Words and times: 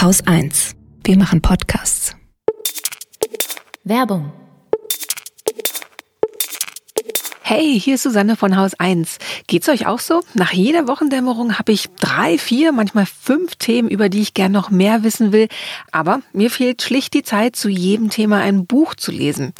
Haus 0.00 0.26
1. 0.26 0.76
Wir 1.04 1.18
machen 1.18 1.42
Podcasts. 1.42 2.16
Werbung. 3.84 4.32
Hey, 7.42 7.78
hier 7.78 7.96
ist 7.96 8.04
Susanne 8.04 8.36
von 8.36 8.56
Haus 8.56 8.72
1. 8.80 9.18
Geht's 9.46 9.68
euch 9.68 9.86
auch 9.86 9.98
so? 9.98 10.22
Nach 10.32 10.52
jeder 10.52 10.88
Wochendämmerung 10.88 11.58
habe 11.58 11.72
ich 11.72 11.90
drei, 11.96 12.38
vier, 12.38 12.72
manchmal 12.72 13.04
fünf 13.04 13.56
Themen, 13.56 13.90
über 13.90 14.08
die 14.08 14.22
ich 14.22 14.32
gern 14.32 14.52
noch 14.52 14.70
mehr 14.70 15.02
wissen 15.02 15.32
will. 15.32 15.48
Aber 15.92 16.22
mir 16.32 16.50
fehlt 16.50 16.80
schlicht 16.80 17.12
die 17.12 17.22
Zeit, 17.22 17.54
zu 17.54 17.68
jedem 17.68 18.08
Thema 18.08 18.38
ein 18.38 18.64
Buch 18.64 18.94
zu 18.94 19.12
lesen. 19.12 19.52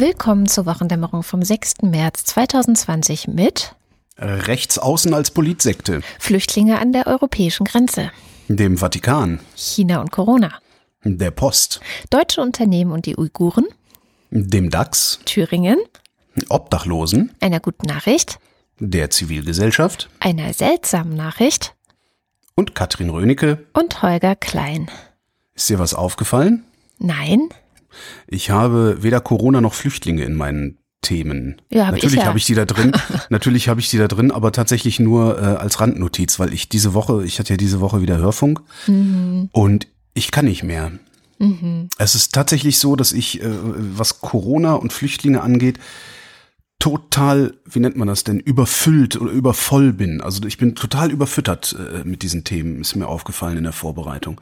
Willkommen 0.00 0.46
zur 0.46 0.64
Wochendämmerung 0.64 1.22
vom 1.22 1.42
6. 1.42 1.82
März 1.82 2.24
2020 2.24 3.28
mit 3.28 3.76
Rechts 4.16 4.78
außen 4.78 5.12
als 5.12 5.30
Politsekte. 5.30 6.00
Flüchtlinge 6.18 6.78
an 6.78 6.94
der 6.94 7.06
europäischen 7.06 7.66
Grenze. 7.66 8.10
Dem 8.48 8.78
Vatikan. 8.78 9.40
China 9.54 10.00
und 10.00 10.10
Corona. 10.10 10.54
Der 11.04 11.30
Post. 11.30 11.82
Deutsche 12.08 12.40
Unternehmen 12.40 12.92
und 12.92 13.04
die 13.04 13.18
Uiguren. 13.18 13.66
Dem 14.30 14.70
DAX. 14.70 15.20
Thüringen. 15.26 15.76
Obdachlosen. 16.48 17.34
Einer 17.40 17.60
guten 17.60 17.86
Nachricht. 17.86 18.38
Der 18.78 19.10
Zivilgesellschaft. 19.10 20.08
Einer 20.18 20.54
seltsamen 20.54 21.14
Nachricht. 21.14 21.74
Und 22.54 22.74
Katrin 22.74 23.10
Rönecke. 23.10 23.66
Und 23.74 24.00
Holger 24.00 24.34
Klein. 24.34 24.90
Ist 25.52 25.68
dir 25.68 25.78
was 25.78 25.92
aufgefallen? 25.92 26.64
Nein. 26.98 27.50
Ich 28.26 28.50
habe 28.50 28.98
weder 29.02 29.20
Corona 29.20 29.60
noch 29.60 29.74
Flüchtlinge 29.74 30.24
in 30.24 30.34
meinen 30.34 30.78
Themen. 31.02 31.60
Ja, 31.70 31.86
hab 31.86 31.94
natürlich 31.94 32.14
ich 32.16 32.20
ja. 32.20 32.26
habe 32.26 32.38
ich 32.38 32.44
die 32.46 32.54
da 32.54 32.64
drin. 32.66 32.92
natürlich 33.30 33.68
habe 33.68 33.80
ich 33.80 33.88
die 33.88 33.96
da 33.98 34.06
drin, 34.06 34.30
aber 34.30 34.52
tatsächlich 34.52 35.00
nur 35.00 35.38
äh, 35.38 35.42
als 35.44 35.80
Randnotiz, 35.80 36.38
weil 36.38 36.52
ich 36.52 36.68
diese 36.68 36.92
Woche, 36.94 37.24
ich 37.24 37.38
hatte 37.38 37.54
ja 37.54 37.56
diese 37.56 37.80
Woche 37.80 38.02
wieder 38.02 38.18
Hörfunk 38.18 38.60
Mhm. 38.86 39.48
und 39.52 39.86
ich 40.14 40.30
kann 40.30 40.44
nicht 40.44 40.62
mehr. 40.62 40.92
Es 41.96 42.14
ist 42.14 42.34
tatsächlich 42.34 42.78
so, 42.78 42.96
dass 42.96 43.12
ich, 43.12 43.42
äh, 43.42 43.48
was 43.50 44.20
Corona 44.20 44.74
und 44.74 44.92
Flüchtlinge 44.92 45.40
angeht, 45.40 45.78
total, 46.78 47.54
wie 47.64 47.80
nennt 47.80 47.96
man 47.96 48.08
das 48.08 48.24
denn, 48.24 48.40
überfüllt 48.40 49.20
oder 49.20 49.30
übervoll 49.30 49.92
bin. 49.92 50.20
Also 50.20 50.42
ich 50.46 50.58
bin 50.58 50.74
total 50.74 51.10
überfüttert 51.10 51.76
äh, 51.78 52.04
mit 52.04 52.22
diesen 52.22 52.44
Themen, 52.44 52.80
ist 52.80 52.94
mir 52.96 53.06
aufgefallen 53.06 53.58
in 53.58 53.64
der 53.64 53.72
Vorbereitung. 53.72 54.40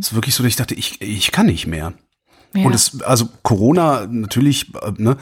Es 0.00 0.08
ist 0.08 0.14
wirklich 0.14 0.34
so, 0.34 0.42
dass 0.42 0.50
ich 0.50 0.56
dachte, 0.56 0.74
ich, 0.74 1.00
ich 1.02 1.32
kann 1.32 1.46
nicht 1.46 1.66
mehr. 1.66 1.92
Ja. 2.54 2.66
Und 2.66 2.74
es, 2.74 3.00
also 3.02 3.28
Corona 3.42 4.06
natürlich, 4.10 4.74
äh, 4.74 4.92
ne, 4.96 5.16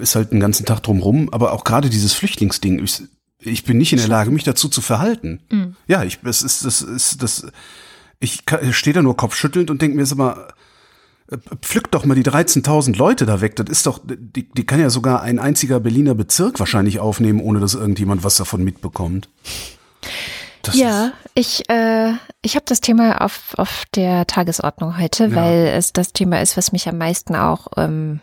ist 0.00 0.14
halt 0.14 0.32
den 0.32 0.40
ganzen 0.40 0.66
Tag 0.66 0.82
drumrum, 0.82 1.28
aber 1.30 1.52
auch 1.52 1.64
gerade 1.64 1.90
dieses 1.90 2.12
Flüchtlingsding, 2.12 2.82
ich, 2.82 3.02
ich 3.38 3.64
bin 3.64 3.78
nicht 3.78 3.92
in 3.92 3.98
der 3.98 4.08
Lage, 4.08 4.30
mich 4.30 4.44
dazu 4.44 4.68
zu 4.68 4.80
verhalten. 4.80 5.40
Ja, 5.86 6.04
ich, 6.04 6.18
es 6.24 6.42
ist, 6.42 6.64
das 6.64 6.82
ist, 6.82 7.22
das, 7.22 7.46
ich 8.18 8.42
stehe 8.72 8.94
da 8.94 9.02
nur 9.02 9.16
kopfschüttelnd 9.16 9.70
und 9.70 9.80
denke 9.80 9.96
mir, 9.96 10.04
sag 10.04 10.18
mal, 10.18 10.52
äh, 11.30 11.38
pflückt 11.62 11.94
doch 11.94 12.04
mal 12.04 12.14
die 12.14 12.24
13.000 12.24 12.96
Leute 12.96 13.26
da 13.26 13.40
weg. 13.40 13.56
Das 13.56 13.68
ist 13.68 13.86
doch, 13.86 14.00
die, 14.04 14.48
die 14.48 14.66
kann 14.66 14.80
ja 14.80 14.90
sogar 14.90 15.22
ein 15.22 15.38
einziger 15.38 15.80
Berliner 15.80 16.14
Bezirk 16.14 16.58
wahrscheinlich 16.58 16.98
aufnehmen, 17.00 17.40
ohne 17.40 17.60
dass 17.60 17.74
irgendjemand 17.74 18.24
was 18.24 18.36
davon 18.36 18.62
mitbekommt. 18.62 19.28
Das 20.62 20.74
Ja, 20.76 21.12
ich, 21.34 21.68
äh, 21.70 22.12
ich 22.42 22.54
habe 22.56 22.64
das 22.66 22.80
Thema 22.80 23.22
auf, 23.22 23.54
auf 23.56 23.84
der 23.94 24.26
Tagesordnung 24.26 24.98
heute, 24.98 25.26
Ja. 25.26 25.34
weil 25.36 25.66
es 25.68 25.92
das 25.92 26.12
Thema 26.12 26.40
ist, 26.40 26.56
was 26.56 26.72
mich 26.72 26.88
am 26.88 26.98
meisten 26.98 27.34
auch 27.34 27.68
ähm, 27.76 28.20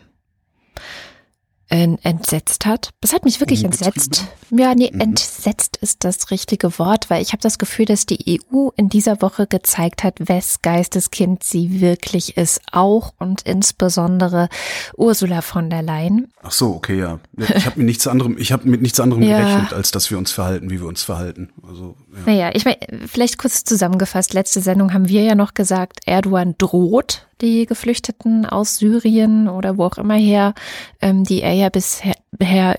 en- 1.70 1.98
entsetzt 2.02 2.64
hat. 2.64 2.90
Das 3.02 3.12
hat 3.12 3.24
mich 3.26 3.40
wirklich 3.40 3.62
entsetzt. 3.62 4.24
Ja, 4.50 4.74
nee, 4.74 4.90
Mhm. 4.90 5.00
entsetzt 5.02 5.76
ist 5.76 6.02
das 6.02 6.30
richtige 6.30 6.78
Wort, 6.78 7.10
weil 7.10 7.20
ich 7.20 7.32
habe 7.32 7.42
das 7.42 7.58
Gefühl, 7.58 7.84
dass 7.84 8.06
die 8.06 8.40
EU 8.40 8.70
in 8.76 8.88
dieser 8.88 9.20
Woche 9.20 9.46
gezeigt 9.46 10.02
hat, 10.02 10.14
wes 10.18 10.62
Geisteskind 10.62 11.44
sie 11.44 11.82
wirklich 11.82 12.38
ist, 12.38 12.62
auch 12.72 13.12
und 13.18 13.42
insbesondere 13.42 14.48
Ursula 14.96 15.42
von 15.42 15.68
der 15.68 15.82
Leyen. 15.82 16.32
Ach 16.42 16.52
so, 16.52 16.74
okay, 16.74 16.98
ja. 17.00 17.18
Ich 17.36 17.66
habe 17.66 17.76
mit 17.80 17.84
nichts 17.86 18.06
anderem, 18.06 18.38
ich 18.38 18.50
habe 18.50 18.66
mit 18.66 18.80
nichts 18.80 18.98
anderem 18.98 19.22
Ja. 19.24 19.38
gerechnet, 19.38 19.74
als 19.74 19.90
dass 19.90 20.10
wir 20.10 20.16
uns 20.16 20.32
verhalten, 20.32 20.70
wie 20.70 20.80
wir 20.80 20.86
uns 20.88 21.02
verhalten. 21.02 21.50
Also. 21.68 21.96
Naja, 22.26 22.50
ich 22.54 22.64
meine, 22.64 22.78
vielleicht 23.06 23.38
kurz 23.38 23.64
zusammengefasst, 23.64 24.34
letzte 24.34 24.60
Sendung 24.60 24.92
haben 24.92 25.08
wir 25.08 25.22
ja 25.22 25.34
noch 25.34 25.54
gesagt, 25.54 26.00
Erdogan 26.06 26.54
droht 26.58 27.26
die 27.40 27.66
Geflüchteten 27.66 28.46
aus 28.46 28.78
Syrien 28.78 29.48
oder 29.48 29.78
wo 29.78 29.84
auch 29.84 29.98
immer 29.98 30.16
her, 30.16 30.54
ähm, 31.00 31.24
die 31.24 31.40
er 31.42 31.52
ja 31.52 31.68
bisher 31.68 32.14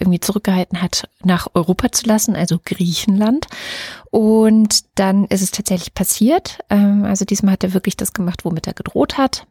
irgendwie 0.01 0.19
zurückgehalten 0.19 0.81
hat, 0.81 1.07
nach 1.23 1.47
Europa 1.53 1.91
zu 1.91 2.05
lassen, 2.07 2.35
also 2.35 2.59
Griechenland. 2.63 3.47
Und 4.11 4.83
dann 4.95 5.25
ist 5.25 5.41
es 5.41 5.51
tatsächlich 5.51 5.93
passiert. 5.93 6.59
Ähm, 6.69 7.05
also 7.05 7.23
diesmal 7.25 7.53
hat 7.53 7.63
er 7.63 7.73
wirklich 7.73 7.95
das 7.95 8.13
gemacht, 8.13 8.43
womit 8.43 8.67
er 8.67 8.73
gedroht 8.73 9.17
hat. 9.17 9.45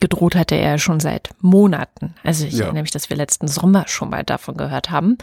Gedroht 0.00 0.34
hatte 0.36 0.54
er 0.54 0.78
schon 0.78 1.00
seit 1.00 1.30
Monaten. 1.40 2.14
Also 2.24 2.46
ich 2.46 2.54
Ja. 2.54 2.64
erinnere 2.64 2.82
mich, 2.82 2.92
dass 2.92 3.10
wir 3.10 3.16
letzten 3.16 3.48
Sommer 3.48 3.86
schon 3.88 4.10
mal 4.10 4.24
davon 4.24 4.56
gehört 4.56 4.90
haben. 4.90 5.18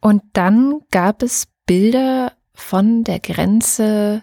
Und 0.00 0.22
dann 0.34 0.80
gab 0.90 1.22
es 1.22 1.46
Bilder 1.66 2.32
von 2.54 3.04
der 3.04 3.20
Grenze 3.20 4.22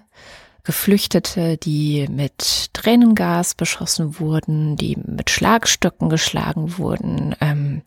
Geflüchtete, 0.63 1.57
die 1.57 2.07
mit 2.09 2.73
Tränengas 2.73 3.55
beschossen 3.55 4.19
wurden, 4.19 4.75
die 4.75 4.95
mit 4.95 5.29
Schlagstöcken 5.29 6.09
geschlagen 6.09 6.77
wurden. 6.77 7.35
Ähm, 7.41 7.81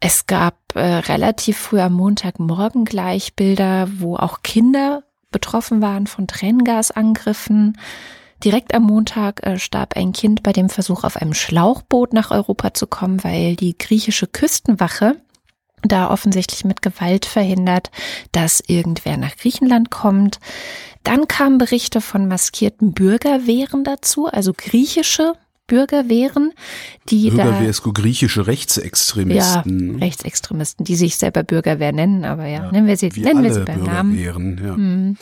es 0.00 0.26
gab 0.26 0.56
äh, 0.74 0.80
relativ 0.80 1.58
früh 1.58 1.80
am 1.80 1.92
Montagmorgen 1.92 2.84
gleich 2.84 3.34
Bilder, 3.34 3.88
wo 3.98 4.16
auch 4.16 4.42
Kinder 4.42 5.04
betroffen 5.30 5.82
waren 5.82 6.06
von 6.06 6.26
Tränengasangriffen. 6.26 7.78
Direkt 8.42 8.74
am 8.74 8.84
Montag 8.84 9.46
äh, 9.46 9.58
starb 9.58 9.96
ein 9.96 10.12
Kind 10.12 10.42
bei 10.42 10.52
dem 10.52 10.70
Versuch, 10.70 11.04
auf 11.04 11.16
einem 11.16 11.34
Schlauchboot 11.34 12.14
nach 12.14 12.30
Europa 12.30 12.74
zu 12.74 12.86
kommen, 12.86 13.22
weil 13.22 13.54
die 13.54 13.76
griechische 13.76 14.26
Küstenwache 14.26 15.16
da 15.82 16.10
offensichtlich 16.10 16.64
mit 16.64 16.82
Gewalt 16.82 17.26
verhindert, 17.26 17.90
dass 18.32 18.62
irgendwer 18.66 19.16
nach 19.16 19.36
Griechenland 19.36 19.90
kommt. 19.90 20.38
Dann 21.04 21.26
kamen 21.28 21.58
Berichte 21.58 22.00
von 22.00 22.28
maskierten 22.28 22.92
Bürgerwehren 22.92 23.84
dazu, 23.84 24.26
also 24.26 24.52
griechische 24.56 25.34
Bürgerwehren, 25.66 26.52
die 27.08 27.30
da 27.30 27.44
Bürgerwehr, 27.44 27.72
griechische 27.94 28.40
ja, 28.40 28.46
Rechtsextremisten. 28.46 29.96
Rechtsextremisten, 29.96 30.84
die 30.84 30.96
sich 30.96 31.16
selber 31.16 31.44
Bürgerwehr 31.44 31.92
nennen, 31.92 32.24
aber 32.24 32.46
ja, 32.46 32.70
nennen 32.70 32.86
wir 32.86 32.96
sie, 32.96 33.08
nennen 33.08 33.42
wir 33.42 33.54
sie 33.54 33.64
beim 33.64 33.82
Namen. 33.82 34.14
Bürgerwehren, 34.14 34.60
ja. 34.64 34.76
Mhm. 34.76 35.16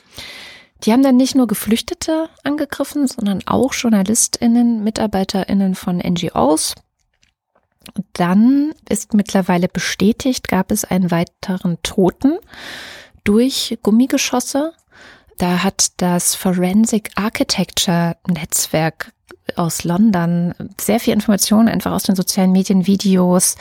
Die 0.85 0.93
haben 0.93 1.03
dann 1.03 1.17
nicht 1.17 1.35
nur 1.35 1.47
Geflüchtete 1.47 2.31
angegriffen, 2.43 3.07
sondern 3.07 3.41
auch 3.47 3.75
JournalistInnen, 3.75 4.83
MitarbeiterInnen 4.83 5.75
von 5.75 5.99
NGOs. 5.99 6.75
Dann 8.13 8.73
ist 8.89 9.15
mittlerweile 9.15 9.69
bestätigt, 9.69 10.49
gab 10.49 10.71
es 10.71 10.85
einen 10.85 11.11
weiteren 11.11 11.79
Toten 11.83 12.39
durch 13.25 13.79
Gummigeschosse. 13.83 14.73
Da 15.39 15.63
hat 15.63 15.93
das 15.99 16.35
Forensic 16.35 17.11
Architecture 17.17 18.17
Netzwerk 18.29 19.13
aus 19.57 19.85
London. 19.85 20.55
Sehr 20.81 21.01
viel 21.01 21.15
Information 21.15 21.69
einfach 21.69 21.93
aus 21.93 22.05
den 22.05 22.15
sozialen 22.15 22.53
Medien, 22.53 22.87
Videos 22.87 23.57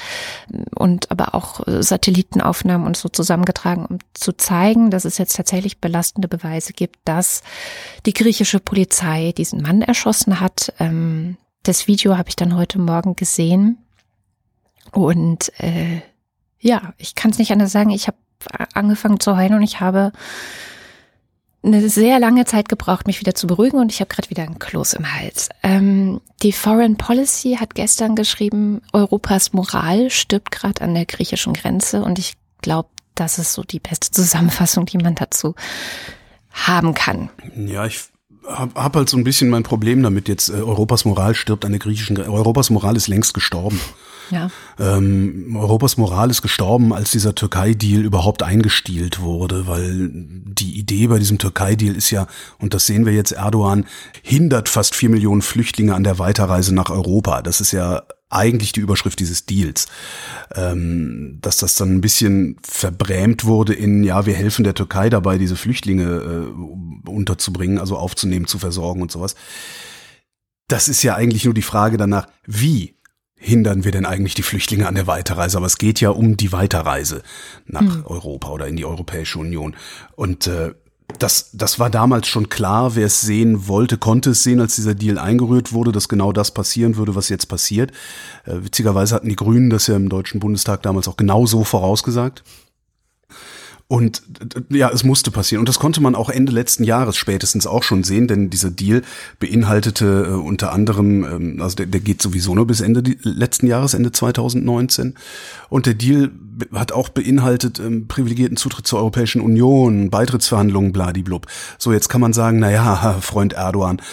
und 0.75 1.09
aber 1.11 1.35
auch 1.35 1.61
Satellitenaufnahmen 1.65 2.85
und 2.85 2.97
so 2.97 3.09
zusammengetragen, 3.09 3.85
um 3.85 3.99
zu 4.13 4.33
zeigen, 4.33 4.91
dass 4.91 5.05
es 5.05 5.17
jetzt 5.17 5.35
tatsächlich 5.35 5.79
belastende 5.79 6.27
Beweise 6.27 6.73
gibt, 6.73 6.97
dass 7.05 7.41
die 8.05 8.13
griechische 8.13 8.59
Polizei 8.59 9.33
diesen 9.37 9.61
Mann 9.61 9.81
erschossen 9.81 10.39
hat. 10.39 10.73
Ähm, 10.79 11.37
das 11.63 11.87
Video 11.87 12.17
habe 12.17 12.29
ich 12.29 12.35
dann 12.35 12.55
heute 12.55 12.79
Morgen 12.79 13.15
gesehen. 13.15 13.77
Und 14.91 15.51
äh, 15.59 16.01
ja, 16.59 16.93
ich 16.97 17.15
kann 17.15 17.31
es 17.31 17.37
nicht 17.37 17.51
anders 17.51 17.71
sagen. 17.71 17.89
Ich 17.89 18.07
habe 18.07 18.17
angefangen 18.73 19.19
zu 19.19 19.35
heulen 19.35 19.55
und 19.55 19.63
ich 19.63 19.79
habe 19.79 20.11
eine 21.61 21.89
sehr 21.89 22.19
lange 22.19 22.45
Zeit 22.45 22.69
gebraucht, 22.69 23.05
mich 23.05 23.19
wieder 23.19 23.35
zu 23.35 23.47
beruhigen 23.47 23.79
und 23.79 23.91
ich 23.91 23.99
habe 23.99 24.07
gerade 24.13 24.29
wieder 24.29 24.43
ein 24.43 24.59
Kloß 24.59 24.93
im 24.93 25.13
Hals. 25.13 25.49
Ähm, 25.61 26.21
die 26.41 26.53
Foreign 26.53 26.95
Policy 26.95 27.57
hat 27.59 27.75
gestern 27.75 28.15
geschrieben, 28.15 28.81
Europas 28.93 29.51
Moral 29.51 30.09
stirbt 30.09 30.51
gerade 30.51 30.81
an 30.81 30.93
der 30.93 31.05
griechischen 31.05 31.53
Grenze 31.53 32.01
und 32.01 32.17
ich 32.17 32.35
glaube, 32.61 32.89
das 33.15 33.39
ist 33.39 33.53
so 33.53 33.63
die 33.63 33.79
beste 33.79 34.11
Zusammenfassung, 34.11 34.85
die 34.85 34.99
man 34.99 35.15
dazu 35.15 35.55
haben 36.51 36.93
kann. 36.93 37.29
Ja, 37.57 37.85
ich 37.85 38.05
habe 38.47 38.81
hab 38.81 38.95
halt 38.95 39.09
so 39.09 39.17
ein 39.17 39.25
bisschen 39.25 39.49
mein 39.49 39.63
Problem 39.63 40.01
damit 40.01 40.29
jetzt. 40.29 40.49
Äh, 40.49 40.53
Europas 40.53 41.03
Moral 41.03 41.35
stirbt 41.35 41.65
an 41.65 41.71
der 41.71 41.79
griechischen 41.79 42.15
Grenze. 42.15 42.31
Europas 42.31 42.69
Moral 42.69 42.95
ist 42.95 43.09
längst 43.09 43.33
gestorben. 43.33 43.79
Ja. 44.31 44.49
Ähm, 44.79 45.55
Europas 45.57 45.97
Moral 45.97 46.29
ist 46.29 46.41
gestorben, 46.41 46.93
als 46.93 47.11
dieser 47.11 47.35
Türkei-Deal 47.35 48.01
überhaupt 48.01 48.43
eingestielt 48.43 49.19
wurde, 49.19 49.67
weil 49.67 50.09
die 50.11 50.77
Idee 50.77 51.07
bei 51.07 51.19
diesem 51.19 51.37
Türkei-Deal 51.37 51.95
ist 51.95 52.11
ja, 52.11 52.27
und 52.59 52.73
das 52.73 52.85
sehen 52.85 53.05
wir 53.05 53.13
jetzt, 53.13 53.31
Erdogan 53.31 53.85
hindert 54.21 54.69
fast 54.69 54.95
vier 54.95 55.09
Millionen 55.09 55.41
Flüchtlinge 55.41 55.95
an 55.95 56.03
der 56.03 56.19
Weiterreise 56.19 56.73
nach 56.73 56.89
Europa. 56.89 57.41
Das 57.41 57.61
ist 57.61 57.71
ja 57.71 58.03
eigentlich 58.29 58.71
die 58.71 58.79
Überschrift 58.79 59.19
dieses 59.19 59.45
Deals. 59.45 59.87
Ähm, 60.55 61.39
dass 61.41 61.57
das 61.57 61.75
dann 61.75 61.95
ein 61.95 62.01
bisschen 62.01 62.57
verbrämt 62.61 63.45
wurde 63.45 63.73
in, 63.73 64.03
ja, 64.03 64.25
wir 64.25 64.35
helfen 64.35 64.63
der 64.63 64.75
Türkei 64.75 65.09
dabei, 65.09 65.37
diese 65.37 65.55
Flüchtlinge 65.55 66.03
äh, 66.03 67.09
unterzubringen, 67.09 67.79
also 67.79 67.97
aufzunehmen, 67.97 68.45
zu 68.45 68.59
versorgen 68.59 69.01
und 69.01 69.11
sowas. 69.11 69.35
Das 70.67 70.87
ist 70.87 71.01
ja 71.01 71.15
eigentlich 71.15 71.45
nur 71.45 71.55
die 71.55 71.63
Frage 71.63 71.97
danach, 71.97 72.27
wie 72.45 72.98
hindern 73.39 73.83
wir 73.83 73.91
denn 73.91 74.05
eigentlich 74.05 74.35
die 74.35 74.43
Flüchtlinge 74.43 74.87
an 74.87 74.95
der 74.95 75.07
Weiterreise? 75.07 75.57
Aber 75.57 75.65
es 75.65 75.77
geht 75.77 75.99
ja 76.01 76.11
um 76.11 76.37
die 76.37 76.51
Weiterreise 76.51 77.23
nach 77.65 77.81
mhm. 77.81 78.03
Europa 78.05 78.49
oder 78.49 78.67
in 78.67 78.75
die 78.75 78.85
Europäische 78.85 79.39
Union. 79.39 79.75
Und 80.15 80.45
äh, 80.47 80.73
das, 81.17 81.49
das 81.53 81.79
war 81.79 81.89
damals 81.89 82.27
schon 82.27 82.49
klar. 82.49 82.95
Wer 82.95 83.07
es 83.07 83.21
sehen 83.21 83.67
wollte, 83.67 83.97
konnte 83.97 84.31
es 84.31 84.43
sehen, 84.43 84.59
als 84.61 84.75
dieser 84.75 84.93
Deal 84.93 85.17
eingerührt 85.17 85.73
wurde, 85.73 85.91
dass 85.91 86.07
genau 86.07 86.31
das 86.31 86.51
passieren 86.53 86.97
würde, 86.97 87.15
was 87.15 87.29
jetzt 87.29 87.47
passiert. 87.47 87.91
Äh, 88.45 88.63
witzigerweise 88.63 89.15
hatten 89.15 89.29
die 89.29 89.35
Grünen 89.35 89.69
das 89.69 89.87
ja 89.87 89.95
im 89.95 90.09
Deutschen 90.09 90.39
Bundestag 90.39 90.83
damals 90.83 91.07
auch 91.07 91.17
genau 91.17 91.45
so 91.45 91.63
vorausgesagt. 91.63 92.43
Und 93.91 94.21
ja, 94.69 94.91
es 94.91 95.03
musste 95.03 95.31
passieren. 95.31 95.61
Und 95.61 95.67
das 95.67 95.79
konnte 95.79 95.99
man 95.99 96.13
auch 96.13 96.29
Ende 96.29 96.51
letzten 96.51 96.83
Jahres 96.83 97.17
spätestens 97.17 97.65
auch 97.65 97.81
schon 97.81 98.03
sehen, 98.03 98.27
denn 98.27 98.51
dieser 98.51 98.69
Deal 98.69 99.01
beinhaltete 99.39 100.27
äh, 100.29 100.33
unter 100.33 100.71
anderem, 100.73 101.23
ähm, 101.23 101.59
also 101.59 101.75
der, 101.75 101.87
der 101.87 101.99
geht 101.99 102.21
sowieso 102.21 102.53
nur 102.53 102.67
bis 102.67 102.81
Ende 102.81 103.01
letzten 103.23 103.65
Jahres, 103.65 103.95
Ende 103.95 104.11
2019. 104.11 105.15
Und 105.69 105.87
der 105.87 105.95
Deal 105.95 106.29
hat 106.71 106.91
auch 106.91 107.09
beinhaltet 107.09 107.79
ähm, 107.79 108.07
privilegierten 108.07 108.57
Zutritt 108.57 108.85
zur 108.85 108.99
Europäischen 108.99 109.41
Union, 109.41 110.11
Beitrittsverhandlungen, 110.11 110.93
bladiblub. 110.93 111.47
So, 111.79 111.91
jetzt 111.91 112.09
kann 112.09 112.21
man 112.21 112.33
sagen, 112.33 112.59
na 112.59 112.69
ja, 112.69 113.13
Freund 113.21 113.53
Erdogan, 113.53 114.03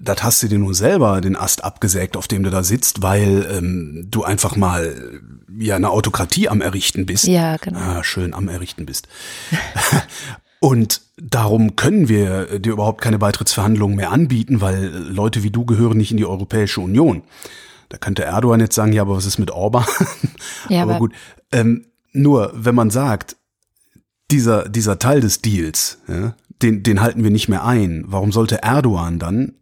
das 0.00 0.22
hast 0.22 0.42
du 0.42 0.48
dir 0.48 0.58
nun 0.58 0.74
selber 0.74 1.20
den 1.20 1.36
Ast 1.36 1.64
abgesägt, 1.64 2.16
auf 2.16 2.28
dem 2.28 2.42
du 2.42 2.50
da 2.50 2.62
sitzt, 2.62 3.02
weil 3.02 3.46
ähm, 3.50 4.06
du 4.10 4.24
einfach 4.24 4.56
mal 4.56 5.20
ja 5.58 5.76
eine 5.76 5.90
Autokratie 5.90 6.48
am 6.48 6.60
Errichten 6.60 7.06
bist. 7.06 7.24
Ja, 7.24 7.56
genau. 7.56 7.78
Ah, 7.78 8.04
schön 8.04 8.34
am 8.34 8.48
Errichten 8.48 8.86
bist. 8.86 9.08
Und 10.60 11.02
darum 11.18 11.76
können 11.76 12.08
wir 12.08 12.58
dir 12.58 12.72
überhaupt 12.72 13.02
keine 13.02 13.18
Beitrittsverhandlungen 13.18 13.96
mehr 13.96 14.10
anbieten, 14.10 14.60
weil 14.62 14.86
Leute 14.86 15.42
wie 15.42 15.50
du 15.50 15.66
gehören 15.66 15.98
nicht 15.98 16.10
in 16.10 16.16
die 16.16 16.24
Europäische 16.24 16.80
Union. 16.80 17.22
Da 17.90 17.98
könnte 17.98 18.24
Erdogan 18.24 18.60
jetzt 18.60 18.74
sagen, 18.74 18.94
ja, 18.94 19.02
aber 19.02 19.16
was 19.16 19.26
ist 19.26 19.38
mit 19.38 19.50
Orban? 19.50 19.84
Ja, 20.70 20.82
aber, 20.82 20.92
aber 20.92 21.00
gut. 21.00 21.12
Ähm, 21.52 21.84
nur, 22.12 22.50
wenn 22.54 22.74
man 22.74 22.88
sagt, 22.88 23.36
dieser, 24.30 24.66
dieser 24.66 24.98
Teil 24.98 25.20
des 25.20 25.42
Deals, 25.42 25.98
ja, 26.08 26.34
den, 26.62 26.82
den 26.82 27.02
halten 27.02 27.22
wir 27.22 27.30
nicht 27.30 27.48
mehr 27.48 27.64
ein, 27.64 28.04
warum 28.06 28.32
sollte 28.32 28.62
Erdogan 28.62 29.18
dann 29.18 29.52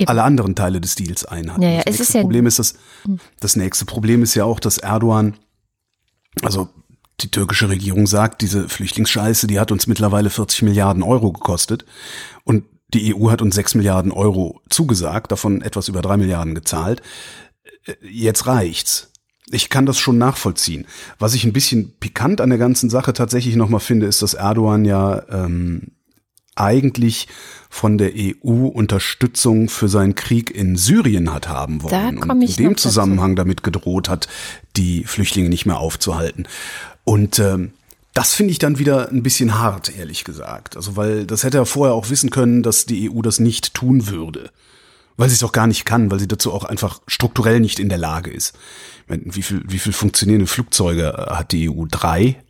Eben. 0.00 0.08
alle 0.08 0.22
anderen 0.22 0.54
Teile 0.54 0.80
des 0.80 0.94
Deals 0.94 1.24
einhalten. 1.24 1.62
Ja, 1.62 1.70
ja, 1.70 1.82
das 1.84 1.96
es 1.96 2.00
ist 2.00 2.14
ja 2.14 2.22
Problem 2.22 2.46
ist 2.46 2.58
das, 2.58 2.74
hm. 3.04 3.18
das 3.40 3.56
nächste 3.56 3.84
Problem 3.84 4.22
ist 4.22 4.34
ja 4.34 4.44
auch, 4.44 4.60
dass 4.60 4.78
Erdogan, 4.78 5.34
also 6.42 6.68
die 7.20 7.30
türkische 7.30 7.68
Regierung 7.68 8.06
sagt, 8.06 8.40
diese 8.40 8.68
Flüchtlingsscheiße, 8.68 9.46
die 9.46 9.60
hat 9.60 9.72
uns 9.72 9.86
mittlerweile 9.86 10.30
40 10.30 10.62
Milliarden 10.62 11.02
Euro 11.02 11.32
gekostet 11.32 11.84
und 12.44 12.64
die 12.92 13.14
EU 13.14 13.30
hat 13.30 13.42
uns 13.42 13.54
6 13.54 13.76
Milliarden 13.76 14.10
Euro 14.10 14.60
zugesagt, 14.68 15.30
davon 15.30 15.62
etwas 15.62 15.88
über 15.88 16.02
3 16.02 16.16
Milliarden 16.16 16.54
gezahlt. 16.54 17.02
Jetzt 18.02 18.46
reicht's. 18.46 19.12
Ich 19.52 19.68
kann 19.68 19.86
das 19.86 19.98
schon 19.98 20.18
nachvollziehen. 20.18 20.86
Was 21.18 21.34
ich 21.34 21.44
ein 21.44 21.52
bisschen 21.52 21.98
pikant 21.98 22.40
an 22.40 22.50
der 22.50 22.58
ganzen 22.58 22.88
Sache 22.90 23.12
tatsächlich 23.12 23.56
nochmal 23.56 23.80
finde, 23.80 24.06
ist, 24.06 24.22
dass 24.22 24.34
Erdogan 24.34 24.84
ja 24.84 25.22
ähm, 25.28 25.92
eigentlich 26.60 27.28
von 27.68 27.98
der 27.98 28.12
EU 28.14 28.66
Unterstützung 28.66 29.68
für 29.68 29.88
seinen 29.88 30.14
Krieg 30.14 30.50
in 30.50 30.76
Syrien 30.76 31.32
hat 31.32 31.48
haben 31.48 31.82
wollen. 31.82 32.18
Da 32.18 32.32
und 32.32 32.42
in 32.42 32.54
dem 32.56 32.76
Zusammenhang 32.76 33.36
dazu. 33.36 33.46
damit 33.46 33.62
gedroht 33.62 34.08
hat, 34.08 34.28
die 34.76 35.04
Flüchtlinge 35.04 35.48
nicht 35.48 35.66
mehr 35.66 35.78
aufzuhalten. 35.78 36.48
Und 37.04 37.38
ähm, 37.38 37.72
das 38.12 38.34
finde 38.34 38.52
ich 38.52 38.58
dann 38.58 38.78
wieder 38.78 39.08
ein 39.10 39.22
bisschen 39.22 39.58
hart, 39.58 39.96
ehrlich 39.96 40.24
gesagt. 40.24 40.76
Also, 40.76 40.96
weil 40.96 41.26
das 41.26 41.44
hätte 41.44 41.58
er 41.58 41.66
vorher 41.66 41.94
auch 41.94 42.10
wissen 42.10 42.30
können, 42.30 42.62
dass 42.62 42.86
die 42.86 43.10
EU 43.10 43.22
das 43.22 43.38
nicht 43.38 43.72
tun 43.74 44.08
würde. 44.08 44.50
Weil 45.16 45.28
sie 45.28 45.34
es 45.34 45.42
auch 45.44 45.52
gar 45.52 45.66
nicht 45.66 45.84
kann, 45.84 46.10
weil 46.10 46.18
sie 46.18 46.28
dazu 46.28 46.52
auch 46.52 46.64
einfach 46.64 47.00
strukturell 47.06 47.60
nicht 47.60 47.78
in 47.78 47.88
der 47.88 47.98
Lage 47.98 48.30
ist. 48.30 48.56
Wie 49.06 49.42
viel, 49.42 49.62
wie 49.66 49.78
viel 49.78 49.92
funktionierende 49.92 50.46
Flugzeuge 50.46 51.12
hat 51.30 51.52
die 51.52 51.68
EU? 51.68 51.84
Drei? 51.90 52.42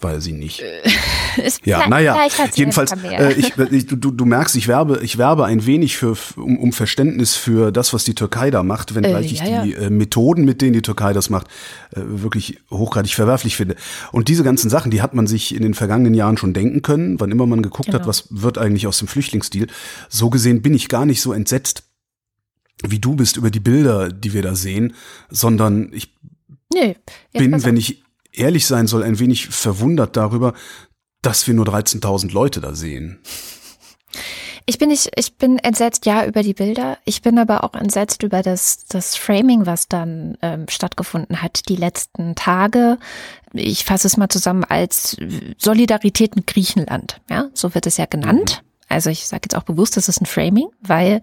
Weiß 0.00 0.26
ich 0.26 0.34
nicht. 0.34 0.60
Äh, 0.60 0.82
ja, 1.64 1.88
naja, 1.88 2.18
jedenfalls, 2.54 2.92
äh, 2.92 3.32
ich, 3.32 3.56
ich, 3.70 3.86
du, 3.86 3.96
du 3.96 4.24
merkst, 4.24 4.56
ich 4.56 4.68
werbe, 4.68 5.00
ich 5.02 5.18
werbe 5.18 5.44
ein 5.44 5.66
wenig 5.66 5.96
für, 5.96 6.16
um, 6.36 6.58
um 6.58 6.72
Verständnis 6.72 7.34
für 7.34 7.72
das, 7.72 7.92
was 7.92 8.04
die 8.04 8.14
Türkei 8.14 8.50
da 8.50 8.62
macht, 8.62 8.94
wenngleich 8.94 9.32
äh, 9.32 9.36
ja, 9.36 9.62
ich 9.62 9.64
die 9.64 9.72
ja. 9.72 9.86
äh, 9.86 9.90
Methoden, 9.90 10.44
mit 10.44 10.60
denen 10.60 10.74
die 10.74 10.82
Türkei 10.82 11.12
das 11.12 11.30
macht, 11.30 11.46
wirklich 11.92 12.60
hochgradig 12.70 13.14
verwerflich 13.14 13.56
finde. 13.56 13.76
Und 14.12 14.28
diese 14.28 14.44
ganzen 14.44 14.70
Sachen, 14.70 14.90
die 14.90 15.02
hat 15.02 15.14
man 15.14 15.26
sich 15.26 15.54
in 15.54 15.62
den 15.62 15.74
vergangenen 15.74 16.14
Jahren 16.14 16.36
schon 16.36 16.52
denken 16.52 16.82
können, 16.82 17.20
wann 17.20 17.30
immer 17.30 17.46
man 17.46 17.62
geguckt 17.62 17.86
genau. 17.86 18.00
hat, 18.00 18.06
was 18.06 18.26
wird 18.30 18.58
eigentlich 18.58 18.86
aus 18.86 18.98
dem 18.98 19.08
Flüchtlingsdeal. 19.08 19.68
So 20.08 20.30
gesehen 20.30 20.62
bin 20.62 20.74
ich 20.74 20.88
gar 20.88 21.06
nicht 21.06 21.20
so 21.20 21.32
entsetzt, 21.32 21.84
wie 22.86 22.98
du 22.98 23.14
bist 23.14 23.36
über 23.36 23.50
die 23.50 23.60
Bilder, 23.60 24.10
die 24.10 24.32
wir 24.32 24.42
da 24.42 24.54
sehen, 24.54 24.94
sondern 25.30 25.90
ich 25.92 26.14
nee, 26.72 26.96
bin, 27.32 27.64
wenn 27.64 27.76
ich 27.76 28.02
ehrlich 28.38 28.66
sein 28.66 28.86
soll, 28.86 29.02
ein 29.02 29.18
wenig 29.18 29.48
verwundert 29.48 30.16
darüber, 30.16 30.54
dass 31.22 31.46
wir 31.46 31.54
nur 31.54 31.66
13.000 31.66 32.32
Leute 32.32 32.60
da 32.60 32.74
sehen. 32.74 33.18
Ich 34.68 34.78
bin 34.78 34.88
nicht, 34.88 35.10
ich 35.14 35.36
bin 35.36 35.60
entsetzt, 35.60 36.06
ja, 36.06 36.26
über 36.26 36.42
die 36.42 36.54
Bilder. 36.54 36.98
Ich 37.04 37.22
bin 37.22 37.38
aber 37.38 37.62
auch 37.62 37.74
entsetzt 37.74 38.24
über 38.24 38.42
das, 38.42 38.84
das 38.86 39.14
Framing, 39.14 39.64
was 39.64 39.86
dann 39.86 40.36
ähm, 40.42 40.66
stattgefunden 40.68 41.40
hat, 41.40 41.68
die 41.68 41.76
letzten 41.76 42.34
Tage. 42.34 42.98
Ich 43.52 43.84
fasse 43.84 44.08
es 44.08 44.16
mal 44.16 44.28
zusammen 44.28 44.64
als 44.64 45.16
Solidarität 45.56 46.34
mit 46.34 46.48
Griechenland. 46.48 47.20
Ja, 47.30 47.48
so 47.54 47.74
wird 47.76 47.86
es 47.86 47.96
ja 47.96 48.06
genannt. 48.06 48.64
Also 48.88 49.10
ich 49.10 49.26
sage 49.26 49.42
jetzt 49.44 49.56
auch 49.56 49.64
bewusst, 49.64 49.96
das 49.96 50.08
ist 50.08 50.20
ein 50.20 50.26
Framing, 50.26 50.68
weil 50.80 51.20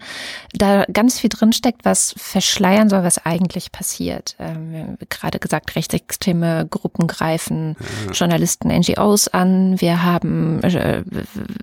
da 0.54 0.84
ganz 0.92 1.20
viel 1.20 1.30
drinsteckt, 1.30 1.86
was 1.86 2.14
verschleiern 2.18 2.90
soll, 2.90 3.04
was 3.04 3.26
eigentlich 3.26 3.72
passiert. 3.72 4.36
Ähm, 4.38 4.98
gerade 5.10 5.40
gesagt, 5.40 5.76
rechtsextreme 5.76 6.68
Gruppen 6.70 7.08
greifen 7.08 7.78
ja. 8.06 8.12
Journalisten, 8.12 8.68
NGOs 8.68 9.30
an. 9.30 9.80
Wir 9.80 10.04
haben, 10.04 10.62
äh, 10.62 11.04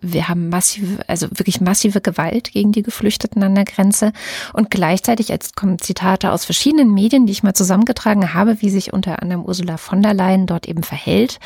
wir 0.00 0.28
haben 0.28 0.49
massive, 0.49 1.07
also 1.07 1.28
wirklich 1.33 1.61
massive 1.61 2.00
Gewalt 2.00 2.52
gegen 2.52 2.73
die 2.73 2.83
Geflüchteten 2.83 3.42
an 3.42 3.54
der 3.54 3.66
Grenze. 3.66 4.12
Und 4.54 4.71
gleichzeitig, 4.71 5.28
jetzt 5.28 5.54
kommen 5.54 5.78
Zitate 5.78 6.33
aus 6.33 6.47
verschiedenen 6.47 6.95
Medien, 6.95 7.26
die 7.26 7.33
ich 7.33 7.42
mal 7.42 7.54
zusammengetragen 7.54 8.33
habe, 8.33 8.62
wie 8.62 8.71
sich 8.71 8.95
unter 8.95 9.21
anderem 9.23 9.45
Ursula 9.45 9.76
von 9.76 10.00
der 10.00 10.14
Leyen 10.14 10.47
dort 10.47 10.66
eben 10.66 10.83
verhält. 10.83 11.40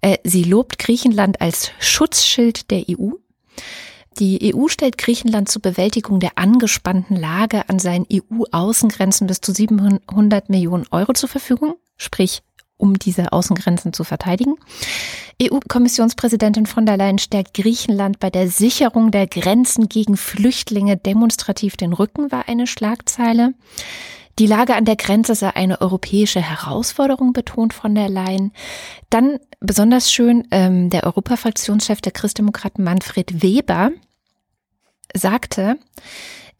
Äh, 0.00 0.16
sie 0.24 0.44
lobt 0.44 0.78
Griechenland 0.78 1.42
als 1.42 1.70
Schutzschild 1.78 2.70
der 2.70 2.84
EU. 2.88 3.10
Die 4.20 4.54
EU 4.54 4.68
stellt 4.68 4.98
Griechenland 4.98 5.48
zur 5.48 5.62
Bewältigung 5.62 6.20
der 6.20 6.32
angespannten 6.36 7.16
Lage 7.16 7.66
an 7.70 7.78
seinen 7.78 8.06
EU-Außengrenzen 8.12 9.26
bis 9.26 9.40
zu 9.40 9.52
700 9.52 10.50
Millionen 10.50 10.84
Euro 10.90 11.14
zur 11.14 11.30
Verfügung, 11.30 11.76
sprich 11.96 12.42
um 12.76 12.98
diese 12.98 13.32
Außengrenzen 13.32 13.94
zu 13.94 14.04
verteidigen. 14.04 14.56
EU-Kommissionspräsidentin 15.42 16.66
von 16.66 16.84
der 16.84 16.98
Leyen 16.98 17.18
stärkt 17.18 17.54
Griechenland 17.54 18.20
bei 18.20 18.28
der 18.28 18.48
Sicherung 18.48 19.10
der 19.10 19.26
Grenzen 19.26 19.88
gegen 19.88 20.18
Flüchtlinge 20.18 20.98
demonstrativ 20.98 21.78
den 21.78 21.94
Rücken, 21.94 22.30
war 22.30 22.46
eine 22.46 22.66
Schlagzeile. 22.66 23.54
Die 24.38 24.46
Lage 24.46 24.74
an 24.74 24.84
der 24.84 24.96
Grenze 24.96 25.34
sei 25.34 25.54
eine 25.54 25.80
europäische 25.80 26.40
Herausforderung, 26.40 27.32
betont 27.32 27.72
von 27.72 27.94
der 27.94 28.10
Leyen. 28.10 28.52
Dann 29.08 29.38
besonders 29.60 30.12
schön 30.12 30.46
ähm, 30.50 30.90
der 30.90 31.04
Europafraktionschef 31.04 32.02
der 32.02 32.12
Christdemokraten 32.12 32.84
Manfred 32.84 33.42
Weber 33.42 33.92
sagte, 35.14 35.78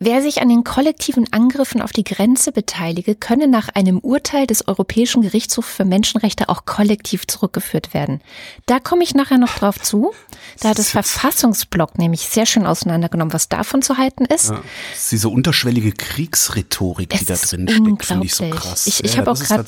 Wer 0.02 0.22
sich 0.22 0.40
an 0.40 0.48
den 0.48 0.64
kollektiven 0.64 1.30
Angriffen 1.30 1.82
auf 1.82 1.92
die 1.92 2.04
Grenze 2.04 2.52
beteilige, 2.52 3.14
könne 3.14 3.48
nach 3.48 3.68
einem 3.68 3.98
Urteil 3.98 4.46
des 4.46 4.66
Europäischen 4.66 5.20
Gerichtshofs 5.20 5.74
für 5.74 5.84
Menschenrechte 5.84 6.48
auch 6.48 6.64
kollektiv 6.64 7.26
zurückgeführt 7.26 7.92
werden. 7.92 8.22
Da 8.64 8.80
komme 8.80 9.04
ich 9.04 9.14
nachher 9.14 9.36
noch 9.36 9.58
drauf 9.58 9.78
zu. 9.78 10.14
Da 10.60 10.70
hat 10.70 10.78
das 10.78 10.88
Verfassungsblock 10.88 11.98
nämlich 11.98 12.22
sehr 12.22 12.46
schön 12.46 12.64
auseinandergenommen, 12.64 13.34
was 13.34 13.50
davon 13.50 13.82
zu 13.82 13.98
halten 13.98 14.24
ist. 14.24 14.48
Ja, 14.48 14.62
diese 15.10 15.28
unterschwellige 15.28 15.92
Kriegsrhetorik, 15.92 17.10
die 17.10 17.24
da 17.26 17.34
drin 17.34 17.68
steckt, 17.68 18.06
finde 18.06 18.24
ich 18.24 18.34
so 18.34 18.48
krass. 18.48 18.86
Ich, 18.86 19.04
ich 19.04 19.12
ja, 19.12 19.18
habe 19.18 19.30
auch 19.32 19.38
gerade 19.38 19.66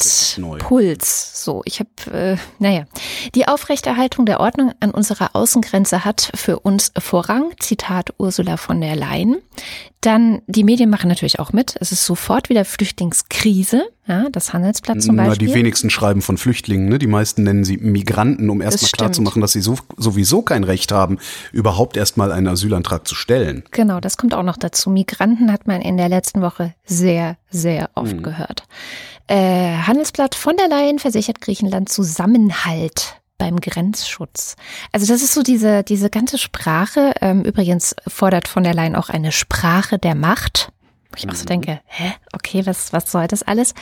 Puls. 0.60 1.44
So, 1.44 1.60
ich 1.66 1.78
habe, 1.78 2.10
äh, 2.10 2.36
naja, 2.58 2.86
die 3.34 3.48
Aufrechterhaltung 3.48 4.24
der 4.24 4.40
Ordnung 4.40 4.72
an 4.80 4.92
unserer 4.92 5.36
Außengrenze 5.36 6.06
hat 6.06 6.32
für 6.34 6.60
uns 6.60 6.90
Vorrang. 6.96 7.52
Zitat 7.60 8.14
Ursula 8.16 8.56
von 8.56 8.80
der 8.80 8.96
Leyen. 8.96 9.36
Dann, 10.02 10.42
die 10.48 10.64
Medien 10.64 10.90
machen 10.90 11.06
natürlich 11.06 11.38
auch 11.38 11.52
mit. 11.52 11.76
Es 11.78 11.92
ist 11.92 12.04
sofort 12.04 12.48
wieder 12.48 12.64
Flüchtlingskrise. 12.64 13.84
Ja, 14.08 14.28
das 14.30 14.52
Handelsblatt 14.52 15.00
zum 15.00 15.14
Na, 15.14 15.28
Beispiel. 15.28 15.46
Die 15.46 15.54
wenigsten 15.54 15.90
schreiben 15.90 16.22
von 16.22 16.38
Flüchtlingen. 16.38 16.88
Ne? 16.88 16.98
Die 16.98 17.06
meisten 17.06 17.44
nennen 17.44 17.62
sie 17.62 17.76
Migranten, 17.76 18.50
um 18.50 18.60
erstmal 18.60 18.90
klarzumachen, 18.90 19.40
dass 19.40 19.52
sie 19.52 19.60
so, 19.60 19.76
sowieso 19.96 20.42
kein 20.42 20.64
Recht 20.64 20.90
haben, 20.90 21.18
überhaupt 21.52 21.96
erstmal 21.96 22.32
einen 22.32 22.48
Asylantrag 22.48 23.06
zu 23.06 23.14
stellen. 23.14 23.62
Genau, 23.70 24.00
das 24.00 24.16
kommt 24.16 24.34
auch 24.34 24.42
noch 24.42 24.56
dazu. 24.56 24.90
Migranten 24.90 25.52
hat 25.52 25.68
man 25.68 25.80
in 25.80 25.96
der 25.96 26.08
letzten 26.08 26.42
Woche 26.42 26.74
sehr, 26.84 27.36
sehr 27.48 27.90
oft 27.94 28.10
hm. 28.10 28.22
gehört. 28.24 28.64
Äh, 29.28 29.76
Handelsblatt 29.86 30.34
von 30.34 30.56
der 30.56 30.66
Leyen 30.66 30.98
versichert 30.98 31.40
Griechenland 31.40 31.88
Zusammenhalt 31.88 33.21
beim 33.42 33.58
Grenzschutz. 33.58 34.54
Also 34.92 35.12
das 35.12 35.20
ist 35.20 35.34
so 35.34 35.42
diese, 35.42 35.82
diese 35.82 36.10
ganze 36.10 36.38
Sprache. 36.38 37.12
Ähm, 37.20 37.42
übrigens 37.42 37.96
fordert 38.06 38.46
von 38.46 38.62
der 38.62 38.72
Leyen 38.72 38.94
auch 38.94 39.08
eine 39.08 39.32
Sprache 39.32 39.98
der 39.98 40.14
Macht. 40.14 40.70
Ich 41.16 41.28
auch 41.28 41.34
so 41.34 41.42
mhm. 41.42 41.48
denke, 41.48 41.80
hä, 41.86 42.12
okay, 42.32 42.64
was, 42.66 42.92
was 42.92 43.10
soll 43.10 43.26
das 43.26 43.42
alles? 43.42 43.74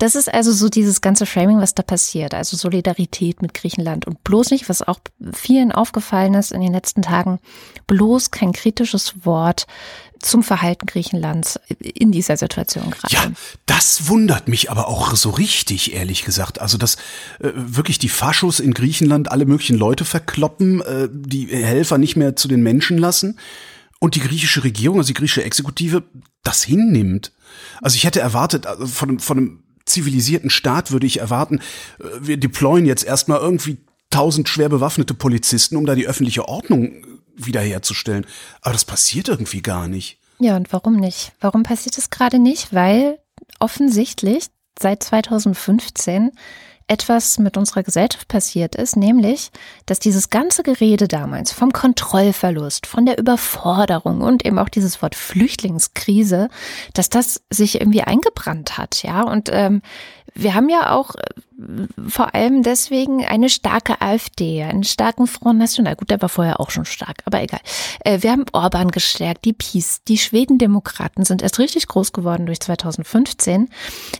Das 0.00 0.16
ist 0.16 0.34
also 0.34 0.50
so 0.50 0.68
dieses 0.68 1.00
ganze 1.00 1.26
Framing, 1.26 1.60
was 1.60 1.76
da 1.76 1.84
passiert. 1.84 2.34
Also 2.34 2.56
Solidarität 2.56 3.40
mit 3.40 3.54
Griechenland 3.54 4.04
und 4.04 4.24
bloß 4.24 4.50
nicht, 4.50 4.68
was 4.68 4.82
auch 4.82 4.98
vielen 5.32 5.70
aufgefallen 5.70 6.34
ist 6.34 6.50
in 6.50 6.60
den 6.60 6.72
letzten 6.72 7.02
Tagen, 7.02 7.38
bloß 7.86 8.32
kein 8.32 8.52
kritisches 8.52 9.24
Wort 9.24 9.68
zum 10.24 10.42
Verhalten 10.42 10.86
Griechenlands 10.86 11.60
in 11.78 12.12
dieser 12.12 12.36
Situation 12.36 12.90
gerade. 12.90 13.14
Ja, 13.14 13.30
das 13.66 14.08
wundert 14.08 14.48
mich 14.48 14.70
aber 14.70 14.88
auch 14.88 15.14
so 15.14 15.30
richtig, 15.30 15.94
ehrlich 15.94 16.24
gesagt. 16.24 16.60
Also, 16.60 16.78
dass 16.78 16.96
äh, 17.40 17.50
wirklich 17.54 17.98
die 17.98 18.08
Faschos 18.08 18.60
in 18.60 18.74
Griechenland 18.74 19.30
alle 19.30 19.46
möglichen 19.46 19.76
Leute 19.76 20.04
verkloppen, 20.04 20.80
äh, 20.80 21.08
die 21.10 21.46
Helfer 21.46 21.98
nicht 21.98 22.16
mehr 22.16 22.36
zu 22.36 22.48
den 22.48 22.62
Menschen 22.62 22.98
lassen 22.98 23.38
und 24.00 24.14
die 24.14 24.20
griechische 24.20 24.64
Regierung, 24.64 24.98
also 24.98 25.08
die 25.08 25.14
griechische 25.14 25.44
Exekutive, 25.44 26.02
das 26.42 26.62
hinnimmt. 26.62 27.32
Also 27.80 27.96
ich 27.96 28.04
hätte 28.04 28.20
erwartet, 28.20 28.66
also 28.66 28.86
von, 28.86 29.18
von 29.18 29.38
einem 29.38 29.62
zivilisierten 29.84 30.50
Staat 30.50 30.90
würde 30.90 31.06
ich 31.06 31.20
erwarten, 31.20 31.60
äh, 31.98 32.04
wir 32.20 32.36
deployen 32.36 32.86
jetzt 32.86 33.04
erstmal 33.04 33.40
irgendwie 33.40 33.78
tausend 34.10 34.48
schwer 34.48 34.68
bewaffnete 34.68 35.12
Polizisten, 35.14 35.76
um 35.76 35.86
da 35.86 35.94
die 35.94 36.06
öffentliche 36.06 36.48
Ordnung 36.48 37.04
wiederherzustellen. 37.36 38.26
Aber 38.60 38.72
das 38.72 38.84
passiert 38.84 39.28
irgendwie 39.28 39.62
gar 39.62 39.88
nicht. 39.88 40.18
Ja, 40.38 40.56
und 40.56 40.72
warum 40.72 40.96
nicht? 40.96 41.32
Warum 41.40 41.62
passiert 41.62 41.96
es 41.98 42.10
gerade 42.10 42.38
nicht? 42.38 42.72
Weil 42.74 43.18
offensichtlich 43.60 44.46
seit 44.78 45.02
2015 45.02 46.32
etwas 46.86 47.38
mit 47.38 47.56
unserer 47.56 47.82
Gesellschaft 47.82 48.28
passiert 48.28 48.74
ist, 48.74 48.96
nämlich, 48.96 49.50
dass 49.86 50.00
dieses 50.00 50.28
ganze 50.28 50.62
Gerede 50.62 51.08
damals 51.08 51.50
vom 51.50 51.72
Kontrollverlust, 51.72 52.86
von 52.86 53.06
der 53.06 53.18
Überforderung 53.18 54.20
und 54.20 54.44
eben 54.44 54.58
auch 54.58 54.68
dieses 54.68 55.00
Wort 55.00 55.14
Flüchtlingskrise, 55.14 56.48
dass 56.92 57.08
das 57.08 57.42
sich 57.48 57.80
irgendwie 57.80 58.02
eingebrannt 58.02 58.76
hat, 58.76 59.02
ja. 59.02 59.22
Und 59.22 59.48
ähm, 59.50 59.80
wir 60.34 60.54
haben 60.54 60.68
ja 60.68 60.90
auch 60.92 61.14
äh, 61.14 61.22
vor 62.08 62.34
allem 62.34 62.62
deswegen 62.62 63.24
eine 63.24 63.48
starke 63.48 64.00
AfD, 64.00 64.62
einen 64.62 64.84
starken 64.84 65.26
Front 65.26 65.58
National. 65.58 65.94
Gut, 65.94 66.10
der 66.10 66.20
war 66.20 66.28
vorher 66.28 66.60
auch 66.60 66.70
schon 66.70 66.84
stark, 66.84 67.18
aber 67.24 67.40
egal. 67.40 67.60
Äh, 68.00 68.22
wir 68.22 68.32
haben 68.32 68.44
Orban 68.52 68.90
gestärkt, 68.90 69.44
die 69.44 69.52
PiS, 69.52 70.02
die 70.04 70.18
Schwedendemokraten 70.18 71.24
sind 71.24 71.42
erst 71.42 71.58
richtig 71.58 71.86
groß 71.86 72.12
geworden 72.12 72.46
durch 72.46 72.60
2015. 72.60 73.68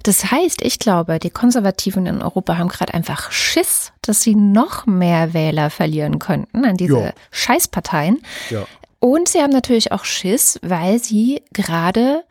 Das 0.04 0.30
heißt, 0.30 0.62
ich 0.62 0.78
glaube, 0.78 1.18
die 1.18 1.30
Konservativen 1.30 2.06
in 2.06 2.23
Europa 2.23 2.59
haben 2.59 2.68
gerade 2.68 2.94
einfach 2.94 3.33
Schiss, 3.33 3.92
dass 4.02 4.23
sie 4.23 4.37
noch 4.37 4.87
mehr 4.87 5.35
Wähler 5.35 5.71
verlieren 5.71 6.18
könnten 6.21 6.64
an 6.64 6.76
diese 6.76 7.00
ja. 7.00 7.12
Scheißparteien. 7.33 8.23
Ja. 8.50 8.64
Und 9.00 9.28
sie 9.28 9.40
haben 9.40 9.52
natürlich 9.52 9.92
auch 9.92 10.04
Schiss, 10.04 10.59
weil 10.62 11.02
sie 11.02 11.42
gerade 11.52 12.25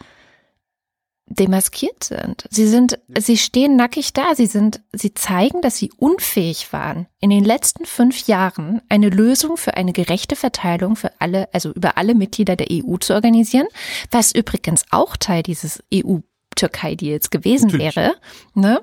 demaskiert 1.28 2.04
sind. 2.04 2.46
Sie 2.50 2.68
sind, 2.68 3.00
sie 3.18 3.38
stehen 3.38 3.76
nackig 3.76 4.14
da. 4.14 4.36
Sie 4.36 4.46
sind, 4.46 4.82
sie 4.92 5.14
zeigen, 5.14 5.62
dass 5.62 5.78
sie 5.78 5.92
unfähig 5.98 6.74
waren, 6.74 7.08
in 7.20 7.30
den 7.30 7.44
letzten 7.44 7.86
fünf 7.86 8.28
Jahren 8.28 8.82
eine 8.90 9.10
Lösung 9.10 9.58
für 9.58 9.76
eine 9.76 9.94
gerechte 9.94 10.36
Verteilung 10.36 10.96
für 10.96 11.12
alle, 11.20 11.48
also 11.54 11.72
über 11.72 11.98
alle 11.98 12.14
Mitglieder 12.16 12.56
der 12.56 12.68
EU 12.72 12.98
zu 12.98 13.14
organisieren, 13.14 13.68
was 14.12 14.34
übrigens 14.34 14.84
auch 14.92 15.18
Teil 15.18 15.44
dieses 15.44 15.82
EU 15.94 16.20
Türkei-Deals 16.56 17.30
gewesen 17.30 17.68
Natürlich. 17.68 17.96
wäre. 17.96 18.16
Ne? 18.54 18.82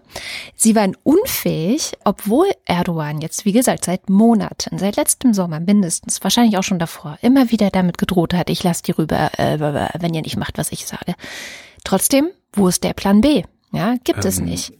Sie 0.56 0.74
waren 0.74 0.96
unfähig, 1.02 1.92
obwohl 2.04 2.46
Erdogan 2.64 3.20
jetzt, 3.20 3.44
wie 3.44 3.52
gesagt, 3.52 3.84
seit 3.84 4.10
Monaten, 4.10 4.78
seit 4.78 4.96
letztem 4.96 5.34
Sommer 5.34 5.60
mindestens, 5.60 6.22
wahrscheinlich 6.22 6.58
auch 6.58 6.64
schon 6.64 6.78
davor, 6.78 7.18
immer 7.22 7.50
wieder 7.50 7.70
damit 7.70 7.98
gedroht 7.98 8.34
hat, 8.34 8.50
ich 8.50 8.62
lasse 8.62 8.82
die 8.82 8.92
rüber, 8.92 9.38
äh, 9.38 9.60
wenn 10.00 10.14
ihr 10.14 10.22
nicht 10.22 10.36
macht, 10.36 10.58
was 10.58 10.72
ich 10.72 10.86
sage. 10.86 11.14
Trotzdem, 11.84 12.28
wo 12.52 12.68
ist 12.68 12.84
der 12.84 12.94
Plan 12.94 13.20
B? 13.20 13.42
Ja, 13.72 13.96
gibt 14.04 14.24
ähm, 14.24 14.28
es 14.28 14.40
nicht. 14.40 14.72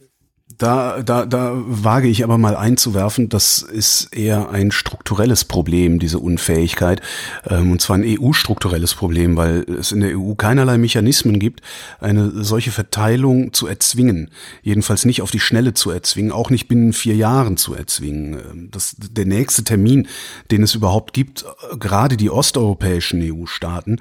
Da, 0.61 1.01
da, 1.01 1.25
da 1.25 1.53
wage 1.55 2.07
ich 2.07 2.23
aber 2.23 2.37
mal 2.37 2.55
einzuwerfen, 2.55 3.29
das 3.29 3.63
ist 3.63 4.15
eher 4.15 4.51
ein 4.51 4.71
strukturelles 4.71 5.43
Problem, 5.43 5.97
diese 5.97 6.19
Unfähigkeit. 6.19 7.01
Ähm, 7.49 7.71
und 7.71 7.81
zwar 7.81 7.97
ein 7.97 8.03
EU-strukturelles 8.05 8.93
Problem, 8.93 9.37
weil 9.37 9.65
es 9.67 9.91
in 9.91 10.01
der 10.01 10.19
EU 10.19 10.35
keinerlei 10.35 10.77
Mechanismen 10.77 11.39
gibt, 11.39 11.61
eine 11.99 12.43
solche 12.43 12.69
Verteilung 12.69 13.53
zu 13.53 13.65
erzwingen. 13.65 14.29
Jedenfalls 14.61 15.03
nicht 15.05 15.23
auf 15.23 15.31
die 15.31 15.39
Schnelle 15.39 15.73
zu 15.73 15.89
erzwingen, 15.89 16.31
auch 16.31 16.51
nicht 16.51 16.67
binnen 16.67 16.93
vier 16.93 17.15
Jahren 17.15 17.57
zu 17.57 17.73
erzwingen. 17.73 18.33
Ähm, 18.33 18.69
das, 18.69 18.95
der 18.99 19.25
nächste 19.25 19.63
Termin, 19.63 20.07
den 20.51 20.61
es 20.61 20.75
überhaupt 20.75 21.13
gibt, 21.13 21.43
äh, 21.43 21.77
gerade 21.77 22.17
die 22.17 22.29
osteuropäischen 22.29 23.19
EU-Staaten, 23.23 23.99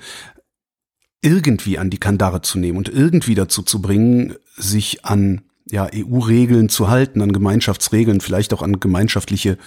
irgendwie 1.23 1.79
an 1.79 1.91
die 1.91 1.99
Kandare 1.99 2.41
zu 2.43 2.59
nehmen 2.59 2.79
und 2.79 2.89
irgendwie 2.89 3.35
dazu 3.35 3.63
zu 3.63 3.83
bringen, 3.83 4.35
sich 4.57 5.05
an 5.05 5.43
ja, 5.71 5.89
EU-Regeln 5.95 6.69
zu 6.69 6.89
halten, 6.89 7.23
an 7.23 7.33
Gemeinschaftsregeln, 7.33 8.21
vielleicht 8.21 8.53
auch 8.53 8.63
an 8.63 8.81
gemeinschaftliche, 8.81 9.59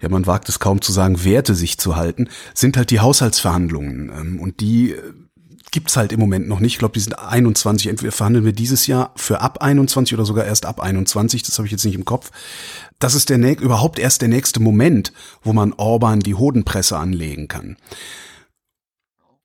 ja, 0.00 0.08
man 0.08 0.26
wagt 0.26 0.48
es 0.48 0.58
kaum 0.58 0.80
zu 0.80 0.92
sagen, 0.92 1.24
Werte 1.24 1.54
sich 1.54 1.78
zu 1.78 1.96
halten, 1.96 2.28
sind 2.54 2.76
halt 2.76 2.90
die 2.90 3.00
Haushaltsverhandlungen. 3.00 4.10
Ähm, 4.10 4.40
und 4.40 4.60
die 4.60 4.92
äh, 4.92 5.12
gibt's 5.70 5.96
halt 5.96 6.12
im 6.12 6.18
Moment 6.18 6.48
noch 6.48 6.58
nicht. 6.58 6.72
Ich 6.72 6.78
glaube, 6.78 6.94
die 6.94 7.00
sind 7.00 7.18
21. 7.18 7.88
Entweder 7.88 8.10
verhandeln 8.10 8.44
wir 8.44 8.52
dieses 8.52 8.86
Jahr 8.86 9.12
für 9.16 9.40
ab 9.40 9.62
21 9.62 10.14
oder 10.14 10.24
sogar 10.24 10.46
erst 10.46 10.66
ab 10.66 10.80
21. 10.80 11.42
Das 11.42 11.58
habe 11.58 11.66
ich 11.66 11.72
jetzt 11.72 11.84
nicht 11.84 11.94
im 11.94 12.06
Kopf. 12.06 12.30
Das 12.98 13.14
ist 13.14 13.28
der 13.28 13.38
überhaupt 13.60 13.98
erst 13.98 14.22
der 14.22 14.28
nächste 14.28 14.60
Moment, 14.60 15.12
wo 15.42 15.52
man 15.52 15.74
Orban 15.74 16.20
die 16.20 16.34
Hodenpresse 16.34 16.96
anlegen 16.96 17.46
kann 17.46 17.76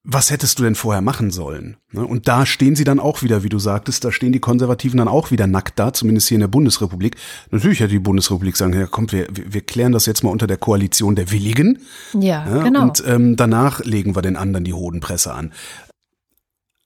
was 0.08 0.30
hättest 0.30 0.60
du 0.60 0.64
denn 0.64 0.76
vorher 0.76 1.02
machen 1.02 1.32
sollen? 1.32 1.78
Ne? 1.92 2.06
Und 2.06 2.28
da 2.28 2.46
stehen 2.46 2.76
sie 2.76 2.84
dann 2.84 3.00
auch 3.00 3.24
wieder, 3.24 3.44
wie 3.44 3.50
du 3.50 3.58
sagtest, 3.58 4.06
da 4.06 4.12
stehen 4.12 4.32
die 4.32 4.40
Konservativen 4.40 5.00
dann 5.00 5.08
auch 5.08 5.32
wieder 5.32 5.48
nackt 5.48 5.80
da, 5.80 5.94
zumindest 5.94 6.28
hier 6.28 6.36
in 6.36 6.42
der 6.42 6.48
Bundesrepublik. 6.48 7.16
Natürlich 7.50 7.80
hätte 7.80 7.94
die 7.94 8.00
Bundesrepublik 8.00 8.56
sagen, 8.56 8.74
ja 8.74 8.86
kommt, 8.86 9.12
wir, 9.12 9.28
wir 9.32 9.62
klären 9.62 9.92
das 9.92 10.06
jetzt 10.06 10.24
mal 10.24 10.30
unter 10.30 10.46
der 10.46 10.58
Koalition 10.58 11.16
der 11.16 11.32
Willigen. 11.32 11.80
Ja, 12.14 12.48
ja 12.48 12.64
genau. 12.64 12.84
Und 12.84 13.04
ähm, 13.08 13.36
danach 13.36 13.84
legen 13.84 14.16
wir 14.16 14.22
den 14.22 14.36
anderen 14.36 14.64
die 14.64 14.74
Hodenpresse 14.74 15.34
an. 15.34 15.52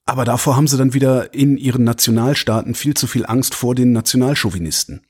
Aber 0.05 0.23
davor 0.23 0.55
haben 0.55 0.67
sie 0.67 0.77
dann 0.77 0.93
wieder 0.93 1.33
in 1.33 1.57
ihren 1.57 1.83
Nationalstaaten 1.83 2.73
viel 2.73 2.95
zu 2.95 3.05
viel 3.05 3.25
Angst 3.25 3.53
vor 3.53 3.75
den 3.75 3.91
Nationalchauvinisten, 3.91 5.01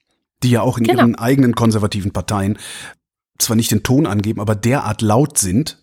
die 0.41 0.49
ja 0.49 0.61
auch 0.61 0.79
in 0.79 0.85
genau. 0.85 1.03
ihren 1.03 1.15
eigenen 1.15 1.53
konservativen 1.53 2.11
Parteien 2.11 2.57
zwar 3.39 3.55
nicht 3.55 3.71
den 3.71 3.83
Ton 3.83 4.05
angeben, 4.05 4.39
aber 4.39 4.55
derart 4.55 5.01
laut 5.01 5.37
sind, 5.37 5.77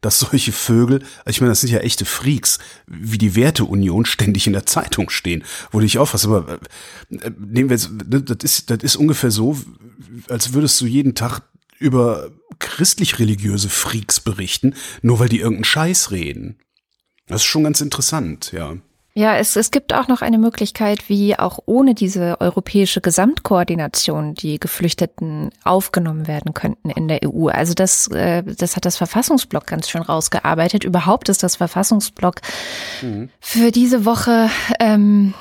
dass 0.00 0.18
solche 0.18 0.52
Vögel, 0.52 1.00
also 1.24 1.36
ich 1.36 1.40
meine, 1.40 1.50
das 1.50 1.60
sind 1.60 1.70
ja 1.70 1.78
echte 1.78 2.04
Freaks, 2.04 2.58
wie 2.86 3.18
die 3.18 3.36
Werteunion 3.36 4.06
ständig 4.06 4.46
in 4.46 4.52
der 4.54 4.66
Zeitung 4.66 5.10
stehen, 5.10 5.44
wo 5.70 5.78
du 5.78 5.84
dich 5.84 5.98
auffasse, 5.98 6.28
aber 6.28 6.58
äh, 7.10 7.30
nehmen 7.38 7.68
wir 7.68 7.76
jetzt, 7.76 7.90
ne, 7.90 8.22
das 8.22 8.38
ist, 8.42 8.70
das 8.70 8.82
ist 8.82 8.96
ungefähr 8.96 9.30
so, 9.30 9.58
als 10.28 10.52
würdest 10.54 10.80
du 10.80 10.86
jeden 10.86 11.14
Tag 11.14 11.42
über 11.78 12.30
christlich-religiöse 12.58 13.68
Freaks 13.68 14.20
berichten, 14.20 14.74
nur 15.02 15.18
weil 15.18 15.28
die 15.28 15.40
irgendeinen 15.40 15.64
Scheiß 15.64 16.10
reden. 16.10 16.58
Das 17.26 17.42
ist 17.42 17.46
schon 17.46 17.64
ganz 17.64 17.80
interessant, 17.80 18.52
ja. 18.52 18.76
Ja, 19.16 19.36
es, 19.36 19.54
es 19.54 19.70
gibt 19.70 19.92
auch 19.92 20.08
noch 20.08 20.22
eine 20.22 20.38
Möglichkeit, 20.38 21.08
wie 21.08 21.38
auch 21.38 21.60
ohne 21.66 21.94
diese 21.94 22.40
europäische 22.40 23.00
Gesamtkoordination 23.00 24.34
die 24.34 24.58
Geflüchteten 24.58 25.50
aufgenommen 25.62 26.26
werden 26.26 26.52
könnten 26.52 26.90
in 26.90 27.06
der 27.06 27.20
EU. 27.24 27.46
Also 27.46 27.74
das, 27.74 28.08
äh, 28.08 28.42
das 28.42 28.74
hat 28.74 28.84
das 28.84 28.96
Verfassungsblock 28.96 29.68
ganz 29.68 29.88
schön 29.88 30.02
rausgearbeitet. 30.02 30.82
Überhaupt 30.82 31.28
ist 31.28 31.44
das 31.44 31.54
Verfassungsblock 31.54 32.40
mhm. 33.02 33.30
für 33.38 33.70
diese 33.70 34.04
Woche 34.04 34.50
ähm, 34.80 35.32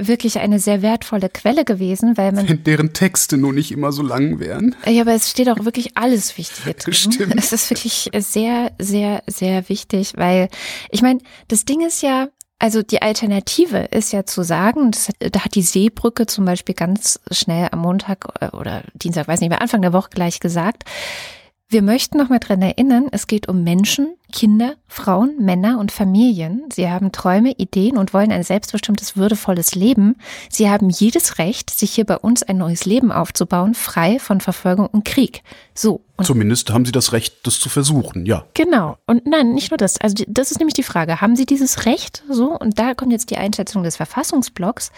wirklich 0.00 0.38
eine 0.38 0.60
sehr 0.60 0.80
wertvolle 0.82 1.28
Quelle 1.28 1.64
gewesen, 1.64 2.16
weil 2.16 2.30
man. 2.30 2.62
Deren 2.62 2.92
Texte 2.92 3.36
nur 3.36 3.52
nicht 3.52 3.72
immer 3.72 3.90
so 3.90 4.02
lang 4.02 4.38
wären. 4.38 4.76
Ja, 4.86 5.02
aber 5.02 5.14
es 5.14 5.28
steht 5.28 5.48
auch 5.48 5.64
wirklich 5.64 5.96
alles 5.96 6.38
Wichtige 6.38 6.72
drin. 6.74 6.94
Stimmt. 6.94 7.34
Es 7.36 7.52
ist 7.52 7.68
wirklich 7.70 8.10
sehr, 8.16 8.70
sehr, 8.78 9.24
sehr 9.26 9.68
wichtig, 9.68 10.12
weil 10.16 10.48
ich 10.90 11.02
meine, 11.02 11.18
das 11.48 11.64
Ding 11.64 11.84
ist 11.84 12.00
ja, 12.02 12.28
also 12.58 12.82
die 12.82 13.02
Alternative 13.02 13.78
ist 13.78 14.12
ja 14.12 14.26
zu 14.26 14.42
sagen, 14.42 14.90
das, 14.90 15.10
da 15.18 15.44
hat 15.44 15.54
die 15.54 15.62
Seebrücke 15.62 16.26
zum 16.26 16.44
Beispiel 16.44 16.74
ganz 16.74 17.20
schnell 17.30 17.68
am 17.70 17.80
Montag 17.80 18.26
äh, 18.40 18.56
oder 18.56 18.82
Dienstag, 18.94 19.28
weiß 19.28 19.40
nicht 19.40 19.50
mehr, 19.50 19.62
Anfang 19.62 19.82
der 19.82 19.92
Woche 19.92 20.10
gleich 20.10 20.40
gesagt, 20.40 20.84
wir 21.68 21.82
möchten 21.82 22.18
noch 22.18 22.30
mal 22.30 22.38
dran 22.38 22.62
erinnern, 22.62 23.08
es 23.12 23.26
geht 23.26 23.48
um 23.48 23.62
Menschen, 23.62 24.14
Kinder, 24.32 24.74
Frauen, 24.86 25.36
Männer 25.38 25.78
und 25.78 25.90
Familien. 25.90 26.64
Sie 26.72 26.88
haben 26.90 27.12
Träume, 27.12 27.52
Ideen 27.52 27.96
und 27.96 28.12
wollen 28.12 28.30
ein 28.30 28.42
selbstbestimmtes, 28.42 29.16
würdevolles 29.16 29.74
Leben. 29.74 30.16
Sie 30.50 30.68
haben 30.68 30.90
jedes 30.90 31.38
Recht, 31.38 31.70
sich 31.70 31.92
hier 31.92 32.04
bei 32.04 32.16
uns 32.16 32.42
ein 32.42 32.58
neues 32.58 32.84
Leben 32.84 33.10
aufzubauen, 33.10 33.74
frei 33.74 34.18
von 34.18 34.40
Verfolgung 34.40 34.86
und 34.86 35.04
Krieg. 35.04 35.42
So. 35.74 36.02
Und 36.16 36.24
Zumindest 36.24 36.70
haben 36.70 36.84
sie 36.84 36.90
das 36.90 37.12
Recht, 37.12 37.46
das 37.46 37.60
zu 37.60 37.68
versuchen, 37.68 38.26
ja. 38.26 38.44
Genau. 38.54 38.98
Und 39.06 39.24
nein, 39.26 39.54
nicht 39.54 39.70
nur 39.70 39.78
das. 39.78 40.00
Also 40.00 40.24
das 40.26 40.50
ist 40.50 40.58
nämlich 40.58 40.74
die 40.74 40.82
Frage. 40.82 41.20
Haben 41.20 41.36
sie 41.36 41.46
dieses 41.46 41.86
Recht? 41.86 42.24
So. 42.28 42.58
Und 42.58 42.78
da 42.78 42.94
kommt 42.94 43.12
jetzt 43.12 43.30
die 43.30 43.36
Einschätzung 43.36 43.84
des 43.84 43.96
Verfassungsblocks. 43.96 44.90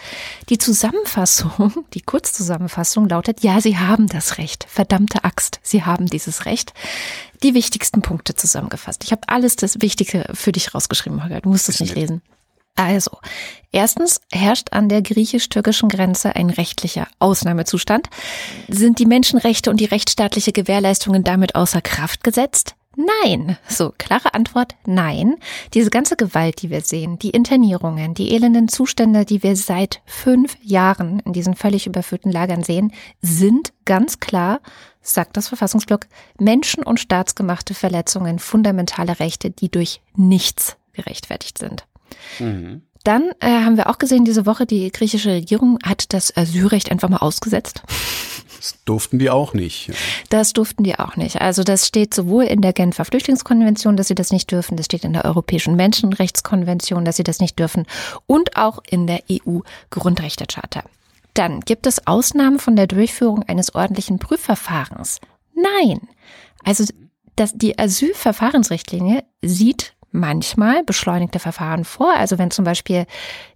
Die 0.49 0.57
Zusammenfassung, 0.57 1.85
die 1.93 2.01
Kurzzusammenfassung 2.01 3.07
lautet, 3.07 3.43
ja, 3.43 3.61
sie 3.61 3.77
haben 3.77 4.07
das 4.07 4.39
Recht. 4.39 4.65
Verdammte 4.67 5.23
Axt. 5.23 5.59
Sie 5.61 5.83
haben 5.83 6.07
dieses 6.07 6.45
Recht. 6.45 6.73
Die 7.43 7.53
wichtigsten 7.53 8.01
Punkte 8.01 8.35
zusammengefasst. 8.35 9.03
Ich 9.03 9.11
habe 9.11 9.21
alles 9.27 9.55
das 9.55 9.81
Wichtige 9.81 10.25
für 10.33 10.51
dich 10.51 10.75
rausgeschrieben, 10.75 11.23
Holger. 11.23 11.41
Du 11.41 11.49
musst 11.49 11.69
es 11.69 11.79
nicht 11.79 11.95
lesen. 11.95 12.21
Also, 12.75 13.17
erstens 13.71 14.21
herrscht 14.31 14.71
an 14.71 14.89
der 14.89 15.01
griechisch-türkischen 15.01 15.89
Grenze 15.89 16.35
ein 16.35 16.49
rechtlicher 16.49 17.07
Ausnahmezustand. 17.19 18.09
Sind 18.69 18.99
die 18.99 19.05
Menschenrechte 19.05 19.69
und 19.69 19.79
die 19.79 19.85
rechtsstaatliche 19.85 20.51
Gewährleistungen 20.51 21.23
damit 21.23 21.55
außer 21.55 21.81
Kraft 21.81 22.23
gesetzt? 22.23 22.75
Nein. 22.95 23.57
So, 23.67 23.93
klare 23.97 24.33
Antwort, 24.33 24.75
nein. 24.85 25.35
Diese 25.73 25.89
ganze 25.89 26.15
Gewalt, 26.17 26.61
die 26.61 26.69
wir 26.69 26.81
sehen, 26.81 27.17
die 27.19 27.29
Internierungen, 27.29 28.13
die 28.13 28.33
elenden 28.33 28.67
Zustände, 28.67 29.23
die 29.25 29.43
wir 29.43 29.55
seit 29.55 30.01
fünf 30.05 30.57
Jahren 30.61 31.19
in 31.21 31.33
diesen 31.33 31.55
völlig 31.55 31.87
überfüllten 31.87 32.31
Lagern 32.31 32.63
sehen, 32.63 32.91
sind 33.21 33.71
ganz 33.85 34.19
klar, 34.19 34.59
sagt 35.01 35.37
das 35.37 35.47
Verfassungsblock, 35.47 36.07
Menschen- 36.37 36.83
und 36.83 36.99
staatsgemachte 36.99 37.73
Verletzungen 37.73 38.39
fundamentaler 38.39 39.19
Rechte, 39.19 39.51
die 39.51 39.69
durch 39.69 40.01
nichts 40.15 40.75
gerechtfertigt 40.93 41.57
sind. 41.57 41.85
Mhm. 42.39 42.81
Dann 43.03 43.31
äh, 43.39 43.47
haben 43.47 43.77
wir 43.77 43.89
auch 43.89 43.97
gesehen, 43.97 44.25
diese 44.25 44.45
Woche, 44.45 44.65
die 44.65 44.91
griechische 44.91 45.31
Regierung 45.31 45.79
hat 45.83 46.13
das 46.13 46.35
Asylrecht 46.35 46.91
einfach 46.91 47.09
mal 47.09 47.17
ausgesetzt. 47.17 47.81
Das 48.61 48.75
durften 48.85 49.17
die 49.17 49.31
auch 49.31 49.55
nicht. 49.55 49.91
Das 50.29 50.53
durften 50.53 50.83
die 50.83 50.99
auch 50.99 51.15
nicht. 51.15 51.41
Also 51.41 51.63
das 51.63 51.87
steht 51.87 52.13
sowohl 52.13 52.43
in 52.43 52.61
der 52.61 52.73
Genfer 52.73 53.05
Flüchtlingskonvention, 53.05 53.97
dass 53.97 54.07
sie 54.07 54.13
das 54.13 54.31
nicht 54.31 54.51
dürfen, 54.51 54.77
das 54.77 54.85
steht 54.85 55.03
in 55.03 55.13
der 55.13 55.25
Europäischen 55.25 55.75
Menschenrechtskonvention, 55.75 57.03
dass 57.03 57.15
sie 57.15 57.23
das 57.23 57.39
nicht 57.39 57.57
dürfen 57.57 57.87
und 58.27 58.57
auch 58.57 58.77
in 58.87 59.07
der 59.07 59.23
EU-Grundrechtecharta. 59.31 60.83
Dann 61.33 61.61
gibt 61.61 61.87
es 61.87 62.05
Ausnahmen 62.05 62.59
von 62.59 62.75
der 62.75 62.85
Durchführung 62.85 63.41
eines 63.41 63.73
ordentlichen 63.73 64.19
Prüfverfahrens. 64.19 65.21
Nein. 65.55 66.07
Also 66.63 66.85
das, 67.35 67.53
die 67.55 67.79
Asylverfahrensrichtlinie 67.79 69.23
sieht 69.41 69.95
manchmal 70.11 70.83
beschleunigte 70.83 71.39
Verfahren 71.39 71.83
vor. 71.83 72.13
Also 72.13 72.37
wenn 72.37 72.51
zum 72.51 72.63
Beispiel 72.63 73.07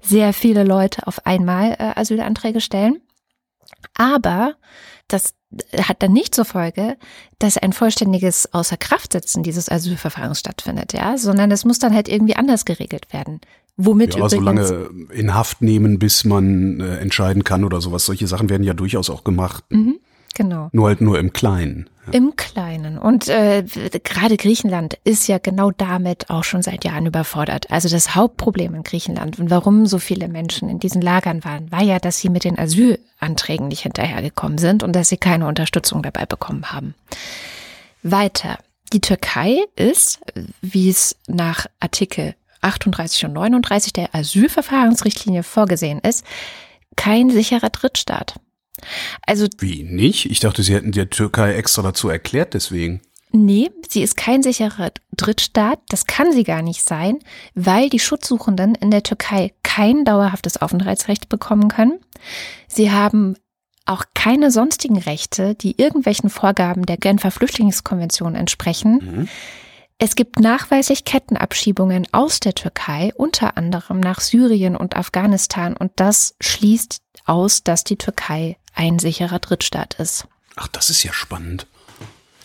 sehr 0.02 0.34
viele 0.34 0.64
Leute 0.64 1.06
auf 1.06 1.28
einmal 1.28 1.74
äh, 1.74 1.92
Asylanträge 1.96 2.60
stellen. 2.60 3.02
Aber 3.94 4.56
das 5.08 5.34
hat 5.78 6.02
dann 6.02 6.12
nicht 6.12 6.36
zur 6.36 6.46
Folge, 6.46 6.98
dass 7.40 7.58
ein 7.58 7.74
vollständiges 7.74 8.54
Außerkraftsetzen 8.54 9.44
dieses 9.44 9.70
Asylverfahrens 9.70 10.40
stattfindet, 10.40 10.94
ja, 10.94 11.18
sondern 11.18 11.52
es 11.52 11.66
muss 11.66 11.80
dann 11.80 11.94
halt 11.94 12.10
irgendwie 12.10 12.36
anders 12.36 12.66
geregelt 12.66 13.14
werden. 13.14 13.40
Womit 13.78 14.16
ja, 14.16 14.30
so 14.30 14.40
lange 14.40 14.90
in 15.12 15.34
Haft 15.34 15.62
nehmen, 15.62 16.00
bis 16.00 16.24
man 16.24 16.80
äh, 16.80 16.98
entscheiden 16.98 17.44
kann 17.44 17.66
oder 17.66 17.82
sowas. 17.82 18.06
Solche 18.06 18.26
Sachen 18.26 18.50
werden 18.50 18.64
ja 18.64 18.74
durchaus 18.74 19.10
auch 19.10 19.26
gemacht. 19.26 19.66
Mhm. 19.70 20.00
Genau. 20.36 20.70
Nur 20.74 20.88
halt 20.90 21.02
nur 21.02 21.18
im 21.18 21.34
Kleinen. 21.34 21.90
Ja. 22.06 22.14
Im 22.14 22.36
Kleinen. 22.36 23.00
Und 23.00 23.30
äh, 23.30 23.64
gerade 24.04 24.38
Griechenland 24.38 25.00
ist 25.06 25.28
ja 25.28 25.40
genau 25.40 25.72
damit 25.72 26.30
auch 26.30 26.44
schon 26.44 26.62
seit 26.62 26.84
Jahren 26.84 27.08
überfordert. 27.08 27.72
Also 27.72 27.90
das 27.90 28.16
Hauptproblem 28.16 28.76
in 28.76 28.84
Griechenland 28.84 29.40
und 29.40 29.50
warum 29.50 29.88
so 29.88 29.98
viele 29.98 30.28
Menschen 30.28 30.70
in 30.70 30.80
diesen 30.80 31.02
Lagern 31.02 31.44
waren, 31.44 31.72
war 31.72 31.82
ja, 31.82 31.98
dass 31.98 32.20
sie 32.20 32.30
mit 32.30 32.44
den 32.44 32.60
Asylanträgen 32.60 33.70
nicht 33.70 33.82
hinterhergekommen 33.82 34.60
sind 34.60 34.84
und 34.84 34.94
dass 34.94 35.10
sie 35.10 35.18
keine 35.18 35.48
Unterstützung 35.48 36.04
dabei 36.04 36.26
bekommen 36.26 36.72
haben. 36.72 36.94
Weiter. 38.04 38.60
Die 38.94 39.02
Türkei 39.02 39.58
ist, 39.76 40.20
wie 40.62 40.90
es 40.90 41.16
nach 41.28 41.66
Artikel 41.80 42.36
38 42.62 43.26
und 43.26 43.34
39 43.34 43.94
der 43.94 44.14
Asylverfahrensrichtlinie 44.14 45.44
vorgesehen 45.44 46.00
ist, 46.00 46.26
kein 46.96 47.30
sicherer 47.30 47.70
Drittstaat. 47.70 48.36
Also 49.26 49.48
Wie 49.60 49.84
nicht? 49.84 50.26
Ich 50.26 50.40
dachte, 50.40 50.64
sie 50.64 50.74
hätten 50.74 50.92
der 50.92 51.10
Türkei 51.10 51.56
extra 51.56 51.82
dazu 51.82 52.10
erklärt, 52.10 52.54
deswegen. 52.54 53.02
Nee, 53.32 53.70
sie 53.90 54.02
ist 54.02 54.16
kein 54.16 54.44
sicherer 54.44 54.92
Drittstaat. 55.12 55.80
Das 55.90 56.06
kann 56.06 56.32
sie 56.32 56.44
gar 56.44 56.62
nicht 56.62 56.84
sein, 56.84 57.20
weil 57.54 57.90
die 57.90 58.00
Schutzsuchenden 58.00 58.76
in 58.76 58.92
der 58.92 59.04
Türkei 59.04 59.54
kein 59.62 60.06
dauerhaftes 60.06 60.62
Aufenthaltsrecht 60.62 61.28
bekommen 61.28 61.68
können. 61.68 62.00
Sie 62.68 62.92
haben 62.92 63.36
auch 63.86 64.06
keine 64.14 64.52
sonstigen 64.52 64.98
Rechte, 64.98 65.54
die 65.54 65.80
irgendwelchen 65.80 66.30
Vorgaben 66.30 66.86
der 66.86 66.98
Genfer 66.98 67.30
Flüchtlingskonvention 67.30 68.36
entsprechen. 68.36 69.02
Mhm. 69.04 69.28
Es 69.98 70.16
gibt 70.16 70.40
nachweislich 70.40 71.06
Kettenabschiebungen 71.06 72.08
aus 72.12 72.40
der 72.40 72.54
Türkei, 72.54 73.12
unter 73.16 73.58
anderem 73.58 74.00
nach 74.00 74.20
Syrien 74.20 74.76
und 74.76 74.96
Afghanistan, 74.96 75.78
und 75.78 75.92
das 75.96 76.36
schließt 76.42 77.02
aus, 77.26 77.64
dass 77.64 77.84
die 77.84 77.98
Türkei 77.98 78.58
ein 78.76 79.00
sicherer 79.00 79.40
Drittstaat 79.40 79.96
ist. 79.96 80.28
Ach, 80.56 80.68
das 80.68 80.90
ist 80.90 81.04
ja 81.04 81.14
spannend. 81.14 81.68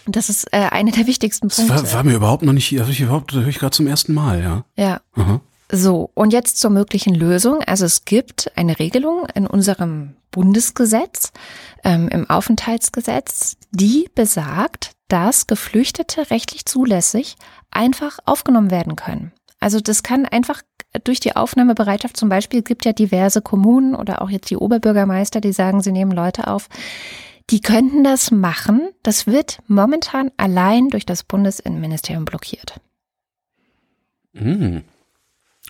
Das 0.07 0.29
ist 0.29 0.53
äh, 0.53 0.69
einer 0.71 0.93
der 0.93 1.07
wichtigsten 1.07 1.49
Punkte. 1.49 1.73
Das 1.73 1.85
war, 1.85 1.93
war 1.95 2.05
mir 2.05 2.15
überhaupt 2.15 2.43
noch 2.43 2.53
nicht, 2.53 2.79
also 2.79 2.91
ich 2.91 3.01
überhaupt, 3.01 3.33
höre 3.33 3.47
ich 3.47 3.59
gerade 3.59 3.77
zum 3.77 3.87
ersten 3.87 4.15
Mal, 4.15 4.43
ja. 4.43 4.65
Ja. 4.77 5.01
Aha. 5.15 5.41
So, 5.73 6.11
und 6.15 6.33
jetzt 6.33 6.59
zur 6.59 6.71
möglichen 6.71 7.15
Lösung. 7.15 7.63
Also 7.63 7.85
es 7.85 8.05
gibt 8.05 8.51
eine 8.57 8.79
Regelung 8.79 9.27
in 9.35 9.47
unserem 9.47 10.17
Bundesgesetz, 10.33 11.33
ähm, 11.85 12.09
im 12.09 12.29
Aufenthaltsgesetz, 12.29 13.57
die 13.71 14.09
besagt, 14.15 14.93
dass 15.09 15.47
Geflüchtete 15.47 16.31
rechtlich 16.31 16.65
zulässig 16.65 17.37
einfach 17.71 18.19
aufgenommen 18.25 18.71
werden 18.71 18.97
können. 18.97 19.33
Also 19.61 19.81
das 19.81 20.03
kann 20.03 20.27
einfach 20.27 20.63
durch 21.05 21.21
die 21.21 21.37
Aufnahmebereitschaft 21.37 22.17
zum 22.17 22.29
Beispiel 22.29 22.63
gibt 22.63 22.85
ja 22.85 22.93
diverse 22.93 23.43
Kommunen 23.43 23.95
oder 23.95 24.23
auch 24.23 24.31
jetzt 24.31 24.51
die 24.51 24.57
Oberbürgermeister, 24.57 25.41
die 25.41 25.53
sagen, 25.53 25.83
sie 25.83 25.93
nehmen 25.93 26.13
Leute 26.13 26.49
auf. 26.49 26.69
Die 27.51 27.61
könnten 27.61 28.05
das 28.05 28.31
machen. 28.31 28.91
Das 29.03 29.27
wird 29.27 29.59
momentan 29.67 30.31
allein 30.37 30.89
durch 30.89 31.07
das 31.07 31.23
Bundesinnenministerium 31.23 32.25
blockiert. 32.25 32.81
Hm. 34.35 34.83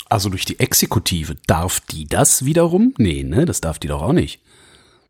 Also 0.08 0.28
durch 0.28 0.44
die 0.44 0.58
Exekutive. 0.58 1.36
Darf 1.46 1.80
die 1.80 2.06
das 2.06 2.44
wiederum? 2.44 2.94
Nee, 2.98 3.22
ne? 3.22 3.44
Das 3.44 3.60
darf 3.60 3.78
die 3.78 3.88
doch 3.88 4.02
auch 4.02 4.12
nicht. 4.12 4.42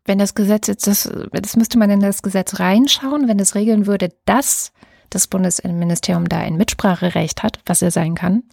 Wenn 0.05 0.19
das 0.19 0.35
Gesetz 0.35 0.67
jetzt, 0.67 0.87
das, 0.87 1.09
das 1.31 1.55
müsste 1.55 1.77
man 1.77 1.89
in 1.89 1.99
das 1.99 2.21
Gesetz 2.21 2.59
reinschauen, 2.59 3.27
wenn 3.27 3.39
es 3.39 3.55
regeln 3.55 3.85
würde, 3.85 4.13
dass 4.25 4.71
das 5.09 5.27
Bundesinnenministerium 5.27 6.27
da 6.27 6.39
ein 6.39 6.55
Mitspracherecht 6.55 7.43
hat, 7.43 7.59
was 7.65 7.81
er 7.81 7.91
sein 7.91 8.15
kann, 8.15 8.43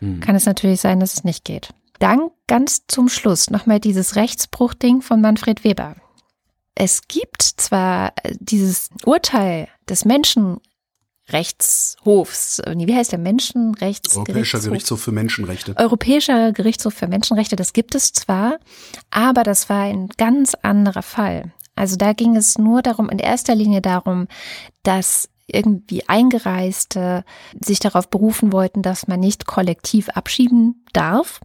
hm. 0.00 0.20
kann 0.20 0.34
es 0.34 0.46
natürlich 0.46 0.80
sein, 0.80 1.00
dass 1.00 1.14
es 1.14 1.24
nicht 1.24 1.44
geht. 1.44 1.70
Dann 1.98 2.30
ganz 2.46 2.86
zum 2.88 3.08
Schluss 3.08 3.50
nochmal 3.50 3.78
dieses 3.78 4.16
Rechtsbruchding 4.16 5.02
von 5.02 5.20
Manfred 5.20 5.64
Weber. 5.64 5.96
es 6.74 7.02
gibt 7.08 7.42
zwar 7.42 8.14
dieses 8.38 8.88
Urteil 9.04 9.68
des 9.88 10.06
Menschenrechtshofs, 10.06 12.62
wie 12.66 12.94
heißt 12.94 13.12
der 13.12 13.18
Menschenrechts 13.18 14.16
Europäischer 14.16 14.60
Gerichtshof 14.60 15.02
für 15.02 15.12
Menschenrechte. 15.12 15.76
Europäischer 15.76 16.52
Gerichtshof 16.52 16.94
für 16.94 17.06
Menschenrechte, 17.06 17.56
das 17.56 17.74
gibt 17.74 17.94
es 17.94 18.14
zwar, 18.14 18.58
aber 19.10 19.42
das 19.42 19.68
war 19.68 19.82
ein 19.82 20.08
ganz 20.16 20.54
anderer 20.54 21.02
Fall. 21.02 21.52
Also 21.76 21.96
da 21.96 22.14
ging 22.14 22.36
es 22.36 22.58
nur 22.58 22.82
darum, 22.82 23.10
in 23.10 23.18
erster 23.18 23.54
Linie 23.54 23.80
darum, 23.80 24.26
dass 24.82 25.28
irgendwie 25.52 26.08
Eingereiste 26.08 27.24
sich 27.64 27.78
darauf 27.78 28.08
berufen 28.08 28.52
wollten, 28.52 28.82
dass 28.82 29.08
man 29.08 29.20
nicht 29.20 29.46
kollektiv 29.46 30.08
abschieben 30.10 30.84
darf. 30.92 31.40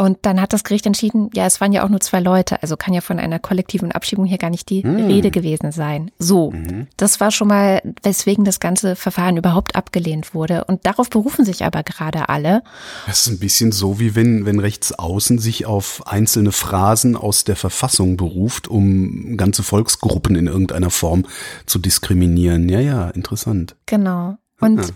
Und 0.00 0.18
dann 0.22 0.40
hat 0.40 0.54
das 0.54 0.64
Gericht 0.64 0.86
entschieden, 0.86 1.28
ja, 1.34 1.44
es 1.44 1.60
waren 1.60 1.72
ja 1.72 1.84
auch 1.84 1.90
nur 1.90 2.00
zwei 2.00 2.20
Leute, 2.20 2.62
also 2.62 2.76
kann 2.78 2.94
ja 2.94 3.02
von 3.02 3.18
einer 3.18 3.38
kollektiven 3.38 3.92
Abschiebung 3.92 4.24
hier 4.24 4.38
gar 4.38 4.48
nicht 4.48 4.70
die 4.70 4.82
Hm. 4.82 4.96
Rede 4.96 5.30
gewesen 5.30 5.72
sein. 5.72 6.10
So, 6.18 6.52
Mhm. 6.52 6.86
das 6.96 7.20
war 7.20 7.30
schon 7.30 7.48
mal, 7.48 7.82
weswegen 8.02 8.46
das 8.46 8.60
ganze 8.60 8.96
Verfahren 8.96 9.36
überhaupt 9.36 9.76
abgelehnt 9.76 10.34
wurde. 10.34 10.64
Und 10.64 10.86
darauf 10.86 11.10
berufen 11.10 11.44
sich 11.44 11.64
aber 11.66 11.82
gerade 11.82 12.30
alle. 12.30 12.62
Das 13.06 13.26
ist 13.26 13.32
ein 13.34 13.38
bisschen 13.40 13.72
so, 13.72 14.00
wie 14.00 14.14
wenn, 14.14 14.46
wenn 14.46 14.58
Rechtsaußen 14.58 15.38
sich 15.38 15.66
auf 15.66 16.06
einzelne 16.06 16.52
Phrasen 16.52 17.14
aus 17.14 17.44
der 17.44 17.56
Verfassung 17.56 18.16
beruft, 18.16 18.68
um 18.68 19.36
ganze 19.36 19.62
Volksgruppen 19.62 20.34
in 20.34 20.46
irgendeiner 20.46 20.90
Form 20.90 21.26
zu 21.66 21.78
diskriminieren. 21.78 22.70
Ja, 22.70 22.80
ja, 22.80 23.10
interessant. 23.10 23.76
Genau. 23.84 24.38
Und 24.60 24.78
Ja. 24.80 24.88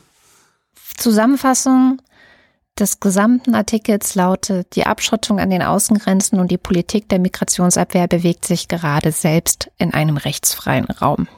Zusammenfassung 0.97 1.99
des 2.79 3.01
gesamten 3.01 3.55
Artikels 3.55 4.15
lautet, 4.15 4.75
die 4.75 4.87
Abschottung 4.87 5.39
an 5.39 5.51
den 5.51 5.63
Außengrenzen 5.63 6.41
und 6.41 6.51
die 6.51 6.59
Politik 6.59 7.09
der 7.09 7.19
Migrationsabwehr 7.21 8.09
bewegt 8.09 8.45
sich 8.45 8.69
gerade 8.69 9.13
selbst 9.13 9.71
in 9.79 9.95
einem 9.95 10.17
rechtsfreien 10.17 10.87
Raum. 10.87 11.29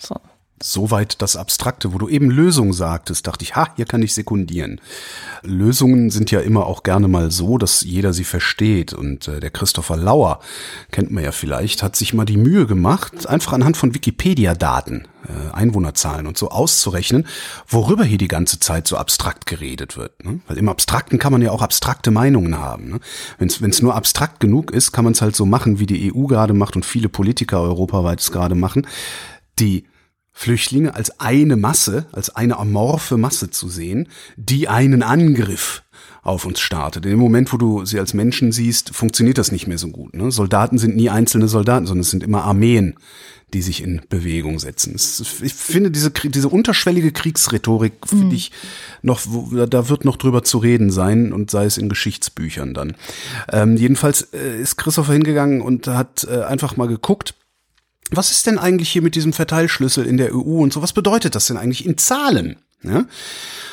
So. 0.00 0.16
Soweit 0.62 1.22
das 1.22 1.36
Abstrakte, 1.36 1.94
wo 1.94 1.98
du 1.98 2.06
eben 2.06 2.30
Lösung 2.30 2.74
sagtest, 2.74 3.26
dachte 3.26 3.44
ich, 3.44 3.56
ha, 3.56 3.68
hier 3.76 3.86
kann 3.86 4.02
ich 4.02 4.12
sekundieren. 4.12 4.78
Lösungen 5.42 6.10
sind 6.10 6.30
ja 6.30 6.40
immer 6.40 6.66
auch 6.66 6.82
gerne 6.82 7.08
mal 7.08 7.30
so, 7.30 7.56
dass 7.56 7.80
jeder 7.80 8.12
sie 8.12 8.24
versteht. 8.24 8.92
Und 8.92 9.26
äh, 9.26 9.40
der 9.40 9.50
Christopher 9.50 9.96
Lauer, 9.96 10.40
kennt 10.90 11.12
man 11.12 11.24
ja 11.24 11.32
vielleicht, 11.32 11.82
hat 11.82 11.96
sich 11.96 12.12
mal 12.12 12.26
die 12.26 12.36
Mühe 12.36 12.66
gemacht, 12.66 13.26
einfach 13.26 13.54
anhand 13.54 13.78
von 13.78 13.94
Wikipedia-Daten, 13.94 15.08
äh, 15.26 15.54
Einwohnerzahlen 15.54 16.26
und 16.26 16.36
so 16.36 16.50
auszurechnen, 16.50 17.26
worüber 17.66 18.04
hier 18.04 18.18
die 18.18 18.28
ganze 18.28 18.60
Zeit 18.60 18.86
so 18.86 18.98
abstrakt 18.98 19.46
geredet 19.46 19.96
wird. 19.96 20.22
Ne? 20.22 20.40
Weil 20.46 20.58
im 20.58 20.68
Abstrakten 20.68 21.18
kann 21.18 21.32
man 21.32 21.40
ja 21.40 21.52
auch 21.52 21.62
abstrakte 21.62 22.10
Meinungen 22.10 22.58
haben. 22.58 22.90
Ne? 22.90 23.00
Wenn 23.38 23.70
es 23.70 23.80
nur 23.80 23.94
abstrakt 23.94 24.40
genug 24.40 24.72
ist, 24.72 24.92
kann 24.92 25.04
man 25.04 25.14
es 25.14 25.22
halt 25.22 25.36
so 25.36 25.46
machen, 25.46 25.78
wie 25.78 25.86
die 25.86 26.12
EU 26.14 26.26
gerade 26.26 26.52
macht 26.52 26.76
und 26.76 26.84
viele 26.84 27.08
Politiker 27.08 27.62
europaweit 27.62 28.20
es 28.20 28.30
gerade 28.30 28.54
machen. 28.54 28.86
Die 29.58 29.84
Flüchtlinge 30.40 30.94
als 30.94 31.20
eine 31.20 31.56
Masse, 31.56 32.06
als 32.12 32.34
eine 32.34 32.58
amorphe 32.58 33.18
Masse 33.18 33.50
zu 33.50 33.68
sehen, 33.68 34.08
die 34.38 34.68
einen 34.68 35.02
Angriff 35.02 35.82
auf 36.22 36.46
uns 36.46 36.60
startet. 36.60 37.04
In 37.04 37.10
dem 37.10 37.20
Moment, 37.20 37.52
wo 37.52 37.58
du 37.58 37.84
sie 37.84 37.98
als 37.98 38.14
Menschen 38.14 38.50
siehst, 38.50 38.94
funktioniert 38.94 39.36
das 39.36 39.52
nicht 39.52 39.66
mehr 39.66 39.76
so 39.76 39.88
gut. 39.88 40.14
Ne? 40.14 40.30
Soldaten 40.30 40.78
sind 40.78 40.96
nie 40.96 41.10
einzelne 41.10 41.46
Soldaten, 41.46 41.86
sondern 41.86 42.00
es 42.00 42.10
sind 42.10 42.22
immer 42.22 42.44
Armeen, 42.44 42.94
die 43.52 43.60
sich 43.60 43.82
in 43.82 44.00
Bewegung 44.08 44.58
setzen. 44.58 44.94
Ich 45.42 45.52
finde 45.52 45.90
diese, 45.90 46.10
diese 46.10 46.48
unterschwellige 46.48 47.12
Kriegsrhetorik, 47.12 47.92
finde 48.06 48.34
ich 48.34 48.50
noch, 49.02 49.20
da 49.68 49.90
wird 49.90 50.06
noch 50.06 50.16
drüber 50.16 50.42
zu 50.42 50.56
reden 50.56 50.90
sein 50.90 51.34
und 51.34 51.50
sei 51.50 51.66
es 51.66 51.76
in 51.76 51.90
Geschichtsbüchern 51.90 52.72
dann. 52.72 52.96
Ähm, 53.52 53.76
jedenfalls 53.76 54.22
äh, 54.32 54.58
ist 54.58 54.76
Christopher 54.76 55.12
hingegangen 55.12 55.60
und 55.60 55.86
hat 55.86 56.26
äh, 56.30 56.44
einfach 56.44 56.78
mal 56.78 56.88
geguckt, 56.88 57.34
was 58.10 58.30
ist 58.30 58.46
denn 58.46 58.58
eigentlich 58.58 58.90
hier 58.90 59.02
mit 59.02 59.14
diesem 59.14 59.32
Verteilschlüssel 59.32 60.06
in 60.06 60.16
der 60.16 60.34
EU 60.34 60.62
und 60.62 60.72
so? 60.72 60.82
Was 60.82 60.92
bedeutet 60.92 61.34
das 61.34 61.46
denn 61.46 61.56
eigentlich 61.56 61.86
in 61.86 61.98
Zahlen? 61.98 62.56
Ja? 62.82 63.06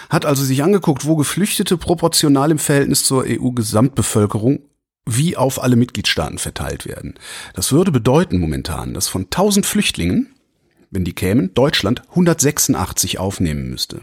Hat 0.10 0.26
also 0.26 0.44
sich 0.44 0.64
angeguckt, 0.64 1.06
wo 1.06 1.16
Geflüchtete 1.16 1.78
proportional 1.78 2.52
im 2.52 2.60
Verhältnis 2.60 3.04
zur 3.04 3.26
EU-Gesamtbevölkerung 3.28 4.60
wie 5.08 5.38
auf 5.38 5.64
alle 5.64 5.78
Mitgliedstaaten 5.78 6.38
verteilt 6.38 6.86
werden. 6.86 7.16
Das 7.54 7.72
würde 7.72 7.92
bedeuten 7.92 8.40
momentan, 8.40 8.94
dass 8.94 9.08
von 9.08 9.24
1000 9.24 9.66
Flüchtlingen, 9.66 10.36
wenn 10.92 11.06
die 11.06 11.14
kämen, 11.14 11.54
Deutschland 11.54 12.02
186 12.10 13.18
aufnehmen 13.18 13.70
müsste. 13.70 14.02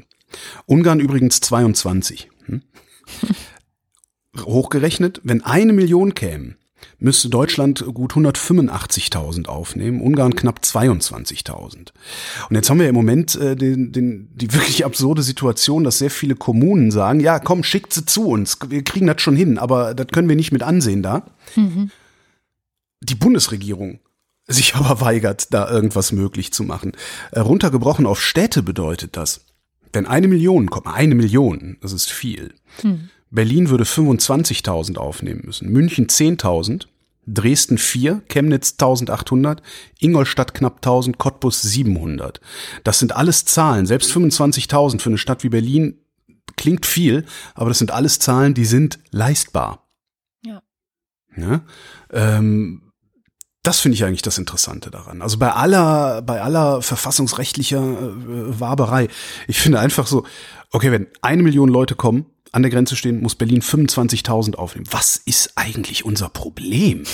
Ungarn 0.66 1.00
übrigens 1.00 1.40
22. 1.40 2.30
Hm? 2.46 2.62
Hochgerechnet, 4.44 5.20
wenn 5.22 5.44
eine 5.44 5.72
Million 5.72 6.14
kämen, 6.14 6.56
müsste 6.98 7.28
Deutschland 7.28 7.84
gut 7.94 8.12
185.000 8.14 9.46
aufnehmen, 9.46 10.00
Ungarn 10.00 10.34
knapp 10.34 10.60
22.000. 10.62 11.92
Und 12.48 12.56
jetzt 12.56 12.70
haben 12.70 12.80
wir 12.80 12.88
im 12.88 12.94
Moment 12.94 13.34
äh, 13.36 13.56
den, 13.56 13.92
den, 13.92 14.28
die 14.34 14.52
wirklich 14.52 14.84
absurde 14.84 15.22
Situation, 15.22 15.84
dass 15.84 15.98
sehr 15.98 16.10
viele 16.10 16.34
Kommunen 16.34 16.90
sagen, 16.90 17.20
ja, 17.20 17.38
komm, 17.38 17.62
schickt 17.62 17.92
sie 17.92 18.04
zu 18.04 18.28
uns, 18.28 18.58
wir 18.68 18.82
kriegen 18.84 19.06
das 19.06 19.20
schon 19.20 19.36
hin, 19.36 19.58
aber 19.58 19.94
das 19.94 20.08
können 20.08 20.28
wir 20.28 20.36
nicht 20.36 20.52
mit 20.52 20.62
ansehen 20.62 21.02
da. 21.02 21.26
Die 23.00 23.14
Bundesregierung 23.14 24.00
sich 24.46 24.74
aber 24.74 25.00
weigert, 25.00 25.52
da 25.52 25.70
irgendwas 25.70 26.12
möglich 26.12 26.52
zu 26.52 26.64
machen. 26.64 26.92
Äh, 27.30 27.40
runtergebrochen 27.40 28.06
auf 28.06 28.22
Städte 28.22 28.62
bedeutet 28.62 29.16
das, 29.16 29.46
wenn 29.92 30.06
eine 30.06 30.28
Million 30.28 30.70
kommt, 30.70 30.86
eine 30.86 31.14
Million, 31.14 31.78
das 31.80 31.92
ist 31.92 32.12
viel. 32.12 32.54
Berlin 33.34 33.68
würde 33.68 33.84
25.000 33.84 34.96
aufnehmen 34.96 35.42
müssen, 35.44 35.68
München 35.70 36.06
10.000, 36.06 36.86
Dresden 37.26 37.78
4, 37.78 38.22
Chemnitz 38.28 38.72
1800, 38.72 39.62
Ingolstadt 39.98 40.54
knapp 40.54 40.76
1000, 40.76 41.18
Cottbus 41.18 41.62
700. 41.62 42.40
Das 42.84 42.98
sind 42.98 43.16
alles 43.16 43.44
Zahlen, 43.44 43.86
selbst 43.86 44.12
25.000 44.12 45.00
für 45.00 45.10
eine 45.10 45.18
Stadt 45.18 45.42
wie 45.42 45.48
Berlin 45.48 45.98
klingt 46.56 46.86
viel, 46.86 47.24
aber 47.54 47.70
das 47.70 47.78
sind 47.78 47.90
alles 47.90 48.18
Zahlen, 48.18 48.54
die 48.54 48.66
sind 48.66 49.00
leistbar. 49.10 49.88
Ja. 50.44 50.62
Ja? 51.36 51.62
Ähm, 52.12 52.92
das 53.64 53.80
finde 53.80 53.96
ich 53.96 54.04
eigentlich 54.04 54.22
das 54.22 54.38
Interessante 54.38 54.90
daran. 54.90 55.22
Also 55.22 55.38
bei 55.38 55.50
aller, 55.50 56.22
bei 56.22 56.42
aller 56.42 56.82
verfassungsrechtlicher 56.82 57.78
äh, 57.82 58.60
Waberei. 58.60 59.08
Ich 59.48 59.58
finde 59.58 59.80
einfach 59.80 60.06
so, 60.06 60.24
okay, 60.70 60.92
wenn 60.92 61.08
eine 61.22 61.42
Million 61.42 61.70
Leute 61.70 61.94
kommen, 61.94 62.26
an 62.54 62.62
der 62.62 62.70
Grenze 62.70 62.94
stehen, 62.94 63.20
muss 63.20 63.34
Berlin 63.34 63.62
25.000 63.62 64.54
aufnehmen. 64.54 64.86
Was 64.90 65.16
ist 65.16 65.52
eigentlich 65.56 66.04
unser 66.04 66.28
Problem? 66.28 67.04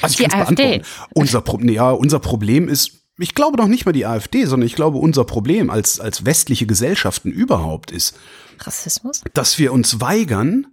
Also 0.00 0.12
ich 0.12 0.16
Die 0.18 0.22
kann's 0.24 0.48
AfD. 0.48 0.62
beantworten. 0.78 1.10
Unser, 1.14 1.40
Pro 1.40 1.58
ja, 1.60 1.90
unser 1.90 2.20
Problem 2.20 2.68
ist, 2.68 2.92
ich 3.18 3.34
glaube 3.34 3.56
doch 3.56 3.66
nicht 3.66 3.86
mal 3.86 3.92
die 3.92 4.06
AfD, 4.06 4.44
sondern 4.44 4.66
ich 4.68 4.76
glaube, 4.76 4.98
unser 4.98 5.24
Problem 5.24 5.68
als, 5.68 5.98
als 5.98 6.24
westliche 6.24 6.66
Gesellschaften 6.66 7.32
überhaupt 7.32 7.90
ist, 7.90 8.16
Rassismus? 8.60 9.22
dass 9.34 9.58
wir 9.58 9.72
uns 9.72 10.00
weigern, 10.00 10.68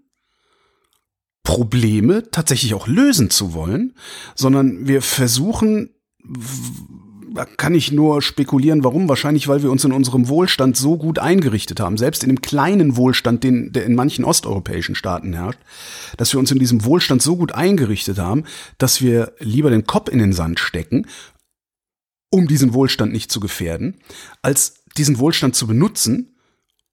Probleme 1.43 2.29
tatsächlich 2.29 2.73
auch 2.75 2.87
lösen 2.87 3.29
zu 3.31 3.53
wollen, 3.53 3.95
sondern 4.35 4.87
wir 4.87 5.01
versuchen, 5.01 5.95
da 7.33 7.45
kann 7.45 7.75
ich 7.75 7.91
nur 7.91 8.21
spekulieren, 8.21 8.83
warum. 8.83 9.09
Wahrscheinlich, 9.09 9.47
weil 9.47 9.63
wir 9.63 9.71
uns 9.71 9.83
in 9.83 9.91
unserem 9.91 10.27
Wohlstand 10.27 10.77
so 10.77 10.97
gut 10.97 11.19
eingerichtet 11.19 11.79
haben, 11.79 11.97
selbst 11.97 12.23
in 12.23 12.29
dem 12.29 12.41
kleinen 12.41 12.95
Wohlstand, 12.95 13.43
den, 13.43 13.71
der 13.71 13.85
in 13.85 13.95
manchen 13.95 14.25
osteuropäischen 14.25 14.95
Staaten 14.95 15.33
herrscht, 15.33 15.59
dass 16.17 16.33
wir 16.33 16.39
uns 16.39 16.51
in 16.51 16.59
diesem 16.59 16.85
Wohlstand 16.85 17.21
so 17.21 17.35
gut 17.35 17.53
eingerichtet 17.53 18.19
haben, 18.19 18.43
dass 18.77 19.01
wir 19.01 19.33
lieber 19.39 19.69
den 19.69 19.85
Kopf 19.85 20.09
in 20.09 20.19
den 20.19 20.33
Sand 20.33 20.59
stecken, 20.59 21.07
um 22.29 22.47
diesen 22.47 22.73
Wohlstand 22.73 23.11
nicht 23.13 23.31
zu 23.31 23.39
gefährden, 23.39 23.95
als 24.41 24.83
diesen 24.97 25.19
Wohlstand 25.19 25.55
zu 25.55 25.67
benutzen, 25.67 26.36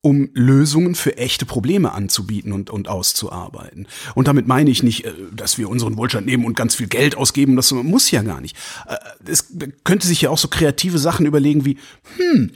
um 0.05 0.29
Lösungen 0.35 0.95
für 0.95 1.17
echte 1.17 1.47
Probleme 1.47 1.93
anzubieten 1.93 2.53
und, 2.53 2.69
und 2.69 2.88
auszuarbeiten. 2.88 3.88
Und 4.14 4.29
damit 4.29 4.47
meine 4.47 4.69
ich 4.71 4.83
nicht, 4.83 5.07
äh, 5.07 5.12
dass 5.33 5.57
wir 5.57 5.71
unseren 5.71 5.97
Wohlstand 5.97 6.27
nehmen 6.27 6.45
und 6.45 6.55
ganz 6.55 6.75
viel 6.75 6.88
Geld 6.88 7.17
ausgeben, 7.17 7.57
das 7.57 7.73
muss 7.73 8.11
ja 8.11 8.23
gar 8.23 8.43
nicht. 8.43 8.55
Äh, 8.87 8.97
Es 9.27 9.47
könnte 9.83 10.07
sich 10.07 10.21
ja 10.21 10.29
auch 10.29 10.37
so 10.37 10.49
kreative 10.49 10.99
Sachen 10.99 11.25
überlegen 11.25 11.64
wie, 11.64 11.79
hm, 12.19 12.53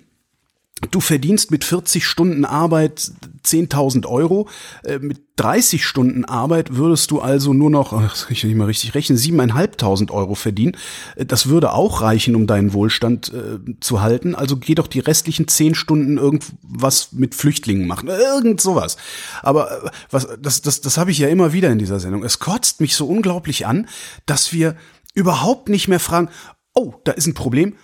Du 0.90 1.00
verdienst 1.00 1.50
mit 1.50 1.64
40 1.64 2.06
Stunden 2.06 2.44
Arbeit 2.44 3.10
10.000 3.44 4.06
Euro. 4.06 4.48
Äh, 4.84 4.98
Mit 4.98 5.20
30 5.36 5.84
Stunden 5.84 6.24
Arbeit 6.24 6.76
würdest 6.76 7.10
du 7.10 7.20
also 7.20 7.52
nur 7.52 7.70
noch, 7.70 7.92
ach, 7.92 8.30
ich 8.30 8.44
nicht 8.44 8.56
mal 8.56 8.66
richtig 8.66 8.94
rechnen, 8.94 9.18
7.500 9.18 10.10
Euro 10.10 10.34
verdienen. 10.34 10.76
Äh, 11.16 11.26
Das 11.26 11.48
würde 11.48 11.72
auch 11.72 12.00
reichen, 12.00 12.36
um 12.36 12.46
deinen 12.46 12.72
Wohlstand 12.72 13.32
äh, 13.32 13.58
zu 13.80 14.00
halten. 14.02 14.34
Also 14.34 14.56
geh 14.56 14.74
doch 14.74 14.86
die 14.86 15.00
restlichen 15.00 15.48
10 15.48 15.74
Stunden 15.74 16.16
irgendwas 16.16 17.12
mit 17.12 17.34
Flüchtlingen 17.34 17.86
machen. 17.86 18.08
Irgend 18.08 18.60
sowas. 18.60 18.96
Aber 19.42 19.90
was, 20.10 20.28
das, 20.40 20.62
das, 20.62 20.80
das 20.80 20.96
habe 20.96 21.10
ich 21.10 21.18
ja 21.18 21.28
immer 21.28 21.52
wieder 21.52 21.70
in 21.70 21.78
dieser 21.78 21.98
Sendung. 21.98 22.22
Es 22.22 22.38
kotzt 22.38 22.80
mich 22.80 22.94
so 22.94 23.08
unglaublich 23.08 23.66
an, 23.66 23.88
dass 24.26 24.52
wir 24.52 24.76
überhaupt 25.14 25.68
nicht 25.68 25.88
mehr 25.88 26.00
fragen, 26.00 26.28
oh, 26.74 26.94
da 27.04 27.12
ist 27.12 27.26
ein 27.26 27.34
Problem. 27.34 27.74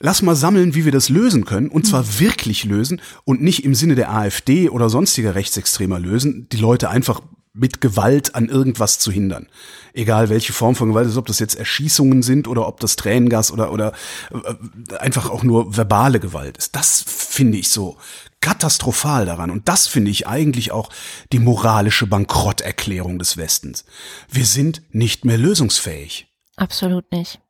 Lass 0.00 0.22
mal 0.22 0.34
sammeln, 0.34 0.74
wie 0.74 0.84
wir 0.84 0.92
das 0.92 1.08
lösen 1.08 1.44
können, 1.44 1.68
und 1.68 1.86
zwar 1.86 2.18
wirklich 2.18 2.64
lösen 2.64 3.00
und 3.24 3.42
nicht 3.42 3.64
im 3.64 3.74
Sinne 3.74 3.94
der 3.94 4.12
AfD 4.12 4.68
oder 4.68 4.90
sonstiger 4.90 5.34
Rechtsextremer 5.34 6.00
lösen, 6.00 6.48
die 6.50 6.56
Leute 6.56 6.90
einfach 6.90 7.20
mit 7.54 7.80
Gewalt 7.80 8.34
an 8.34 8.48
irgendwas 8.48 8.98
zu 8.98 9.12
hindern. 9.12 9.48
Egal 9.92 10.28
welche 10.28 10.52
Form 10.52 10.74
von 10.74 10.88
Gewalt 10.88 11.06
ist, 11.06 11.16
ob 11.16 11.26
das 11.26 11.38
jetzt 11.38 11.54
Erschießungen 11.54 12.22
sind 12.22 12.48
oder 12.48 12.66
ob 12.66 12.80
das 12.80 12.96
Tränengas 12.96 13.52
oder, 13.52 13.72
oder 13.72 13.92
äh, 14.32 14.96
einfach 14.96 15.30
auch 15.30 15.44
nur 15.44 15.76
verbale 15.76 16.18
Gewalt 16.18 16.58
ist. 16.58 16.74
Das 16.74 17.04
finde 17.06 17.58
ich 17.58 17.68
so 17.68 17.96
katastrophal 18.40 19.24
daran. 19.24 19.50
Und 19.50 19.68
das 19.68 19.86
finde 19.86 20.10
ich 20.10 20.26
eigentlich 20.26 20.72
auch 20.72 20.90
die 21.32 21.38
moralische 21.38 22.08
Bankrotterklärung 22.08 23.20
des 23.20 23.36
Westens. 23.36 23.84
Wir 24.28 24.46
sind 24.46 24.82
nicht 24.90 25.24
mehr 25.24 25.38
lösungsfähig. 25.38 26.26
Absolut 26.56 27.10
nicht. 27.12 27.40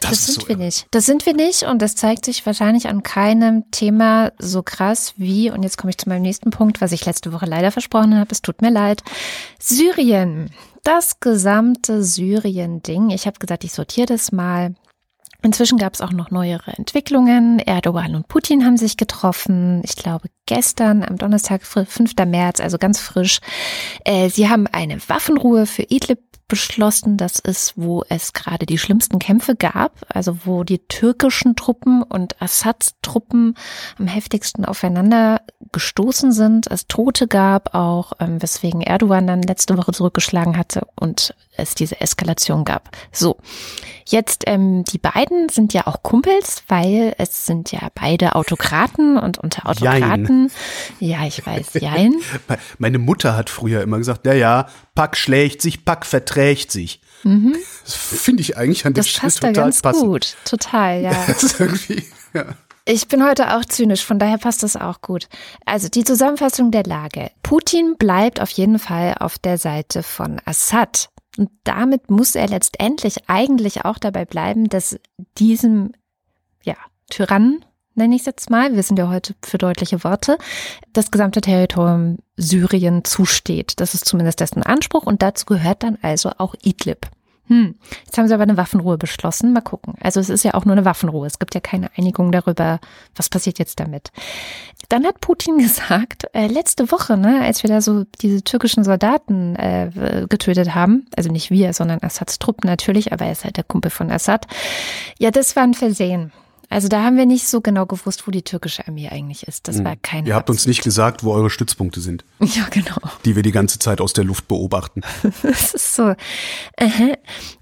Das, 0.00 0.10
Das, 0.10 0.26
sind 0.26 0.42
so 0.42 0.48
wir 0.48 0.56
nicht. 0.56 0.86
Das 0.90 1.06
sind 1.06 1.26
wir 1.26 1.34
nicht 1.34 1.64
und 1.64 1.82
das 1.82 1.96
zeigt 1.96 2.24
sich 2.24 2.44
wahrscheinlich 2.46 2.88
an 2.88 3.02
keinem 3.02 3.70
Thema 3.70 4.32
so 4.38 4.62
krass 4.62 5.14
wie, 5.16 5.50
und 5.50 5.62
jetzt 5.62 5.78
komme 5.78 5.90
ich 5.90 5.98
zu 5.98 6.08
meinem 6.08 6.22
nächsten 6.22 6.50
Punkt, 6.50 6.80
was 6.80 6.92
ich 6.92 7.04
letzte 7.06 7.32
Woche 7.32 7.46
leider 7.46 7.70
versprochen 7.70 8.16
habe, 8.16 8.30
es 8.30 8.42
tut 8.42 8.62
mir 8.62 8.70
leid, 8.70 9.02
Syrien. 9.58 10.50
Das 10.84 11.20
gesamte 11.20 12.02
Syrien-Ding. 12.02 13.10
Ich 13.10 13.26
habe 13.26 13.38
gesagt, 13.38 13.64
ich 13.64 13.72
sortiere 13.72 14.06
das 14.06 14.32
mal. 14.32 14.74
Inzwischen 15.40 15.78
gab 15.78 15.94
es 15.94 16.00
auch 16.00 16.10
noch 16.10 16.32
neuere 16.32 16.72
Entwicklungen. 16.72 17.60
Erdogan 17.60 18.16
und 18.16 18.26
Putin 18.26 18.64
haben 18.64 18.76
sich 18.76 18.96
getroffen. 18.96 19.82
Ich 19.84 19.94
glaube 19.94 20.28
gestern 20.46 21.04
am 21.04 21.16
Donnerstag, 21.16 21.64
5. 21.64 22.14
März, 22.26 22.58
also 22.58 22.76
ganz 22.76 22.98
frisch. 22.98 23.38
Äh, 24.04 24.30
sie 24.30 24.48
haben 24.48 24.66
eine 24.66 24.98
Waffenruhe 25.08 25.66
für 25.66 25.82
Idlib 25.82 26.18
beschlossen. 26.48 27.16
Das 27.16 27.38
ist, 27.38 27.74
wo 27.76 28.04
es 28.08 28.32
gerade 28.32 28.66
die 28.66 28.78
schlimmsten 28.78 29.18
Kämpfe 29.18 29.54
gab, 29.54 29.92
also 30.08 30.38
wo 30.44 30.64
die 30.64 30.78
türkischen 30.78 31.54
Truppen 31.54 32.02
und 32.02 32.40
Assads 32.42 32.94
Truppen 33.02 33.54
am 33.98 34.06
heftigsten 34.06 34.64
aufeinander 34.64 35.42
gestoßen 35.72 36.32
sind, 36.32 36.66
es 36.70 36.86
Tote 36.86 37.28
gab 37.28 37.74
auch, 37.74 38.12
ähm, 38.20 38.42
weswegen 38.42 38.80
Erdogan 38.80 39.26
dann 39.26 39.42
letzte 39.42 39.76
Woche 39.76 39.92
zurückgeschlagen 39.92 40.56
hatte 40.56 40.86
und 40.96 41.34
es 41.56 41.74
diese 41.74 42.00
Eskalation 42.00 42.64
gab. 42.64 42.90
So, 43.12 43.36
jetzt 44.10 44.44
ähm, 44.46 44.84
die 44.84 44.98
beiden 44.98 45.48
sind 45.48 45.72
ja 45.72 45.86
auch 45.86 46.02
Kumpels, 46.02 46.62
weil 46.68 47.14
es 47.18 47.46
sind 47.46 47.72
ja 47.72 47.88
beide 47.94 48.34
Autokraten 48.34 49.16
und 49.18 49.38
unter 49.38 49.66
Autokraten, 49.66 50.50
ja, 51.00 51.24
ich 51.26 51.44
weiß, 51.46 51.74
jein. 51.74 52.14
Meine 52.78 52.98
Mutter 52.98 53.36
hat 53.36 53.50
früher 53.50 53.82
immer 53.82 53.98
gesagt, 53.98 54.26
ja, 54.26 54.34
ja, 54.34 54.68
Pack 54.94 55.16
schlägt 55.16 55.62
sich, 55.62 55.84
Pack 55.84 56.06
verträgt 56.06 56.70
sich. 56.70 57.00
Das 57.84 57.94
finde 57.94 58.42
ich 58.42 58.56
eigentlich 58.56 58.86
an 58.86 58.94
der 58.94 59.02
Das 59.02 59.10
Stelle 59.10 59.22
passt 59.22 59.42
da 59.42 59.48
total 59.48 59.64
ganz 59.64 59.82
passend. 59.82 60.04
gut, 60.04 60.36
total, 60.44 61.02
ja. 61.02 61.12
Das 61.26 61.42
ist 61.42 61.60
irgendwie, 61.60 62.04
ja. 62.32 62.44
Ich 62.84 63.06
bin 63.08 63.22
heute 63.22 63.54
auch 63.54 63.64
zynisch, 63.66 64.04
von 64.04 64.18
daher 64.18 64.38
passt 64.38 64.62
das 64.62 64.76
auch 64.76 65.02
gut. 65.02 65.28
Also 65.66 65.88
die 65.88 66.04
Zusammenfassung 66.04 66.70
der 66.70 66.84
Lage. 66.84 67.30
Putin 67.42 67.96
bleibt 67.98 68.40
auf 68.40 68.50
jeden 68.50 68.78
Fall 68.78 69.14
auf 69.20 69.38
der 69.38 69.58
Seite 69.58 70.02
von 70.02 70.40
Assad. 70.46 71.10
Und 71.38 71.50
damit 71.62 72.10
muss 72.10 72.34
er 72.34 72.48
letztendlich 72.48 73.28
eigentlich 73.30 73.84
auch 73.84 73.98
dabei 73.98 74.24
bleiben, 74.24 74.68
dass 74.68 74.98
diesem, 75.38 75.92
ja, 76.64 76.74
Tyrannen, 77.08 77.64
nenne 77.94 78.16
ich 78.16 78.22
es 78.22 78.26
jetzt 78.26 78.50
mal, 78.50 78.74
wir 78.74 78.82
sind 78.82 78.98
ja 78.98 79.08
heute 79.08 79.34
für 79.44 79.56
deutliche 79.56 80.02
Worte, 80.02 80.36
das 80.92 81.10
gesamte 81.12 81.40
Territorium 81.40 82.18
Syrien 82.36 83.04
zusteht. 83.04 83.74
Das 83.80 83.94
ist 83.94 84.04
zumindest 84.04 84.40
dessen 84.40 84.64
Anspruch 84.64 85.04
und 85.04 85.22
dazu 85.22 85.46
gehört 85.46 85.84
dann 85.84 85.96
also 86.02 86.30
auch 86.38 86.54
Idlib. 86.62 87.08
Hm, 87.48 87.74
jetzt 88.04 88.16
haben 88.18 88.28
sie 88.28 88.34
aber 88.34 88.42
eine 88.42 88.56
Waffenruhe 88.56 88.98
beschlossen. 88.98 89.52
Mal 89.52 89.62
gucken. 89.62 89.94
Also 90.00 90.20
es 90.20 90.28
ist 90.28 90.44
ja 90.44 90.54
auch 90.54 90.64
nur 90.64 90.74
eine 90.74 90.84
Waffenruhe. 90.84 91.26
Es 91.26 91.38
gibt 91.38 91.54
ja 91.54 91.60
keine 91.60 91.90
Einigung 91.96 92.30
darüber, 92.30 92.78
was 93.16 93.28
passiert 93.30 93.58
jetzt 93.58 93.80
damit. 93.80 94.12
Dann 94.88 95.06
hat 95.06 95.20
Putin 95.20 95.58
gesagt, 95.58 96.26
äh, 96.34 96.46
letzte 96.46 96.92
Woche, 96.92 97.16
ne, 97.16 97.40
als 97.42 97.62
wir 97.62 97.70
da 97.70 97.80
so 97.80 98.04
diese 98.20 98.42
türkischen 98.42 98.84
Soldaten 98.84 99.56
äh, 99.56 100.26
getötet 100.28 100.74
haben, 100.74 101.06
also 101.16 101.30
nicht 101.30 101.50
wir, 101.50 101.72
sondern 101.72 102.02
Assads 102.02 102.38
Truppen 102.38 102.68
natürlich, 102.68 103.12
aber 103.12 103.24
er 103.24 103.32
ist 103.32 103.44
halt 103.44 103.56
der 103.56 103.64
Kumpel 103.64 103.90
von 103.90 104.10
Assad. 104.10 104.46
Ja, 105.18 105.30
das 105.30 105.56
war 105.56 105.62
ein 105.62 105.74
Versehen. 105.74 106.32
Also 106.70 106.88
da 106.88 107.02
haben 107.02 107.16
wir 107.16 107.26
nicht 107.26 107.48
so 107.48 107.60
genau 107.60 107.86
gewusst, 107.86 108.26
wo 108.26 108.30
die 108.30 108.42
türkische 108.42 108.86
Armee 108.86 109.08
eigentlich 109.08 109.46
ist. 109.48 109.68
Das 109.68 109.82
war 109.84 109.96
kein 109.96 110.20
Hm. 110.20 110.26
Ihr 110.26 110.34
habt 110.34 110.50
uns 110.50 110.66
nicht 110.66 110.82
gesagt, 110.82 111.24
wo 111.24 111.32
eure 111.32 111.50
Stützpunkte 111.50 112.00
sind, 112.00 112.24
Ja, 112.40 112.66
genau. 112.70 112.96
die 113.24 113.36
wir 113.36 113.42
die 113.42 113.52
ganze 113.52 113.78
Zeit 113.78 114.00
aus 114.00 114.12
der 114.12 114.24
Luft 114.24 114.48
beobachten. 114.48 115.02
Das 115.42 115.74
ist 115.74 115.94
so. 115.94 116.14
Aha. 116.78 117.12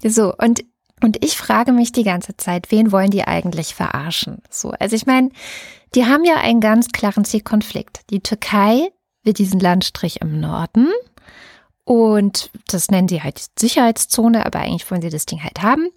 So, 0.03 0.33
und, 0.35 0.63
und 1.01 1.23
ich 1.23 1.37
frage 1.37 1.71
mich 1.71 1.91
die 1.91 2.03
ganze 2.03 2.35
Zeit, 2.37 2.71
wen 2.71 2.91
wollen 2.91 3.11
die 3.11 3.23
eigentlich 3.23 3.75
verarschen? 3.75 4.41
So, 4.49 4.71
also 4.71 4.95
ich 4.95 5.05
meine, 5.05 5.29
die 5.95 6.05
haben 6.05 6.25
ja 6.25 6.35
einen 6.35 6.59
ganz 6.59 6.89
klaren 6.89 7.23
Zielkonflikt. 7.23 8.01
Die 8.09 8.19
Türkei 8.19 8.89
will 9.23 9.33
diesen 9.33 9.59
Landstrich 9.59 10.21
im 10.21 10.39
Norden 10.39 10.87
und 11.87 12.49
das 12.67 12.91
nennen 12.91 13.07
sie 13.07 13.23
halt 13.23 13.41
Sicherheitszone, 13.57 14.45
aber 14.45 14.59
eigentlich 14.59 14.91
wollen 14.91 15.01
sie 15.01 15.09
das 15.09 15.25
Ding 15.25 15.41
halt 15.41 15.61
haben. 15.61 15.87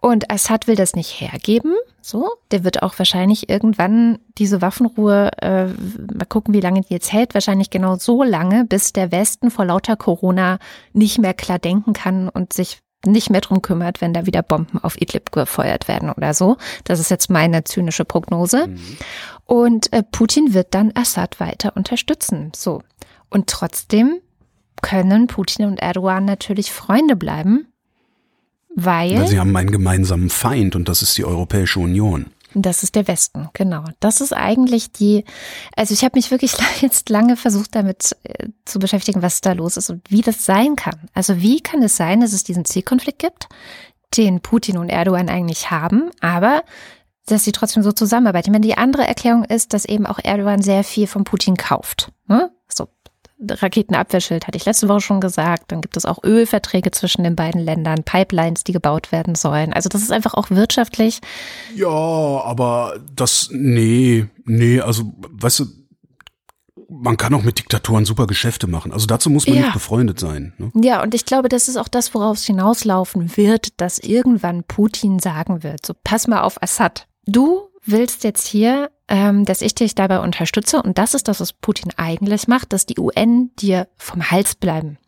Und 0.00 0.30
Assad 0.30 0.68
will 0.68 0.76
das 0.76 0.94
nicht 0.94 1.20
hergeben. 1.20 1.74
So, 2.02 2.30
der 2.50 2.64
wird 2.64 2.82
auch 2.82 2.98
wahrscheinlich 2.98 3.48
irgendwann 3.48 4.18
diese 4.38 4.62
Waffenruhe, 4.62 5.30
äh, 5.42 5.66
mal 5.66 6.26
gucken, 6.28 6.54
wie 6.54 6.60
lange 6.60 6.80
die 6.82 6.94
jetzt 6.94 7.12
hält, 7.12 7.34
wahrscheinlich 7.34 7.70
genau 7.70 7.96
so 7.96 8.22
lange, 8.22 8.64
bis 8.64 8.92
der 8.92 9.12
Westen 9.12 9.50
vor 9.50 9.64
lauter 9.64 9.96
Corona 9.96 10.58
nicht 10.92 11.18
mehr 11.18 11.34
klar 11.34 11.58
denken 11.58 11.92
kann 11.92 12.28
und 12.28 12.52
sich 12.52 12.80
nicht 13.06 13.30
mehr 13.30 13.40
drum 13.40 13.62
kümmert, 13.62 14.00
wenn 14.00 14.12
da 14.12 14.26
wieder 14.26 14.42
Bomben 14.42 14.78
auf 14.78 15.00
Idlib 15.00 15.32
gefeuert 15.32 15.88
werden 15.88 16.10
oder 16.10 16.34
so. 16.34 16.56
Das 16.84 17.00
ist 17.00 17.10
jetzt 17.10 17.30
meine 17.30 17.64
zynische 17.64 18.04
Prognose. 18.04 18.68
Und 19.46 19.92
äh, 19.92 20.02
Putin 20.02 20.52
wird 20.54 20.74
dann 20.74 20.92
Assad 20.94 21.40
weiter 21.40 21.76
unterstützen. 21.76 22.52
So. 22.54 22.82
Und 23.30 23.46
trotzdem 23.46 24.20
können 24.82 25.26
Putin 25.26 25.66
und 25.66 25.80
Erdogan 25.80 26.24
natürlich 26.24 26.72
Freunde 26.72 27.16
bleiben, 27.16 27.69
weil 28.74 29.18
Weil 29.18 29.28
sie 29.28 29.40
haben 29.40 29.56
einen 29.56 29.70
gemeinsamen 29.70 30.30
Feind 30.30 30.76
und 30.76 30.88
das 30.88 31.02
ist 31.02 31.16
die 31.18 31.24
Europäische 31.24 31.80
Union. 31.80 32.26
das 32.54 32.82
ist 32.82 32.94
der 32.94 33.06
Westen, 33.08 33.48
genau. 33.52 33.84
Das 34.00 34.20
ist 34.20 34.32
eigentlich 34.32 34.92
die, 34.92 35.24
also 35.76 35.94
ich 35.94 36.04
habe 36.04 36.16
mich 36.16 36.30
wirklich 36.30 36.54
jetzt 36.80 37.08
lange 37.08 37.36
versucht 37.36 37.74
damit 37.74 38.16
äh, 38.24 38.48
zu 38.64 38.78
beschäftigen, 38.78 39.22
was 39.22 39.40
da 39.40 39.52
los 39.52 39.76
ist 39.76 39.90
und 39.90 40.02
wie 40.10 40.22
das 40.22 40.44
sein 40.44 40.76
kann. 40.76 41.08
Also 41.14 41.40
wie 41.40 41.60
kann 41.60 41.82
es 41.82 41.96
sein, 41.96 42.20
dass 42.20 42.32
es 42.32 42.44
diesen 42.44 42.64
Zielkonflikt 42.64 43.18
gibt, 43.18 43.48
den 44.16 44.40
Putin 44.40 44.78
und 44.78 44.88
Erdogan 44.88 45.28
eigentlich 45.28 45.70
haben, 45.70 46.10
aber 46.20 46.62
dass 47.26 47.44
sie 47.44 47.52
trotzdem 47.52 47.82
so 47.82 47.92
zusammenarbeiten. 47.92 48.48
Ich 48.48 48.52
meine, 48.52 48.66
die 48.66 48.78
andere 48.78 49.06
Erklärung 49.06 49.44
ist, 49.44 49.72
dass 49.72 49.84
eben 49.84 50.06
auch 50.06 50.18
Erdogan 50.22 50.62
sehr 50.62 50.82
viel 50.84 51.06
von 51.06 51.24
Putin 51.24 51.56
kauft. 51.56 52.10
Ne? 52.26 52.50
Raketenabwehrschild 53.48 54.46
hatte 54.46 54.56
ich 54.56 54.64
letzte 54.66 54.88
Woche 54.88 55.00
schon 55.00 55.20
gesagt. 55.20 55.72
Dann 55.72 55.80
gibt 55.80 55.96
es 55.96 56.04
auch 56.04 56.22
Ölverträge 56.24 56.90
zwischen 56.90 57.24
den 57.24 57.36
beiden 57.36 57.60
Ländern, 57.60 58.02
Pipelines, 58.04 58.64
die 58.64 58.72
gebaut 58.72 59.12
werden 59.12 59.34
sollen. 59.34 59.72
Also 59.72 59.88
das 59.88 60.02
ist 60.02 60.12
einfach 60.12 60.34
auch 60.34 60.50
wirtschaftlich. 60.50 61.20
Ja, 61.74 61.88
aber 61.88 62.98
das, 63.14 63.48
nee, 63.52 64.26
nee, 64.44 64.80
also, 64.80 65.14
weißt 65.30 65.60
du, 65.60 65.66
man 66.88 67.16
kann 67.16 67.32
auch 67.34 67.42
mit 67.42 67.58
Diktatoren 67.58 68.04
super 68.04 68.26
Geschäfte 68.26 68.66
machen. 68.66 68.92
Also 68.92 69.06
dazu 69.06 69.30
muss 69.30 69.46
man 69.46 69.56
Ja. 69.56 69.62
nicht 69.62 69.72
befreundet 69.72 70.18
sein. 70.18 70.52
Ne? 70.58 70.72
Ja, 70.82 71.02
und 71.02 71.14
ich 71.14 71.24
glaube, 71.24 71.48
das 71.48 71.68
ist 71.68 71.76
auch 71.76 71.88
das, 71.88 72.12
worauf 72.14 72.36
es 72.36 72.44
hinauslaufen 72.44 73.36
wird, 73.36 73.80
dass 73.80 73.98
irgendwann 74.00 74.64
Putin 74.64 75.20
sagen 75.20 75.62
wird, 75.62 75.86
so 75.86 75.94
pass 76.02 76.26
mal 76.26 76.40
auf 76.42 76.60
Assad. 76.62 77.06
Du 77.26 77.68
willst 77.84 78.24
jetzt 78.24 78.46
hier, 78.46 78.90
dass 79.44 79.60
ich 79.60 79.74
dich 79.74 79.94
dabei 79.94 80.20
unterstütze 80.20 80.80
und 80.82 80.96
das 80.96 81.14
ist 81.14 81.26
das, 81.26 81.40
was 81.40 81.52
Putin 81.52 81.92
eigentlich 81.96 82.46
macht, 82.46 82.72
dass 82.72 82.86
die 82.86 82.98
UN 82.98 83.50
dir 83.56 83.88
vom 83.96 84.30
Hals 84.30 84.54
bleiben. 84.54 84.98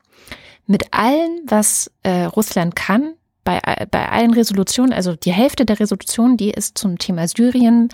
Mit 0.67 0.93
allem, 0.93 1.41
was 1.47 1.91
äh, 2.03 2.25
Russland 2.25 2.75
kann, 2.75 3.15
bei, 3.45 3.61
bei 3.91 4.09
allen 4.09 4.33
Resolutionen, 4.33 4.93
also 4.93 5.17
die 5.17 5.33
Hälfte 5.33 5.65
der 5.65 5.81
Resolutionen, 5.81 6.37
die 6.37 6.55
es 6.55 6.75
zum 6.75 6.99
Thema 6.99 7.27
Syrien 7.27 7.89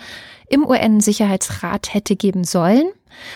im 0.47 0.65
UN-Sicherheitsrat 0.65 1.93
hätte 1.93 2.15
geben 2.15 2.43
sollen 2.43 2.89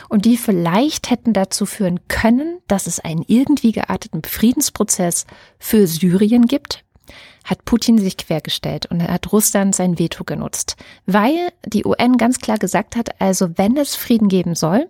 und 0.10 0.26
die 0.26 0.38
vielleicht 0.38 1.10
hätten 1.10 1.34
dazu 1.34 1.66
führen 1.66 2.00
können, 2.08 2.60
dass 2.68 2.88
es 2.88 3.00
einen 3.00 3.24
irgendwie 3.28 3.72
gearteten 3.72 4.24
Friedensprozess 4.24 5.26
für 5.58 5.88
Syrien 5.88 6.46
gibt, 6.46 6.84
hat 7.44 7.66
Putin 7.66 7.98
sich 7.98 8.18
quergestellt 8.18 8.86
und 8.86 9.04
hat 9.04 9.32
Russland 9.32 9.76
sein 9.76 10.00
Veto 10.00 10.24
genutzt, 10.24 10.76
weil 11.06 11.52
die 11.66 11.86
UN 11.86 12.18
ganz 12.18 12.40
klar 12.40 12.58
gesagt 12.58 12.96
hat, 12.96 13.22
also 13.22 13.58
wenn 13.58 13.78
es 13.78 13.96
Frieden 13.96 14.30
geben 14.30 14.56
soll, 14.56 14.90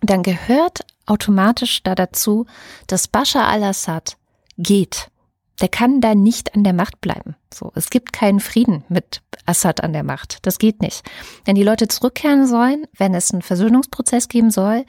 dann 0.00 0.22
gehört 0.22 0.84
automatisch 1.06 1.82
da 1.82 1.94
dazu, 1.94 2.46
dass 2.86 3.08
Bashar 3.08 3.48
al-Assad 3.48 4.16
geht. 4.58 5.08
Der 5.60 5.68
kann 5.68 6.02
da 6.02 6.14
nicht 6.14 6.54
an 6.54 6.64
der 6.64 6.74
Macht 6.74 7.00
bleiben. 7.00 7.34
So, 7.52 7.72
es 7.74 7.88
gibt 7.88 8.12
keinen 8.12 8.40
Frieden 8.40 8.84
mit 8.90 9.22
Assad 9.46 9.82
an 9.82 9.94
der 9.94 10.02
Macht. 10.02 10.38
Das 10.42 10.58
geht 10.58 10.82
nicht. 10.82 11.02
Wenn 11.46 11.54
die 11.54 11.62
Leute 11.62 11.88
zurückkehren 11.88 12.46
sollen, 12.46 12.86
wenn 12.98 13.14
es 13.14 13.32
einen 13.32 13.40
Versöhnungsprozess 13.40 14.28
geben 14.28 14.50
soll, 14.50 14.84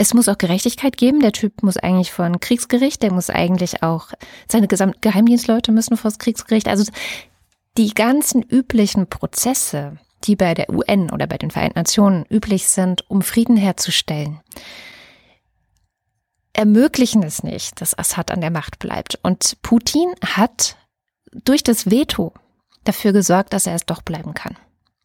es 0.00 0.14
muss 0.14 0.28
auch 0.28 0.38
Gerechtigkeit 0.38 0.96
geben. 0.96 1.20
Der 1.20 1.32
Typ 1.32 1.62
muss 1.62 1.76
eigentlich 1.76 2.10
vor 2.10 2.24
ein 2.24 2.40
Kriegsgericht, 2.40 3.02
der 3.02 3.12
muss 3.12 3.28
eigentlich 3.28 3.82
auch, 3.82 4.08
seine 4.50 4.66
gesamten 4.66 5.02
Geheimdienstleute 5.02 5.72
müssen 5.72 5.98
vor 5.98 6.10
das 6.10 6.18
Kriegsgericht. 6.18 6.68
Also 6.68 6.90
die 7.76 7.92
ganzen 7.92 8.42
üblichen 8.42 9.08
Prozesse, 9.08 9.98
die 10.24 10.36
bei 10.36 10.54
der 10.54 10.70
UN 10.70 11.10
oder 11.10 11.26
bei 11.26 11.36
den 11.36 11.50
Vereinten 11.50 11.78
Nationen 11.78 12.24
üblich 12.30 12.66
sind, 12.68 13.10
um 13.10 13.20
Frieden 13.20 13.58
herzustellen. 13.58 14.40
ermöglichen 16.54 17.22
es 17.22 17.42
nicht, 17.42 17.78
dass 17.82 17.96
Assad 17.96 18.30
an 18.30 18.40
der 18.40 18.50
Macht 18.50 18.78
bleibt. 18.78 19.18
Und 19.22 19.60
Putin 19.60 20.14
hat 20.24 20.78
durch 21.44 21.62
das 21.62 21.90
Veto 21.90 22.32
dafür 22.84 23.12
gesorgt, 23.12 23.52
dass 23.52 23.66
er 23.66 23.74
es 23.74 23.84
doch 23.84 24.00
bleiben 24.00 24.32
kann. 24.32 24.56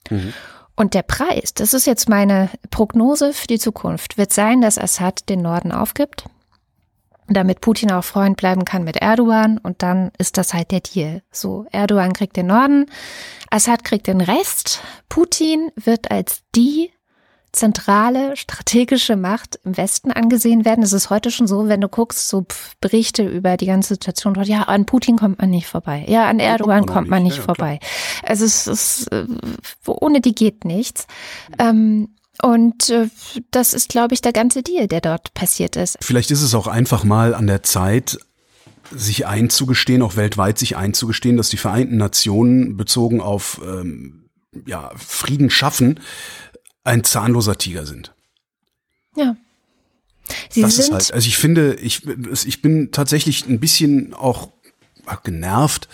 Mhm. 0.10 0.34
Und 0.76 0.94
der 0.94 1.04
Preis, 1.04 1.54
das 1.54 1.74
ist 1.74 1.88
jetzt 1.88 2.10
meine 2.10 2.50
Prognose 2.70 3.34
für 3.34 3.48
die 3.48 3.60
Zukunft, 3.60 4.18
wird 4.18 4.34
sein, 4.34 4.62
dass 4.62 4.78
Assad 4.78 5.30
den 5.30 5.42
Norden 5.42 5.72
aufgibt, 5.72 6.26
damit 7.28 7.62
Putin 7.62 7.92
auch 7.92 8.04
Freund 8.04 8.36
bleiben 8.36 8.66
kann 8.66 8.84
mit 8.84 8.98
Erdogan 8.98 9.58
und 9.58 9.82
dann 9.82 10.12
ist 10.18 10.38
das 10.38 10.54
halt 10.54 10.72
der 10.72 10.82
Deal. 10.82 11.22
So, 11.32 11.66
Erdogan 11.72 12.12
kriegt 12.12 12.36
den 12.36 12.48
Norden, 12.48 12.88
Assad 13.50 13.86
kriegt 13.86 14.08
den 14.08 14.20
Rest, 14.20 14.82
Putin 15.08 15.72
wird 15.76 16.12
als 16.12 16.42
die 16.56 16.92
zentrale 17.56 18.36
strategische 18.36 19.16
Macht 19.16 19.60
im 19.64 19.78
Westen 19.78 20.12
angesehen 20.12 20.66
werden. 20.66 20.84
Es 20.84 20.94
ist 20.94 21.10
heute 21.10 21.32
schon 21.32 21.48
so, 21.48 21.68
wenn 21.68 21.82
du 21.82 21.88
guckst, 21.88 22.30
so 22.30 22.46
Berichte 22.82 23.24
über 23.24 23.58
die 23.58 23.66
ganze 23.66 23.96
Situation 23.96 24.34
dort, 24.34 24.48
ja, 24.48 24.64
an 24.64 24.86
Putin 24.86 25.18
kommt 25.18 25.40
man 25.40 25.50
nicht 25.50 25.68
vorbei. 25.68 26.06
Ja, 26.08 26.28
an 26.28 26.40
Erdogan 26.40 26.86
kommt 26.86 27.10
man 27.10 27.24
nicht, 27.24 27.38
ja, 27.38 27.44
vorbei. 27.44 27.80
Klar. 27.80 28.30
Also 28.30 28.46
es 28.46 28.68
ist, 28.68 29.08
äh, 29.12 29.26
ohne 29.88 30.22
die 30.22 30.36
geht 30.36 30.66
nichts. 30.66 31.08
Ähm, 31.58 32.10
und 32.42 32.90
äh, 32.90 33.08
das 33.52 33.74
ist, 33.74 33.90
glaube 33.90 34.14
ich, 34.14 34.22
der 34.22 34.34
ganze 34.34 34.62
Deal, 34.62 34.88
der 34.88 35.02
dort 35.02 35.34
passiert 35.34 35.78
ist. 35.78 35.98
Vielleicht 36.02 36.32
ist 36.32 36.42
es 36.42 36.54
auch 36.54 36.68
einfach 36.68 37.04
mal 37.04 37.34
an 37.34 37.48
der 37.48 37.64
Zeit, 37.64 38.20
sich 38.92 39.26
einzugestehen, 39.26 40.02
auch 40.02 40.16
weltweit 40.16 40.60
sich 40.60 40.78
einzugestehen, 40.78 41.38
dass 41.38 41.50
die 41.50 41.58
Vereinten 41.58 41.98
Nationen 41.98 42.78
bezogen 42.78 43.20
auf 43.20 43.60
ähm, 43.66 44.26
ja, 44.66 44.92
Frieden 44.96 45.50
schaffen, 45.50 46.00
ein 46.86 47.04
zahnloser 47.04 47.58
Tiger 47.58 47.86
sind. 47.86 48.14
Ja. 49.18 49.36
Sie 50.50 50.62
das 50.62 50.76
sind 50.76 50.86
ist 50.86 50.92
halt, 50.92 51.14
also 51.14 51.28
ich 51.28 51.38
finde, 51.38 51.76
ich, 51.76 52.04
ich 52.46 52.62
bin 52.62 52.92
tatsächlich 52.92 53.46
ein 53.48 53.60
bisschen 53.60 54.14
auch 54.14 54.50
genervt, 55.24 55.88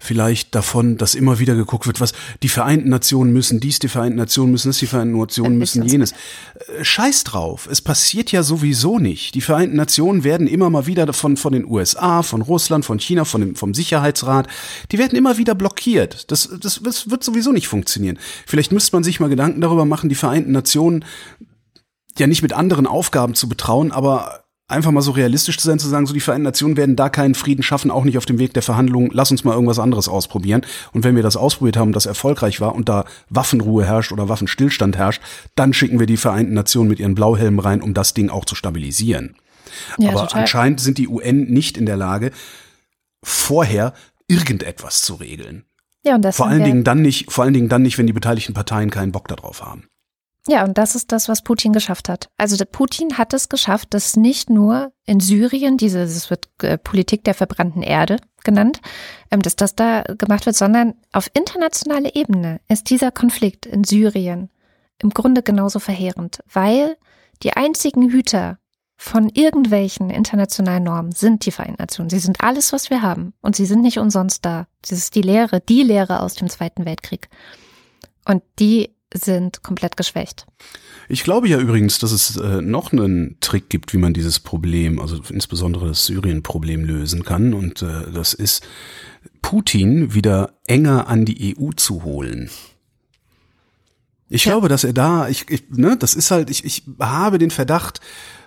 vielleicht 0.00 0.54
davon, 0.54 0.96
dass 0.96 1.14
immer 1.14 1.38
wieder 1.38 1.54
geguckt 1.54 1.86
wird, 1.86 2.00
was 2.00 2.12
die 2.42 2.48
Vereinten 2.48 2.88
Nationen 2.88 3.32
müssen, 3.32 3.60
dies 3.60 3.78
die 3.78 3.88
Vereinten 3.88 4.16
Nationen 4.16 4.50
müssen, 4.50 4.70
das 4.70 4.78
die 4.78 4.86
Vereinten 4.86 5.16
Nationen 5.16 5.58
müssen, 5.58 5.84
jenes. 5.86 6.12
Äh, 6.12 6.82
scheiß 6.82 7.24
drauf. 7.24 7.68
Es 7.70 7.82
passiert 7.82 8.32
ja 8.32 8.42
sowieso 8.42 8.98
nicht. 8.98 9.34
Die 9.34 9.42
Vereinten 9.42 9.76
Nationen 9.76 10.24
werden 10.24 10.46
immer 10.46 10.70
mal 10.70 10.86
wieder 10.86 11.12
von, 11.12 11.36
von 11.36 11.52
den 11.52 11.66
USA, 11.66 12.22
von 12.22 12.40
Russland, 12.40 12.84
von 12.84 12.98
China, 12.98 13.24
von 13.24 13.42
dem, 13.42 13.54
vom 13.54 13.74
Sicherheitsrat, 13.74 14.48
die 14.90 14.98
werden 14.98 15.16
immer 15.16 15.36
wieder 15.36 15.54
blockiert. 15.54 16.30
Das, 16.32 16.48
das, 16.60 16.80
das 16.82 17.10
wird 17.10 17.22
sowieso 17.22 17.52
nicht 17.52 17.68
funktionieren. 17.68 18.18
Vielleicht 18.46 18.72
müsste 18.72 18.96
man 18.96 19.04
sich 19.04 19.20
mal 19.20 19.28
Gedanken 19.28 19.60
darüber 19.60 19.84
machen, 19.84 20.08
die 20.08 20.14
Vereinten 20.14 20.52
Nationen 20.52 21.04
ja 22.18 22.26
nicht 22.26 22.42
mit 22.42 22.54
anderen 22.54 22.86
Aufgaben 22.86 23.34
zu 23.34 23.48
betrauen, 23.48 23.92
aber 23.92 24.44
einfach 24.70 24.90
mal 24.90 25.02
so 25.02 25.10
realistisch 25.10 25.58
zu 25.58 25.66
sein, 25.66 25.78
zu 25.78 25.88
sagen, 25.88 26.06
so 26.06 26.14
die 26.14 26.20
Vereinten 26.20 26.44
Nationen 26.44 26.76
werden 26.76 26.96
da 26.96 27.08
keinen 27.08 27.34
Frieden 27.34 27.62
schaffen, 27.62 27.90
auch 27.90 28.04
nicht 28.04 28.18
auf 28.18 28.26
dem 28.26 28.38
Weg 28.38 28.54
der 28.54 28.62
Verhandlungen. 28.62 29.10
Lass 29.12 29.30
uns 29.30 29.44
mal 29.44 29.54
irgendwas 29.54 29.78
anderes 29.78 30.08
ausprobieren. 30.08 30.62
Und 30.92 31.04
wenn 31.04 31.16
wir 31.16 31.22
das 31.22 31.36
ausprobiert 31.36 31.76
haben, 31.76 31.92
das 31.92 32.06
erfolgreich 32.06 32.60
war 32.60 32.74
und 32.74 32.88
da 32.88 33.04
Waffenruhe 33.28 33.84
herrscht 33.84 34.12
oder 34.12 34.28
Waffenstillstand 34.28 34.96
herrscht, 34.96 35.22
dann 35.54 35.72
schicken 35.72 35.98
wir 35.98 36.06
die 36.06 36.16
Vereinten 36.16 36.54
Nationen 36.54 36.88
mit 36.88 37.00
ihren 37.00 37.14
Blauhelmen 37.14 37.60
rein, 37.60 37.82
um 37.82 37.94
das 37.94 38.14
Ding 38.14 38.30
auch 38.30 38.44
zu 38.44 38.54
stabilisieren. 38.54 39.36
Ja, 39.98 40.10
Aber 40.10 40.22
total. 40.22 40.42
anscheinend 40.42 40.80
sind 40.80 40.98
die 40.98 41.08
UN 41.08 41.44
nicht 41.44 41.76
in 41.76 41.86
der 41.86 41.96
Lage, 41.96 42.32
vorher 43.22 43.92
irgendetwas 44.28 45.02
zu 45.02 45.14
regeln. 45.14 45.64
Ja, 46.04 46.14
und 46.14 46.22
das 46.22 46.36
vor 46.36 46.46
allen 46.46 46.64
Dingen 46.64 46.84
dann 46.84 47.02
nicht, 47.02 47.30
vor 47.30 47.44
allen 47.44 47.52
Dingen 47.52 47.68
dann 47.68 47.82
nicht, 47.82 47.98
wenn 47.98 48.06
die 48.06 48.12
beteiligten 48.12 48.54
Parteien 48.54 48.90
keinen 48.90 49.12
Bock 49.12 49.28
darauf 49.28 49.62
haben. 49.62 49.88
Ja, 50.48 50.64
und 50.64 50.78
das 50.78 50.94
ist 50.94 51.12
das, 51.12 51.28
was 51.28 51.42
Putin 51.42 51.72
geschafft 51.72 52.08
hat. 52.08 52.30
Also 52.38 52.62
Putin 52.64 53.18
hat 53.18 53.34
es 53.34 53.48
geschafft, 53.48 53.92
dass 53.92 54.16
nicht 54.16 54.48
nur 54.48 54.92
in 55.04 55.20
Syrien, 55.20 55.76
diese, 55.76 56.00
es 56.00 56.30
wird 56.30 56.48
äh, 56.62 56.78
Politik 56.78 57.24
der 57.24 57.34
verbrannten 57.34 57.82
Erde 57.82 58.16
genannt, 58.42 58.80
ähm, 59.30 59.42
dass 59.42 59.56
das 59.56 59.76
da 59.76 60.02
gemacht 60.02 60.46
wird, 60.46 60.56
sondern 60.56 60.94
auf 61.12 61.30
internationaler 61.34 62.16
Ebene 62.16 62.60
ist 62.68 62.88
dieser 62.90 63.10
Konflikt 63.10 63.66
in 63.66 63.84
Syrien 63.84 64.50
im 64.98 65.10
Grunde 65.10 65.42
genauso 65.42 65.78
verheerend, 65.78 66.40
weil 66.50 66.96
die 67.42 67.52
einzigen 67.54 68.10
Hüter 68.10 68.58
von 68.96 69.30
irgendwelchen 69.30 70.10
internationalen 70.10 70.84
Normen 70.84 71.12
sind 71.12 71.46
die 71.46 71.52
Vereinten 71.52 71.80
Nationen. 71.80 72.10
Sie 72.10 72.18
sind 72.18 72.42
alles, 72.42 72.74
was 72.74 72.90
wir 72.90 73.00
haben. 73.00 73.32
Und 73.40 73.56
sie 73.56 73.64
sind 73.64 73.80
nicht 73.80 73.98
umsonst 73.98 74.44
da. 74.44 74.66
Das 74.82 74.92
ist 74.92 75.14
die 75.14 75.22
Lehre, 75.22 75.60
die 75.60 75.82
Lehre 75.82 76.20
aus 76.20 76.34
dem 76.34 76.50
Zweiten 76.50 76.84
Weltkrieg. 76.84 77.30
Und 78.26 78.42
die 78.58 78.94
sind 79.14 79.62
komplett 79.62 79.96
geschwächt. 79.96 80.46
Ich 81.08 81.24
glaube 81.24 81.48
ja 81.48 81.58
übrigens, 81.58 81.98
dass 81.98 82.12
es 82.12 82.36
äh, 82.36 82.62
noch 82.62 82.92
einen 82.92 83.38
Trick 83.40 83.68
gibt, 83.68 83.92
wie 83.92 83.98
man 83.98 84.14
dieses 84.14 84.38
Problem, 84.38 85.00
also 85.00 85.20
insbesondere 85.28 85.88
das 85.88 86.06
Syrien-Problem 86.06 86.84
lösen 86.84 87.24
kann. 87.24 87.52
Und 87.52 87.82
äh, 87.82 88.12
das 88.12 88.32
ist, 88.34 88.64
Putin 89.42 90.14
wieder 90.14 90.54
enger 90.66 91.08
an 91.08 91.24
die 91.24 91.56
EU 91.58 91.70
zu 91.72 92.04
holen. 92.04 92.50
Ich 94.28 94.44
ja. 94.44 94.52
glaube, 94.52 94.68
dass 94.68 94.84
er 94.84 94.92
da, 94.92 95.28
ich, 95.28 95.50
ich, 95.50 95.64
ne, 95.70 95.96
das 95.96 96.14
ist 96.14 96.30
halt, 96.30 96.50
ich, 96.50 96.64
ich 96.64 96.84
habe 97.00 97.38
den 97.38 97.50
Verdacht, 97.50 98.00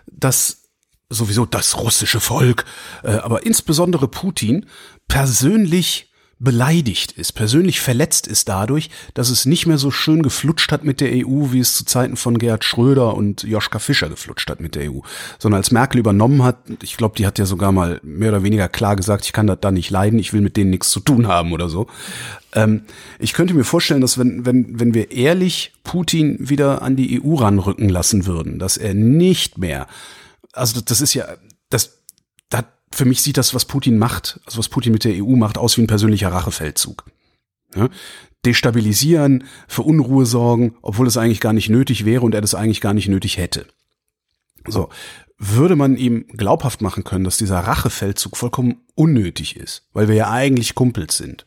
dass 0.07 0.69
sowieso 1.09 1.45
das 1.45 1.77
russische 1.77 2.19
Volk, 2.19 2.65
äh, 3.03 3.11
aber 3.11 3.45
insbesondere 3.45 4.07
Putin 4.07 4.65
persönlich 5.07 6.12
beleidigt 6.39 7.13
ist, 7.13 7.33
persönlich 7.33 7.79
verletzt 7.79 8.27
ist 8.27 8.49
dadurch, 8.49 8.89
dass 9.13 9.29
es 9.29 9.45
nicht 9.45 9.65
mehr 9.65 9.77
so 9.77 9.91
schön 9.91 10.21
geflutscht 10.23 10.71
hat 10.71 10.83
mit 10.83 10.99
der 10.99 11.11
EU, 11.11 11.51
wie 11.51 11.59
es 11.59 11.75
zu 11.75 11.85
Zeiten 11.85 12.17
von 12.17 12.37
Gerhard 12.37 12.65
Schröder 12.65 13.15
und 13.15 13.43
Joschka 13.43 13.79
Fischer 13.79 14.09
geflutscht 14.09 14.49
hat 14.49 14.59
mit 14.59 14.75
der 14.75 14.91
EU. 14.91 14.99
Sondern 15.39 15.59
als 15.59 15.71
Merkel 15.71 15.99
übernommen 15.99 16.43
hat, 16.43 16.57
ich 16.81 16.97
glaube, 16.97 17.15
die 17.15 17.25
hat 17.25 17.39
ja 17.39 17.45
sogar 17.45 17.71
mal 17.71 17.99
mehr 18.03 18.29
oder 18.29 18.43
weniger 18.43 18.67
klar 18.67 18.95
gesagt, 18.95 19.25
ich 19.25 19.33
kann 19.33 19.47
das 19.47 19.59
da 19.61 19.71
nicht 19.71 19.89
leiden, 19.89 20.19
ich 20.19 20.33
will 20.33 20.41
mit 20.41 20.57
denen 20.57 20.71
nichts 20.71 20.89
zu 20.89 20.99
tun 20.99 21.27
haben 21.27 21.53
oder 21.53 21.69
so. 21.69 21.87
Ähm, 22.53 22.83
ich 23.19 23.33
könnte 23.33 23.53
mir 23.53 23.63
vorstellen, 23.63 24.01
dass 24.01 24.17
wenn, 24.17 24.45
wenn, 24.45 24.79
wenn 24.79 24.93
wir 24.93 25.11
ehrlich 25.11 25.73
Putin 25.83 26.37
wieder 26.39 26.81
an 26.81 26.95
die 26.95 27.21
EU 27.23 27.35
ranrücken 27.35 27.89
lassen 27.89 28.25
würden, 28.25 28.59
dass 28.59 28.77
er 28.77 28.93
nicht 28.93 29.57
mehr, 29.57 29.87
also 30.51 30.81
das 30.81 31.01
ist 31.01 31.13
ja, 31.13 31.25
das, 31.69 32.02
da 32.02 32.02
für 32.93 33.05
mich 33.05 33.21
sieht 33.21 33.37
das, 33.37 33.53
was 33.53 33.65
Putin 33.65 33.97
macht, 33.97 34.39
also 34.45 34.59
was 34.59 34.69
Putin 34.69 34.93
mit 34.93 35.03
der 35.03 35.23
EU 35.23 35.35
macht, 35.35 35.57
aus 35.57 35.77
wie 35.77 35.81
ein 35.81 35.87
persönlicher 35.87 36.31
Rachefeldzug. 36.31 37.05
Ja? 37.75 37.89
Destabilisieren, 38.45 39.45
für 39.67 39.83
Unruhe 39.83 40.25
sorgen, 40.25 40.75
obwohl 40.81 41.07
es 41.07 41.17
eigentlich 41.17 41.39
gar 41.39 41.53
nicht 41.53 41.69
nötig 41.69 42.05
wäre 42.05 42.23
und 42.23 42.35
er 42.35 42.41
das 42.41 42.55
eigentlich 42.55 42.81
gar 42.81 42.93
nicht 42.93 43.07
nötig 43.07 43.37
hätte. 43.37 43.65
So, 44.67 44.89
würde 45.37 45.75
man 45.75 45.97
ihm 45.97 46.25
glaubhaft 46.27 46.81
machen 46.81 47.03
können, 47.03 47.25
dass 47.25 47.37
dieser 47.37 47.59
Rachefeldzug 47.59 48.37
vollkommen 48.37 48.81
unnötig 48.95 49.57
ist, 49.57 49.87
weil 49.93 50.07
wir 50.07 50.15
ja 50.15 50.31
eigentlich 50.31 50.75
Kumpels 50.75 51.17
sind. 51.17 51.45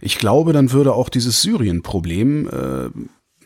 Ich 0.00 0.18
glaube, 0.18 0.52
dann 0.52 0.72
würde 0.72 0.94
auch 0.94 1.08
dieses 1.08 1.42
Syrien-Problem 1.42 2.48
äh, 2.48 2.90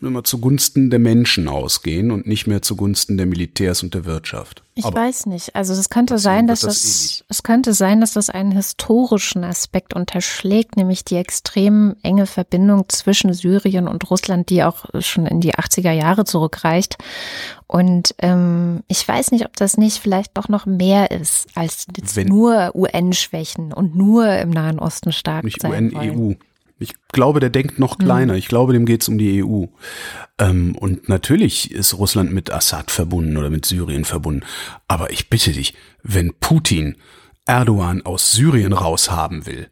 immer 0.01 0.23
zugunsten 0.23 0.89
der 0.89 0.99
Menschen 0.99 1.47
ausgehen 1.47 2.11
und 2.11 2.27
nicht 2.27 2.47
mehr 2.47 2.61
zugunsten 2.61 3.17
der 3.17 3.25
Militärs 3.25 3.83
und 3.83 3.93
der 3.93 4.05
Wirtschaft. 4.05 4.63
Ich 4.75 4.85
Aber 4.85 5.01
weiß 5.01 5.25
nicht. 5.25 5.55
Also 5.55 5.73
es 5.73 5.89
könnte 5.89 6.19
sein, 6.19 6.45
dass 6.45 6.59
das, 6.59 6.75
das 6.75 7.23
es 7.29 7.43
könnte 7.43 7.73
sein, 7.73 7.99
dass 7.99 8.13
das 8.13 8.29
einen 8.29 8.51
historischen 8.51 9.43
Aspekt 9.43 9.95
unterschlägt, 9.95 10.77
nämlich 10.77 11.03
die 11.03 11.15
extrem 11.15 11.95
enge 12.03 12.27
Verbindung 12.27 12.87
zwischen 12.89 13.33
Syrien 13.33 13.87
und 13.87 14.09
Russland, 14.09 14.49
die 14.49 14.63
auch 14.63 14.85
schon 14.99 15.25
in 15.25 15.41
die 15.41 15.55
80er 15.55 15.91
Jahre 15.91 16.25
zurückreicht. 16.25 16.97
Und 17.65 18.13
ähm, 18.19 18.83
ich 18.87 19.05
weiß 19.07 19.31
nicht, 19.31 19.45
ob 19.45 19.55
das 19.55 19.77
nicht 19.77 19.97
vielleicht 19.97 20.37
doch 20.37 20.47
noch 20.47 20.65
mehr 20.65 21.11
ist 21.11 21.47
als 21.55 21.87
Wenn, 22.13 22.27
nur 22.27 22.75
UN-Schwächen 22.75 23.73
und 23.73 23.95
nur 23.95 24.31
im 24.37 24.51
Nahen 24.51 24.79
Osten 24.79 25.11
stark 25.11 25.43
nicht 25.43 25.61
sein 25.61 25.71
UN, 25.71 25.93
wollen. 25.93 26.31
EU. 26.31 26.33
Ich 26.79 26.93
glaube, 27.11 27.39
der 27.39 27.49
denkt 27.49 27.79
noch 27.79 27.97
kleiner. 27.97 28.33
Mhm. 28.33 28.39
Ich 28.39 28.47
glaube, 28.47 28.73
dem 28.73 28.85
geht's 28.85 29.07
um 29.07 29.17
die 29.17 29.43
EU. 29.43 29.65
Ähm, 30.37 30.75
und 30.75 31.09
natürlich 31.09 31.71
ist 31.71 31.97
Russland 31.97 32.31
mit 32.31 32.51
Assad 32.51 32.91
verbunden 32.91 33.37
oder 33.37 33.49
mit 33.49 33.65
Syrien 33.65 34.05
verbunden. 34.05 34.45
Aber 34.87 35.11
ich 35.11 35.29
bitte 35.29 35.51
dich, 35.51 35.73
wenn 36.03 36.33
Putin 36.35 36.97
Erdogan 37.45 38.05
aus 38.05 38.33
Syrien 38.33 38.73
raushaben 38.73 39.45
will, 39.45 39.69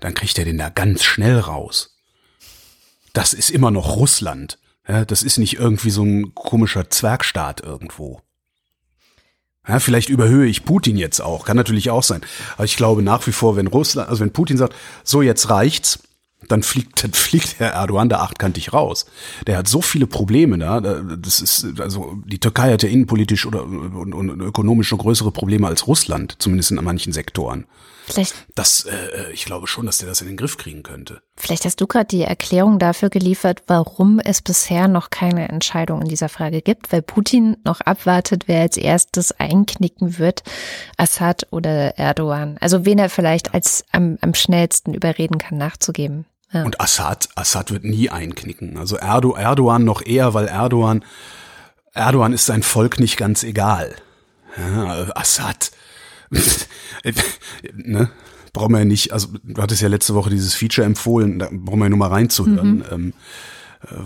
dann 0.00 0.14
kriegt 0.14 0.38
er 0.38 0.44
den 0.44 0.58
da 0.58 0.68
ganz 0.68 1.02
schnell 1.02 1.38
raus. 1.38 1.96
Das 3.12 3.32
ist 3.32 3.50
immer 3.50 3.70
noch 3.70 3.96
Russland. 3.96 4.58
Ja, 4.86 5.04
das 5.04 5.22
ist 5.22 5.38
nicht 5.38 5.54
irgendwie 5.54 5.90
so 5.90 6.04
ein 6.04 6.34
komischer 6.34 6.90
Zwergstaat 6.90 7.60
irgendwo. 7.60 8.20
Ja, 9.66 9.80
vielleicht 9.80 10.10
überhöhe 10.10 10.46
ich 10.46 10.64
Putin 10.64 10.96
jetzt 10.96 11.20
auch, 11.20 11.44
kann 11.44 11.56
natürlich 11.56 11.90
auch 11.90 12.04
sein. 12.04 12.20
Aber 12.54 12.66
ich 12.66 12.76
glaube 12.76 13.02
nach 13.02 13.26
wie 13.26 13.32
vor, 13.32 13.56
wenn 13.56 13.66
Russland, 13.66 14.08
also 14.08 14.20
wenn 14.20 14.32
Putin 14.32 14.58
sagt, 14.58 14.76
so 15.02 15.22
jetzt 15.22 15.50
reicht's, 15.50 16.05
dann 16.48 16.62
fliegt, 16.62 17.02
dann 17.04 17.12
fliegt 17.12 17.58
Herr 17.58 17.72
Erdogan 17.72 18.08
da 18.08 18.20
achtkantig 18.20 18.72
raus. 18.72 19.06
Der 19.46 19.58
hat 19.58 19.68
so 19.68 19.80
viele 19.80 20.06
Probleme 20.06 20.58
da. 20.58 20.80
Das 20.80 21.40
ist, 21.40 21.80
also 21.80 22.18
die 22.24 22.38
Türkei 22.38 22.72
hat 22.72 22.82
ja 22.82 22.88
innenpolitisch 22.88 23.46
oder 23.46 23.64
und, 23.64 24.14
und 24.14 24.40
ökonomisch 24.40 24.92
noch 24.92 24.98
größere 24.98 25.30
Probleme 25.30 25.66
als 25.66 25.86
Russland, 25.86 26.36
zumindest 26.38 26.70
in 26.70 26.82
manchen 26.82 27.12
Sektoren. 27.12 27.66
Vielleicht. 28.06 28.34
Das, 28.54 28.84
äh, 28.84 29.32
ich 29.32 29.44
glaube 29.44 29.66
schon, 29.66 29.86
dass 29.86 29.98
der 29.98 30.08
das 30.08 30.20
in 30.20 30.28
den 30.28 30.36
Griff 30.36 30.56
kriegen 30.56 30.84
könnte. 30.84 31.22
Vielleicht 31.36 31.64
hast 31.64 31.80
du 31.80 31.88
gerade 31.88 32.06
die 32.06 32.22
Erklärung 32.22 32.78
dafür 32.78 33.10
geliefert, 33.10 33.64
warum 33.66 34.20
es 34.20 34.42
bisher 34.42 34.86
noch 34.86 35.10
keine 35.10 35.48
Entscheidung 35.48 36.02
in 36.02 36.08
dieser 36.08 36.28
Frage 36.28 36.62
gibt, 36.62 36.92
weil 36.92 37.02
Putin 37.02 37.56
noch 37.64 37.80
abwartet, 37.80 38.44
wer 38.46 38.60
als 38.60 38.76
erstes 38.76 39.32
einknicken 39.32 40.18
wird, 40.18 40.44
Assad 40.96 41.48
oder 41.50 41.98
Erdogan. 41.98 42.58
Also 42.60 42.84
wen 42.84 43.00
er 43.00 43.10
vielleicht 43.10 43.54
als 43.54 43.84
am, 43.90 44.18
am 44.20 44.34
schnellsten 44.34 44.94
überreden 44.94 45.38
kann, 45.38 45.58
nachzugeben. 45.58 46.26
Ja. 46.52 46.62
Und 46.64 46.80
Assad, 46.80 47.28
Assad 47.34 47.70
wird 47.70 47.84
nie 47.84 48.10
einknicken. 48.10 48.76
Also 48.76 48.96
Erdo, 48.96 49.34
Erdogan 49.34 49.84
noch 49.84 50.04
eher, 50.04 50.34
weil 50.34 50.46
Erdogan, 50.46 51.04
Erdogan 51.92 52.32
ist 52.32 52.46
sein 52.46 52.62
Volk 52.62 53.00
nicht 53.00 53.16
ganz 53.16 53.42
egal. 53.42 53.94
Ja, 54.56 55.08
Assad, 55.14 55.70
ne? 57.74 58.10
brauchen 58.52 58.72
wir 58.72 58.78
ja 58.78 58.84
nicht, 58.86 59.12
also 59.12 59.28
du 59.42 59.60
hattest 59.60 59.82
ja 59.82 59.88
letzte 59.88 60.14
Woche 60.14 60.30
dieses 60.30 60.54
Feature 60.54 60.86
empfohlen, 60.86 61.38
da 61.38 61.48
brauchen 61.52 61.78
wir 61.78 61.86
ja 61.86 61.90
nur 61.90 61.98
mal 61.98 62.08
reinzuhören. 62.08 62.78
Mhm. 62.78 62.84
Ähm, 62.90 63.08
äh, 63.08 63.12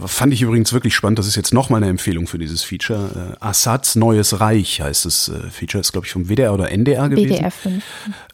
fand 0.07 0.33
ich 0.33 0.43
übrigens 0.43 0.73
wirklich 0.73 0.95
spannend, 0.95 1.19
das 1.19 1.27
ist 1.27 1.37
jetzt 1.37 1.55
nochmal 1.55 1.83
eine 1.83 1.91
Empfehlung 1.91 2.27
für 2.27 2.39
dieses 2.39 2.63
Feature. 2.63 3.37
Äh, 3.41 3.45
Assads 3.45 3.97
Neues 3.97 4.41
Reich 4.41 4.81
heißt 4.81 5.05
das 5.05 5.29
äh, 5.29 5.51
Feature, 5.51 5.81
ist 5.81 5.93
glaube 5.93 6.07
ich 6.07 6.13
vom 6.13 6.29
WDR 6.29 6.53
oder 6.53 6.71
NDR 6.71 7.09
gewesen. 7.09 7.37
WDR 7.37 7.51
5. 7.51 7.85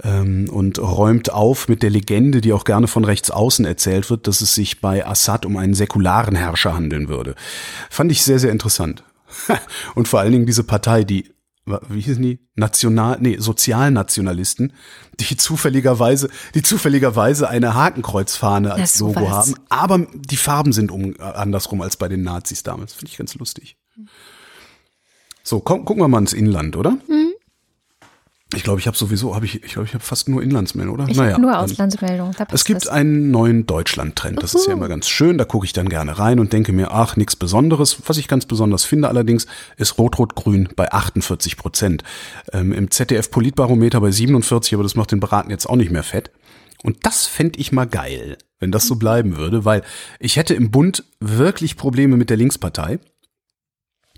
Ähm, 0.02 0.48
und 0.50 0.78
räumt 0.78 1.32
auf 1.32 1.68
mit 1.68 1.82
der 1.82 1.90
Legende, 1.90 2.40
die 2.40 2.52
auch 2.52 2.64
gerne 2.64 2.88
von 2.88 3.04
rechts 3.04 3.30
außen 3.30 3.64
erzählt 3.64 4.10
wird, 4.10 4.26
dass 4.26 4.40
es 4.40 4.54
sich 4.54 4.80
bei 4.80 5.06
Assad 5.06 5.46
um 5.46 5.56
einen 5.56 5.74
säkularen 5.74 6.34
Herrscher 6.34 6.74
handeln 6.74 7.08
würde. 7.08 7.34
Fand 7.90 8.10
ich 8.10 8.22
sehr, 8.22 8.38
sehr 8.38 8.50
interessant. 8.50 9.04
und 9.94 10.08
vor 10.08 10.20
allen 10.20 10.32
Dingen 10.32 10.46
diese 10.46 10.64
Partei, 10.64 11.04
die 11.04 11.30
wie 11.88 12.00
hießen 12.00 12.22
die? 12.22 12.38
National, 12.54 13.18
nee, 13.20 13.36
Sozialnationalisten, 13.38 14.72
die 15.18 15.36
zufälligerweise, 15.36 16.30
die 16.54 16.62
zufälligerweise 16.62 17.48
eine 17.48 17.74
Hakenkreuzfahne 17.74 18.72
als 18.72 19.00
Logo 19.00 19.22
was. 19.22 19.30
haben, 19.30 19.54
aber 19.68 20.06
die 20.14 20.36
Farben 20.36 20.72
sind 20.72 20.90
um, 20.90 21.14
äh, 21.14 21.22
andersrum 21.22 21.82
als 21.82 21.96
bei 21.96 22.08
den 22.08 22.22
Nazis 22.22 22.62
damals. 22.62 22.94
Finde 22.94 23.10
ich 23.10 23.18
ganz 23.18 23.34
lustig. 23.34 23.76
So, 25.42 25.60
komm, 25.60 25.84
gucken 25.84 26.02
wir 26.02 26.08
mal 26.08 26.18
ins 26.18 26.32
Inland, 26.32 26.76
oder? 26.76 26.92
Mhm. 27.08 27.32
Ich 28.54 28.62
glaube, 28.62 28.78
ich 28.78 28.86
habe 28.86 28.96
sowieso, 28.96 29.34
habe 29.34 29.44
ich, 29.44 29.64
ich 29.64 29.72
glaube, 29.72 29.88
ich 29.88 29.94
habe 29.94 30.04
fast 30.04 30.28
nur 30.28 30.40
Inlandsmeldungen, 30.40 31.00
oder? 31.00 31.10
Ich 31.10 31.16
naja, 31.16 31.36
nur 31.36 31.58
Auslandsmeldungen. 31.58 32.32
Es 32.52 32.64
gibt 32.64 32.82
das. 32.82 32.88
einen 32.88 33.32
neuen 33.32 33.66
Deutschland-Trend. 33.66 34.40
Das 34.40 34.54
Uhu. 34.54 34.60
ist 34.60 34.66
ja 34.68 34.74
immer 34.74 34.86
ganz 34.86 35.08
schön. 35.08 35.36
Da 35.36 35.44
gucke 35.44 35.66
ich 35.66 35.72
dann 35.72 35.88
gerne 35.88 36.16
rein 36.20 36.38
und 36.38 36.52
denke 36.52 36.72
mir, 36.72 36.92
ach, 36.92 37.16
nichts 37.16 37.34
Besonderes. 37.34 37.96
Was 38.06 38.18
ich 38.18 38.28
ganz 38.28 38.46
besonders 38.46 38.84
finde 38.84 39.08
allerdings, 39.08 39.48
ist 39.76 39.98
Rot-Rot-Grün 39.98 40.68
bei 40.76 40.92
48 40.92 41.56
Prozent. 41.56 42.04
Ähm, 42.52 42.72
Im 42.72 42.88
ZDF-Politbarometer 42.92 44.00
bei 44.00 44.12
47, 44.12 44.74
aber 44.74 44.84
das 44.84 44.94
macht 44.94 45.10
den 45.10 45.18
Beraten 45.18 45.50
jetzt 45.50 45.66
auch 45.66 45.76
nicht 45.76 45.90
mehr 45.90 46.04
fett. 46.04 46.30
Und 46.84 47.04
das 47.04 47.26
fände 47.26 47.58
ich 47.58 47.72
mal 47.72 47.86
geil, 47.86 48.38
wenn 48.60 48.70
das 48.70 48.86
so 48.86 48.94
bleiben 48.94 49.36
würde, 49.36 49.64
weil 49.64 49.82
ich 50.20 50.36
hätte 50.36 50.54
im 50.54 50.70
Bund 50.70 51.02
wirklich 51.18 51.76
Probleme 51.76 52.16
mit 52.16 52.30
der 52.30 52.36
Linkspartei. 52.36 53.00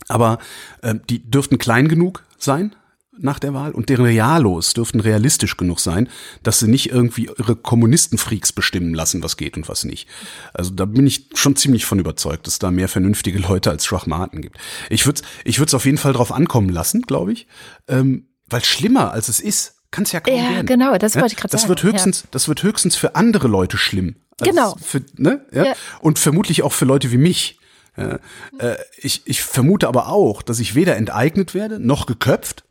Aber 0.06 0.38
äh, 0.82 0.96
die 1.08 1.30
dürften 1.30 1.56
klein 1.56 1.88
genug 1.88 2.24
sein, 2.36 2.74
nach 3.20 3.38
der 3.38 3.54
Wahl 3.54 3.72
und 3.72 3.88
deren 3.88 4.04
Realos 4.04 4.74
dürften 4.74 5.00
realistisch 5.00 5.56
genug 5.56 5.80
sein, 5.80 6.08
dass 6.42 6.58
sie 6.58 6.68
nicht 6.68 6.90
irgendwie 6.90 7.30
ihre 7.38 7.56
Kommunistenfreaks 7.56 8.52
bestimmen 8.52 8.94
lassen, 8.94 9.22
was 9.22 9.36
geht 9.36 9.56
und 9.56 9.68
was 9.68 9.84
nicht. 9.84 10.08
Also 10.54 10.70
da 10.70 10.84
bin 10.84 11.06
ich 11.06 11.30
schon 11.34 11.56
ziemlich 11.56 11.84
von 11.84 11.98
überzeugt, 11.98 12.46
dass 12.46 12.58
da 12.58 12.70
mehr 12.70 12.88
vernünftige 12.88 13.38
Leute 13.38 13.70
als 13.70 13.84
Schwachmaten 13.84 14.42
gibt. 14.42 14.58
Ich 14.90 15.06
würde 15.06 15.22
ich 15.44 15.58
würde 15.58 15.68
es 15.68 15.74
auf 15.74 15.84
jeden 15.84 15.98
Fall 15.98 16.12
drauf 16.12 16.32
ankommen 16.32 16.68
lassen, 16.68 17.02
glaube 17.02 17.32
ich, 17.32 17.46
ähm, 17.88 18.28
weil 18.48 18.64
schlimmer 18.64 19.12
als 19.12 19.28
es 19.28 19.40
ist, 19.40 19.74
kann 19.90 20.04
es 20.04 20.12
ja 20.12 20.20
kaum 20.20 20.34
ja, 20.34 20.50
werden. 20.50 20.66
genau, 20.66 20.96
das 20.98 21.14
wollte 21.14 21.28
ich 21.28 21.36
gerade 21.36 21.52
sagen. 21.52 21.62
Das 21.62 21.68
wird 21.68 21.82
höchstens, 21.82 22.22
ja. 22.22 22.28
das 22.30 22.48
wird 22.48 22.62
höchstens 22.62 22.96
für 22.96 23.14
andere 23.14 23.48
Leute 23.48 23.78
schlimm. 23.78 24.16
Genau. 24.40 24.76
Für, 24.80 25.02
ne? 25.16 25.46
ja? 25.52 25.64
ja. 25.64 25.72
Und 26.00 26.18
vermutlich 26.18 26.62
auch 26.62 26.72
für 26.72 26.84
Leute 26.84 27.10
wie 27.10 27.18
mich. 27.18 27.58
Ja, 27.96 28.18
äh, 28.58 28.76
ich, 28.98 29.22
ich 29.24 29.42
vermute 29.42 29.88
aber 29.88 30.08
auch, 30.08 30.42
dass 30.42 30.60
ich 30.60 30.76
weder 30.76 30.96
enteignet 30.96 31.52
werde, 31.52 31.80
noch 31.80 32.06
geköpft, 32.06 32.62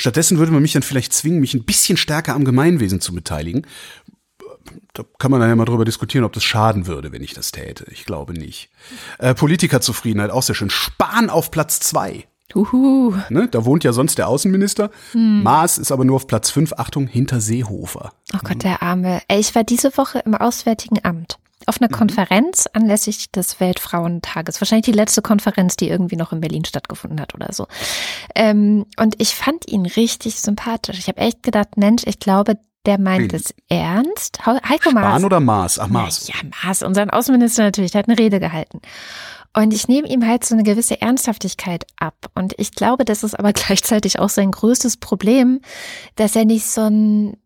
Stattdessen 0.00 0.38
würde 0.38 0.52
man 0.52 0.62
mich 0.62 0.72
dann 0.72 0.82
vielleicht 0.82 1.12
zwingen, 1.12 1.40
mich 1.40 1.54
ein 1.54 1.64
bisschen 1.64 1.96
stärker 1.96 2.34
am 2.34 2.44
Gemeinwesen 2.44 3.00
zu 3.00 3.14
beteiligen. 3.14 3.66
Da 4.94 5.04
kann 5.18 5.30
man 5.30 5.40
dann 5.40 5.50
ja 5.50 5.56
mal 5.56 5.64
drüber 5.64 5.84
diskutieren, 5.84 6.24
ob 6.24 6.32
das 6.32 6.42
schaden 6.42 6.86
würde, 6.86 7.12
wenn 7.12 7.22
ich 7.22 7.34
das 7.34 7.52
täte. 7.52 7.84
Ich 7.90 8.06
glaube 8.06 8.32
nicht. 8.32 8.70
Äh, 9.18 9.34
Politikerzufriedenheit, 9.34 10.30
auch 10.30 10.42
sehr 10.42 10.54
schön. 10.54 10.70
Spahn 10.70 11.28
auf 11.28 11.50
Platz 11.50 11.80
zwei. 11.80 12.26
Uhu. 12.54 13.14
Ne, 13.28 13.48
da 13.48 13.64
wohnt 13.64 13.84
ja 13.84 13.92
sonst 13.92 14.18
der 14.18 14.28
Außenminister. 14.28 14.90
Hm. 15.12 15.42
Maas 15.42 15.78
ist 15.78 15.92
aber 15.92 16.04
nur 16.04 16.16
auf 16.16 16.26
Platz 16.26 16.50
fünf. 16.50 16.72
Achtung, 16.72 17.06
hinter 17.06 17.40
Seehofer. 17.40 18.12
Oh 18.34 18.38
Gott, 18.42 18.64
der 18.64 18.82
Arme. 18.82 19.20
Ey, 19.28 19.38
ich 19.38 19.54
war 19.54 19.64
diese 19.64 19.96
Woche 19.96 20.20
im 20.20 20.34
Auswärtigen 20.34 20.98
Amt 21.04 21.38
auf 21.66 21.80
einer 21.80 21.90
mhm. 21.90 21.96
Konferenz 21.96 22.66
anlässlich 22.72 23.30
des 23.30 23.60
Weltfrauentages. 23.60 24.60
Wahrscheinlich 24.60 24.86
die 24.86 24.92
letzte 24.92 25.22
Konferenz, 25.22 25.76
die 25.76 25.88
irgendwie 25.88 26.16
noch 26.16 26.32
in 26.32 26.40
Berlin 26.40 26.64
stattgefunden 26.64 27.20
hat 27.20 27.34
oder 27.34 27.52
so. 27.52 27.66
Ähm, 28.34 28.86
und 28.98 29.14
ich 29.18 29.34
fand 29.34 29.70
ihn 29.70 29.86
richtig 29.86 30.40
sympathisch. 30.40 30.98
Ich 30.98 31.08
habe 31.08 31.18
echt 31.18 31.42
gedacht, 31.42 31.76
Mensch, 31.76 32.02
ich 32.06 32.18
glaube, 32.18 32.58
der 32.86 32.98
meint 32.98 33.34
es 33.34 33.54
ernst. 33.68 34.44
Heiko 34.46 34.90
Maas. 34.90 35.04
Spahn 35.04 35.24
oder 35.24 35.40
Maas? 35.40 35.78
Ach, 35.78 35.88
Maas. 35.88 36.28
Ja, 36.28 36.34
Maas, 36.62 36.82
unseren 36.82 37.10
Außenminister 37.10 37.62
natürlich, 37.62 37.90
der 37.90 38.00
hat 38.00 38.08
eine 38.08 38.18
Rede 38.18 38.40
gehalten. 38.40 38.80
Und 39.52 39.74
ich 39.74 39.88
nehme 39.88 40.08
ihm 40.08 40.26
halt 40.26 40.44
so 40.44 40.54
eine 40.54 40.62
gewisse 40.62 41.00
Ernsthaftigkeit 41.00 41.84
ab. 41.98 42.30
Und 42.34 42.54
ich 42.56 42.72
glaube, 42.72 43.04
das 43.04 43.24
ist 43.24 43.38
aber 43.38 43.52
gleichzeitig 43.52 44.18
auch 44.18 44.28
sein 44.28 44.50
größtes 44.50 44.96
Problem, 44.96 45.60
dass 46.16 46.36
er 46.36 46.44
nicht 46.44 46.66
so 46.66 46.82
ein 46.82 47.36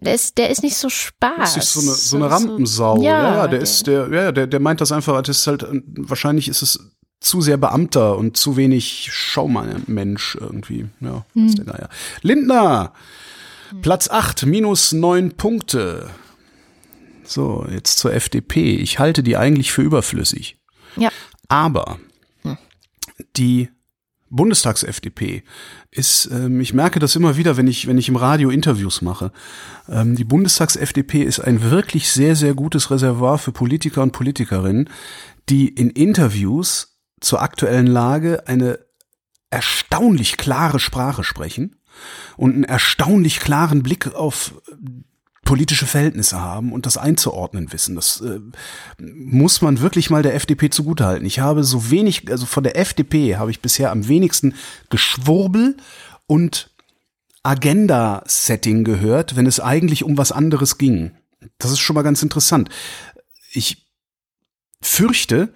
der 0.00 0.14
ist, 0.14 0.36
der 0.36 0.50
ist 0.50 0.62
nicht 0.62 0.76
so 0.76 0.88
Spaß. 0.88 1.54
Das 1.54 1.56
ist 1.56 1.72
so 1.72 1.80
eine, 1.80 1.90
so 1.90 2.16
eine 2.16 2.30
Rampensau. 2.30 3.02
Ja, 3.02 3.22
ja, 3.22 3.40
der, 3.42 3.48
der 3.48 3.60
ist, 3.60 3.86
der, 3.86 4.08
ja, 4.12 4.32
der, 4.32 4.46
der 4.46 4.60
meint 4.60 4.80
das 4.80 4.92
einfach, 4.92 5.20
das 5.22 5.38
ist 5.38 5.46
halt, 5.46 5.66
wahrscheinlich 5.96 6.48
ist 6.48 6.62
es 6.62 6.92
zu 7.20 7.40
sehr 7.40 7.56
Beamter 7.56 8.16
und 8.18 8.36
zu 8.36 8.56
wenig 8.56 9.08
Schaumann-Mensch 9.10 10.36
irgendwie. 10.38 10.86
Ja, 11.00 11.24
hm. 11.32 11.46
ist 11.46 11.58
der 11.58 11.64
Geier. 11.64 11.88
Lindner, 12.22 12.92
hm. 13.70 13.80
Platz 13.80 14.08
8, 14.08 14.44
minus 14.46 14.92
9 14.92 15.32
Punkte. 15.32 16.10
So, 17.24 17.66
jetzt 17.70 17.98
zur 17.98 18.12
FDP. 18.12 18.76
Ich 18.76 18.98
halte 18.98 19.22
die 19.22 19.36
eigentlich 19.36 19.72
für 19.72 19.82
überflüssig. 19.82 20.58
Ja. 20.96 21.08
Aber 21.48 21.98
hm. 22.42 22.58
die 23.36 23.70
Bundestags-FDP 24.28 25.42
ist, 25.96 26.28
ähm, 26.30 26.60
ich 26.60 26.74
merke 26.74 26.98
das 26.98 27.16
immer 27.16 27.36
wieder, 27.36 27.56
wenn 27.56 27.66
ich, 27.66 27.86
wenn 27.86 27.98
ich 27.98 28.08
im 28.08 28.16
Radio 28.16 28.50
Interviews 28.50 29.02
mache. 29.02 29.32
Ähm, 29.88 30.14
die 30.14 30.24
Bundestags-FDP 30.24 31.22
ist 31.22 31.40
ein 31.40 31.70
wirklich 31.70 32.10
sehr, 32.10 32.36
sehr 32.36 32.54
gutes 32.54 32.90
Reservoir 32.90 33.38
für 33.38 33.52
Politiker 33.52 34.02
und 34.02 34.12
Politikerinnen, 34.12 34.90
die 35.48 35.68
in 35.68 35.90
Interviews 35.90 36.98
zur 37.20 37.42
aktuellen 37.42 37.86
Lage 37.86 38.46
eine 38.46 38.78
erstaunlich 39.50 40.36
klare 40.36 40.80
Sprache 40.80 41.24
sprechen 41.24 41.76
und 42.36 42.52
einen 42.52 42.64
erstaunlich 42.64 43.40
klaren 43.40 43.82
Blick 43.82 44.14
auf 44.14 44.54
politische 45.46 45.86
Verhältnisse 45.86 46.40
haben 46.40 46.72
und 46.72 46.84
das 46.84 46.98
einzuordnen 46.98 47.72
wissen. 47.72 47.94
Das 47.94 48.20
äh, 48.20 48.40
muss 48.98 49.62
man 49.62 49.80
wirklich 49.80 50.10
mal 50.10 50.22
der 50.22 50.34
FDP 50.34 50.68
zugutehalten. 50.68 51.24
Ich 51.24 51.38
habe 51.38 51.64
so 51.64 51.90
wenig, 51.90 52.30
also 52.30 52.44
von 52.44 52.64
der 52.64 52.76
FDP 52.76 53.36
habe 53.36 53.50
ich 53.50 53.62
bisher 53.62 53.90
am 53.90 54.08
wenigsten 54.08 54.54
Geschwurbel 54.90 55.76
und 56.26 56.70
Agenda-Setting 57.44 58.82
gehört, 58.82 59.36
wenn 59.36 59.46
es 59.46 59.60
eigentlich 59.60 60.02
um 60.02 60.18
was 60.18 60.32
anderes 60.32 60.78
ging. 60.78 61.12
Das 61.58 61.70
ist 61.70 61.78
schon 61.78 61.94
mal 61.94 62.02
ganz 62.02 62.22
interessant. 62.22 62.68
Ich 63.52 63.86
fürchte, 64.82 65.54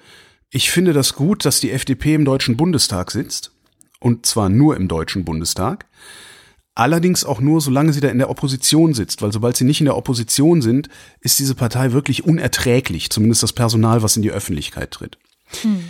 ich 0.50 0.70
finde 0.70 0.92
das 0.92 1.14
gut, 1.14 1.44
dass 1.44 1.58
die 1.58 1.72
FDP 1.72 2.14
im 2.14 2.24
Deutschen 2.24 2.56
Bundestag 2.56 3.10
sitzt. 3.10 3.52
Und 3.98 4.24
zwar 4.24 4.48
nur 4.48 4.76
im 4.76 4.86
Deutschen 4.86 5.24
Bundestag. 5.24 5.86
Allerdings 6.74 7.24
auch 7.24 7.40
nur, 7.40 7.60
solange 7.60 7.92
sie 7.92 8.00
da 8.00 8.08
in 8.08 8.18
der 8.18 8.30
Opposition 8.30 8.94
sitzt, 8.94 9.22
weil 9.22 9.32
sobald 9.32 9.56
sie 9.56 9.64
nicht 9.64 9.80
in 9.80 9.86
der 9.86 9.96
Opposition 9.96 10.62
sind, 10.62 10.88
ist 11.20 11.38
diese 11.38 11.54
Partei 11.54 11.92
wirklich 11.92 12.24
unerträglich, 12.24 13.10
zumindest 13.10 13.42
das 13.42 13.52
Personal, 13.52 14.02
was 14.02 14.16
in 14.16 14.22
die 14.22 14.30
Öffentlichkeit 14.30 14.92
tritt. 14.92 15.18
Hm. 15.62 15.84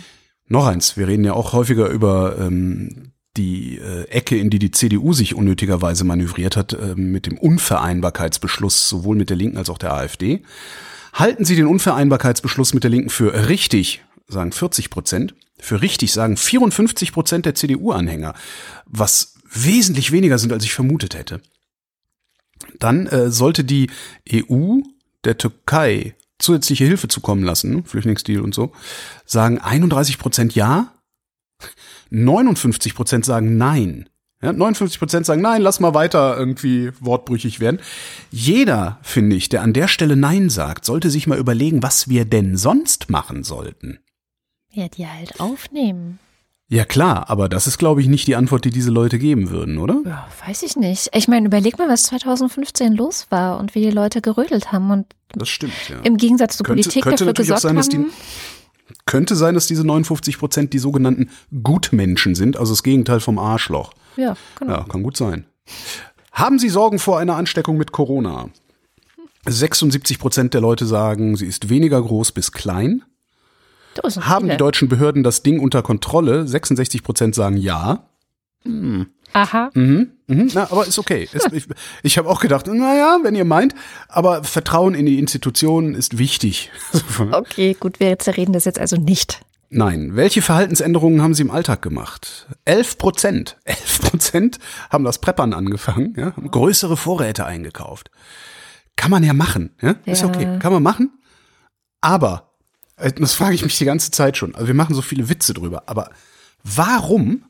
Noch 0.47 0.65
eins, 0.65 0.97
wir 0.97 1.07
reden 1.07 1.23
ja 1.23 1.33
auch 1.33 1.53
häufiger 1.53 1.87
über 1.87 2.37
ähm, 2.39 3.11
die 3.37 3.77
äh, 3.77 4.09
Ecke, 4.09 4.37
in 4.37 4.49
die 4.49 4.59
die 4.59 4.71
CDU 4.71 5.13
sich 5.13 5.35
unnötigerweise 5.35 6.03
manövriert 6.03 6.57
hat, 6.57 6.73
äh, 6.73 6.95
mit 6.95 7.25
dem 7.25 7.37
Unvereinbarkeitsbeschluss 7.37 8.89
sowohl 8.89 9.15
mit 9.15 9.29
der 9.29 9.37
Linken 9.37 9.57
als 9.57 9.69
auch 9.69 9.77
der 9.77 9.93
AfD. 9.93 10.43
Halten 11.13 11.45
Sie 11.45 11.55
den 11.55 11.67
Unvereinbarkeitsbeschluss 11.67 12.73
mit 12.73 12.83
der 12.83 12.91
Linken 12.91 13.09
für 13.09 13.47
richtig, 13.47 14.03
sagen 14.27 14.51
40 14.51 14.89
Prozent. 14.89 15.35
Für 15.59 15.81
richtig 15.81 16.11
sagen 16.11 16.37
54 16.37 17.11
Prozent 17.11 17.45
der 17.45 17.53
CDU-Anhänger, 17.53 18.33
was 18.87 19.30
wesentlich 19.51 20.11
weniger 20.11 20.37
sind, 20.37 20.53
als 20.53 20.63
ich 20.63 20.73
vermutet 20.73 21.15
hätte. 21.15 21.41
Dann 22.79 23.07
äh, 23.07 23.31
sollte 23.31 23.63
die 23.63 23.89
EU 24.31 24.79
der 25.23 25.37
Türkei 25.37 26.15
zusätzliche 26.39 26.85
Hilfe 26.85 27.07
zukommen 27.07 27.43
lassen, 27.43 27.83
Flüchtlingsdeal 27.85 28.41
und 28.41 28.55
so, 28.55 28.71
sagen 29.25 29.59
31 29.59 30.17
Prozent 30.17 30.55
ja, 30.55 30.93
59 32.09 32.95
Prozent 32.95 33.25
sagen 33.25 33.57
nein. 33.57 34.09
Ja, 34.41 34.51
59 34.51 34.97
Prozent 34.97 35.25
sagen, 35.27 35.41
nein, 35.41 35.61
lass 35.61 35.79
mal 35.79 35.93
weiter 35.93 36.35
irgendwie 36.35 36.91
wortbrüchig 36.99 37.59
werden. 37.59 37.79
Jeder, 38.31 38.97
finde 39.03 39.35
ich, 39.35 39.49
der 39.49 39.61
an 39.61 39.71
der 39.71 39.87
Stelle 39.87 40.15
Nein 40.15 40.49
sagt, 40.49 40.83
sollte 40.83 41.11
sich 41.11 41.27
mal 41.27 41.37
überlegen, 41.37 41.83
was 41.83 42.09
wir 42.09 42.25
denn 42.25 42.57
sonst 42.57 43.11
machen 43.11 43.43
sollten. 43.43 43.99
Ja, 44.71 44.87
die 44.87 45.05
halt 45.05 45.39
aufnehmen. 45.39 46.17
Ja 46.73 46.85
klar, 46.85 47.29
aber 47.29 47.49
das 47.49 47.67
ist, 47.67 47.77
glaube 47.77 47.99
ich, 48.01 48.07
nicht 48.07 48.27
die 48.27 48.37
Antwort, 48.37 48.63
die 48.63 48.69
diese 48.69 48.91
Leute 48.91 49.19
geben 49.19 49.49
würden, 49.49 49.77
oder? 49.77 50.01
Ja, 50.05 50.25
weiß 50.47 50.63
ich 50.63 50.77
nicht. 50.77 51.09
Ich 51.13 51.27
meine, 51.27 51.47
überleg 51.47 51.77
mal, 51.77 51.89
was 51.89 52.03
2015 52.03 52.93
los 52.95 53.27
war 53.29 53.59
und 53.59 53.75
wie 53.75 53.81
die 53.81 53.91
Leute 53.91 54.21
gerödelt 54.21 54.71
haben 54.71 54.89
und 54.89 55.05
Das 55.33 55.49
stimmt, 55.49 55.73
ja. 55.89 55.99
im 56.03 56.15
Gegensatz 56.15 56.55
zur 56.55 56.65
Könnte- 56.65 56.83
Politik 56.83 57.03
könnte 57.03 57.25
dafür 57.25 57.33
gesorgt 57.33 57.61
sein, 57.63 57.75
dass 57.75 57.89
die- 57.89 57.97
haben. 57.97 58.11
Könnte 59.05 59.35
sein, 59.35 59.53
dass 59.53 59.67
diese 59.67 59.83
59 59.85 60.37
Prozent 60.39 60.71
die 60.71 60.79
sogenannten 60.79 61.29
Gutmenschen 61.61 62.35
sind, 62.35 62.55
also 62.55 62.71
das 62.71 62.83
Gegenteil 62.83 63.19
vom 63.19 63.37
Arschloch. 63.37 63.93
Ja, 64.15 64.37
genau. 64.57 64.71
Ja, 64.73 64.83
kann 64.83 65.03
gut 65.03 65.17
sein. 65.17 65.45
Haben 66.31 66.57
Sie 66.57 66.69
Sorgen 66.69 66.99
vor 66.99 67.19
einer 67.19 67.35
Ansteckung 67.35 67.75
mit 67.77 67.91
Corona? 67.91 68.47
76 69.45 70.19
Prozent 70.19 70.53
der 70.53 70.61
Leute 70.61 70.85
sagen, 70.85 71.35
sie 71.35 71.47
ist 71.47 71.67
weniger 71.69 72.01
groß 72.01 72.31
bis 72.31 72.51
klein. 72.53 73.03
Haben 74.21 74.45
viele. 74.45 74.53
die 74.53 74.57
deutschen 74.57 74.87
Behörden 74.89 75.23
das 75.23 75.43
Ding 75.43 75.59
unter 75.59 75.81
Kontrolle? 75.81 76.47
66 76.47 77.03
Prozent 77.03 77.35
sagen 77.35 77.57
ja. 77.57 78.07
Aha. 79.33 79.71
Mhm, 79.73 80.11
mhm, 80.27 80.49
na, 80.53 80.71
aber 80.71 80.85
ist 80.85 80.99
okay. 80.99 81.27
Ist, 81.31 81.51
ich 81.51 81.65
ich 82.03 82.17
habe 82.17 82.29
auch 82.29 82.39
gedacht, 82.41 82.67
naja, 82.67 83.19
wenn 83.23 83.33
ihr 83.33 83.45
meint, 83.45 83.73
aber 84.07 84.43
Vertrauen 84.43 84.93
in 84.93 85.05
die 85.05 85.19
Institutionen 85.19 85.95
ist 85.95 86.17
wichtig. 86.17 86.69
Okay, 87.31 87.75
gut, 87.79 87.99
wir 87.99 88.19
zerreden 88.19 88.53
das 88.53 88.65
jetzt 88.65 88.79
also 88.79 88.97
nicht. 88.97 89.41
Nein. 89.69 90.15
Welche 90.15 90.41
Verhaltensänderungen 90.41 91.21
haben 91.21 91.33
Sie 91.33 91.43
im 91.43 91.49
Alltag 91.51 91.81
gemacht? 91.81 92.47
11 92.65 92.97
Prozent. 92.97 93.57
11 93.63 94.01
Prozent 94.01 94.59
haben 94.89 95.05
das 95.05 95.19
Preppern 95.19 95.53
angefangen, 95.53 96.13
ja, 96.17 96.35
haben 96.35 96.51
größere 96.51 96.97
Vorräte 96.97 97.45
eingekauft. 97.45 98.11
Kann 98.97 99.11
man 99.11 99.23
ja 99.23 99.33
machen, 99.33 99.71
ja? 99.81 99.95
Ist 100.05 100.21
Ja. 100.21 100.27
okay. 100.27 100.59
Kann 100.59 100.73
man 100.73 100.83
machen. 100.83 101.11
Aber, 102.01 102.50
das 103.09 103.33
frage 103.33 103.55
ich 103.55 103.63
mich 103.63 103.77
die 103.77 103.85
ganze 103.85 104.11
Zeit 104.11 104.37
schon. 104.37 104.53
Also 104.55 104.67
wir 104.67 104.73
machen 104.73 104.95
so 104.95 105.01
viele 105.01 105.29
Witze 105.29 105.53
drüber. 105.53 105.83
Aber 105.87 106.09
warum 106.63 107.43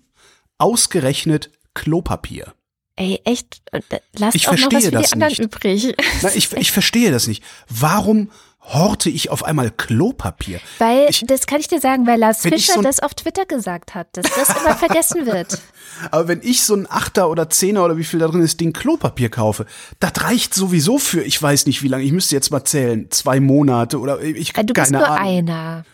ausgerechnet 0.57 1.49
Klopapier? 1.73 2.53
Ey, 2.95 3.21
echt, 3.23 3.61
äh, 3.71 3.81
lasst 4.13 4.35
Ich 4.35 4.47
auch 4.47 4.57
noch 4.57 4.71
was 4.71 4.83
für 4.85 4.91
die 4.91 4.97
das 4.97 5.13
anderen 5.13 5.29
nicht. 5.31 5.39
übrig. 5.39 5.95
Na, 6.21 6.33
ich, 6.35 6.51
ich 6.53 6.71
verstehe 6.71 7.11
das 7.11 7.27
nicht. 7.27 7.43
Warum 7.69 8.29
horte 8.61 9.09
ich 9.09 9.29
auf 9.31 9.43
einmal 9.43 9.71
Klopapier? 9.71 10.59
Weil, 10.77 11.07
Ich- 11.09 11.23
das 11.27 11.47
kann 11.47 11.59
ich 11.59 11.67
dir 11.67 11.79
sagen, 11.79 12.05
weil 12.07 12.19
Lars 12.19 12.41
Fischer 12.41 12.73
so 12.75 12.81
das 12.81 12.99
auf 12.99 13.13
Twitter 13.13 13.45
gesagt 13.45 13.95
hat, 13.95 14.07
dass 14.13 14.25
das 14.35 14.49
immer 14.61 14.75
vergessen 14.75 15.25
wird. 15.25 15.59
Aber 16.11 16.27
wenn 16.27 16.41
ich 16.43 16.63
so 16.63 16.75
ein 16.75 16.87
Achter 16.89 17.29
oder 17.29 17.49
Zehner 17.49 17.83
oder 17.83 17.97
wie 17.97 18.03
viel 18.03 18.19
da 18.19 18.27
drin 18.27 18.41
ist, 18.41 18.59
Ding 18.59 18.71
Klopapier 18.73 19.29
kaufe, 19.29 19.65
das 19.99 20.13
reicht 20.23 20.53
sowieso 20.53 20.97
für, 20.97 21.21
ich 21.23 21.41
weiß 21.41 21.65
nicht 21.65 21.83
wie 21.83 21.87
lange, 21.87 22.03
ich 22.03 22.11
müsste 22.11 22.35
jetzt 22.35 22.51
mal 22.51 22.63
zählen, 22.63 23.09
zwei 23.11 23.39
Monate 23.39 23.99
oder 23.99 24.21
ich 24.21 24.55
Äh, 24.57 24.63
Du 24.63 24.73
bist 24.73 24.91
keine 24.91 24.97
nur 25.05 25.07
Ahnung. 25.09 25.27
einer. 25.27 25.85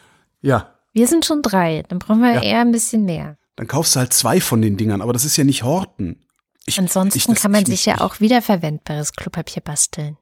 Ja, 0.41 0.73
Wir 0.93 1.07
sind 1.07 1.25
schon 1.25 1.41
drei. 1.41 1.83
Dann 1.89 1.99
brauchen 1.99 2.21
wir 2.21 2.33
Ja. 2.35 2.41
eher 2.43 2.61
ein 2.61 2.71
bisschen 2.71 3.05
mehr. 3.05 3.37
dann 3.55 3.67
kaufst 3.67 3.95
du 3.95 3.99
halt 3.99 4.13
zwei 4.13 4.39
von 4.39 4.61
den 4.61 4.77
Dingern, 4.77 5.01
aber 5.01 5.13
das 5.13 5.25
ist 5.25 5.35
ja 5.37 5.43
nicht 5.43 5.63
Horten. 5.63 6.23
Ich, 6.67 6.77
Ansonsten 6.79 7.31
ich, 7.31 7.39
kann 7.41 7.51
man 7.51 7.61
ich- 7.61 7.67
sich 7.67 7.85
ja 7.85 8.01
auch 8.01 8.19
wiederverwendbares 8.19 9.13
Klopapier 9.13 9.61
basteln. 9.63 10.17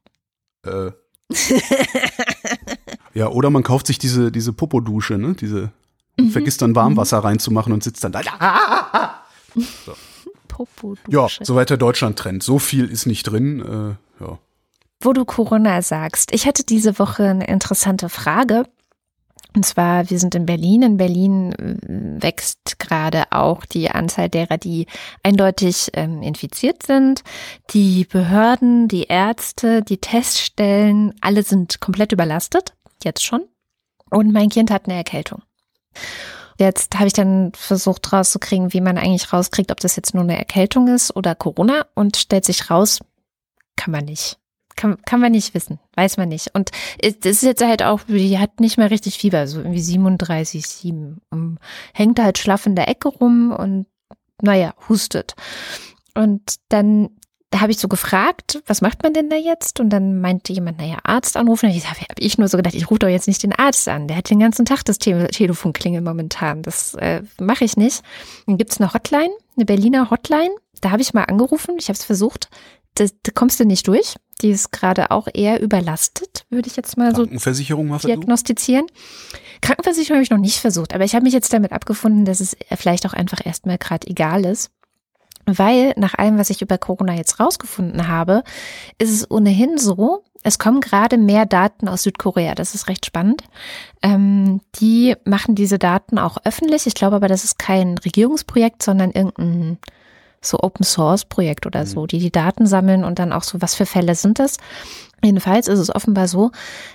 Äh, 0.64 0.92
ja, 3.14 3.28
oder 3.28 3.50
man 3.50 3.62
kauft 3.62 3.86
sich 3.86 3.98
diese, 3.98 4.30
diese 4.32 4.52
Popodusche, 4.52 5.18
ne? 5.18 5.34
Diese, 5.34 5.70
Mhm. 6.18 6.30
vergisst 6.30 6.62
dann 6.62 6.74
Warmwasser 6.74 7.18
reinzumachen 7.18 7.72
und 7.74 7.84
sitzt 7.84 8.02
dann 8.02 8.12
da. 8.12 8.20
Popo 10.48 10.96
Ja, 11.08 11.26
soweit 11.42 11.70
der 11.70 11.76
Deutschland-Trend. 11.76 12.42
So 12.42 12.58
viel 12.58 12.86
ist 12.86 13.06
nicht 13.06 13.24
drin. 13.24 13.60
Äh, 13.60 14.24
ja. 14.24 14.38
Wo 15.00 15.12
du 15.12 15.24
Corona 15.26 15.82
sagst, 15.82 16.32
ich 16.32 16.46
hatte 16.46 16.64
diese 16.64 16.98
Woche 16.98 17.24
eine 17.24 17.46
interessante 17.46 18.08
Frage. 18.08 18.64
Und 19.56 19.64
zwar, 19.64 20.10
wir 20.10 20.18
sind 20.18 20.34
in 20.34 20.44
Berlin. 20.44 20.82
In 20.82 20.96
Berlin 20.98 21.52
äh, 21.52 22.22
wächst 22.22 22.78
gerade 22.78 23.24
auch 23.32 23.64
die 23.64 23.90
Anzahl 23.90 24.28
derer, 24.28 24.58
die 24.58 24.86
eindeutig 25.22 25.90
ähm, 25.94 26.22
infiziert 26.22 26.82
sind. 26.82 27.24
Die 27.70 28.04
Behörden, 28.04 28.86
die 28.86 29.04
Ärzte, 29.04 29.80
die 29.80 29.96
Teststellen, 29.96 31.14
alle 31.22 31.42
sind 31.42 31.80
komplett 31.80 32.12
überlastet. 32.12 32.74
Jetzt 33.02 33.24
schon. 33.24 33.46
Und 34.10 34.30
mein 34.30 34.50
Kind 34.50 34.70
hat 34.70 34.84
eine 34.84 34.98
Erkältung. 34.98 35.40
Jetzt 36.58 36.94
habe 36.96 37.06
ich 37.06 37.14
dann 37.14 37.52
versucht 37.54 38.12
rauszukriegen, 38.12 38.74
wie 38.74 38.82
man 38.82 38.98
eigentlich 38.98 39.32
rauskriegt, 39.32 39.72
ob 39.72 39.80
das 39.80 39.96
jetzt 39.96 40.12
nur 40.12 40.22
eine 40.22 40.36
Erkältung 40.36 40.88
ist 40.88 41.16
oder 41.16 41.34
Corona 41.34 41.86
und 41.94 42.18
stellt 42.18 42.44
sich 42.44 42.70
raus, 42.70 43.00
kann 43.76 43.92
man 43.92 44.04
nicht. 44.04 44.38
Kann, 44.76 44.98
kann 45.06 45.20
man 45.20 45.32
nicht 45.32 45.54
wissen, 45.54 45.80
weiß 45.96 46.18
man 46.18 46.28
nicht. 46.28 46.54
Und 46.54 46.70
es 46.98 47.16
ist 47.24 47.42
jetzt 47.42 47.64
halt 47.64 47.82
auch, 47.82 48.00
die 48.08 48.38
hat 48.38 48.60
nicht 48.60 48.76
mehr 48.76 48.90
richtig 48.90 49.18
Fieber, 49.18 49.46
so 49.46 49.58
irgendwie 49.58 49.80
37,7. 49.80 51.16
Und 51.30 51.58
hängt 51.94 52.20
halt 52.20 52.38
schlaff 52.38 52.66
in 52.66 52.76
der 52.76 52.88
Ecke 52.88 53.08
rum 53.08 53.52
und 53.52 53.86
naja, 54.42 54.74
hustet. 54.88 55.34
Und 56.14 56.56
dann 56.68 57.10
habe 57.54 57.72
ich 57.72 57.78
so 57.78 57.88
gefragt, 57.88 58.62
was 58.66 58.80
macht 58.80 59.02
man 59.02 59.12
denn 59.12 59.30
da 59.30 59.36
jetzt? 59.36 59.80
Und 59.80 59.90
dann 59.90 60.20
meinte 60.20 60.52
jemand, 60.52 60.78
naja, 60.78 60.98
Arzt 61.04 61.36
anrufen. 61.36 61.70
Und 61.70 61.76
ich 61.76 61.88
habe 61.88 62.00
ich 62.18 62.38
nur 62.38 62.48
so 62.48 62.56
gedacht, 62.56 62.74
ich 62.74 62.90
rufe 62.90 62.98
doch 63.00 63.08
jetzt 63.08 63.28
nicht 63.28 63.42
den 63.42 63.52
Arzt 63.52 63.88
an. 63.88 64.08
Der 64.08 64.16
hat 64.16 64.30
den 64.30 64.40
ganzen 64.40 64.64
Tag 64.64 64.82
das 64.84 64.98
Te 64.98 65.28
Telefon 65.28 65.72
klingeln 65.72 66.04
momentan. 66.04 66.62
Das 66.62 66.94
äh, 66.94 67.22
mache 67.40 67.64
ich 67.64 67.76
nicht. 67.76 68.02
Dann 68.46 68.58
gibt's 68.58 68.80
eine 68.80 68.92
Hotline, 68.92 69.30
eine 69.56 69.64
Berliner 69.64 70.10
Hotline. 70.10 70.50
Da 70.80 70.90
habe 70.90 71.02
ich 71.02 71.14
mal 71.14 71.24
angerufen. 71.24 71.76
Ich 71.78 71.88
habe 71.88 71.96
es 71.96 72.04
versucht. 72.04 72.50
Da, 72.96 73.06
da 73.22 73.32
kommst 73.32 73.60
du 73.60 73.64
nicht 73.64 73.86
durch. 73.86 74.16
Die 74.42 74.50
ist 74.50 74.70
gerade 74.70 75.10
auch 75.10 75.28
eher 75.32 75.62
überlastet, 75.62 76.44
würde 76.50 76.68
ich 76.68 76.76
jetzt 76.76 76.98
mal 76.98 77.14
so 77.14 77.22
Krankenversicherung 77.22 77.98
diagnostizieren. 77.98 78.86
Krankenversicherung 79.62 80.16
habe 80.16 80.24
ich 80.24 80.30
noch 80.30 80.38
nicht 80.38 80.58
versucht, 80.58 80.94
aber 80.94 81.04
ich 81.04 81.14
habe 81.14 81.24
mich 81.24 81.32
jetzt 81.32 81.52
damit 81.54 81.72
abgefunden, 81.72 82.26
dass 82.26 82.40
es 82.40 82.54
vielleicht 82.76 83.06
auch 83.06 83.14
einfach 83.14 83.44
erstmal 83.44 83.78
gerade 83.78 84.06
egal 84.08 84.44
ist. 84.44 84.72
Weil 85.46 85.94
nach 85.96 86.14
allem, 86.14 86.38
was 86.38 86.50
ich 86.50 86.60
über 86.60 86.76
Corona 86.76 87.14
jetzt 87.14 87.38
rausgefunden 87.38 88.08
habe, 88.08 88.42
ist 88.98 89.10
es 89.10 89.30
ohnehin 89.30 89.78
so, 89.78 90.24
es 90.42 90.58
kommen 90.58 90.80
gerade 90.80 91.18
mehr 91.18 91.46
Daten 91.46 91.88
aus 91.88 92.02
Südkorea. 92.02 92.54
Das 92.54 92.74
ist 92.74 92.88
recht 92.88 93.06
spannend. 93.06 93.42
Ähm, 94.02 94.60
die 94.80 95.14
machen 95.24 95.54
diese 95.54 95.78
Daten 95.78 96.18
auch 96.18 96.38
öffentlich. 96.44 96.86
Ich 96.86 96.94
glaube 96.94 97.16
aber, 97.16 97.28
das 97.28 97.44
ist 97.44 97.58
kein 97.58 97.96
Regierungsprojekt, 97.98 98.82
sondern 98.82 99.12
irgendein 99.12 99.78
so 100.46 100.58
Open 100.60 100.84
Source 100.84 101.24
Projekt 101.24 101.66
oder 101.66 101.86
so, 101.86 102.06
die 102.06 102.18
die 102.18 102.30
Daten 102.32 102.66
sammeln 102.66 103.04
und 103.04 103.18
dann 103.18 103.32
auch 103.32 103.42
so, 103.42 103.60
was 103.60 103.74
für 103.74 103.86
Fälle 103.86 104.14
sind 104.14 104.38
das? 104.38 104.56
Jedenfalls 105.24 105.66
ist 105.66 105.78
es 105.78 105.94
offenbar 105.94 106.28
so, 106.28 106.50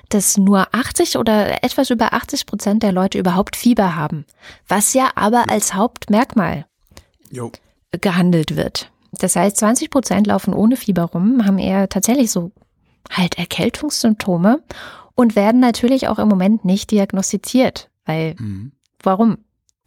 dass 0.09 0.37
nur 0.37 0.67
80 0.73 1.17
oder 1.17 1.63
etwas 1.63 1.89
über 1.89 2.13
80 2.13 2.45
Prozent 2.45 2.83
der 2.83 2.91
Leute 2.91 3.17
überhaupt 3.17 3.55
Fieber 3.55 3.95
haben, 3.95 4.25
was 4.67 4.93
ja 4.93 5.09
aber 5.15 5.49
als 5.49 5.73
Hauptmerkmal 5.73 6.65
Jo. 7.31 7.51
gehandelt 7.99 8.55
wird. 8.55 8.91
Das 9.13 9.35
heißt, 9.35 9.57
20 9.57 9.89
Prozent 9.89 10.27
laufen 10.27 10.53
ohne 10.53 10.77
Fieber 10.77 11.03
rum, 11.03 11.45
haben 11.45 11.57
eher 11.57 11.89
tatsächlich 11.89 12.31
so 12.31 12.51
halt 13.09 13.37
Erkältungssymptome 13.37 14.61
und 15.15 15.35
werden 15.35 15.59
natürlich 15.59 16.07
auch 16.07 16.19
im 16.19 16.27
Moment 16.29 16.63
nicht 16.63 16.91
diagnostiziert, 16.91 17.89
weil 18.05 18.35
Mhm. 18.39 18.71
warum? 19.03 19.39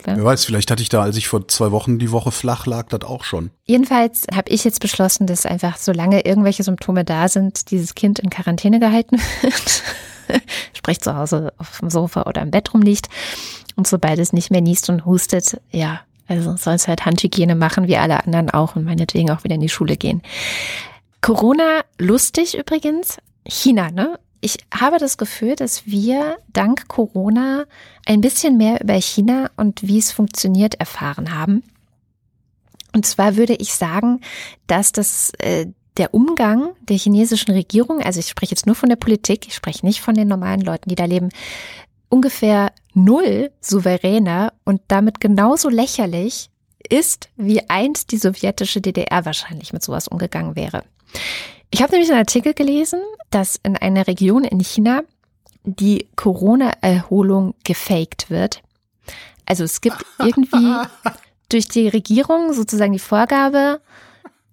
Wer 0.07 0.25
weiß, 0.25 0.45
vielleicht 0.45 0.71
hatte 0.71 0.83
ich 0.83 0.89
da, 0.89 1.03
als 1.03 1.17
ich 1.17 1.29
vor 1.29 1.49
zwei 1.49 1.71
Wochen 1.71 1.99
die 1.99 2.11
Woche 2.11 2.31
flach 2.31 2.67
lag, 2.67 2.89
das 2.89 3.03
auch 3.03 3.25
schon. 3.25 3.51
Jedenfalls 3.65 4.27
habe 4.35 4.51
ich 4.51 4.65
jetzt 4.65 4.81
beschlossen, 4.81 5.27
dass 5.27 5.47
einfach, 5.47 5.77
solange 5.77 6.25
irgendwelche 6.25 6.63
Symptome 6.63 7.05
da 7.05 7.29
sind, 7.29 7.71
dieses 7.71 7.95
Kind 7.95 8.19
in 8.19 8.31
Quarantäne 8.31 8.81
gehalten 8.81 9.19
wird. 9.43 9.83
Sprich 10.73 11.01
zu 11.01 11.17
Hause 11.17 11.53
auf 11.59 11.81
dem 11.81 11.91
Sofa 11.91 12.23
oder 12.23 12.43
im 12.43 12.51
Bett 12.51 12.73
rumliegt. 12.75 13.09
Und 13.77 13.87
sobald 13.87 14.19
es 14.19 14.33
nicht 14.33 14.51
mehr 14.51 14.61
niest 14.61 14.89
und 14.89 15.05
hustet, 15.05 15.61
ja, 15.71 16.01
also 16.27 16.57
soll 16.57 16.75
es 16.75 16.89
halt 16.89 17.05
Handhygiene 17.05 17.55
machen, 17.55 17.89
wie 17.89 17.97
alle 17.97 18.25
anderen 18.25 18.51
auch 18.51 18.77
und 18.77 18.85
meinetwegen 18.85 19.31
auch 19.31 19.45
wieder 19.45 19.57
in 19.57 19.61
die 19.61 19.69
Schule 19.69 19.97
gehen. 19.97 20.23
Corona, 21.21 21.81
lustig 21.99 22.57
übrigens, 22.57 23.19
China, 23.47 23.91
ne? 23.91 24.19
Ich 24.45 24.59
habe 24.79 24.99
das 24.99 25.17
Gefühl, 25.17 25.57
dass 25.57 25.87
wir 25.87 26.37
dank 26.53 26.87
Corona 26.87 27.65
ein 28.05 28.21
bisschen 28.21 28.59
mehr 28.59 28.79
über 28.83 28.93
China 29.01 29.51
und 29.57 29.89
wie 29.89 29.97
es 29.97 30.13
funktioniert 30.13 30.75
erfahren 30.75 31.35
haben. 31.35 31.63
Und 32.95 33.07
zwar 33.07 33.37
würde 33.37 33.55
ich 33.55 33.73
sagen, 33.73 34.21
dass 34.67 34.93
das 34.93 35.33
äh, 35.39 35.69
der 35.97 36.13
Umgang 36.13 36.75
der 36.83 36.99
chinesischen 36.99 37.53
Regierung, 37.53 38.03
also 38.03 38.21
ich 38.21 38.29
spreche 38.29 38.51
jetzt 38.51 38.67
nur 38.67 38.75
von 38.75 38.91
der 38.91 38.97
Politik, 38.97 39.47
ich 39.47 39.55
spreche 39.55 39.87
nicht 39.87 40.03
von 40.03 40.15
den 40.15 40.29
normalen 40.29 40.61
Leuten, 40.61 40.91
die 40.91 40.95
da 40.95 41.07
leben, 41.07 41.31
ungefähr 42.11 42.71
null 42.93 43.51
souveräner 43.63 44.53
und 44.67 44.83
damit 44.89 45.23
genauso 45.23 45.71
lächerlich 45.71 46.51
ist, 46.87 47.31
wie 47.37 47.71
einst 47.71 48.13
die 48.13 48.19
sowjetische 48.19 48.83
DDR 48.83 49.25
wahrscheinlich 49.25 49.73
mit 49.73 49.83
sowas 49.83 50.07
umgegangen 50.07 50.55
wäre. 50.55 50.85
Ich 51.75 51.83
habe 51.83 51.91
nämlich 51.91 52.11
einen 52.11 52.21
Artikel 52.21 52.55
gelesen, 52.55 53.01
dass 53.31 53.59
in 53.65 53.77
einer 53.77 54.07
Region 54.07 54.45
in 54.45 54.61
China 54.61 55.03
die 55.65 56.07
Corona-Erholung 56.15 57.55
gefaked 57.65 58.31
wird. 58.31 58.63
Also 59.45 59.65
es 59.65 59.81
gibt 59.81 60.07
irgendwie 60.21 60.77
durch 61.49 61.67
die 61.67 61.89
Regierung 61.89 62.53
sozusagen 62.53 62.93
die 62.93 63.01
Vorgabe 63.01 63.81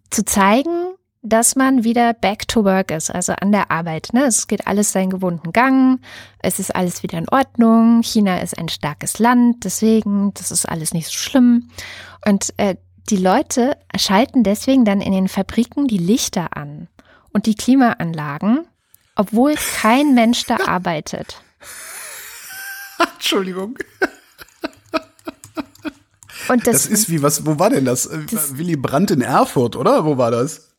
zu 0.10 0.26
zeigen, 0.26 0.96
dass 1.22 1.56
man 1.56 1.84
wieder 1.84 2.16
back 2.16 2.48
to 2.48 2.66
work 2.66 2.90
ist, 2.90 3.12
also 3.12 3.34
an 3.34 3.52
der 3.52 3.70
Arbeit. 3.70 4.10
Ne? 4.14 4.24
Es 4.24 4.48
geht 4.48 4.66
alles 4.66 4.92
seinen 4.92 5.12
gewohnten 5.12 5.54
Gang, 5.54 6.00
es 6.40 6.58
ist 6.58 6.76
alles 6.76 7.04
wieder 7.04 7.20
in 7.20 7.30
Ordnung. 7.30 8.02
China 8.02 8.40
ist 8.40 8.58
ein 8.58 8.68
starkes 8.68 9.20
Land, 9.20 9.64
deswegen, 9.64 10.34
das 10.34 10.50
ist 10.50 10.68
alles 10.68 10.92
nicht 10.92 11.06
so 11.06 11.14
schlimm. 11.14 11.70
Und 12.28 12.52
äh, 12.58 12.78
die 13.12 13.18
Leute 13.18 13.78
schalten 13.96 14.42
deswegen 14.42 14.86
dann 14.86 15.02
in 15.02 15.12
den 15.12 15.28
Fabriken 15.28 15.88
die 15.88 16.00
Lichter 16.00 16.58
an 16.58 16.88
und 17.34 17.46
die 17.46 17.56
Klimaanlagen, 17.56 18.68
obwohl 19.16 19.56
kein 19.56 20.14
Mensch 20.14 20.46
da 20.46 20.58
arbeitet. 20.68 21.42
Entschuldigung. 23.14 23.78
Und 26.50 26.68
das, 26.68 26.84
Das 26.84 26.86
ist 26.88 27.10
wie, 27.10 27.22
was, 27.22 27.46
wo 27.46 27.60
war 27.60 27.70
denn 27.70 27.86
das? 27.86 28.08
Äh, 28.08 28.26
Willy 28.58 28.76
Brandt 28.76 29.12
in 29.12 29.22
Erfurt, 29.22 29.76
oder? 29.76 30.06
Wo 30.06 30.18
war 30.18 30.32
das? 30.32 30.72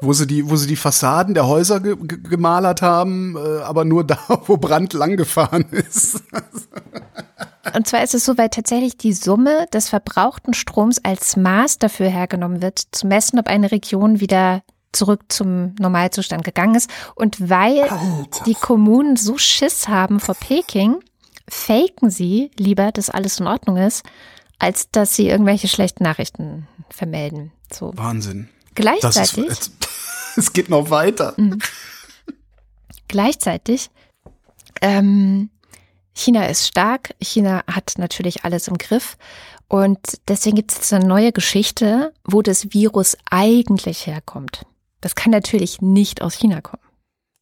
Wo 0.00 0.12
sie 0.12 0.26
die, 0.26 0.48
wo 0.50 0.56
sie 0.56 0.66
die 0.66 0.74
Fassaden 0.76 1.34
der 1.34 1.46
Häuser 1.46 1.78
ge 1.78 1.96
ge 1.96 2.18
gemalert 2.18 2.82
haben, 2.82 3.36
äh, 3.36 3.60
aber 3.62 3.84
nur 3.84 4.04
da, 4.06 4.18
wo 4.46 4.56
Brandt 4.56 4.94
langgefahren 4.94 5.66
ist. 5.70 6.22
Und 7.74 7.86
zwar 7.86 8.02
ist 8.02 8.14
es 8.14 8.24
so, 8.24 8.36
weil 8.36 8.50
tatsächlich 8.50 8.96
die 8.96 9.12
Summe 9.12 9.66
des 9.72 9.88
verbrauchten 9.88 10.54
Stroms 10.54 11.04
als 11.04 11.36
Maß 11.36 11.78
dafür 11.78 12.08
hergenommen 12.08 12.62
wird, 12.62 12.82
zu 12.92 13.06
messen, 13.06 13.38
ob 13.38 13.48
eine 13.48 13.70
Region 13.70 14.20
wieder 14.20 14.62
zurück 14.94 15.24
zum 15.28 15.74
Normalzustand 15.78 16.44
gegangen 16.44 16.74
ist. 16.74 16.90
Und 17.14 17.50
weil 17.50 17.88
die 18.46 18.54
Kommunen 18.54 19.16
so 19.16 19.38
Schiss 19.38 19.88
haben 19.88 20.20
vor 20.20 20.34
Peking, 20.34 20.96
faken 21.48 22.10
sie 22.10 22.50
lieber, 22.58 22.92
dass 22.92 23.10
alles 23.10 23.40
in 23.40 23.46
Ordnung 23.46 23.76
ist, 23.76 24.04
als 24.58 24.90
dass 24.90 25.14
sie 25.14 25.28
irgendwelche 25.28 25.68
schlechten 25.68 26.04
Nachrichten 26.04 26.66
vermelden. 26.88 27.52
So. 27.72 27.92
Wahnsinn. 27.96 28.48
Das 28.74 29.16
ist, 29.16 29.34
Gleichzeitig, 29.34 29.58
es, 30.36 30.52
geht 30.52 30.68
noch 30.68 30.90
weiter. 30.90 31.34
gleichzeitig, 33.08 33.90
ähm, 34.80 35.50
China 36.12 36.46
ist 36.46 36.66
stark, 36.66 37.14
China 37.20 37.62
hat 37.66 37.94
natürlich 37.98 38.44
alles 38.44 38.68
im 38.68 38.78
Griff 38.78 39.16
und 39.68 39.98
deswegen 40.28 40.56
gibt 40.56 40.72
es 40.72 40.78
jetzt 40.78 40.92
eine 40.92 41.06
neue 41.06 41.32
Geschichte, 41.32 42.12
wo 42.24 42.42
das 42.42 42.72
Virus 42.72 43.16
eigentlich 43.30 44.06
herkommt. 44.06 44.64
Das 45.04 45.14
kann 45.14 45.30
natürlich 45.30 45.82
nicht 45.82 46.22
aus 46.22 46.34
China 46.34 46.62
kommen. 46.62 46.82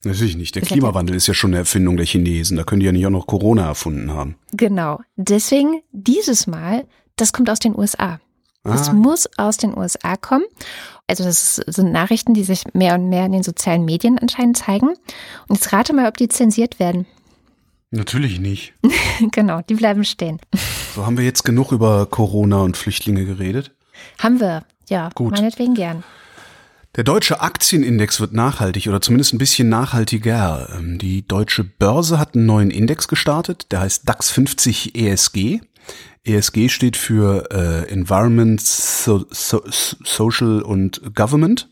Natürlich 0.04 0.36
nicht. 0.36 0.56
Der 0.56 0.62
Das 0.62 0.68
Klimawandel 0.70 1.14
ist 1.14 1.28
ja 1.28 1.34
schon 1.34 1.50
eine 1.50 1.58
Erfindung 1.58 1.96
der 1.96 2.04
Chinesen. 2.06 2.56
Da 2.56 2.64
können 2.64 2.80
die 2.80 2.86
ja 2.86 2.92
nicht 2.92 3.06
auch 3.06 3.10
noch 3.10 3.28
Corona 3.28 3.66
erfunden 3.66 4.10
haben. 4.10 4.34
Genau. 4.52 5.00
Deswegen 5.14 5.80
dieses 5.92 6.48
Mal, 6.48 6.86
das 7.14 7.32
kommt 7.32 7.48
aus 7.48 7.60
den 7.60 7.78
USA. 7.78 8.18
Das 8.64 8.88
Ah. 8.88 8.92
muss 8.94 9.28
aus 9.38 9.58
den 9.58 9.76
USA 9.78 10.16
kommen. 10.16 10.44
Also 11.06 11.22
das 11.22 11.56
sind 11.66 11.92
Nachrichten, 11.92 12.34
die 12.34 12.42
sich 12.42 12.64
mehr 12.74 12.94
und 12.96 13.08
mehr 13.10 13.26
in 13.26 13.32
den 13.32 13.42
sozialen 13.44 13.84
Medien 13.84 14.18
anscheinend 14.18 14.56
zeigen. 14.56 14.88
Und 15.46 15.54
jetzt 15.54 15.72
rate 15.72 15.92
mal, 15.92 16.08
ob 16.08 16.16
die 16.16 16.26
zensiert 16.28 16.80
werden. 16.80 17.06
Natürlich 17.92 18.40
nicht. 18.40 18.72
genau, 19.30 19.60
die 19.68 19.74
bleiben 19.74 20.02
stehen. 20.04 20.40
So 20.96 21.06
haben 21.06 21.16
wir 21.16 21.24
jetzt 21.24 21.44
genug 21.44 21.70
über 21.70 22.06
Corona 22.06 22.58
und 22.62 22.76
Flüchtlinge 22.76 23.24
geredet. 23.24 23.70
Haben 24.18 24.40
wir. 24.40 24.64
Ja, 24.88 25.10
Gut. 25.14 25.30
meinetwegen 25.32 25.74
gern. 25.74 26.02
Der 26.94 27.04
deutsche 27.04 27.40
Aktienindex 27.40 28.20
wird 28.20 28.34
nachhaltig 28.34 28.86
oder 28.86 29.00
zumindest 29.00 29.32
ein 29.32 29.38
bisschen 29.38 29.70
nachhaltiger. 29.70 30.68
Ähm, 30.76 30.98
Die 30.98 31.26
deutsche 31.26 31.64
Börse 31.64 32.18
hat 32.18 32.34
einen 32.34 32.44
neuen 32.44 32.70
Index 32.70 33.08
gestartet, 33.08 33.72
der 33.72 33.80
heißt 33.80 34.06
DAX 34.06 34.30
50 34.30 34.94
ESG. 34.94 35.60
ESG 36.24 36.68
steht 36.68 36.98
für 36.98 37.50
äh, 37.50 37.90
Environment, 37.90 38.60
so, 38.60 39.24
so, 39.30 39.62
Social 40.04 40.60
und 40.60 41.14
Government 41.14 41.70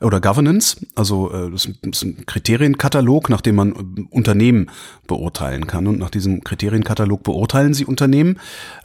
oder 0.00 0.20
Governance. 0.20 0.76
Also 0.94 1.32
äh, 1.32 1.50
das 1.50 1.66
ist 1.66 2.02
ein 2.02 2.26
Kriterienkatalog, 2.26 3.28
nach 3.28 3.40
dem 3.40 3.56
man 3.56 3.72
äh, 3.72 4.02
Unternehmen 4.10 4.70
beurteilen 5.06 5.66
kann. 5.66 5.86
Und 5.86 5.98
nach 5.98 6.10
diesem 6.10 6.42
Kriterienkatalog 6.42 7.22
beurteilen 7.22 7.74
sie 7.74 7.84
Unternehmen. 7.84 8.38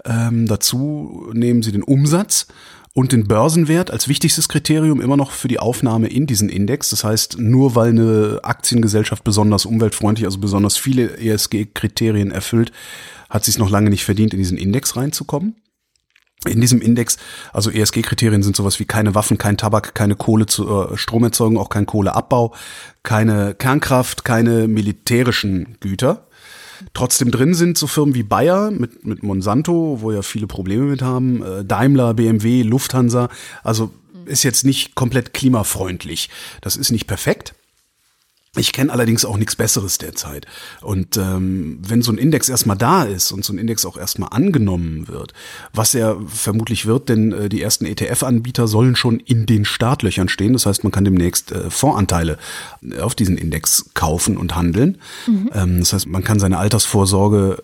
Ähm, 0.05 0.47
dazu 0.47 1.30
nehmen 1.34 1.63
sie 1.63 1.72
den 1.72 1.84
Umsatz 1.84 2.47
und 2.93 3.11
den 3.11 3.28
Börsenwert 3.28 3.91
als 3.91 4.07
wichtigstes 4.07 4.47
Kriterium 4.47 5.01
immer 5.01 5.18
noch 5.18 5.32
für 5.32 5.49
die 5.49 5.59
Aufnahme 5.59 6.07
in 6.07 6.28
diesen 6.28 6.47
Index. 6.47 6.91
Das 6.91 7.03
heißt, 7.03 7.38
nur 7.39 7.76
weil 7.76 7.89
eine 7.89 8.39
Aktiengesellschaft 8.43 9.24
besonders 9.24 9.66
umweltfreundlich, 9.66 10.26
also 10.26 10.39
besonders 10.39 10.78
viele 10.78 11.18
ESG-Kriterien 11.18 12.32
erfüllt, 12.32 12.72
hat 13.30 13.43
sie 13.43 13.51
es 13.51 13.57
noch 13.57 13.70
lange 13.70 13.89
nicht 13.89 14.05
verdient, 14.05 14.34
in 14.34 14.39
diesen 14.39 14.57
Index 14.57 14.95
reinzukommen. 14.95 15.55
In 16.48 16.62
diesem 16.62 16.82
Index, 16.82 17.18
also 17.54 17.72
ESG-Kriterien 17.72 18.43
sind 18.43 18.56
sowas 18.56 18.80
wie 18.80 18.86
keine 18.86 19.16
Waffen, 19.16 19.38
kein 19.38 19.58
Tabak, 19.58 19.96
keine 19.96 20.16
Kohle 20.16 20.46
zur 20.46 20.91
äh, 20.91 20.98
Stromerzeugung, 20.98 21.58
auch 21.58 21.70
kein 21.70 21.86
Kohleabbau, 21.86 22.54
keine 23.04 23.56
Kernkraft, 23.56 24.26
keine 24.26 24.68
militärischen 24.68 25.78
Güter. 25.80 26.28
Trotzdem 26.93 27.32
drin 27.32 27.54
sind 27.54 27.78
so 27.78 27.88
Firmen 27.88 28.16
wie 28.16 28.24
Bayer 28.24 28.72
mit, 28.72 29.06
mit 29.06 29.24
Monsanto, 29.24 30.00
wo 30.02 30.12
ja 30.12 30.22
viele 30.22 30.48
Probleme 30.48 30.86
mit 30.86 31.02
haben, 31.02 31.41
äh, 31.43 31.66
Daimler, 31.66 32.14
BMW, 32.14 32.64
Lufthansa. 32.64 33.30
Also 33.64 33.91
ist 34.26 34.43
jetzt 34.43 34.66
nicht 34.66 34.96
komplett 34.96 35.34
klimafreundlich. 35.34 36.30
Das 36.62 36.76
ist 36.76 36.91
nicht 36.91 37.08
perfekt. 37.08 37.54
Ich 38.58 38.74
kenne 38.74 38.91
allerdings 38.91 39.26
auch 39.26 39.38
nichts 39.38 39.56
Besseres 39.56 39.97
derzeit. 39.97 40.45
Und 40.82 41.18
ähm, 41.18 41.80
wenn 41.82 42.01
so 42.01 42.12
ein 42.12 42.18
Index 42.18 42.49
erstmal 42.49 42.78
da 42.78 43.03
ist 43.03 43.32
und 43.32 43.43
so 43.43 43.53
ein 43.53 43.58
Index 43.58 43.86
auch 43.86 43.97
erstmal 43.97 44.30
angenommen 44.32 45.08
wird, 45.08 45.34
was 45.74 45.93
er 45.93 46.18
vermutlich 46.28 46.86
wird, 46.86 47.10
denn 47.10 47.32
äh, 47.32 47.49
die 47.49 47.62
ersten 47.62 47.86
ETF-Anbieter 47.86 48.68
sollen 48.68 48.95
schon 48.95 49.20
in 49.20 49.45
den 49.45 49.66
Startlöchern 49.66 50.30
stehen. 50.30 50.53
Das 50.53 50.66
heißt, 50.66 50.84
man 50.84 50.91
kann 50.91 51.06
demnächst 51.06 51.51
äh, 51.51 51.70
Fondsanteile 51.70 52.38
auf 53.01 53.16
diesen 53.16 53.38
Index 53.38 53.91
kaufen 53.93 54.38
und 54.38 54.56
handeln. 54.56 54.97
Ähm, 55.53 55.80
das 55.80 55.93
heißt, 55.93 56.08
man 56.08 56.24
kann 56.24 56.39
seine 56.39 56.58
Altersvorsorge 56.58 57.64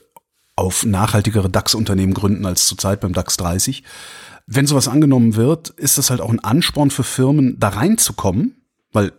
auf 0.56 0.86
nachhaltigere 0.86 1.50
DAX-Unternehmen 1.50 2.14
gründen 2.14 2.46
als 2.46 2.66
zurzeit 2.68 3.02
beim 3.02 3.14
DAX 3.14 3.38
30. 3.38 3.84
Wenn 4.48 4.68
sowas 4.68 4.88
angenommen 4.88 5.36
wird, 5.36 5.70
ist 5.70 5.98
das 5.98 6.10
halt 6.10 6.22
auch 6.22 6.30
ein 6.30 6.44
Ansporn 6.44 6.92
für 6.92 7.04
Firmen, 7.04 7.60
da 7.60 7.70
reinzukommen, 7.70 8.56
weil 8.92 9.14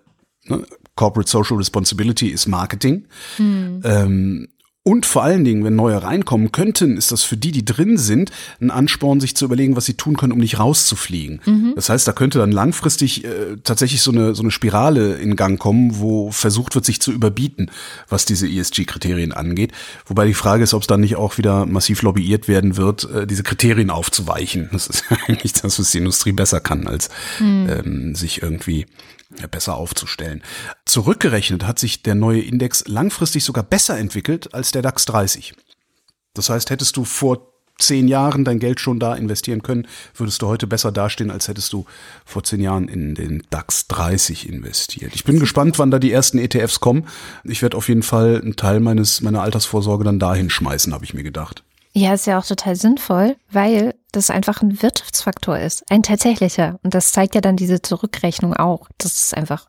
ne, 0.44 0.64
Corporate 0.96 1.30
Social 1.30 1.56
Responsibility 1.56 2.28
ist 2.28 2.46
Marketing. 2.46 3.06
Ähm, 3.84 4.48
und 4.84 5.06
vor 5.06 5.22
allen 5.22 5.44
Dingen, 5.44 5.62
wenn 5.62 5.76
neue 5.76 6.02
reinkommen 6.02 6.50
könnten, 6.50 6.96
ist 6.96 7.12
das 7.12 7.22
für 7.22 7.36
die, 7.36 7.52
die 7.52 7.64
drin 7.64 7.98
sind, 7.98 8.32
ein 8.60 8.72
Ansporn, 8.72 9.20
sich 9.20 9.36
zu 9.36 9.44
überlegen, 9.44 9.76
was 9.76 9.84
sie 9.84 9.94
tun 9.94 10.16
können, 10.16 10.32
um 10.32 10.40
nicht 10.40 10.58
rauszufliegen. 10.58 11.40
Das 11.76 11.88
heißt, 11.88 12.08
da 12.08 12.12
könnte 12.12 12.40
dann 12.40 12.50
langfristig 12.50 13.24
äh, 13.24 13.58
tatsächlich 13.62 14.02
so 14.02 14.10
eine, 14.10 14.34
so 14.34 14.42
eine 14.42 14.50
Spirale 14.50 15.18
in 15.18 15.36
Gang 15.36 15.56
kommen, 15.56 16.00
wo 16.00 16.32
versucht 16.32 16.74
wird, 16.74 16.84
sich 16.84 17.00
zu 17.00 17.12
überbieten, 17.12 17.70
was 18.08 18.24
diese 18.24 18.48
ESG-Kriterien 18.48 19.30
angeht. 19.30 19.70
Wobei 20.06 20.26
die 20.26 20.34
Frage 20.34 20.64
ist, 20.64 20.74
ob 20.74 20.82
es 20.82 20.88
dann 20.88 21.00
nicht 21.00 21.14
auch 21.14 21.38
wieder 21.38 21.64
massiv 21.64 22.02
lobbyiert 22.02 22.48
werden 22.48 22.76
wird, 22.76 23.08
äh, 23.08 23.24
diese 23.24 23.44
Kriterien 23.44 23.90
aufzuweichen. 23.90 24.68
Das 24.72 24.88
ist 24.88 25.04
eigentlich 25.28 25.52
das, 25.52 25.78
was 25.78 25.92
die 25.92 25.98
Industrie 25.98 26.32
besser 26.32 26.58
kann, 26.58 26.88
als 26.88 27.08
ähm, 27.40 28.16
sich 28.16 28.42
irgendwie 28.42 28.86
besser 29.50 29.76
aufzustellen. 29.76 30.42
Zurückgerechnet 30.84 31.66
hat 31.66 31.78
sich 31.78 32.02
der 32.02 32.14
neue 32.14 32.40
Index 32.40 32.84
langfristig 32.86 33.44
sogar 33.44 33.64
besser 33.64 33.98
entwickelt 33.98 34.54
als 34.54 34.70
der 34.70 34.82
DAX 34.82 35.04
30. 35.06 35.54
Das 36.34 36.48
heißt, 36.48 36.70
hättest 36.70 36.96
du 36.96 37.04
vor 37.04 37.52
zehn 37.78 38.08
Jahren 38.08 38.44
dein 38.44 38.58
Geld 38.58 38.80
schon 38.80 39.00
da 39.00 39.14
investieren 39.14 39.62
können, 39.62 39.86
würdest 40.14 40.40
du 40.42 40.46
heute 40.46 40.66
besser 40.66 40.92
dastehen, 40.92 41.30
als 41.30 41.48
hättest 41.48 41.72
du 41.72 41.84
vor 42.24 42.44
zehn 42.44 42.60
Jahren 42.60 42.88
in 42.88 43.14
den 43.14 43.42
DAX 43.50 43.88
30 43.88 44.48
investiert. 44.48 45.14
Ich 45.14 45.24
bin 45.24 45.40
gespannt, 45.40 45.78
wann 45.78 45.90
da 45.90 45.98
die 45.98 46.12
ersten 46.12 46.38
ETFs 46.38 46.80
kommen. 46.80 47.08
Ich 47.44 47.62
werde 47.62 47.76
auf 47.76 47.88
jeden 47.88 48.02
Fall 48.02 48.40
einen 48.40 48.56
Teil 48.56 48.80
meines 48.80 49.20
meiner 49.20 49.42
Altersvorsorge 49.42 50.04
dann 50.04 50.18
dahin 50.18 50.50
schmeißen, 50.50 50.94
habe 50.94 51.04
ich 51.04 51.14
mir 51.14 51.24
gedacht. 51.24 51.64
Ja, 51.94 52.14
ist 52.14 52.26
ja 52.26 52.38
auch 52.38 52.46
total 52.46 52.74
sinnvoll, 52.74 53.36
weil 53.50 53.94
das 54.12 54.30
einfach 54.30 54.62
ein 54.62 54.82
Wirtschaftsfaktor 54.82 55.58
ist, 55.58 55.84
ein 55.90 56.02
tatsächlicher. 56.02 56.78
Und 56.82 56.94
das 56.94 57.12
zeigt 57.12 57.34
ja 57.34 57.42
dann 57.42 57.56
diese 57.56 57.82
Zurückrechnung 57.82 58.54
auch, 58.54 58.88
dass 58.96 59.12
es 59.12 59.34
einfach 59.34 59.68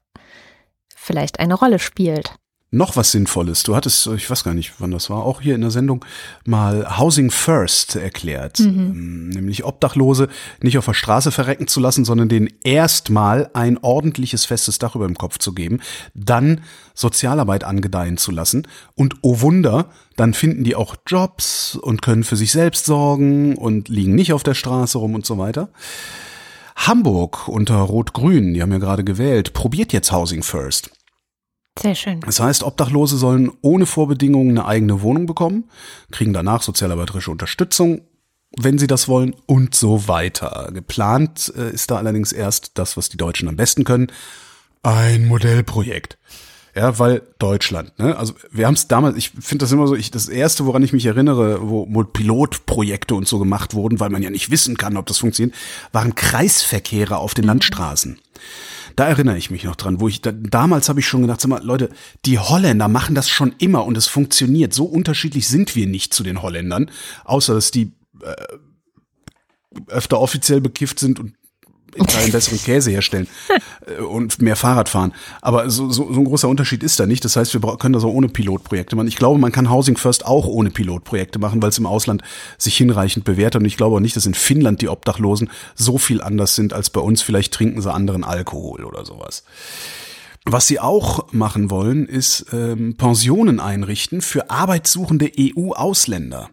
vielleicht 0.96 1.40
eine 1.40 1.56
Rolle 1.56 1.80
spielt. 1.80 2.36
Noch 2.74 2.96
was 2.96 3.12
Sinnvolles. 3.12 3.64
Du 3.64 3.76
hattest, 3.76 4.08
ich 4.08 4.30
weiß 4.30 4.44
gar 4.44 4.54
nicht, 4.54 4.74
wann 4.80 4.92
das 4.92 5.10
war, 5.10 5.24
auch 5.24 5.42
hier 5.42 5.54
in 5.54 5.62
der 5.62 5.70
Sendung 5.70 6.04
mal 6.44 6.98
Housing 6.98 7.30
First 7.30 7.96
erklärt. 7.96 8.60
Ähm, 8.60 9.30
Nämlich 9.30 9.64
Obdachlose 9.64 10.28
nicht 10.62 10.78
auf 10.78 10.86
der 10.86 10.96
Straße 10.96 11.32
verrecken 11.32 11.68
zu 11.68 11.80
lassen, 11.80 12.04
sondern 12.04 12.30
denen 12.30 12.50
erstmal 12.64 13.50
ein 13.54 13.78
ordentliches 13.78 14.46
festes 14.46 14.80
Dach 14.80 14.96
über 14.96 15.06
dem 15.06 15.18
Kopf 15.18 15.38
zu 15.38 15.54
geben, 15.54 15.82
dann 16.16 16.62
Sozialarbeit 16.96 17.64
angedeihen 17.64 18.18
zu 18.18 18.32
lassen 18.32 18.68
und 18.96 19.16
oh 19.22 19.42
Wunder, 19.42 19.90
dann 20.16 20.34
finden 20.34 20.64
die 20.64 20.76
auch 20.76 20.96
Jobs 21.06 21.76
und 21.76 22.02
können 22.02 22.24
für 22.24 22.36
sich 22.36 22.52
selbst 22.52 22.86
sorgen 22.86 23.56
und 23.56 23.88
liegen 23.88 24.16
nicht 24.16 24.34
auf 24.34 24.44
der 24.44 24.56
Straße 24.56 24.98
rum 24.98 25.14
und 25.14 25.26
so 25.26 25.38
weiter. 25.38 25.70
Hamburg 26.76 27.48
unter 27.48 27.76
Rot-Grün, 27.76 28.56
die 28.56 28.62
haben 28.64 28.72
ja 28.72 28.80
gerade 28.80 29.04
gewählt, 29.04 29.54
probiert 29.54 29.94
jetzt 29.94 30.12
Housing 30.12 30.42
First. 30.42 30.90
Sehr 31.80 31.96
schön. 31.96 32.20
Das 32.22 32.40
heißt, 32.40 32.64
Obdachlose 32.64 33.18
sollen 33.18 33.52
ohne 33.62 33.86
Vorbedingungen 33.86 34.58
eine 34.58 34.68
eigene 34.68 35.02
Wohnung 35.02 35.26
bekommen, 35.26 35.66
kriegen 36.12 36.34
danach 36.34 36.62
sozialarbeiterische 36.62 37.32
Unterstützung, 37.32 38.02
wenn 38.58 38.78
sie 38.78 38.88
das 38.88 39.08
wollen 39.08 39.36
und 39.48 39.74
so 39.74 40.08
weiter. 40.08 40.70
Geplant 40.74 41.52
äh, 41.58 41.72
ist 41.72 41.90
da 41.90 41.98
allerdings 41.98 42.32
erst 42.32 42.78
das, 42.78 42.96
was 42.96 43.10
die 43.10 43.18
Deutschen 43.18 43.50
am 43.50 43.56
besten 43.56 43.84
können, 43.84 44.12
ein 44.84 45.28
Modellprojekt. 45.28 46.18
Ja, 46.76 46.98
weil 46.98 47.22
Deutschland, 47.38 47.98
ne? 48.00 48.18
Also 48.18 48.34
wir 48.52 48.66
haben 48.66 48.74
es 48.74 48.88
damals, 48.88 49.16
ich 49.16 49.30
finde 49.30 49.64
das 49.64 49.72
immer 49.72 49.86
so, 49.86 49.96
ich, 49.96 50.10
das 50.10 50.28
erste, 50.28 50.66
woran 50.66 50.82
ich 50.82 50.92
mich 50.92 51.06
erinnere, 51.06 51.70
wo 51.70 51.86
Pilotprojekte 52.04 53.14
und 53.14 53.28
so 53.28 53.38
gemacht 53.38 53.76
wurden, 53.76 54.00
weil 54.00 54.10
man 54.10 54.24
ja 54.24 54.32
nicht 54.32 54.50
wissen 54.50 54.76
kann, 54.76 54.98
ob 54.98 55.06
das 55.06 55.20
funktioniert, 55.20 55.56
waren 55.92 56.16
Kreisverkehre 56.16 57.18
auf 57.18 57.36
den 57.36 57.46
mhm. 57.46 58.18
Da 58.96 59.08
erinnere 59.08 59.38
ich 59.38 59.52
mich 59.52 59.64
noch 59.64 59.76
dran, 59.76 60.00
wo 60.00 60.08
ich 60.08 60.22
da, 60.22 60.32
damals 60.32 60.90
habe 60.90 61.00
ich 61.00 61.08
schon 61.08 61.22
gedacht, 61.22 61.42
sag 61.42 61.50
mal, 61.50 61.64
Leute, 61.64 61.90
die 62.26 62.40
Holländer 62.40 62.88
machen 62.88 63.16
das 63.16 63.30
schon 63.30 63.54
immer 63.58 63.86
und 63.86 63.98
es 63.98 64.08
funktioniert. 64.08 64.74
So 64.74 64.86
unterschiedlich 64.86 65.48
sind 65.48 65.76
wir 65.76 65.88
nicht 65.88 66.14
zu 66.14 66.24
den 66.24 66.42
Holländern, 66.42 66.90
außer 67.26 67.54
dass 67.54 67.72
die 67.72 67.92
äh, 68.22 68.36
öfter 69.88 70.20
offiziell 70.20 70.62
bekifft 70.62 71.00
sind 71.00 71.20
und 71.20 71.34
einen 72.00 72.08
besseren 72.32 72.62
Käse 72.62 72.92
herstellen 72.92 73.28
äh, 73.88 74.02
und 74.02 74.42
mehr 74.42 74.56
Fahrrad 74.56 74.90
fahren. 74.90 75.14
Aber 75.42 75.70
so, 75.70 75.90
so, 75.90 76.12
so 76.14 76.20
ein 76.20 76.26
großer 76.26 76.48
Unterschied 76.48 76.84
ist 76.84 77.00
da 77.00 77.06
nicht. 77.06 77.26
Das 77.26 77.36
heißt, 77.36 77.54
wir 77.54 77.78
können 77.78 77.94
das 77.94 78.04
auch 78.04 78.14
ohne 78.14 78.30
Pilotprojekte 78.30 78.96
machen. 78.96 79.08
Ich 79.08 79.16
glaube, 79.16 79.40
man 79.40 79.52
kann 79.52 79.70
Housing 79.70 79.98
First 79.98 80.26
auch 80.26 80.46
ohne 80.46 80.72
Pilotprojekte 80.72 81.40
machen, 81.40 81.62
weil 81.62 81.70
es 81.70 81.78
im 81.78 81.86
Ausland 81.86 82.22
sich 82.58 82.78
hinreichend 82.78 83.26
bewährt. 83.26 83.56
Und 83.56 83.66
ich 83.66 83.78
glaube 83.78 83.96
auch 83.96 84.02
nicht, 84.02 84.16
dass 84.16 84.26
in 84.26 84.34
Finnland 84.34 84.82
die 84.82 84.90
Obdachlosen 84.90 85.50
so 85.76 85.98
viel 85.98 86.22
anders 86.22 86.56
sind 86.56 86.74
als 86.74 86.90
bei 86.90 87.02
uns. 87.02 87.22
Vielleicht 87.22 87.54
trinken 87.54 87.82
sie 87.82 87.92
anderen 87.92 88.24
Alkohol 88.24 88.86
oder 88.86 89.06
sowas. 89.06 89.44
Was 90.46 90.68
sie 90.68 90.80
auch 90.80 91.32
machen 91.32 91.72
wollen, 91.72 92.06
ist 92.06 92.48
ähm, 92.52 92.98
Pensionen 92.98 93.62
einrichten 93.62 94.22
für 94.22 94.50
arbeitssuchende 94.50 95.32
EU-Ausländer. 95.40 96.50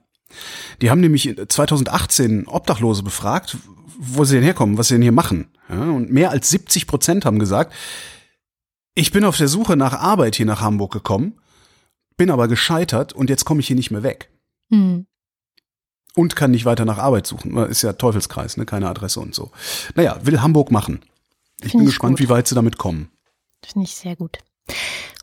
Die 0.81 0.91
haben 0.91 1.01
nämlich 1.01 1.35
2018 1.49 2.47
Obdachlose 2.47 3.03
befragt, 3.03 3.57
wo 3.99 4.25
sie 4.25 4.37
denn 4.37 4.45
herkommen, 4.45 4.79
was 4.79 4.89
sie 4.89 4.95
denn 4.95 5.03
hier 5.03 5.13
machen. 5.13 5.49
Ja, 5.69 5.83
und 5.83 6.11
mehr 6.11 6.31
als 6.31 6.51
70 6.51 6.87
Prozent 6.87 7.25
haben 7.25 7.39
gesagt, 7.39 7.75
ich 8.95 9.13
bin 9.13 9.25
auf 9.25 9.37
der 9.37 9.49
Suche 9.49 9.77
nach 9.77 9.93
Arbeit 9.93 10.37
hier 10.37 10.47
nach 10.47 10.61
Hamburg 10.61 10.93
gekommen, 10.93 11.39
bin 12.17 12.31
aber 12.31 12.49
gescheitert 12.49 13.13
und 13.13 13.31
jetzt 13.31 13.45
komme 13.45 13.61
ich 13.61 13.67
hier 13.67 13.77
nicht 13.77 13.91
mehr 13.91 14.03
weg. 14.03 14.31
Hm. 14.71 15.07
Und 16.17 16.35
kann 16.35 16.51
nicht 16.51 16.65
weiter 16.65 16.85
nach 16.85 16.99
Arbeit 16.99 17.27
suchen. 17.27 17.57
Ist 17.57 17.83
ja 17.83 17.93
Teufelskreis, 17.93 18.57
ne? 18.57 18.67
Keine 18.67 18.89
Adresse 18.89 19.21
und 19.21 19.35
so. 19.35 19.53
Naja, 19.95 20.19
will 20.25 20.43
Hamburg 20.43 20.71
machen. 20.73 21.01
Ich 21.63 21.71
Find 21.71 21.73
bin 21.73 21.81
ich 21.83 21.87
gespannt, 21.89 22.19
gut. 22.19 22.27
wie 22.27 22.29
weit 22.29 22.49
sie 22.49 22.55
damit 22.55 22.79
kommen. 22.79 23.11
Finde 23.65 23.85
ich 23.85 23.95
sehr 23.95 24.17
gut. 24.17 24.39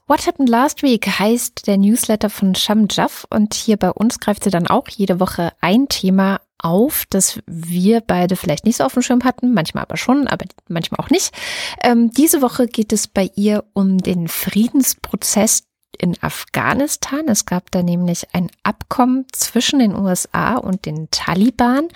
What 0.10 0.26
Happened 0.26 0.48
Last 0.48 0.84
Week 0.84 1.06
heißt 1.06 1.68
der 1.68 1.78
Newsletter 1.78 2.30
von 2.30 2.56
Sham 2.56 2.88
Jaff 2.90 3.28
und 3.30 3.54
hier 3.54 3.76
bei 3.76 3.92
uns 3.92 4.22
greift 4.22 4.46
sie 4.46 4.50
dann 4.50 4.66
auch 4.66 4.88
jede 4.88 5.20
Woche 5.20 5.52
ein 5.60 5.90
Thema 5.90 6.40
auf, 6.60 7.04
das 7.10 7.42
wir 7.46 8.00
beide 8.00 8.38
vielleicht 8.38 8.66
nicht 8.66 8.78
so 8.78 8.86
auf 8.86 8.94
dem 8.94 9.02
Schirm 9.02 9.26
hatten, 9.26 9.54
manchmal 9.54 9.84
aber 9.84 9.98
schon, 9.98 10.28
aber 10.28 10.46
manchmal 10.70 11.04
auch 11.04 11.10
nicht. 11.10 11.36
Ähm, 11.84 12.10
diese 12.12 12.42
Woche 12.42 12.68
geht 12.68 12.94
es 12.94 13.10
bei 13.10 13.30
ihr 13.36 13.66
um 13.74 13.98
den 13.98 14.30
Friedensprozess 14.30 15.64
in 15.98 16.16
Afghanistan. 16.22 17.28
Es 17.28 17.46
gab 17.46 17.70
da 17.72 17.84
nämlich 17.84 18.34
ein 18.34 18.50
Abkommen 18.64 19.26
zwischen 19.34 19.80
den 19.80 19.94
USA 19.94 20.56
und 20.56 20.86
den 20.86 21.10
Taliban. 21.12 21.90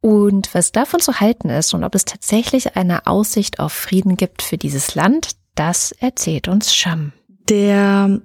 Und 0.00 0.54
was 0.54 0.70
davon 0.70 1.00
zu 1.00 1.18
halten 1.18 1.50
ist 1.50 1.74
und 1.74 1.82
ob 1.82 1.96
es 1.96 2.04
tatsächlich 2.04 2.76
eine 2.76 3.08
Aussicht 3.08 3.58
auf 3.58 3.72
Frieden 3.72 4.16
gibt 4.16 4.42
für 4.42 4.58
dieses 4.58 4.94
Land, 4.94 5.30
das 5.56 5.90
erzählt 5.92 6.46
uns 6.46 6.72
Sham. 6.72 7.12
Der 7.52 8.22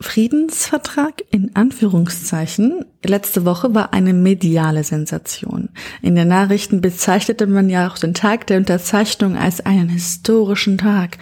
Friedensvertrag 0.00 1.22
in 1.30 1.54
Anführungszeichen 1.54 2.86
letzte 3.04 3.44
Woche 3.44 3.74
war 3.74 3.92
eine 3.92 4.14
mediale 4.14 4.84
Sensation. 4.84 5.68
In 6.00 6.14
den 6.14 6.28
Nachrichten 6.28 6.80
bezeichnete 6.80 7.46
man 7.46 7.68
ja 7.68 7.86
auch 7.86 7.98
den 7.98 8.14
Tag 8.14 8.46
der 8.46 8.56
Unterzeichnung 8.56 9.36
als 9.36 9.60
einen 9.60 9.90
historischen 9.90 10.78
Tag 10.78 11.18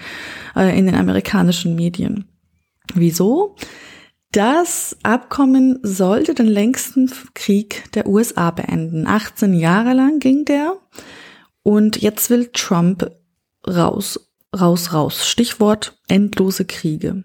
äh, 0.54 0.78
in 0.78 0.86
den 0.86 0.94
amerikanischen 0.94 1.74
Medien. 1.74 2.28
Wieso? 2.94 3.56
Das 4.30 4.96
Abkommen 5.02 5.80
sollte 5.82 6.32
den 6.32 6.46
längsten 6.46 7.10
Krieg 7.34 7.90
der 7.94 8.06
USA 8.06 8.52
beenden. 8.52 9.08
18 9.08 9.52
Jahre 9.52 9.94
lang 9.94 10.20
ging 10.20 10.44
der 10.44 10.76
und 11.64 12.00
jetzt 12.00 12.30
will 12.30 12.50
Trump 12.52 13.10
raus, 13.66 14.26
raus, 14.60 14.92
raus. 14.92 15.26
Stichwort 15.26 15.98
endlose 16.08 16.64
Kriege. 16.64 17.24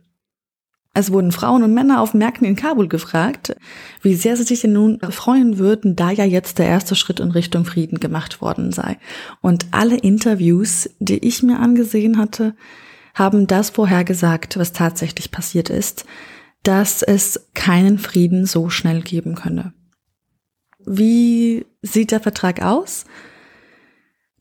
Es 0.93 1.11
wurden 1.11 1.31
Frauen 1.31 1.63
und 1.63 1.73
Männer 1.73 2.01
auf 2.01 2.13
Märkten 2.13 2.45
in 2.45 2.57
Kabul 2.57 2.89
gefragt, 2.89 3.55
wie 4.01 4.13
sehr 4.13 4.35
sie 4.35 4.43
sich 4.43 4.61
denn 4.61 4.73
nun 4.73 4.99
freuen 4.99 5.57
würden, 5.57 5.95
da 5.95 6.11
ja 6.11 6.25
jetzt 6.25 6.59
der 6.59 6.67
erste 6.67 6.95
Schritt 6.95 7.21
in 7.21 7.31
Richtung 7.31 7.63
Frieden 7.63 8.01
gemacht 8.01 8.41
worden 8.41 8.73
sei. 8.73 8.97
Und 9.39 9.67
alle 9.71 9.97
Interviews, 9.97 10.89
die 10.99 11.25
ich 11.25 11.43
mir 11.43 11.59
angesehen 11.59 12.17
hatte, 12.17 12.55
haben 13.13 13.47
das 13.47 13.69
vorhergesagt, 13.69 14.57
was 14.57 14.73
tatsächlich 14.73 15.31
passiert 15.31 15.69
ist, 15.69 16.05
dass 16.63 17.01
es 17.03 17.47
keinen 17.53 17.97
Frieden 17.97 18.45
so 18.45 18.69
schnell 18.69 19.01
geben 19.01 19.35
könne. 19.35 19.73
Wie 20.85 21.65
sieht 21.81 22.11
der 22.11 22.19
Vertrag 22.19 22.61
aus? 22.61 23.05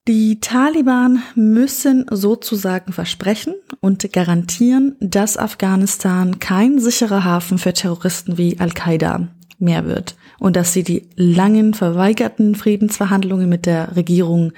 Die 0.09 0.40
Taliban 0.40 1.22
müssen 1.34 2.07
sozusagen 2.11 2.92
versprechen 2.92 3.55
und 3.80 4.12
garantieren, 4.12 4.96
dass 4.98 5.36
Afghanistan 5.36 6.38
kein 6.38 6.78
sicherer 6.78 7.24
Hafen 7.24 7.59
für 7.59 7.74
Terroristen 7.74 8.38
wie 8.38 8.59
Al-Qaida 8.59 9.28
mehr 9.59 9.84
wird 9.84 10.16
und 10.38 10.57
dass 10.57 10.72
sie 10.72 10.84
die 10.84 11.11
langen 11.16 11.74
verweigerten 11.74 12.55
Friedensverhandlungen 12.55 13.48
mit 13.48 13.66
der 13.66 13.94
Regierung 13.94 14.53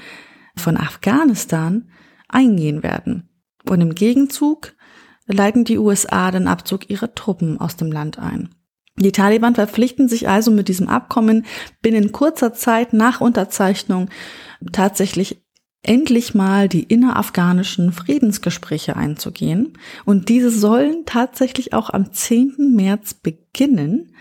von 0.57 0.76
Afghanistan 0.76 1.88
eingehen 2.28 2.84
werden. 2.84 3.28
Und 3.68 3.80
im 3.80 3.95
Gegenzug 3.97 4.74
leiten 5.26 5.64
die 5.64 5.78
USA 5.78 6.30
den 6.30 6.47
Abzug 6.47 6.88
ihrer 6.88 7.14
Truppen 7.14 7.61
aus 7.61 7.76
dem 7.76 7.90
Land 7.90 8.18
ein. 8.18 8.51
Die 8.97 9.12
Taliban 9.12 9.55
verpflichten 9.55 10.07
sich 10.07 10.28
also 10.28 10.51
mit 10.51 10.68
diesem 10.68 10.88
Abkommen 10.88 11.47
binnen 11.80 12.12
kurzer 12.12 12.53
Zeit 12.53 12.93
nach 12.93 13.20
Unterzeichnung 13.20 14.11
tatsächlich 14.71 15.43
endlich 15.83 16.35
mal 16.35 16.69
die 16.69 16.85
innerafghanischen 16.85 17.93
Friedensgespräche 17.93 18.97
einzugehen. 18.97 19.79
Und 20.05 20.29
diese 20.29 20.51
sollen 20.51 21.05
tatsächlich 21.07 21.73
auch 21.73 21.91
am 21.91 22.13
10. 22.13 22.73
März 22.75 23.15
beginnen. 23.15 24.15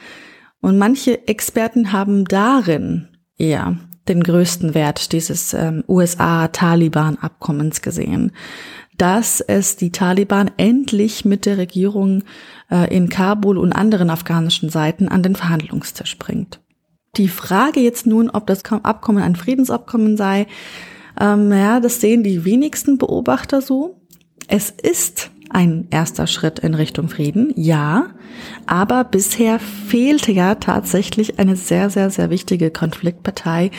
Und 0.60 0.78
manche 0.78 1.28
Experten 1.28 1.92
haben 1.92 2.26
darin 2.26 3.10
eher 3.38 3.78
den 4.08 4.24
größten 4.24 4.74
Wert 4.74 5.12
dieses 5.12 5.54
ähm, 5.54 5.84
USA-Taliban-Abkommens 5.88 7.82
gesehen, 7.82 8.32
dass 8.98 9.42
es 9.42 9.78
die 9.78 9.92
Taliban 9.92 10.52
endlich 10.58 11.26
mit 11.26 11.46
der 11.46 11.58
Regierung 11.58 12.24
äh, 12.70 12.94
in 12.96 13.10
Kabul 13.10 13.58
und 13.58 13.74
anderen 13.74 14.10
afghanischen 14.10 14.70
Seiten 14.70 15.08
an 15.08 15.24
den 15.24 15.36
Verhandlungstisch 15.36 16.18
bringt. 16.18 16.61
Die 17.18 17.28
Frage 17.28 17.82
jetzt 17.82 18.08
nun, 18.08 18.30
ob 18.30 18.48
das 18.48 18.64
Abkommen 18.64 19.22
ein 19.22 19.36
Friedensabkommen 19.36 20.16
sei, 20.16 20.48
ähm, 21.20 21.52
ja, 21.52 21.82
das 21.82 22.00
sehen 22.00 22.24
die 22.24 22.46
wenigsten 22.46 22.98
Beobachter 22.98 23.62
so. 23.62 24.00
Es 24.48 24.70
ist 24.70 25.32
ein 25.50 25.88
erster 25.90 26.28
Schritt 26.28 26.60
in 26.60 26.74
Richtung 26.74 27.10
Frieden, 27.10 27.52
ja, 27.58 28.12
aber 28.66 29.04
bisher 29.04 29.60
fehlte 29.60 30.32
ja 30.32 30.56
tatsächlich 30.56 31.38
eine 31.38 31.58
sehr, 31.58 31.90
sehr, 31.90 32.10
sehr 32.10 32.30
wichtige 32.30 32.72
Konfliktpartei, 32.72 33.72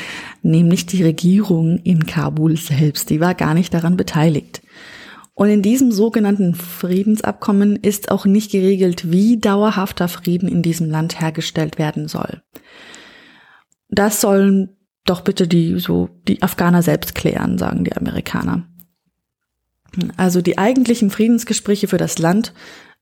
nämlich 0.43 0.85
die 0.85 1.03
Regierung 1.03 1.79
in 1.79 2.05
Kabul 2.05 2.59
selbst. 2.59 3.09
Die 3.09 3.21
war 3.21 3.35
gar 3.35 3.55
nicht 3.55 3.73
daran 3.73 3.97
beteiligt. 3.97 4.61
Und 5.35 5.49
in 5.49 5.63
diesem 5.63 5.93
sogenannten 5.93 6.55
Friedensabkommen 6.55 7.77
ist 7.77 8.11
auch 8.11 8.27
nicht 8.27 8.53
geregelt, 8.53 9.11
wie 9.11 9.39
dauerhafter 9.39 10.09
Frieden 10.09 10.49
in 10.49 10.63
diesem 10.63 10.91
Land 10.91 11.19
hergestellt 11.23 11.79
werden 11.79 12.07
soll. 12.07 12.43
Das 13.93 14.21
sollen 14.21 14.71
doch 15.05 15.21
bitte 15.21 15.47
die, 15.47 15.79
so, 15.79 16.09
die 16.27 16.43
Afghaner 16.43 16.83
selbst 16.83 17.15
klären, 17.15 17.59
sagen 17.59 17.85
die 17.85 17.95
Amerikaner. 17.95 18.67
Also 20.17 20.41
die 20.41 20.59
eigentlichen 20.59 21.11
Friedensgespräche 21.11 21.87
für 21.87 21.99
das 21.99 22.19
Land 22.19 22.55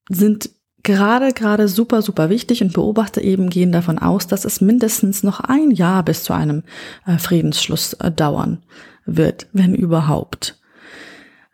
sind 0.09 0.51
gerade, 0.83 1.33
gerade 1.33 1.69
super, 1.69 2.03
super 2.03 2.31
wichtig 2.31 2.63
und 2.63 2.73
Beobachter 2.73 3.23
eben 3.23 3.51
gehen 3.51 3.71
davon 3.71 3.99
aus, 3.99 4.27
dass 4.27 4.45
es 4.45 4.61
mindestens 4.61 5.23
noch 5.23 5.41
ein 5.41 5.71
Jahr 5.71 6.03
bis 6.03 6.25
zu 6.25 6.33
einem 6.33 6.65
äh, 7.07 7.19
Friedensschluss 7.19 7.93
äh, 7.95 8.11
dauern 8.11 8.65
wird, 9.05 9.47
wenn 9.53 9.75
überhaupt. 9.75 10.59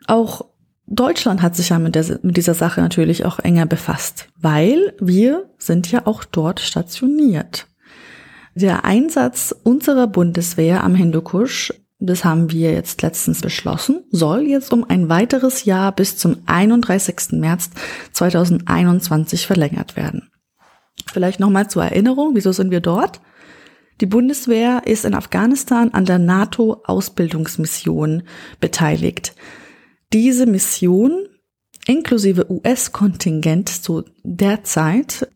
Auch 0.07 0.45
Deutschland 0.87 1.41
hat 1.41 1.55
sich 1.55 1.69
ja 1.69 1.79
mit, 1.79 1.95
der, 1.95 2.19
mit 2.23 2.37
dieser 2.37 2.53
Sache 2.53 2.81
natürlich 2.81 3.25
auch 3.25 3.39
enger 3.39 3.65
befasst, 3.65 4.29
weil 4.39 4.95
wir 4.99 5.49
sind 5.57 5.91
ja 5.91 6.07
auch 6.07 6.23
dort 6.23 6.61
stationiert. 6.61 7.67
Der 8.59 8.85
Einsatz 8.85 9.53
unserer 9.63 10.07
Bundeswehr 10.07 10.83
am 10.83 10.95
Hindukusch, 10.95 11.71
das 11.99 12.25
haben 12.25 12.51
wir 12.51 12.71
jetzt 12.71 13.03
letztens 13.03 13.41
beschlossen, 13.41 14.03
soll 14.09 14.47
jetzt 14.47 14.73
um 14.73 14.83
ein 14.83 15.09
weiteres 15.09 15.65
Jahr 15.65 15.91
bis 15.91 16.17
zum 16.17 16.37
31. 16.47 17.33
März 17.33 17.69
2021 18.13 19.45
verlängert 19.45 19.95
werden. 19.95 20.31
Vielleicht 21.05 21.39
nochmal 21.39 21.69
zur 21.69 21.83
Erinnerung, 21.83 22.31
wieso 22.33 22.51
sind 22.51 22.71
wir 22.71 22.79
dort? 22.79 23.21
Die 24.01 24.07
Bundeswehr 24.07 24.81
ist 24.85 25.05
in 25.05 25.13
Afghanistan 25.13 25.93
an 25.93 26.05
der 26.05 26.17
NATO-Ausbildungsmission 26.17 28.23
beteiligt. 28.59 29.35
Diese 30.13 30.47
Mission 30.47 31.27
inklusive 31.85 32.51
US-Kontingent 32.51 33.69
zu 33.69 34.03
der 34.23 34.63
Zeit 34.63 35.27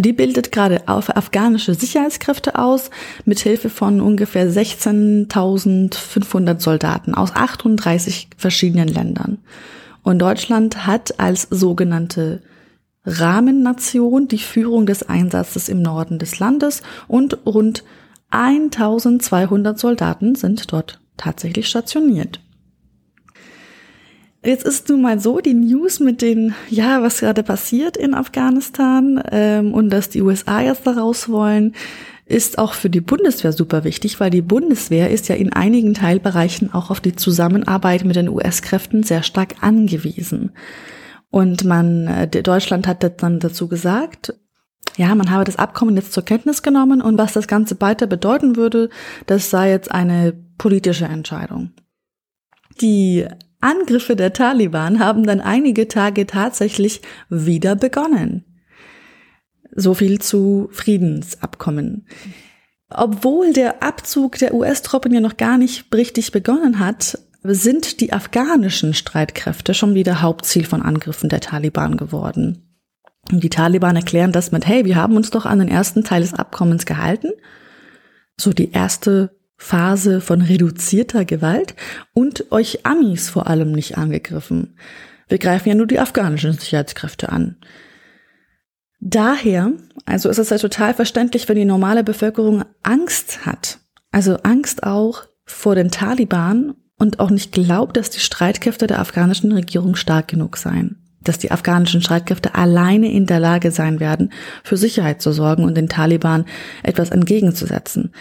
die 0.00 0.12
bildet 0.12 0.52
gerade 0.52 0.82
auf 0.86 1.16
afghanische 1.16 1.74
Sicherheitskräfte 1.74 2.56
aus, 2.58 2.90
mit 3.24 3.40
Hilfe 3.40 3.70
von 3.70 4.00
ungefähr 4.00 4.48
16.500 4.50 6.60
Soldaten 6.60 7.14
aus 7.14 7.34
38 7.34 8.28
verschiedenen 8.36 8.88
Ländern. 8.88 9.38
Und 10.02 10.20
Deutschland 10.20 10.86
hat 10.86 11.18
als 11.18 11.48
sogenannte 11.50 12.42
Rahmennation 13.04 14.28
die 14.28 14.38
Führung 14.38 14.86
des 14.86 15.08
Einsatzes 15.08 15.68
im 15.68 15.82
Norden 15.82 16.18
des 16.18 16.38
Landes 16.38 16.82
und 17.08 17.38
rund 17.46 17.84
1200 18.30 19.78
Soldaten 19.78 20.34
sind 20.34 20.72
dort 20.72 20.98
tatsächlich 21.16 21.68
stationiert. 21.68 22.40
Jetzt 24.46 24.64
ist 24.64 24.88
nun 24.88 25.02
mal 25.02 25.18
so, 25.18 25.40
die 25.40 25.54
News 25.54 25.98
mit 25.98 26.22
den, 26.22 26.54
ja, 26.70 27.02
was 27.02 27.18
gerade 27.18 27.42
passiert 27.42 27.96
in 27.96 28.14
Afghanistan 28.14 29.20
ähm, 29.32 29.74
und 29.74 29.90
dass 29.90 30.08
die 30.08 30.22
USA 30.22 30.60
jetzt 30.60 30.86
da 30.86 30.92
raus 30.92 31.28
wollen, 31.28 31.74
ist 32.26 32.56
auch 32.56 32.74
für 32.74 32.88
die 32.88 33.00
Bundeswehr 33.00 33.52
super 33.52 33.82
wichtig, 33.82 34.20
weil 34.20 34.30
die 34.30 34.42
Bundeswehr 34.42 35.10
ist 35.10 35.28
ja 35.28 35.34
in 35.34 35.52
einigen 35.52 35.94
Teilbereichen 35.94 36.72
auch 36.72 36.90
auf 36.90 37.00
die 37.00 37.16
Zusammenarbeit 37.16 38.04
mit 38.04 38.14
den 38.14 38.28
US-Kräften 38.28 39.02
sehr 39.02 39.24
stark 39.24 39.56
angewiesen. 39.62 40.52
Und 41.30 41.64
man, 41.64 42.06
äh, 42.06 42.28
Deutschland 42.28 42.86
hat 42.86 43.22
dann 43.22 43.40
dazu 43.40 43.66
gesagt, 43.66 44.32
ja, 44.96 45.12
man 45.16 45.30
habe 45.30 45.42
das 45.42 45.56
Abkommen 45.56 45.96
jetzt 45.96 46.12
zur 46.12 46.24
Kenntnis 46.24 46.62
genommen 46.62 47.02
und 47.02 47.18
was 47.18 47.32
das 47.32 47.48
Ganze 47.48 47.80
weiter 47.80 48.06
bedeuten 48.06 48.54
würde, 48.54 48.90
das 49.26 49.50
sei 49.50 49.70
jetzt 49.70 49.90
eine 49.90 50.34
politische 50.56 51.06
Entscheidung. 51.06 51.72
Die 52.80 53.26
Angriffe 53.66 54.16
der 54.16 54.32
Taliban 54.32 55.00
haben 55.00 55.26
dann 55.26 55.40
einige 55.40 55.88
Tage 55.88 56.26
tatsächlich 56.26 57.02
wieder 57.28 57.74
begonnen. 57.74 58.44
So 59.74 59.92
viel 59.92 60.20
zu 60.20 60.68
Friedensabkommen. 60.72 62.06
Obwohl 62.88 63.52
der 63.52 63.82
Abzug 63.82 64.38
der 64.38 64.54
US-Truppen 64.54 65.12
ja 65.12 65.20
noch 65.20 65.36
gar 65.36 65.58
nicht 65.58 65.92
richtig 65.92 66.30
begonnen 66.32 66.78
hat, 66.78 67.18
sind 67.42 68.00
die 68.00 68.12
afghanischen 68.12 68.94
Streitkräfte 68.94 69.74
schon 69.74 69.94
wieder 69.94 70.22
Hauptziel 70.22 70.64
von 70.64 70.82
Angriffen 70.82 71.28
der 71.28 71.40
Taliban 71.40 71.96
geworden. 71.96 72.62
Und 73.30 73.42
die 73.42 73.50
Taliban 73.50 73.96
erklären 73.96 74.32
das 74.32 74.52
mit, 74.52 74.66
hey, 74.66 74.84
wir 74.84 74.96
haben 74.96 75.16
uns 75.16 75.30
doch 75.30 75.46
an 75.46 75.58
den 75.58 75.68
ersten 75.68 76.04
Teil 76.04 76.22
des 76.22 76.34
Abkommens 76.34 76.86
gehalten. 76.86 77.30
So 78.36 78.52
die 78.52 78.70
erste 78.70 79.35
Phase 79.56 80.20
von 80.20 80.42
reduzierter 80.42 81.24
Gewalt 81.24 81.74
und 82.12 82.52
euch 82.52 82.84
Amis 82.84 83.28
vor 83.28 83.46
allem 83.46 83.72
nicht 83.72 83.96
angegriffen. 83.96 84.76
Wir 85.28 85.38
greifen 85.38 85.68
ja 85.68 85.74
nur 85.74 85.86
die 85.86 85.98
afghanischen 85.98 86.52
Sicherheitskräfte 86.52 87.30
an. 87.30 87.56
Daher, 89.00 89.72
also 90.04 90.28
ist 90.28 90.38
es 90.38 90.50
ja 90.50 90.58
total 90.58 90.94
verständlich, 90.94 91.48
wenn 91.48 91.56
die 91.56 91.64
normale 91.64 92.04
Bevölkerung 92.04 92.64
Angst 92.82 93.44
hat, 93.46 93.78
also 94.10 94.36
Angst 94.42 94.82
auch 94.84 95.24
vor 95.44 95.74
den 95.74 95.90
Taliban 95.90 96.74
und 96.98 97.20
auch 97.20 97.30
nicht 97.30 97.52
glaubt, 97.52 97.96
dass 97.96 98.10
die 98.10 98.20
Streitkräfte 98.20 98.86
der 98.86 99.00
afghanischen 99.00 99.52
Regierung 99.52 99.96
stark 99.96 100.28
genug 100.28 100.56
seien 100.56 101.05
dass 101.28 101.38
die 101.38 101.50
afghanischen 101.50 102.00
Streitkräfte 102.00 102.54
alleine 102.54 103.10
in 103.10 103.26
der 103.26 103.40
Lage 103.40 103.70
sein 103.70 104.00
werden, 104.00 104.32
für 104.62 104.76
Sicherheit 104.76 105.22
zu 105.22 105.32
sorgen 105.32 105.64
und 105.64 105.76
den 105.76 105.88
Taliban 105.88 106.46
etwas 106.82 107.10
entgegenzusetzen. 107.10 108.12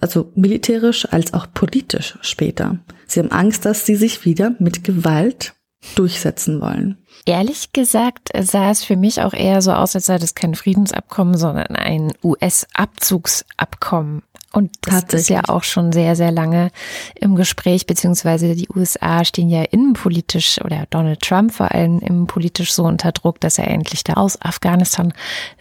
Also 0.00 0.30
militärisch 0.34 1.06
als 1.10 1.34
auch 1.34 1.46
politisch 1.52 2.18
später. 2.20 2.78
Sie 3.06 3.20
haben 3.20 3.32
Angst, 3.32 3.64
dass 3.64 3.86
sie 3.86 3.96
sich 3.96 4.24
wieder 4.24 4.54
mit 4.58 4.84
Gewalt 4.84 5.54
durchsetzen 5.94 6.60
wollen. 6.60 6.98
Ehrlich 7.24 7.72
gesagt 7.72 8.30
sah 8.40 8.70
es 8.70 8.84
für 8.84 8.96
mich 8.96 9.22
auch 9.22 9.32
eher 9.32 9.62
so 9.62 9.72
aus, 9.72 9.94
als 9.94 10.06
sei 10.06 10.18
das 10.18 10.34
kein 10.34 10.54
Friedensabkommen, 10.54 11.36
sondern 11.36 11.76
ein 11.76 12.12
US-Abzugsabkommen. 12.22 14.22
Und 14.56 14.72
das 14.80 15.04
ist 15.12 15.28
ja 15.28 15.42
auch 15.48 15.64
schon 15.64 15.92
sehr, 15.92 16.16
sehr 16.16 16.30
lange 16.30 16.70
im 17.14 17.36
Gespräch, 17.36 17.84
beziehungsweise 17.84 18.54
die 18.54 18.70
USA 18.74 19.22
stehen 19.22 19.50
ja 19.50 19.62
innenpolitisch 19.62 20.58
oder 20.64 20.86
Donald 20.88 21.20
Trump 21.20 21.52
vor 21.52 21.72
allem 21.72 21.98
innenpolitisch 21.98 22.72
so 22.72 22.84
unter 22.84 23.12
Druck, 23.12 23.38
dass 23.40 23.58
er 23.58 23.68
endlich 23.68 24.02
da 24.02 24.14
aus 24.14 24.40
Afghanistan 24.40 25.12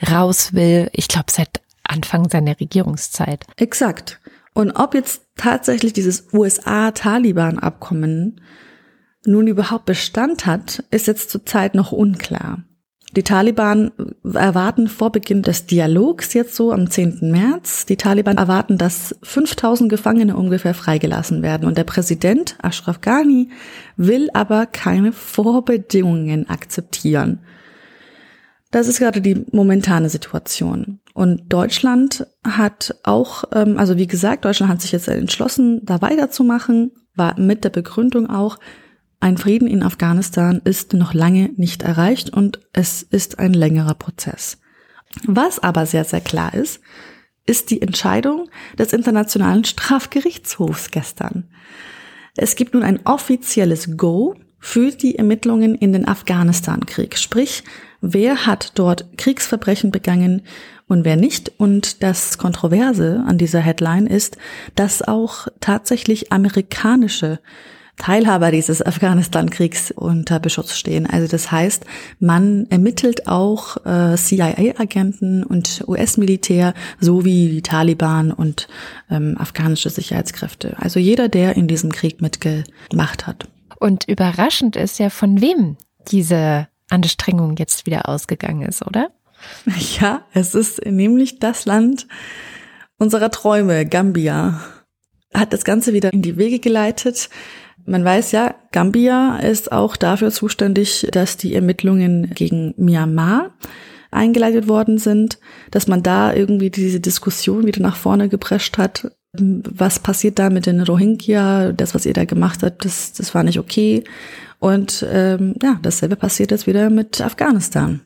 raus 0.10 0.54
will. 0.54 0.90
Ich 0.94 1.10
glaube, 1.10 1.26
seit 1.30 1.60
Anfang 1.84 2.30
seiner 2.30 2.58
Regierungszeit. 2.58 3.44
Exakt. 3.58 4.22
Und 4.54 4.72
ob 4.72 4.94
jetzt 4.94 5.24
tatsächlich 5.36 5.92
dieses 5.92 6.32
USA-Taliban-Abkommen 6.32 8.40
nun 9.26 9.48
überhaupt 9.48 9.84
Bestand 9.84 10.46
hat, 10.46 10.86
ist 10.90 11.08
jetzt 11.08 11.32
zurzeit 11.32 11.76
noch 11.76 11.92
unklar. 11.92 12.64
Die 13.16 13.24
Taliban 13.24 13.92
erwarten 14.24 14.90
vor 14.90 15.12
Beginn 15.12 15.42
des 15.42 15.66
Dialogs 15.68 16.34
jetzt 16.34 16.56
so 16.56 16.74
am 16.74 16.90
10. 16.90 17.20
März. 17.32 17.86
Die 17.86 17.96
Taliban 17.96 18.38
erwarten, 18.38 18.78
dass 18.78 19.16
5000 19.24 19.90
Gefangene 19.90 20.36
ungefähr 20.36 20.74
freigelassen 20.74 21.42
werden. 21.42 21.66
Und 21.66 21.78
der 21.78 21.86
Präsident 21.86 22.58
Ashraf 22.62 23.00
Ghani 23.00 23.50
will 23.96 24.30
aber 24.34 24.66
keine 24.66 25.14
Vorbedingungen 25.14 26.50
akzeptieren. 26.50 27.40
Das 28.72 28.90
ist 28.90 29.00
gerade 29.00 29.22
die 29.22 29.46
momentane 29.54 30.10
Situation. 30.10 31.00
Und 31.14 31.54
Deutschland 31.54 32.28
hat 32.44 32.96
auch, 33.04 33.46
ähm, 33.54 33.78
also 33.78 33.98
wie 33.98 34.08
gesagt, 34.08 34.44
Deutschland 34.44 34.70
hat 34.70 34.82
sich 34.82 34.92
jetzt 34.92 35.08
entschlossen, 35.08 35.80
da 35.86 36.02
weiterzumachen, 36.02 36.92
war 37.16 37.40
mit 37.40 37.64
der 37.64 37.70
Begründung 37.70 38.30
auch, 38.30 38.58
ein 39.26 39.38
Frieden 39.38 39.68
in 39.68 39.82
Afghanistan 39.82 40.62
ist 40.66 40.94
noch 40.94 41.16
lange 41.16 41.50
nicht 41.58 41.82
erreicht 41.82 42.30
und 42.30 42.60
es 42.74 43.02
ist 43.02 43.40
ein 43.40 43.56
längerer 43.56 43.96
Prozess. 43.96 44.60
Was 45.26 45.58
aber 45.58 45.88
sehr, 45.88 46.04
sehr 46.04 46.22
klar 46.22 46.54
ist, 46.54 46.80
ist 47.48 47.72
die 47.72 47.82
Entscheidung 47.82 48.50
des 48.78 48.94
Internationalen 48.94 49.66
Strafgerichtshofs 49.66 50.92
gestern. 50.92 51.50
Es 52.38 52.56
gibt 52.56 52.76
nun 52.76 52.84
ein 52.84 53.00
offizielles 53.04 53.98
Go 53.98 54.36
für 54.60 54.92
die 54.92 55.18
Ermittlungen 55.18 55.74
in 55.74 55.92
den 55.92 56.08
Afghanistan-Krieg. 56.08 57.18
Sprich, 57.18 57.64
wer 58.02 58.46
hat 58.46 58.74
dort 58.76 59.18
Kriegsverbrechen 59.18 59.90
begangen 59.90 60.44
und 60.88 61.04
wer 61.04 61.16
nicht. 61.16 61.52
Und 61.58 62.04
das 62.04 62.38
Kontroverse 62.38 63.24
an 63.26 63.40
dieser 63.40 63.60
Headline 63.60 64.06
ist, 64.06 64.38
dass 64.76 65.02
auch 65.02 65.48
tatsächlich 65.62 66.32
amerikanische 66.32 67.40
Teilhaber 67.98 68.52
dieses 68.52 68.86
Afghanistan-Kriegs 68.86 69.92
unter 69.92 70.40
Beschutz 70.40 70.76
stehen. 70.76 71.06
Also 71.06 71.28
das 71.28 71.52
heißt, 71.52 71.86
man 72.20 72.68
ermittelt 72.70 73.28
auch 73.28 73.78
äh, 73.86 74.16
CIA-Agenten 74.16 75.44
und 75.44 75.84
US-Militär 75.88 76.74
sowie 77.00 77.50
die 77.50 77.62
Taliban 77.62 78.32
und 78.32 78.68
ähm, 79.10 79.36
afghanische 79.38 79.90
Sicherheitskräfte. 79.90 80.76
Also 80.80 81.00
jeder, 81.00 81.30
der 81.30 81.56
in 81.56 81.68
diesem 81.68 81.92
Krieg 81.92 82.22
mitgemacht 82.22 83.28
hat. 83.28 83.48
Und 83.80 84.08
überraschend 84.08 84.76
ist 84.76 85.00
ja, 85.00 85.10
von 85.10 85.42
wem 85.42 85.78
diese 86.10 86.68
Anstrengung 86.90 87.56
jetzt 87.58 87.86
wieder 87.86 88.10
ausgegangen 88.10 88.62
ist, 88.62 88.86
oder? 88.86 89.10
Ja, 90.00 90.26
es 90.34 90.56
ist 90.56 90.86
nämlich 90.86 91.40
das 91.40 91.66
Land 91.66 92.08
unserer 92.98 93.32
Träume, 93.32 93.86
Gambia, 93.86 94.62
hat 95.34 95.54
das 95.54 95.66
Ganze 95.66 95.94
wieder 95.94 96.14
in 96.14 96.22
die 96.22 96.38
Wege 96.38 96.60
geleitet. 96.60 97.30
Man 97.86 98.04
weiß 98.04 98.32
ja, 98.32 98.56
Gambia 98.72 99.38
ist 99.38 99.72
auch 99.72 99.96
dafür 99.96 100.32
zuständig, 100.32 101.08
dass 101.12 101.38
die 101.38 101.54
Ermittlungen 101.54 102.32
gegen 102.34 102.74
Myanmar 102.78 103.52
eingeleitet 104.12 104.68
worden 104.68 104.98
sind, 104.98 105.40
dass 105.72 105.88
man 105.88 106.02
da 106.02 106.34
irgendwie 106.34 106.72
diese 106.72 107.00
Diskussion 107.00 107.66
wieder 107.66 107.82
nach 107.82 107.96
vorne 107.96 108.30
geprescht 108.30 108.78
hat. 108.78 109.12
Was 109.34 110.00
passiert 110.00 110.40
da 110.40 110.50
mit 110.50 110.66
den 110.66 110.82
Rohingya? 110.82 111.74
Das, 111.74 111.94
was 111.94 112.06
ihr 112.06 112.14
da 112.14 112.26
gemacht 112.26 112.64
habt, 112.64 112.86
das, 112.86 113.14
das 113.14 113.36
war 113.36 113.44
nicht 113.44 113.60
okay. 113.60 114.04
Und 114.60 115.06
ähm, 115.12 115.56
ja, 115.62 115.78
dasselbe 115.82 116.16
passiert 116.16 116.52
jetzt 116.52 116.66
wieder 116.66 116.90
mit 116.90 117.22
Afghanistan. 117.22 118.02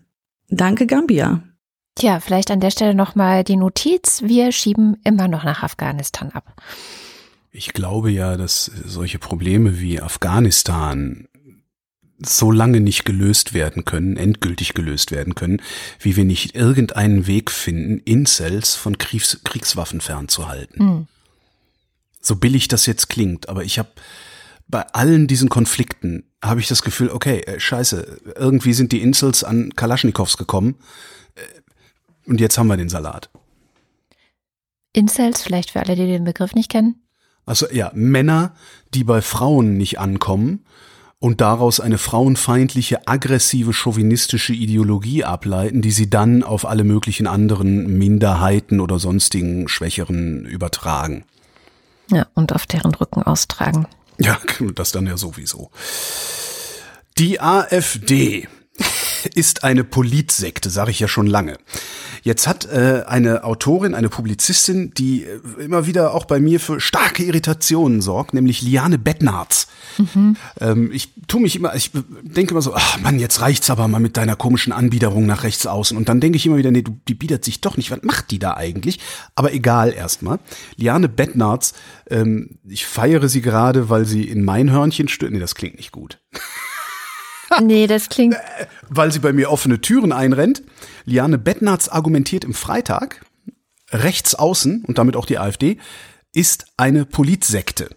Danke, 0.50 0.88
Gambia. 0.88 1.42
Tja, 1.96 2.20
vielleicht 2.20 2.50
an 2.50 2.60
der 2.60 2.72
Stelle 2.72 2.96
nochmal 2.96 3.44
die 3.44 3.58
Notiz. 3.58 4.24
Wir 4.24 4.52
schieben 4.52 4.98
immer 5.04 5.28
noch 5.28 5.44
nach 5.44 5.64
Afghanistan 5.64 6.32
ab. 6.32 6.56
Ich 7.52 7.74
glaube 7.74 8.12
ja, 8.12 8.38
dass 8.38 8.66
solche 8.86 9.20
Probleme 9.20 9.80
wie 9.80 10.02
Afghanistan 10.02 11.28
so 12.24 12.52
lange 12.52 12.82
nicht 12.82 13.06
gelöst 13.06 13.54
werden 13.54 13.86
können, 13.86 14.18
endgültig 14.18 14.74
gelöst 14.74 15.12
werden 15.12 15.36
können, 15.36 15.62
wie 16.00 16.16
wir 16.16 16.26
nicht 16.26 16.56
irgendeinen 16.56 17.28
Weg 17.28 17.50
finden, 17.50 18.00
Incels 18.00 18.76
von 18.76 18.98
Kriegs 18.98 19.40
Kriegswaffen 19.44 20.02
fernzuhalten. 20.02 20.86
Mhm. 20.86 21.08
So 22.22 22.36
billig 22.36 22.68
das 22.68 22.86
jetzt 22.86 23.08
klingt, 23.08 23.48
aber 23.48 23.64
ich 23.64 23.80
habe 23.80 23.90
bei 24.68 24.82
allen 24.88 25.28
diesen 25.28 25.50
Konflikten 25.50 26.26
habe 26.44 26.60
ich 26.60 26.68
das 26.68 26.84
Gefühl, 26.84 27.10
okay, 27.10 27.40
äh, 27.42 27.60
scheiße, 27.60 28.36
irgendwie 28.36 28.74
sind 28.74 28.92
die 28.92 29.02
Incels 29.02 29.44
an 29.44 29.74
Kalaschnikows 29.76 30.38
gekommen 30.38 30.76
äh, 31.36 32.30
und 32.30 32.42
jetzt 32.42 32.58
haben 32.58 32.68
wir 32.68 32.78
den 32.78 32.90
Salat. 32.90 33.30
Incels, 34.94 35.42
vielleicht 35.42 35.72
für 35.72 35.80
alle, 35.80 35.96
die 35.96 36.08
den 36.08 36.26
Begriff 36.26 36.54
nicht 36.54 36.70
kennen. 36.70 37.02
Also 37.50 37.66
ja, 37.72 37.90
Männer, 37.96 38.54
die 38.94 39.04
bei 39.04 39.24
Frauen 39.24 39.76
nicht 39.76 39.98
ankommen 39.98 40.64
und 41.18 41.42
daraus 41.42 41.80
eine 41.80 41.98
frauenfeindliche, 41.98 43.08
aggressive, 43.08 43.74
chauvinistische 43.74 44.54
Ideologie 44.54 45.24
ableiten, 45.24 45.82
die 45.82 45.90
sie 45.90 46.12
dann 46.12 46.44
auf 46.44 46.68
alle 46.68 46.84
möglichen 46.84 47.26
anderen 47.26 47.98
Minderheiten 47.98 48.80
oder 48.80 49.00
sonstigen 49.00 49.68
Schwächeren 49.68 50.46
übertragen. 50.46 51.26
Ja, 52.12 52.28
und 52.36 52.54
auf 52.54 52.68
deren 52.68 52.94
Rücken 52.94 53.24
austragen. 53.24 53.88
Ja, 54.20 54.38
das 54.76 54.92
dann 54.92 55.08
ja 55.08 55.18
sowieso. 55.18 55.72
Die 57.18 57.42
AfD 57.42 58.48
ist 59.34 59.64
eine 59.64 59.84
Politsekte, 59.84 60.70
sage 60.70 60.92
ich 60.92 61.00
ja 61.00 61.08
schon 61.08 61.26
lange. 61.26 61.58
Jetzt 62.24 62.48
hat 62.48 62.66
äh, 62.66 63.04
eine 63.08 63.44
Autorin, 63.44 63.94
eine 63.94 64.10
Publizistin, 64.10 64.92
die 64.94 65.24
äh, 65.24 65.40
immer 65.64 65.86
wieder 65.86 66.14
auch 66.14 66.26
bei 66.26 66.40
mir 66.40 66.60
für 66.60 66.80
starke 66.80 67.24
Irritationen 67.24 68.02
sorgt, 68.02 68.34
nämlich 68.34 68.62
Liane 68.62 68.98
Bettnarz. 68.98 69.68
Mhm. 69.98 70.36
Ähm, 70.60 70.92
ich 70.92 71.14
tue 71.28 71.42
mich 71.42 71.56
immer, 71.56 71.76
ich 71.76 71.92
denke 72.24 72.52
immer 72.52 72.62
so, 72.62 72.74
ach 72.74 73.00
Mann, 73.00 73.20
jetzt 73.20 73.42
reicht's 73.42 73.70
aber 73.70 73.88
mal 73.88 74.00
mit 74.00 74.18
deiner 74.18 74.36
komischen 74.36 74.74
Anbiederung 74.74 75.26
nach 75.26 75.44
rechts 75.44 75.68
außen. 75.68 75.98
Und 75.98 76.10
dann 76.10 76.20
denke 76.20 76.38
ich 76.38 76.46
immer 76.46 76.58
wieder, 76.58 76.72
nee, 76.72 76.82
du, 76.82 76.98
die 77.08 77.16
bietet 77.16 77.46
sich 77.46 77.62
doch 77.62 77.78
nicht. 77.78 77.92
Was 77.92 78.04
macht 78.04 78.32
die 78.32 78.40
da 78.40 78.56
eigentlich? 78.56 79.00
Aber 79.36 79.54
egal 79.54 79.94
erstmal. 79.94 80.40
Liane 80.76 81.10
Bettnarz, 81.10 81.74
ähm, 82.10 82.60
ich 82.68 82.86
feiere 82.86 83.30
sie 83.30 83.42
gerade, 83.42 83.90
weil 83.90 84.06
sie 84.06 84.24
in 84.24 84.44
mein 84.44 84.72
Hörnchen 84.72 85.08
stört. 85.08 85.32
Nee, 85.32 85.40
das 85.40 85.56
klingt 85.56 85.78
nicht 85.78 85.92
gut. 85.92 86.20
Nee, 87.62 87.88
das 87.88 88.10
klingt. 88.10 88.36
Weil 88.90 89.12
sie 89.12 89.20
bei 89.20 89.34
mir 89.34 89.52
offene 89.52 89.82
Türen 89.82 90.12
einrennt. 90.12 90.64
Liane 91.06 91.38
Bettnarz 91.38 91.88
argumentiert 91.88 92.44
im 92.44 92.54
Freitag, 92.54 93.26
rechts 93.92 94.36
außen 94.36 94.84
und 94.86 94.98
damit 94.98 95.16
auch 95.16 95.26
die 95.26 95.40
AfD, 95.40 95.78
ist 96.34 96.68
eine 96.78 97.06
Politsekte. 97.06 97.90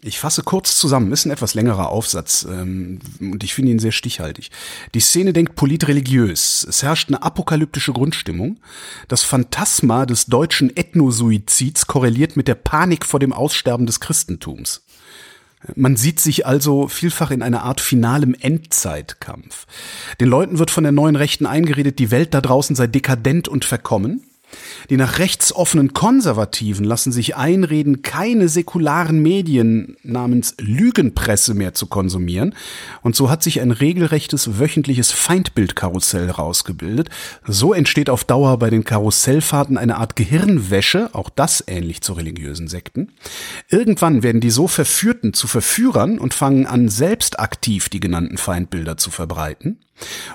Ich 0.00 0.20
fasse 0.20 0.42
kurz 0.44 0.76
zusammen, 0.76 1.10
ist 1.10 1.24
ein 1.24 1.32
etwas 1.32 1.54
längerer 1.54 1.88
Aufsatz 1.88 2.46
ähm, 2.48 3.00
und 3.20 3.42
ich 3.42 3.52
finde 3.52 3.72
ihn 3.72 3.80
sehr 3.80 3.90
stichhaltig. 3.90 4.50
Die 4.94 5.00
Szene 5.00 5.32
denkt 5.32 5.56
politreligiös. 5.56 6.64
Es 6.68 6.84
herrscht 6.84 7.08
eine 7.08 7.22
apokalyptische 7.22 7.92
Grundstimmung. 7.92 8.60
Das 9.08 9.24
Phantasma 9.24 10.06
des 10.06 10.26
deutschen 10.26 10.76
Ethnosuizids 10.76 11.88
korreliert 11.88 12.36
mit 12.36 12.46
der 12.46 12.54
Panik 12.54 13.04
vor 13.04 13.18
dem 13.18 13.32
Aussterben 13.32 13.86
des 13.86 13.98
Christentums. 13.98 14.84
Man 15.74 15.96
sieht 15.96 16.20
sich 16.20 16.46
also 16.46 16.88
vielfach 16.88 17.30
in 17.30 17.42
einer 17.42 17.62
Art 17.62 17.80
finalem 17.80 18.34
Endzeitkampf. 18.38 19.66
Den 20.20 20.28
Leuten 20.28 20.58
wird 20.58 20.70
von 20.70 20.84
der 20.84 20.92
neuen 20.92 21.16
Rechten 21.16 21.46
eingeredet, 21.46 21.98
die 21.98 22.10
Welt 22.10 22.34
da 22.34 22.40
draußen 22.40 22.76
sei 22.76 22.86
dekadent 22.86 23.48
und 23.48 23.64
verkommen. 23.64 24.27
Die 24.90 24.96
nach 24.96 25.18
rechts 25.18 25.52
offenen 25.52 25.92
Konservativen 25.92 26.84
lassen 26.84 27.12
sich 27.12 27.36
einreden, 27.36 28.02
keine 28.02 28.48
säkularen 28.48 29.20
Medien 29.20 29.96
namens 30.02 30.54
Lügenpresse 30.58 31.54
mehr 31.54 31.74
zu 31.74 31.86
konsumieren. 31.86 32.54
Und 33.02 33.14
so 33.14 33.30
hat 33.30 33.42
sich 33.42 33.60
ein 33.60 33.70
regelrechtes 33.70 34.58
wöchentliches 34.58 35.12
Feindbildkarussell 35.12 36.30
rausgebildet. 36.30 37.10
So 37.46 37.74
entsteht 37.74 38.10
auf 38.10 38.24
Dauer 38.24 38.58
bei 38.58 38.70
den 38.70 38.84
Karussellfahrten 38.84 39.76
eine 39.76 39.96
Art 39.96 40.16
Gehirnwäsche, 40.16 41.10
auch 41.12 41.30
das 41.30 41.62
ähnlich 41.66 42.00
zu 42.00 42.14
religiösen 42.14 42.68
Sekten. 42.68 43.12
Irgendwann 43.68 44.22
werden 44.22 44.40
die 44.40 44.50
so 44.50 44.68
Verführten 44.68 45.34
zu 45.34 45.46
Verführern 45.46 46.18
und 46.18 46.34
fangen 46.34 46.66
an, 46.66 46.88
selbst 46.88 47.38
aktiv 47.38 47.88
die 47.88 48.00
genannten 48.00 48.38
Feindbilder 48.38 48.96
zu 48.96 49.10
verbreiten. 49.10 49.78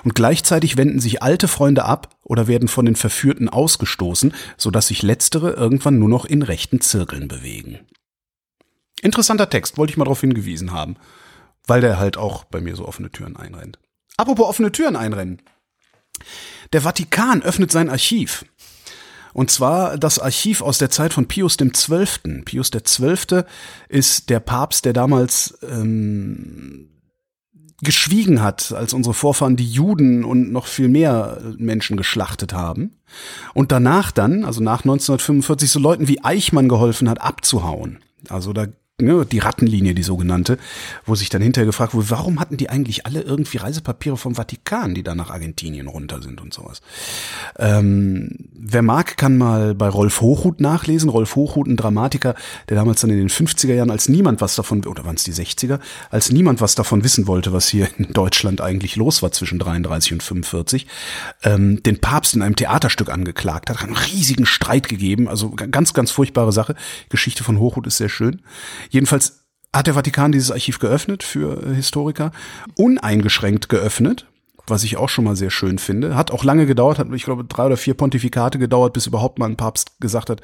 Und 0.02 0.14
gleichzeitig 0.14 0.76
wenden 0.76 1.00
sich 1.00 1.22
alte 1.22 1.48
Freunde 1.48 1.84
ab 1.84 2.16
oder 2.22 2.46
werden 2.46 2.68
von 2.68 2.86
den 2.86 2.96
Verführten 2.96 3.48
ausgestoßen, 3.48 4.34
sodass 4.56 4.88
sich 4.88 5.02
letztere 5.02 5.52
irgendwann 5.52 5.98
nur 5.98 6.08
noch 6.08 6.24
in 6.24 6.42
rechten 6.42 6.80
Zirkeln 6.80 7.28
bewegen. 7.28 7.80
Interessanter 9.02 9.50
Text, 9.50 9.76
wollte 9.76 9.92
ich 9.92 9.96
mal 9.96 10.04
darauf 10.04 10.20
hingewiesen 10.20 10.72
haben, 10.72 10.96
weil 11.66 11.80
der 11.80 11.98
halt 11.98 12.16
auch 12.16 12.44
bei 12.44 12.60
mir 12.60 12.76
so 12.76 12.86
offene 12.86 13.10
Türen 13.10 13.36
einrennt. 13.36 13.78
Apropos 14.16 14.46
offene 14.46 14.72
Türen 14.72 14.96
einrennen. 14.96 15.42
Der 16.72 16.82
Vatikan 16.82 17.42
öffnet 17.42 17.70
sein 17.72 17.90
Archiv. 17.90 18.44
Und 19.32 19.50
zwar 19.50 19.98
das 19.98 20.20
Archiv 20.20 20.62
aus 20.62 20.78
der 20.78 20.90
Zeit 20.90 21.12
von 21.12 21.26
Pius 21.26 21.56
XII. 21.56 22.42
Pius 22.44 22.70
XII. 22.70 23.42
ist 23.88 24.30
der 24.30 24.40
Papst, 24.40 24.84
der 24.84 24.92
damals 24.92 25.58
ähm, 25.62 26.93
geschwiegen 27.82 28.42
hat, 28.42 28.72
als 28.72 28.92
unsere 28.92 29.14
Vorfahren 29.14 29.56
die 29.56 29.68
Juden 29.68 30.24
und 30.24 30.52
noch 30.52 30.66
viel 30.66 30.88
mehr 30.88 31.38
Menschen 31.58 31.96
geschlachtet 31.96 32.52
haben. 32.52 33.00
Und 33.52 33.72
danach 33.72 34.10
dann, 34.10 34.44
also 34.44 34.62
nach 34.62 34.80
1945, 34.80 35.70
so 35.70 35.80
Leuten 35.80 36.08
wie 36.08 36.22
Eichmann 36.24 36.68
geholfen 36.68 37.08
hat, 37.08 37.20
abzuhauen. 37.20 37.98
Also 38.28 38.52
da 38.52 38.66
ne, 39.00 39.26
die 39.26 39.40
Rattenlinie, 39.40 39.92
die 39.92 40.04
sogenannte, 40.04 40.56
wo 41.04 41.16
sich 41.16 41.28
dann 41.28 41.42
hinterher 41.42 41.66
gefragt 41.66 41.94
wurde, 41.94 42.10
warum 42.10 42.38
hatten 42.38 42.56
die 42.56 42.70
eigentlich 42.70 43.06
alle 43.06 43.22
irgendwie 43.22 43.58
Reisepapiere 43.58 44.16
vom 44.16 44.36
Vatikan, 44.36 44.94
die 44.94 45.02
da 45.02 45.16
nach 45.16 45.30
Argentinien 45.30 45.88
runter 45.88 46.22
sind 46.22 46.40
und 46.40 46.54
sowas. 46.54 46.80
Ähm, 47.58 48.30
wer 48.52 48.82
mag, 48.82 49.16
kann 49.16 49.36
mal 49.36 49.74
bei 49.74 49.88
Rolf 49.88 50.20
Hochhuth 50.20 50.60
nachlesen. 50.60 51.08
Rolf 51.08 51.34
Hochhuth, 51.34 51.66
ein 51.66 51.76
Dramatiker, 51.76 52.36
der 52.68 52.76
damals 52.76 53.00
dann 53.00 53.10
in 53.10 53.18
den 53.18 53.30
50er 53.30 53.74
Jahren, 53.74 53.90
als 53.90 54.08
niemand 54.08 54.40
was 54.40 54.54
davon, 54.54 54.86
oder 54.86 55.04
waren 55.04 55.16
es 55.16 55.24
die 55.24 55.32
60er, 55.32 55.80
als 56.10 56.30
niemand 56.30 56.60
was 56.60 56.76
davon 56.76 57.02
wissen 57.02 57.26
wollte, 57.26 57.52
was 57.52 57.66
hier 57.66 57.88
in 57.98 58.12
Deutschland 58.12 58.60
eigentlich 58.60 58.94
los 58.94 59.22
war 59.22 59.32
zwischen 59.32 59.58
33 59.58 60.12
und 60.12 60.22
45, 60.22 60.86
ähm, 61.42 61.82
den 61.82 62.00
Papst 62.00 62.36
in 62.36 62.42
einem 62.42 62.54
Theaterstück 62.54 63.10
angeklagt 63.10 63.70
hat, 63.70 63.80
hat 63.80 63.88
einen 63.88 63.96
riesigen 63.96 64.46
Streit 64.46 64.88
gegeben, 64.88 65.28
also 65.28 65.50
ganz, 65.50 65.94
ganz 65.94 66.12
furchtbare 66.12 66.52
Sache. 66.52 66.76
Geschichte 67.08 67.42
von 67.42 67.58
Hochhuth 67.58 67.88
ist 67.88 67.96
sehr 67.96 68.08
schön. 68.08 68.40
Jedenfalls 68.90 69.44
hat 69.72 69.86
der 69.86 69.94
Vatikan 69.94 70.32
dieses 70.32 70.50
Archiv 70.50 70.78
geöffnet 70.78 71.22
für 71.22 71.62
äh, 71.62 71.74
Historiker, 71.74 72.32
uneingeschränkt 72.76 73.68
geöffnet, 73.68 74.26
was 74.66 74.84
ich 74.84 74.96
auch 74.96 75.08
schon 75.08 75.24
mal 75.24 75.36
sehr 75.36 75.50
schön 75.50 75.78
finde. 75.78 76.16
Hat 76.16 76.30
auch 76.30 76.44
lange 76.44 76.66
gedauert, 76.66 76.98
hat, 76.98 77.08
ich 77.12 77.24
glaube, 77.24 77.44
drei 77.44 77.66
oder 77.66 77.76
vier 77.76 77.94
Pontifikate 77.94 78.58
gedauert, 78.58 78.92
bis 78.92 79.06
überhaupt 79.06 79.38
mal 79.38 79.46
ein 79.46 79.56
Papst 79.56 80.00
gesagt 80.00 80.30
hat, 80.30 80.40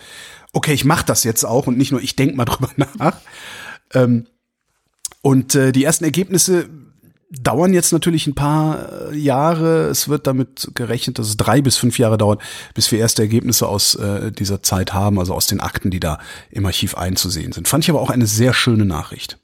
okay, 0.53 0.72
ich 0.72 0.84
mache 0.84 1.07
das 1.07 1.24
jetzt 1.24 1.45
auch 1.45 1.66
und 1.66 1.78
nicht 1.78 1.93
nur 1.93 2.03
ich 2.03 2.16
denk 2.16 2.36
mal 2.36 2.45
drüber 2.47 2.70
nach. 2.76 3.16
Ähm, 3.95 4.26
und 5.22 5.55
äh, 5.55 5.72
die 5.72 5.84
ersten 5.84 6.05
Ergebnisse 6.05 6.68
dauern 7.31 7.72
jetzt 7.72 7.93
natürlich 7.93 8.26
ein 8.26 8.35
paar 8.35 9.12
äh, 9.12 9.16
Jahre. 9.16 9.89
Es 9.89 10.09
wird 10.09 10.26
damit 10.26 10.70
gerechnet, 10.74 11.18
dass 11.18 11.28
es 11.28 11.37
drei 11.37 11.62
bis 11.62 11.76
fünf 11.76 11.99
Jahre 11.99 12.18
dauert, 12.18 12.43
bis 12.74 12.91
wir 12.91 12.99
erste 12.99 13.22
Ergebnisse 13.22 13.68
aus 13.68 13.95
äh, 13.95 14.33
dieser 14.33 14.62
Zeit 14.62 14.93
haben, 14.93 15.18
also 15.18 15.35
aus 15.35 15.47
den 15.47 15.61
Akten, 15.61 15.91
die 15.91 16.01
da 16.01 16.18
im 16.51 16.66
Archiv 16.66 16.97
einzusehen 16.97 17.53
sind. 17.53 17.68
Fand 17.68 17.85
ich 17.85 17.91
aber 17.91 18.01
auch 18.01 18.11
eine 18.11 18.26
sehr 18.26 18.53
schöne 18.53 18.85
Nachricht. 18.85 19.39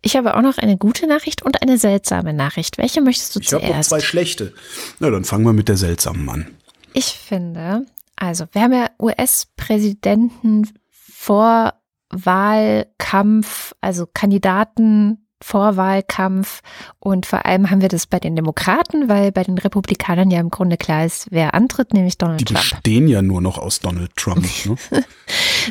Ich 0.00 0.16
habe 0.16 0.34
auch 0.36 0.42
noch 0.42 0.58
eine 0.58 0.76
gute 0.78 1.06
Nachricht 1.06 1.42
und 1.42 1.62
eine 1.62 1.78
seltsame 1.78 2.32
Nachricht. 2.32 2.78
Welche 2.78 3.02
möchtest 3.02 3.36
du 3.36 3.40
ich 3.40 3.48
zuerst? 3.48 3.64
Ich 3.64 3.70
habe 3.70 3.78
noch 3.78 3.86
zwei 3.86 4.00
schlechte. 4.00 4.54
Na, 5.00 5.10
dann 5.10 5.24
fangen 5.24 5.44
wir 5.44 5.52
mit 5.52 5.68
der 5.68 5.76
seltsamen 5.76 6.28
an. 6.28 6.46
Ich 6.92 7.18
finde, 7.18 7.84
also 8.14 8.44
wir 8.52 8.62
haben 8.62 8.72
ja 8.72 8.88
US-Präsidenten 9.00 10.70
Vorwahlkampf, 10.90 13.74
also 13.80 14.06
Kandidaten 14.06 15.25
Vorwahlkampf 15.42 16.60
und 16.98 17.26
vor 17.26 17.44
allem 17.44 17.70
haben 17.70 17.82
wir 17.82 17.88
das 17.88 18.06
bei 18.06 18.18
den 18.18 18.36
Demokraten, 18.36 19.08
weil 19.08 19.32
bei 19.32 19.42
den 19.42 19.58
Republikanern 19.58 20.30
ja 20.30 20.40
im 20.40 20.50
Grunde 20.50 20.76
klar 20.76 21.04
ist, 21.04 21.26
wer 21.30 21.54
antritt, 21.54 21.92
nämlich 21.92 22.16
Donald 22.16 22.40
Die 22.40 22.44
Trump. 22.44 22.62
Die 22.62 22.70
bestehen 22.70 23.08
ja 23.08 23.20
nur 23.20 23.42
noch 23.42 23.58
aus 23.58 23.80
Donald 23.80 24.14
Trump. 24.16 24.46
Ne? 24.66 25.04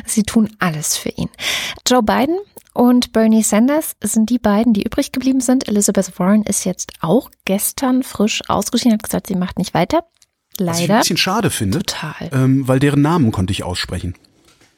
Sie 0.04 0.22
tun 0.22 0.50
alles 0.58 0.96
für 0.96 1.08
ihn. 1.10 1.28
Joe 1.86 2.02
Biden 2.02 2.38
und 2.72 3.12
Bernie 3.12 3.42
Sanders 3.42 3.96
sind 4.02 4.30
die 4.30 4.38
beiden, 4.38 4.72
die 4.72 4.82
übrig 4.82 5.12
geblieben 5.12 5.40
sind. 5.40 5.66
Elizabeth 5.68 6.18
Warren 6.18 6.42
ist 6.42 6.64
jetzt 6.64 6.92
auch 7.00 7.30
gestern 7.44 8.02
frisch 8.02 8.42
ausgeschieden, 8.48 8.94
hat 8.94 9.02
gesagt, 9.02 9.26
sie 9.26 9.34
macht 9.34 9.58
nicht 9.58 9.74
weiter. 9.74 10.04
Leider. 10.58 10.70
Was 10.72 10.80
ich 10.80 10.90
ein 10.90 10.98
bisschen 10.98 11.16
schade 11.16 11.50
finde. 11.50 11.78
Total. 11.78 12.30
Ähm, 12.32 12.68
weil 12.68 12.78
deren 12.78 13.02
Namen 13.02 13.32
konnte 13.32 13.52
ich 13.52 13.64
aussprechen. 13.64 14.14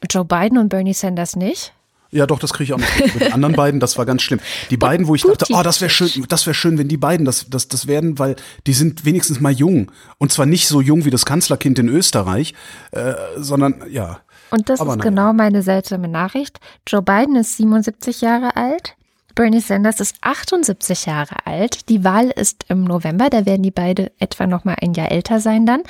Joe 0.09 0.25
Biden 0.25 0.57
und 0.57 0.69
Bernie 0.69 0.93
Sanders 0.93 1.35
nicht. 1.35 1.73
Ja, 2.11 2.25
doch, 2.25 2.39
das 2.39 2.53
kriege 2.53 2.63
ich 2.63 2.73
auch 2.73 2.79
noch. 2.79 3.13
Mit 3.13 3.21
den 3.21 3.33
anderen 3.33 3.55
beiden, 3.55 3.79
das 3.79 3.97
war 3.97 4.05
ganz 4.05 4.23
schlimm. 4.23 4.39
Die 4.71 4.77
beiden, 4.77 5.07
wo 5.07 5.15
ich 5.15 5.21
dachte, 5.21 5.45
oh, 5.51 5.61
das 5.61 5.79
wäre 5.79 5.89
schön, 5.89 6.25
das 6.27 6.45
wäre 6.47 6.55
schön, 6.55 6.77
wenn 6.77 6.87
die 6.87 6.97
beiden 6.97 7.25
das, 7.25 7.45
das, 7.49 7.67
das 7.67 7.87
werden, 7.87 8.17
weil 8.17 8.35
die 8.65 8.73
sind 8.73 9.05
wenigstens 9.05 9.39
mal 9.39 9.51
jung. 9.51 9.91
Und 10.17 10.31
zwar 10.31 10.47
nicht 10.47 10.67
so 10.67 10.81
jung 10.81 11.05
wie 11.05 11.11
das 11.11 11.25
Kanzlerkind 11.25 11.77
in 11.77 11.87
Österreich, 11.87 12.55
äh, 12.91 13.13
sondern 13.37 13.83
ja. 13.89 14.21
Und 14.49 14.69
das 14.69 14.79
Aber 14.79 14.93
ist 14.95 15.01
genau 15.01 15.33
meine 15.33 15.61
seltsame 15.61 16.07
Nachricht. 16.07 16.59
Joe 16.87 17.03
Biden 17.03 17.35
ist 17.35 17.57
77 17.57 18.21
Jahre 18.21 18.55
alt. 18.55 18.95
Bernie 19.35 19.61
Sanders 19.61 19.99
ist 19.99 20.15
78 20.21 21.05
Jahre 21.05 21.35
alt. 21.45 21.87
Die 21.89 22.03
Wahl 22.03 22.31
ist 22.31 22.65
im 22.67 22.83
November, 22.83 23.29
da 23.29 23.45
werden 23.45 23.63
die 23.63 23.71
beide 23.71 24.11
etwa 24.19 24.47
noch 24.47 24.65
mal 24.65 24.75
ein 24.81 24.95
Jahr 24.95 25.11
älter 25.11 25.39
sein 25.39 25.65
dann. 25.65 25.83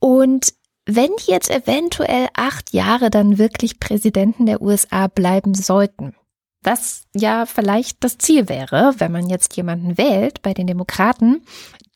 Und 0.00 0.52
wenn 0.86 1.10
die 1.24 1.30
jetzt 1.30 1.50
eventuell 1.50 2.28
acht 2.34 2.72
Jahre 2.72 3.10
dann 3.10 3.38
wirklich 3.38 3.78
Präsidenten 3.78 4.46
der 4.46 4.62
USA 4.62 5.06
bleiben 5.06 5.54
sollten, 5.54 6.14
was 6.62 7.04
ja 7.14 7.46
vielleicht 7.46 8.02
das 8.04 8.18
Ziel 8.18 8.48
wäre, 8.48 8.94
wenn 8.98 9.12
man 9.12 9.28
jetzt 9.28 9.56
jemanden 9.56 9.98
wählt 9.98 10.42
bei 10.42 10.54
den 10.54 10.66
Demokraten, 10.66 11.42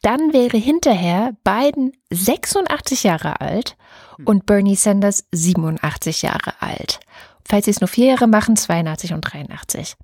dann 0.03 0.33
wäre 0.33 0.57
hinterher 0.57 1.35
Biden 1.45 1.93
86 2.13 3.05
Jahre 3.05 3.41
alt 3.41 3.77
und 4.25 4.47
Bernie 4.47 4.77
Sanders 4.77 5.27
87 5.33 6.23
Jahre 6.23 6.61
alt. 6.61 7.01
Falls 7.45 7.67
sie 7.67 7.71
es 7.71 7.81
nur 7.81 7.89
vier 7.89 8.07
Jahre 8.07 8.27
machen, 8.27 8.57
82 8.57 9.13
und 9.13 9.21
83. 9.23 9.95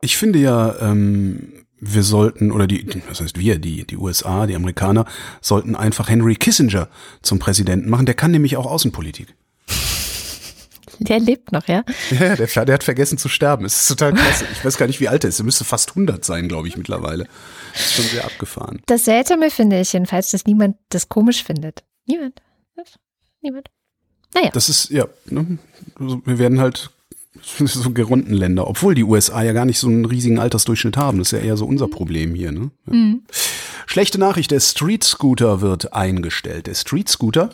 Ich 0.00 0.16
finde 0.16 0.38
ja, 0.38 0.78
ähm, 0.80 1.63
wir 1.86 2.02
sollten, 2.02 2.52
oder 2.52 2.66
die, 2.66 3.02
was 3.08 3.20
heißt 3.20 3.38
wir, 3.38 3.58
die, 3.58 3.86
die 3.86 3.96
USA, 3.96 4.46
die 4.46 4.54
Amerikaner, 4.54 5.06
sollten 5.40 5.76
einfach 5.76 6.08
Henry 6.08 6.36
Kissinger 6.36 6.88
zum 7.22 7.38
Präsidenten 7.38 7.90
machen. 7.90 8.06
Der 8.06 8.14
kann 8.14 8.30
nämlich 8.30 8.56
auch 8.56 8.66
Außenpolitik. 8.66 9.34
Der 11.00 11.18
lebt 11.18 11.50
noch, 11.52 11.66
ja? 11.66 11.84
Ja, 12.10 12.36
der, 12.36 12.46
der 12.46 12.74
hat 12.74 12.84
vergessen 12.84 13.18
zu 13.18 13.28
sterben. 13.28 13.64
Es 13.64 13.82
ist 13.82 13.88
total 13.88 14.12
klasse. 14.12 14.44
Ich 14.52 14.64
weiß 14.64 14.78
gar 14.78 14.86
nicht, 14.86 15.00
wie 15.00 15.08
alt 15.08 15.24
er 15.24 15.28
ist. 15.28 15.40
Er 15.40 15.44
müsste 15.44 15.64
fast 15.64 15.90
100 15.90 16.24
sein, 16.24 16.48
glaube 16.48 16.68
ich, 16.68 16.76
mittlerweile. 16.76 17.26
Das 17.72 17.86
ist 17.86 17.94
schon 17.94 18.04
sehr 18.04 18.24
abgefahren. 18.24 18.80
Das 18.86 19.04
Seltsame 19.04 19.50
finde 19.50 19.80
ich 19.80 19.92
jedenfalls, 19.92 20.30
dass 20.30 20.46
niemand 20.46 20.76
das 20.90 21.08
komisch 21.08 21.42
findet. 21.42 21.82
Niemand. 22.06 22.40
Niemand. 23.40 23.68
Naja. 24.34 24.50
Das 24.52 24.68
ist, 24.68 24.90
ja, 24.90 25.06
ne, 25.26 25.58
wir 25.98 26.38
werden 26.38 26.60
halt 26.60 26.90
so 27.58 27.90
gerunden 27.90 28.32
Länder, 28.32 28.66
obwohl 28.66 28.94
die 28.94 29.04
USA 29.04 29.42
ja 29.42 29.52
gar 29.52 29.64
nicht 29.64 29.78
so 29.78 29.88
einen 29.88 30.04
riesigen 30.04 30.38
Altersdurchschnitt 30.38 30.96
haben. 30.96 31.18
Das 31.18 31.32
ist 31.32 31.38
ja 31.38 31.44
eher 31.44 31.56
so 31.56 31.66
unser 31.66 31.88
Problem 31.88 32.34
hier. 32.34 32.52
Ne? 32.52 32.70
Ja. 32.86 32.94
Mhm. 32.94 33.22
Schlechte 33.86 34.18
Nachricht, 34.18 34.50
der 34.50 34.60
Street 34.60 35.04
Scooter 35.04 35.60
wird 35.60 35.92
eingestellt. 35.92 36.66
Der 36.66 36.74
Street 36.74 37.08
Scooter 37.08 37.50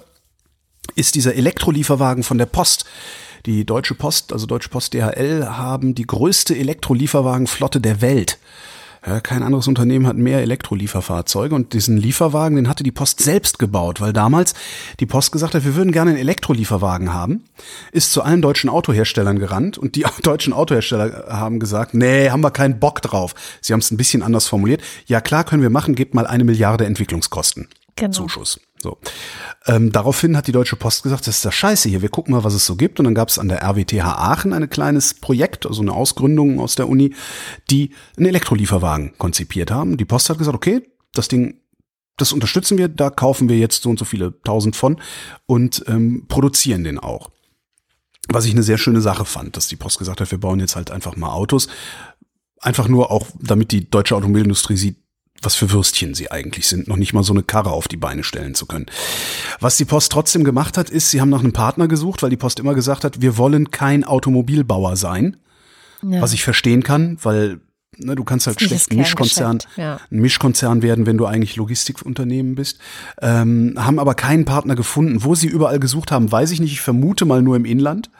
ist 0.95 1.15
dieser 1.15 1.35
Elektrolieferwagen 1.35 2.23
von 2.23 2.39
der 2.39 2.47
Post. 2.47 2.85
Die 3.47 3.65
Deutsche 3.65 3.95
Post, 3.95 4.33
also 4.33 4.47
Deutsche 4.47 4.69
Post 4.69 4.95
DHL, 4.95 5.47
haben 5.49 5.95
die 5.95 6.07
größte 6.07 6.57
Elektrolieferwagenflotte 6.57 7.81
der 7.81 8.01
Welt. 8.01 8.39
Ja, 9.07 9.21
kein 9.21 9.43
anderes 9.43 9.67
Unternehmen 9.67 10.07
hat 10.07 10.17
mehr 10.17 10.43
Elektrolieferfahrzeuge 10.43 11.55
und 11.55 11.73
diesen 11.73 11.97
Lieferwagen, 11.97 12.57
den 12.57 12.69
hatte 12.69 12.85
die 12.85 12.93
Post 12.93 13.21
selbst 13.21 13.59
gebaut, 13.59 14.01
weil 14.01 14.13
damals 14.13 14.53
die 15.01 15.07
Post 15.07 15.33
gesagt 15.33 15.55
hat, 15.55 15.65
wir 15.65 15.75
würden 15.75 15.91
gerne 15.91 16.11
einen 16.11 16.21
Elektrolieferwagen 16.21 17.15
haben, 17.15 17.45
ist 17.93 18.13
zu 18.13 18.23
allen 18.23 18.43
deutschen 18.43 18.69
Autoherstellern 18.69 19.39
gerannt 19.39 19.79
und 19.79 19.97
die 19.97 20.05
deutschen 20.23 20.53
Autohersteller 20.53 21.27
haben 21.29 21.61
gesagt, 21.61 21.95
nee, 21.95 22.29
haben 22.29 22.43
wir 22.43 22.51
keinen 22.51 22.79
Bock 22.79 23.01
drauf. 23.01 23.35
Sie 23.63 23.73
haben 23.73 23.81
es 23.81 23.91
ein 23.91 23.97
bisschen 23.97 24.23
anders 24.23 24.49
formuliert. 24.49 24.83
Ja, 25.07 25.23
klar 25.23 25.45
können 25.45 25.63
wir 25.63 25.71
machen, 25.71 25.95
gebt 25.95 26.15
mal 26.15 26.27
eine 26.27 26.45
Milliarde 26.45 26.85
Entwicklungskosten. 26.85 27.69
Genau. 27.97 28.13
Zuschuss. 28.13 28.61
So. 28.83 28.99
Ähm, 29.67 29.93
daraufhin 29.93 30.37
hat 30.37 30.47
die 30.47 30.53
Deutsche 30.53 30.77
Post 30.77 31.03
gesagt, 31.03 31.27
das 31.27 31.37
ist 31.37 31.45
das 31.45 31.55
Scheiße 31.55 31.89
hier, 31.89 32.03
wir 32.03 32.09
gucken 32.09 32.33
mal, 32.33 32.45
was 32.45 32.55
es 32.55 32.65
so 32.65 32.77
gibt. 32.77 32.99
Und 32.99 33.05
dann 33.05 33.15
gab 33.15 33.29
es 33.29 33.39
an 33.39 33.49
der 33.49 33.63
RWTH 33.63 34.05
Aachen 34.05 34.53
ein 34.53 34.71
kleines 34.71 35.15
Projekt, 35.15 35.67
also 35.67 35.83
eine 35.83 35.93
Ausgründung 35.93 36.61
aus 36.61 36.75
der 36.77 36.89
Uni, 36.89 37.15
die 37.71 37.91
einen 38.17 38.27
Elektrolieferwagen 38.27 39.17
konzipiert 39.19 39.71
haben. 39.71 39.97
Die 39.97 40.05
Post 40.05 40.31
hat 40.31 40.39
gesagt, 40.39 40.57
okay, 40.57 40.83
das 41.13 41.29
Ding, 41.29 41.61
das 42.17 42.33
unterstützen 42.33 42.79
wir, 42.79 42.89
da 42.89 43.11
kaufen 43.11 43.49
wir 43.49 43.59
jetzt 43.59 43.83
so 43.83 43.91
und 43.91 43.99
so 43.99 44.05
viele 44.05 44.41
tausend 44.43 44.77
von 44.77 45.01
und 45.47 45.85
ähm, 45.89 46.27
produzieren 46.29 46.85
den 46.85 46.99
auch. 46.99 47.31
Was 48.29 48.45
ich 48.45 48.53
eine 48.53 48.63
sehr 48.63 48.79
schöne 48.79 49.01
Sache 49.01 49.25
fand, 49.25 49.57
dass 49.57 49.69
die 49.69 49.77
Post 49.77 49.99
gesagt 49.99 50.21
hat, 50.21 50.31
wir 50.31 50.39
bauen 50.39 50.61
jetzt 50.61 50.77
halt 50.77 50.91
einfach 50.91 51.17
mal 51.17 51.33
Autos. 51.33 51.69
Einfach 52.61 52.89
nur 52.89 53.11
auch, 53.11 53.27
damit 53.41 53.73
die 53.73 53.89
deutsche 53.89 54.15
Automobilindustrie 54.15 54.77
sieht, 54.77 54.99
was 55.43 55.55
für 55.55 55.71
Würstchen 55.71 56.15
sie 56.15 56.31
eigentlich 56.31 56.69
sind, 56.69 56.89
noch 56.89 56.97
nicht 56.97 57.13
mal 57.13 57.23
so 57.23 57.33
eine 57.33 57.43
Karre 57.43 57.71
auf 57.71 57.89
die 57.89 57.97
Beine 57.97 58.25
stellen 58.25 58.55
zu 58.55 58.67
können. 58.67 58.87
Was 59.59 59.77
die 59.77 59.85
Post 59.85 60.13
trotzdem 60.13 60.45
gemacht 60.45 60.77
hat, 60.77 60.91
ist, 60.91 61.11
sie 61.11 61.21
haben 61.21 61.31
nach 61.31 61.41
einem 61.41 61.53
Partner 61.53 61.89
gesucht, 61.89 62.23
weil 62.23 62.31
die 62.31 62.37
Post 62.37 62.61
immer 62.61 62.75
gesagt 62.75 63.05
hat, 63.05 63.21
wir 63.21 63.37
wollen 63.37 63.71
kein 63.71 64.05
Automobilbauer 64.05 64.97
sein. 64.97 65.37
Ja. 66.03 66.23
Was 66.23 66.33
ich 66.33 66.43
verstehen 66.43 66.83
kann, 66.83 67.19
weil 67.23 67.61
ne, 67.99 68.15
du 68.15 68.25
kannst 68.25 68.47
halt 68.47 68.61
schlecht 68.61 68.91
ein 68.91 68.97
Mischkonzern, 68.97 69.59
ja. 69.77 70.01
ein 70.11 70.19
Mischkonzern 70.19 70.83
werden, 70.83 71.07
wenn 71.07 71.19
du 71.19 71.27
eigentlich 71.27 71.57
Logistikunternehmen 71.57 72.55
bist. 72.55 72.79
Ähm, 73.21 73.75
haben 73.77 73.99
aber 73.99 74.15
keinen 74.15 74.45
Partner 74.45 74.77
gefunden. 74.77 75.25
Wo 75.25 75.35
sie 75.35 75.47
überall 75.47 75.79
gesucht 75.79 76.11
haben, 76.11 76.31
weiß 76.31 76.53
ich 76.53 76.61
nicht. 76.61 76.73
Ich 76.73 76.81
vermute 76.81 77.25
mal 77.25 77.43
nur 77.43 77.57
im 77.57 77.65
Inland. 77.65 78.11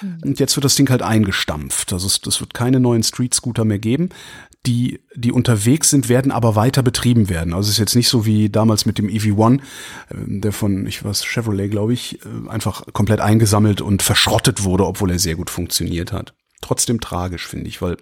Hm. 0.00 0.18
Und 0.24 0.40
jetzt 0.40 0.56
wird 0.56 0.64
das 0.64 0.74
Ding 0.74 0.90
halt 0.90 1.02
eingestampft. 1.02 1.92
Also 1.92 2.06
es, 2.06 2.20
es 2.26 2.40
wird 2.40 2.54
keine 2.54 2.80
neuen 2.80 3.02
Street 3.02 3.34
Scooter 3.34 3.64
mehr 3.64 3.78
geben 3.78 4.10
die, 4.66 5.00
die 5.14 5.32
unterwegs 5.32 5.90
sind, 5.90 6.08
werden 6.08 6.32
aber 6.32 6.54
weiter 6.56 6.82
betrieben 6.82 7.28
werden. 7.28 7.54
Also 7.54 7.68
es 7.68 7.74
ist 7.74 7.78
jetzt 7.78 7.94
nicht 7.94 8.08
so 8.08 8.26
wie 8.26 8.50
damals 8.50 8.86
mit 8.86 8.98
dem 8.98 9.08
EV1, 9.08 9.58
äh, 9.58 9.60
der 10.10 10.52
von, 10.52 10.86
ich 10.86 11.04
weiß, 11.04 11.24
Chevrolet, 11.24 11.70
glaube 11.70 11.92
ich, 11.92 12.20
äh, 12.24 12.48
einfach 12.48 12.84
komplett 12.92 13.20
eingesammelt 13.20 13.80
und 13.80 14.02
verschrottet 14.02 14.64
wurde, 14.64 14.86
obwohl 14.86 15.10
er 15.10 15.18
sehr 15.18 15.36
gut 15.36 15.50
funktioniert 15.50 16.12
hat. 16.12 16.34
Trotzdem 16.60 17.00
tragisch, 17.00 17.46
finde 17.46 17.68
ich, 17.68 17.80
weil 17.80 17.96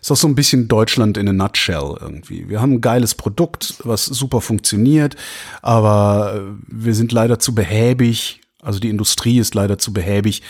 es 0.00 0.06
ist 0.06 0.12
auch 0.12 0.16
so 0.16 0.28
ein 0.28 0.36
bisschen 0.36 0.68
Deutschland 0.68 1.16
in 1.16 1.28
a 1.28 1.32
nutshell 1.32 1.96
irgendwie. 2.00 2.48
Wir 2.48 2.60
haben 2.60 2.74
ein 2.74 2.80
geiles 2.80 3.16
Produkt, 3.16 3.74
was 3.82 4.04
super 4.04 4.40
funktioniert, 4.40 5.16
aber 5.62 6.34
äh, 6.36 6.40
wir 6.68 6.94
sind 6.94 7.10
leider 7.12 7.40
zu 7.40 7.54
behäbig, 7.54 8.40
also 8.62 8.80
die 8.80 8.88
Industrie 8.88 9.38
ist 9.38 9.54
leider 9.54 9.78
zu 9.78 9.92
behäbig, 9.92 10.42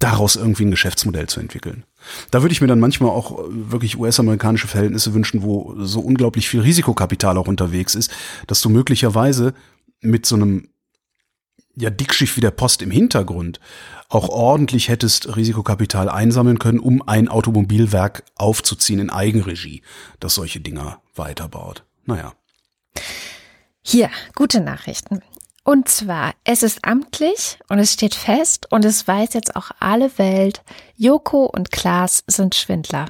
daraus 0.00 0.34
irgendwie 0.34 0.64
ein 0.64 0.70
Geschäftsmodell 0.70 1.28
zu 1.28 1.38
entwickeln. 1.38 1.84
Da 2.30 2.42
würde 2.42 2.52
ich 2.52 2.60
mir 2.60 2.66
dann 2.66 2.80
manchmal 2.80 3.10
auch 3.10 3.38
äh, 3.38 3.70
wirklich 3.70 3.96
US-amerikanische 3.98 4.66
Verhältnisse 4.66 5.14
wünschen, 5.14 5.42
wo 5.42 5.74
so 5.78 6.00
unglaublich 6.00 6.48
viel 6.48 6.60
Risikokapital 6.60 7.38
auch 7.38 7.46
unterwegs 7.46 7.94
ist, 7.94 8.10
dass 8.48 8.60
du 8.60 8.68
möglicherweise 8.68 9.54
mit 10.00 10.26
so 10.26 10.34
einem 10.34 10.68
ja, 11.76 11.90
Dickschiff 11.90 12.36
wie 12.36 12.40
der 12.40 12.50
Post 12.50 12.82
im 12.82 12.90
Hintergrund 12.90 13.60
auch 14.08 14.28
ordentlich 14.28 14.88
hättest 14.88 15.36
Risikokapital 15.36 16.08
einsammeln 16.08 16.58
können, 16.58 16.80
um 16.80 17.06
ein 17.06 17.28
Automobilwerk 17.28 18.24
aufzuziehen 18.34 18.98
in 18.98 19.10
Eigenregie, 19.10 19.82
das 20.18 20.34
solche 20.34 20.60
Dinger 20.60 21.00
weiterbaut. 21.14 21.84
Naja. 22.06 22.32
Hier, 23.82 24.10
gute 24.34 24.60
Nachrichten. 24.60 25.20
Und 25.70 25.88
zwar, 25.88 26.32
es 26.42 26.64
ist 26.64 26.84
amtlich 26.84 27.60
und 27.68 27.78
es 27.78 27.92
steht 27.92 28.16
fest 28.16 28.66
und 28.72 28.84
es 28.84 29.06
weiß 29.06 29.34
jetzt 29.34 29.54
auch 29.54 29.70
alle 29.78 30.18
Welt, 30.18 30.64
Joko 30.96 31.44
und 31.44 31.70
Klaas 31.70 32.24
sind 32.26 32.56
Schwindler. 32.56 33.06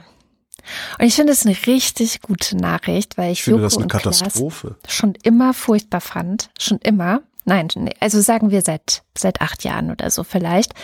Und 0.99 1.07
ich 1.07 1.15
finde 1.15 1.33
es 1.33 1.47
eine 1.47 1.57
richtig 1.67 2.21
gute 2.21 2.59
Nachricht, 2.59 3.17
weil 3.17 3.33
ich, 3.33 3.39
ich 3.39 3.45
finde 3.45 3.61
Joko 3.61 3.67
das 3.67 3.77
eine 3.77 3.85
und 3.85 3.93
Katastrophe. 3.93 4.77
Klaas 4.83 4.95
schon 4.95 5.15
immer 5.23 5.55
furchtbar 5.55 6.03
fand. 6.03 6.51
Schon 6.61 6.77
immer. 6.83 7.23
Nein, 7.47 7.69
also 7.99 8.21
sagen 8.21 8.51
wir 8.51 8.61
seit, 8.61 9.05
seit 9.17 9.41
acht 9.41 9.65
Jahren 9.65 9.91
oder 9.91 10.11
so 10.11 10.23
vielleicht. 10.23 10.75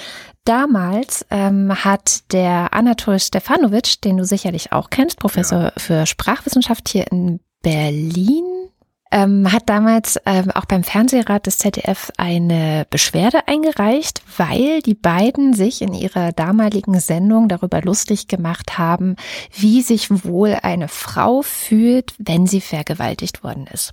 Damals 0.46 1.26
ähm, 1.30 1.84
hat 1.84 2.32
der 2.32 2.72
Anatol 2.72 3.20
Stefanovic, 3.20 4.00
den 4.00 4.16
du 4.16 4.24
sicherlich 4.24 4.72
auch 4.72 4.88
kennst, 4.88 5.18
Professor 5.18 5.64
ja. 5.64 5.72
für 5.76 6.06
Sprachwissenschaft 6.06 6.88
hier 6.88 7.12
in 7.12 7.40
Berlin, 7.60 8.70
ähm, 9.12 9.52
hat 9.52 9.68
damals 9.68 10.18
ähm, 10.26 10.50
auch 10.50 10.64
beim 10.64 10.82
Fernsehrat 10.82 11.46
des 11.46 11.58
ZDF 11.58 12.10
eine 12.16 12.86
Beschwerde 12.90 13.46
eingereicht, 13.46 14.22
weil 14.36 14.82
die 14.82 14.94
beiden 14.94 15.54
sich 15.54 15.80
in 15.82 15.94
ihrer 15.94 16.32
damaligen 16.32 16.98
Sendung 16.98 17.48
darüber 17.48 17.80
lustig 17.80 18.28
gemacht 18.28 18.78
haben, 18.78 19.16
wie 19.52 19.82
sich 19.82 20.24
wohl 20.24 20.58
eine 20.62 20.88
Frau 20.88 21.42
fühlt, 21.42 22.14
wenn 22.18 22.46
sie 22.46 22.60
vergewaltigt 22.60 23.44
worden 23.44 23.66
ist. 23.72 23.92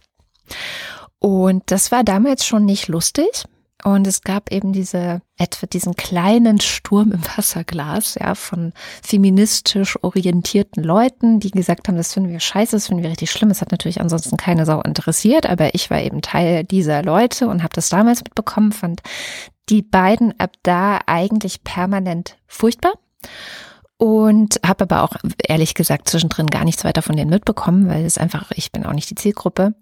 Und 1.19 1.63
das 1.67 1.91
war 1.91 2.03
damals 2.03 2.45
schon 2.45 2.65
nicht 2.65 2.87
lustig. 2.87 3.45
Und 3.83 4.07
es 4.07 4.21
gab 4.21 4.51
eben 4.51 4.71
diese, 4.71 5.21
etwa 5.37 5.67
diesen 5.67 5.95
kleinen 5.95 6.61
Sturm 6.61 7.11
im 7.11 7.21
Wasserglas, 7.35 8.15
ja, 8.15 8.33
von 8.33 8.71
feministisch 9.01 10.01
orientierten 10.01 10.83
Leuten, 10.83 11.39
die 11.41 11.51
gesagt 11.51 11.87
haben, 11.87 11.97
das 11.97 12.13
finden 12.13 12.29
wir 12.29 12.39
scheiße, 12.39 12.77
das 12.77 12.87
finden 12.87 13.03
wir 13.03 13.09
richtig 13.09 13.31
schlimm. 13.31 13.51
Es 13.51 13.61
hat 13.61 13.71
natürlich 13.71 13.99
ansonsten 13.99 14.37
keine 14.37 14.65
Sau 14.65 14.81
interessiert, 14.81 15.45
aber 15.49 15.75
ich 15.75 15.89
war 15.89 16.01
eben 16.01 16.21
Teil 16.21 16.63
dieser 16.63 17.03
Leute 17.03 17.47
und 17.47 17.61
habe 17.61 17.73
das 17.75 17.89
damals 17.89 18.23
mitbekommen, 18.23 18.71
fand 18.71 19.01
die 19.69 19.81
beiden 19.81 20.39
ab 20.39 20.51
da 20.63 20.99
eigentlich 21.05 21.63
permanent 21.63 22.37
furchtbar. 22.47 22.93
Und 23.97 24.59
habe 24.65 24.83
aber 24.83 25.03
auch 25.03 25.15
ehrlich 25.47 25.75
gesagt 25.75 26.09
zwischendrin 26.09 26.47
gar 26.47 26.65
nichts 26.65 26.83
weiter 26.83 27.01
von 27.01 27.15
denen 27.15 27.29
mitbekommen, 27.29 27.87
weil 27.87 28.03
es 28.05 28.17
einfach, 28.17 28.51
ich 28.51 28.71
bin 28.71 28.85
auch 28.85 28.91
nicht 28.93 29.09
die 29.09 29.15
Zielgruppe 29.15 29.75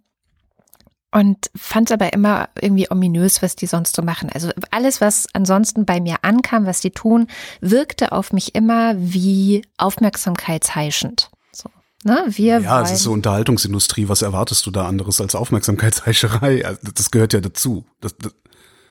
und 1.12 1.52
fand 1.56 1.90
es 1.90 1.94
aber 1.94 2.14
immer 2.14 2.50
irgendwie 2.60 2.90
ominös, 2.90 3.42
was 3.42 3.56
die 3.56 3.68
sonst 3.68 3.96
so 3.96 4.02
machen. 4.02 4.30
Also 4.34 4.50
alles, 4.72 5.02
was 5.02 5.28
ansonsten 5.34 5.86
bei 5.86 6.00
mir 6.00 6.18
ankam, 6.22 6.66
was 6.66 6.80
die 6.80 6.92
tun, 6.92 7.28
wirkte 7.60 8.14
auf 8.14 8.32
mich 8.32 8.56
immer 8.56 8.94
wie 8.98 9.66
aufmerksamkeitsheischend. 9.78 11.30
So, 11.52 11.70
ne? 12.04 12.24
Wir 12.28 12.60
ja, 12.60 12.82
es 12.82 12.92
ist 12.92 13.04
so 13.04 13.12
Unterhaltungsindustrie. 13.12 14.08
Was 14.08 14.22
erwartest 14.22 14.66
du 14.66 14.72
da 14.72 14.88
anderes 14.88 15.20
als 15.20 15.36
Aufmerksamkeitsheischerei? 15.36 16.66
Also, 16.66 16.80
das 16.94 17.12
gehört 17.12 17.34
ja 17.34 17.42
dazu. 17.42 17.86
Das, 18.00 18.16
das 18.18 18.34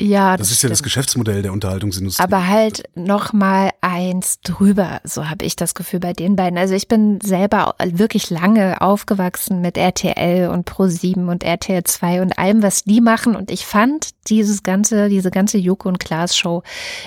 Ja, 0.00 0.36
Das, 0.36 0.50
ist 0.50 0.62
ja 0.62 0.68
das 0.68 0.78
stimmt. 0.78 0.86
Geschäftsmodell 0.86 1.42
der 1.42 1.52
Unterhaltungsindustrie. 1.52 2.22
Aber 2.22 2.48
halt 2.48 2.84
noch 2.94 3.34
mal 3.34 3.70
eins 3.82 4.40
drüber, 4.40 5.00
so 5.04 5.28
habe 5.28 5.44
ich 5.44 5.56
das 5.56 5.74
Gefühl 5.74 6.00
bei 6.00 6.14
den 6.14 6.36
beiden. 6.36 6.58
Also 6.58 6.74
ich 6.74 6.88
bin 6.88 7.20
selber 7.20 7.74
wirklich 7.84 8.30
lange 8.30 8.80
aufgewachsen 8.80 9.60
mit 9.60 9.76
RTL 9.76 10.48
und 10.48 10.68
Pro7 10.68 11.28
und 11.28 11.44
RTL 11.44 11.84
2 11.84 12.22
und 12.22 12.38
allem, 12.38 12.62
was 12.62 12.84
die 12.84 13.02
machen. 13.02 13.36
Und 13.36 13.50
ich 13.50 13.66
fand 13.66 14.10
dieses 14.28 14.62
ganze, 14.62 15.10
diese 15.10 15.30
ganze 15.30 15.58
Joko 15.58 15.88
und 15.88 16.00
Klaas 16.00 16.36
Show 16.36 16.62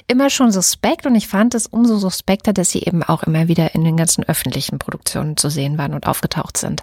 immer 0.08 0.30
schon 0.30 0.52
suspekt. 0.52 1.08
Und 1.08 1.16
ich 1.16 1.28
fand 1.28 1.56
es 1.56 1.66
umso 1.66 1.98
suspekter, 1.98 2.54
dass 2.54 2.70
sie 2.70 2.84
eben 2.84 3.02
auch 3.02 3.24
immer 3.24 3.48
wieder 3.48 3.74
in 3.74 3.84
den 3.84 3.98
ganzen 3.98 4.24
öffentlichen 4.24 4.78
Produktionen 4.78 5.36
zu 5.36 5.50
sehen 5.50 5.80
waren 5.80 5.96
und 5.96 6.06
aufgetaucht 6.06 6.58
sind. 6.58 6.82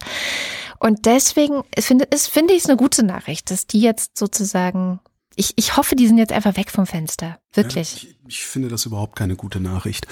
Und 0.81 1.05
deswegen 1.07 1.63
finde, 1.79 2.07
ist, 2.07 2.29
finde 2.29 2.55
ich 2.55 2.65
es 2.65 2.69
eine 2.69 2.79
gute 2.79 3.05
Nachricht, 3.05 3.51
dass 3.51 3.67
die 3.67 3.81
jetzt 3.81 4.19
sozusagen 4.19 4.99
ich, 5.37 5.53
ich 5.57 5.77
hoffe, 5.77 5.97
die 5.97 6.07
sind 6.07 6.19
jetzt 6.19 6.33
einfach 6.33 6.57
weg 6.57 6.71
vom 6.71 6.87
Fenster. 6.87 7.39
Wirklich. 7.53 8.03
Ja, 8.03 8.09
ich, 8.09 8.17
ich 8.29 8.45
finde 8.45 8.69
das 8.69 8.87
überhaupt 8.87 9.17
keine 9.17 9.37
gute 9.37 9.61
Nachricht. 9.61 10.07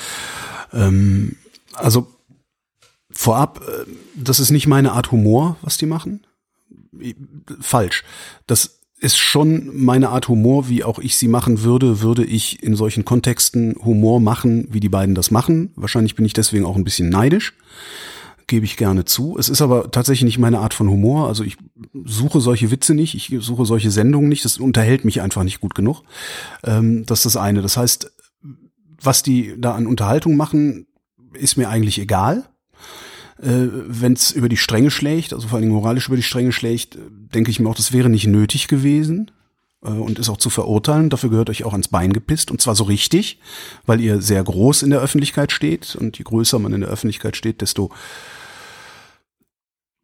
Ähm, 0.73 1.37
also 1.75 2.07
vorab, 3.11 3.63
äh, 3.67 3.91
das 4.15 4.41
ist 4.41 4.51
nicht 4.51 4.67
meine 4.67 4.93
Art 4.93 5.11
Humor, 5.13 5.57
was 5.63 5.77
die 5.77 5.87
machen. 5.87 6.27
Falsch. 7.61 8.05
Das 8.47 8.81
ist 9.01 9.17
schon 9.17 9.71
meine 9.77 10.09
Art 10.09 10.29
Humor, 10.29 10.69
wie 10.69 10.83
auch 10.83 10.99
ich 10.99 11.17
sie 11.17 11.29
machen 11.29 11.63
würde, 11.63 12.01
würde 12.01 12.25
ich 12.25 12.63
in 12.63 12.75
solchen 12.75 13.05
Kontexten 13.05 13.77
Humor 13.85 14.21
machen, 14.21 14.67
wie 14.71 14.81
die 14.81 14.89
beiden 14.89 15.15
das 15.15 15.31
machen. 15.31 15.73
Wahrscheinlich 15.77 16.17
bin 16.17 16.25
ich 16.25 16.33
deswegen 16.33 16.65
auch 16.65 16.77
ein 16.77 16.85
bisschen 16.85 17.09
neidisch 17.09 17.55
gebe 18.49 18.65
ich 18.65 18.77
gerne 18.77 19.05
zu. 19.05 19.37
Es 19.39 19.49
ist 19.49 19.63
aber 19.63 19.91
tatsächlich 19.91 20.25
nicht 20.25 20.39
meine 20.39 20.59
Art 20.59 20.75
von 20.75 20.89
Humor. 20.89 21.29
Also 21.29 21.45
ich 21.45 21.57
suche 22.05 22.41
solche 22.41 22.71
Witze 22.71 22.95
nicht, 22.95 23.15
ich 23.15 23.33
suche 23.45 23.65
solche 23.65 23.91
Sendungen 23.91 24.29
nicht. 24.29 24.45
Das 24.45 24.59
unterhält 24.59 25.05
mich 25.05 25.21
einfach 25.21 25.45
nicht 25.45 25.61
gut 25.61 25.75
genug. 25.75 26.03
Ähm, 26.65 27.07
das 27.07 27.21
ist 27.21 27.27
das 27.27 27.37
eine. 27.37 27.63
Das 27.63 27.77
heißt, 27.77 28.11
was 29.01 29.23
die 29.23 29.55
da 29.59 29.75
an 29.75 29.87
Unterhaltung 29.87 30.37
machen, 30.37 30.87
ist 31.35 31.57
mir 31.57 31.69
eigentlich 31.69 31.99
egal. 32.01 32.49
Äh, 33.41 33.69
Wenn 33.87 34.15
es 34.15 34.33
über 34.33 34.49
die 34.49 34.57
Stränge 34.57 34.91
schlägt, 34.91 35.33
also 35.33 35.49
vor 35.49 35.59
allem 35.59 35.69
moralisch 35.69 36.09
über 36.09 36.17
die 36.17 36.23
Stränge 36.23 36.53
schlägt, 36.53 36.99
denke 37.35 37.51
ich 37.51 37.61
mir 37.61 37.69
auch, 37.69 37.77
das 37.77 37.93
wäre 37.93 38.09
nicht 38.09 38.27
nötig 38.27 38.67
gewesen 38.67 39.31
äh, 39.85 39.91
und 39.91 40.19
ist 40.19 40.29
auch 40.29 40.39
zu 40.39 40.51
verurteilen. 40.51 41.11
Dafür 41.11 41.31
gehört 41.31 41.51
euch 41.51 41.65
auch 41.65 41.73
ans 41.73 41.89
Bein 41.89 42.13
gepisst 42.13 42.51
und 42.51 42.61
zwar 42.61 42.75
so 42.75 42.85
richtig, 42.85 43.41
weil 43.87 44.01
ihr 44.01 44.21
sehr 44.21 44.43
groß 44.43 44.83
in 44.83 44.91
der 44.91 45.01
Öffentlichkeit 45.01 45.53
steht 45.53 45.95
und 45.97 46.19
je 46.19 46.25
größer 46.25 46.59
man 46.59 46.73
in 46.73 46.81
der 46.81 46.91
Öffentlichkeit 46.91 47.37
steht, 47.37 47.61
desto 47.61 47.91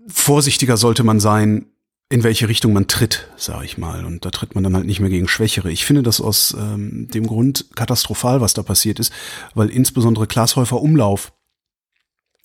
vorsichtiger 0.08 0.76
sollte 0.76 1.04
man 1.04 1.20
sein, 1.20 1.66
in 2.10 2.22
welche 2.22 2.48
Richtung 2.48 2.72
man 2.72 2.86
tritt, 2.86 3.28
sage 3.36 3.64
ich 3.64 3.78
mal. 3.78 4.04
Und 4.04 4.24
da 4.24 4.30
tritt 4.30 4.54
man 4.54 4.62
dann 4.62 4.76
halt 4.76 4.86
nicht 4.86 5.00
mehr 5.00 5.10
gegen 5.10 5.28
Schwächere. 5.28 5.70
Ich 5.70 5.84
finde 5.84 6.02
das 6.02 6.20
aus 6.20 6.54
ähm, 6.58 7.08
dem 7.08 7.26
Grund 7.26 7.66
katastrophal, 7.74 8.40
was 8.40 8.54
da 8.54 8.62
passiert 8.62 9.00
ist, 9.00 9.12
weil 9.54 9.70
insbesondere 9.70 10.26
Klaas 10.26 10.56
Häufer 10.56 10.80
Umlauf 10.80 11.32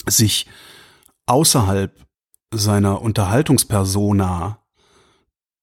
sich 0.07 0.47
außerhalb 1.25 1.93
seiner 2.51 3.01
Unterhaltungspersona 3.01 4.59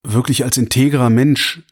wirklich 0.05 0.45
als 0.45 0.57
integrer 0.57 1.11
Mensch 1.11 1.63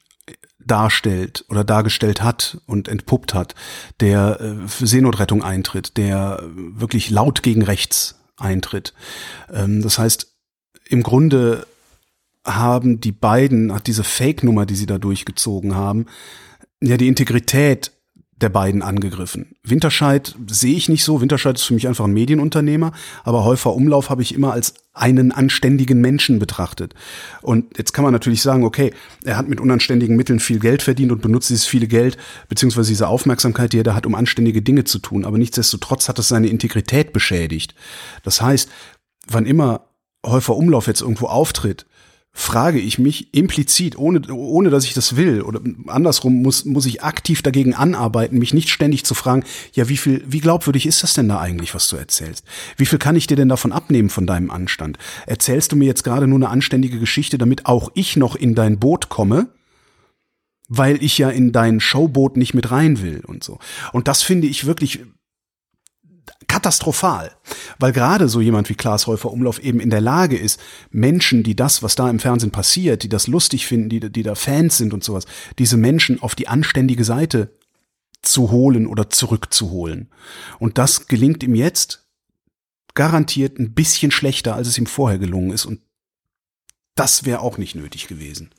darstellt 0.58 1.44
oder 1.50 1.62
dargestellt 1.62 2.22
hat 2.22 2.58
und 2.66 2.88
entpuppt 2.88 3.34
hat, 3.34 3.54
der 4.00 4.40
äh, 4.40 4.68
für 4.68 4.86
Seenotrettung 4.86 5.44
eintritt, 5.44 5.96
der 5.98 6.42
wirklich 6.44 7.10
laut 7.10 7.42
gegen 7.42 7.62
rechts 7.62 8.23
eintritt. 8.36 8.94
Ähm, 9.52 9.82
das 9.82 9.98
heißt, 9.98 10.34
im 10.88 11.02
Grunde 11.02 11.66
haben 12.44 13.00
die 13.00 13.12
beiden, 13.12 13.72
hat 13.72 13.86
diese 13.86 14.04
Fake-Nummer, 14.04 14.66
die 14.66 14.76
sie 14.76 14.86
da 14.86 14.98
durchgezogen 14.98 15.74
haben, 15.74 16.06
ja 16.82 16.96
die 16.96 17.08
Integrität 17.08 17.92
der 18.40 18.48
beiden 18.48 18.82
angegriffen. 18.82 19.54
Winterscheid 19.62 20.34
sehe 20.48 20.74
ich 20.74 20.88
nicht 20.88 21.04
so. 21.04 21.20
Winterscheid 21.20 21.56
ist 21.56 21.64
für 21.64 21.74
mich 21.74 21.86
einfach 21.86 22.04
ein 22.04 22.12
Medienunternehmer, 22.12 22.92
aber 23.22 23.44
Häufer 23.44 23.74
Umlauf 23.74 24.10
habe 24.10 24.22
ich 24.22 24.34
immer 24.34 24.52
als 24.52 24.74
einen 24.92 25.32
anständigen 25.32 26.00
Menschen 26.00 26.38
betrachtet. 26.38 26.94
Und 27.42 27.78
jetzt 27.78 27.92
kann 27.92 28.04
man 28.04 28.12
natürlich 28.12 28.42
sagen, 28.42 28.64
okay, 28.64 28.92
er 29.24 29.36
hat 29.36 29.48
mit 29.48 29.60
unanständigen 29.60 30.16
Mitteln 30.16 30.40
viel 30.40 30.58
Geld 30.58 30.82
verdient 30.82 31.12
und 31.12 31.22
benutzt 31.22 31.50
dieses 31.50 31.66
viele 31.66 31.86
Geld 31.86 32.16
beziehungsweise 32.48 32.88
diese 32.88 33.08
Aufmerksamkeit, 33.08 33.72
die 33.72 33.78
er 33.78 33.84
da 33.84 33.94
hat, 33.94 34.06
um 34.06 34.14
anständige 34.14 34.62
Dinge 34.62 34.84
zu 34.84 34.98
tun. 34.98 35.24
Aber 35.24 35.38
nichtsdestotrotz 35.38 36.08
hat 36.08 36.18
es 36.18 36.28
seine 36.28 36.48
Integrität 36.48 37.12
beschädigt. 37.12 37.74
Das 38.22 38.40
heißt, 38.40 38.68
wann 39.28 39.46
immer 39.46 39.86
Häufer 40.24 40.56
Umlauf 40.56 40.86
jetzt 40.86 41.02
irgendwo 41.02 41.26
auftritt, 41.26 41.86
frage 42.36 42.80
ich 42.80 42.98
mich 42.98 43.32
implizit, 43.32 43.96
ohne, 43.96 44.20
ohne 44.34 44.68
dass 44.68 44.84
ich 44.84 44.92
das 44.92 45.14
will, 45.14 45.42
oder 45.42 45.60
andersrum 45.86 46.42
muss, 46.42 46.64
muss 46.64 46.84
ich 46.84 47.04
aktiv 47.04 47.42
dagegen 47.42 47.74
anarbeiten, 47.74 48.38
mich 48.38 48.52
nicht 48.52 48.70
ständig 48.70 49.04
zu 49.04 49.14
fragen, 49.14 49.44
ja, 49.72 49.88
wie 49.88 49.96
viel, 49.96 50.24
wie 50.26 50.40
glaubwürdig 50.40 50.84
ist 50.84 51.04
das 51.04 51.14
denn 51.14 51.28
da 51.28 51.38
eigentlich, 51.38 51.74
was 51.76 51.88
du 51.88 51.96
erzählst? 51.96 52.44
Wie 52.76 52.86
viel 52.86 52.98
kann 52.98 53.14
ich 53.14 53.28
dir 53.28 53.36
denn 53.36 53.48
davon 53.48 53.70
abnehmen 53.70 54.10
von 54.10 54.26
deinem 54.26 54.50
Anstand? 54.50 54.98
Erzählst 55.26 55.70
du 55.70 55.76
mir 55.76 55.86
jetzt 55.86 56.02
gerade 56.02 56.26
nur 56.26 56.38
eine 56.38 56.48
anständige 56.48 56.98
Geschichte, 56.98 57.38
damit 57.38 57.66
auch 57.66 57.92
ich 57.94 58.16
noch 58.16 58.34
in 58.34 58.56
dein 58.56 58.80
Boot 58.80 59.08
komme? 59.08 59.48
Weil 60.68 61.02
ich 61.04 61.18
ja 61.18 61.30
in 61.30 61.52
dein 61.52 61.78
Showboot 61.78 62.36
nicht 62.36 62.52
mit 62.52 62.72
rein 62.72 63.00
will 63.00 63.22
und 63.24 63.44
so. 63.44 63.60
Und 63.92 64.08
das 64.08 64.22
finde 64.22 64.48
ich 64.48 64.66
wirklich 64.66 65.00
katastrophal, 66.54 67.32
weil 67.80 67.92
gerade 67.92 68.28
so 68.28 68.40
jemand 68.40 68.68
wie 68.68 68.76
Klaas 68.76 69.08
Häufer 69.08 69.32
Umlauf 69.32 69.58
eben 69.58 69.80
in 69.80 69.90
der 69.90 70.00
Lage 70.00 70.38
ist, 70.38 70.60
Menschen, 70.92 71.42
die 71.42 71.56
das, 71.56 71.82
was 71.82 71.96
da 71.96 72.08
im 72.08 72.20
Fernsehen 72.20 72.52
passiert, 72.52 73.02
die 73.02 73.08
das 73.08 73.26
lustig 73.26 73.66
finden, 73.66 73.88
die, 73.88 73.98
die 73.98 74.22
da 74.22 74.36
Fans 74.36 74.78
sind 74.78 74.94
und 74.94 75.02
sowas, 75.02 75.26
diese 75.58 75.76
Menschen 75.76 76.22
auf 76.22 76.36
die 76.36 76.46
anständige 76.46 77.02
Seite 77.02 77.50
zu 78.22 78.52
holen 78.52 78.86
oder 78.86 79.10
zurückzuholen. 79.10 80.10
Und 80.60 80.78
das 80.78 81.08
gelingt 81.08 81.42
ihm 81.42 81.56
jetzt 81.56 82.06
garantiert 82.94 83.58
ein 83.58 83.74
bisschen 83.74 84.12
schlechter, 84.12 84.54
als 84.54 84.68
es 84.68 84.78
ihm 84.78 84.86
vorher 84.86 85.18
gelungen 85.18 85.50
ist. 85.50 85.64
Und 85.64 85.80
das 86.94 87.24
wäre 87.24 87.40
auch 87.40 87.58
nicht 87.58 87.74
nötig 87.74 88.06
gewesen. 88.06 88.50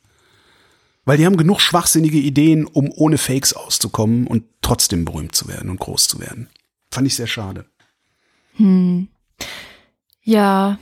Weil 1.06 1.18
die 1.18 1.26
haben 1.26 1.38
genug 1.38 1.62
schwachsinnige 1.62 2.18
Ideen, 2.18 2.66
um 2.66 2.92
ohne 2.92 3.18
Fakes 3.18 3.54
auszukommen 3.54 4.28
und 4.28 4.44
trotzdem 4.62 5.06
berühmt 5.06 5.34
zu 5.34 5.48
werden 5.48 5.70
und 5.70 5.80
groß 5.80 6.10
zu 6.10 6.20
werden. 6.20 6.50
Fand 6.92 7.08
ich 7.08 7.16
sehr 7.16 7.28
schade. 7.28 7.66
Hm. 8.56 9.08
Ja, 10.24 10.80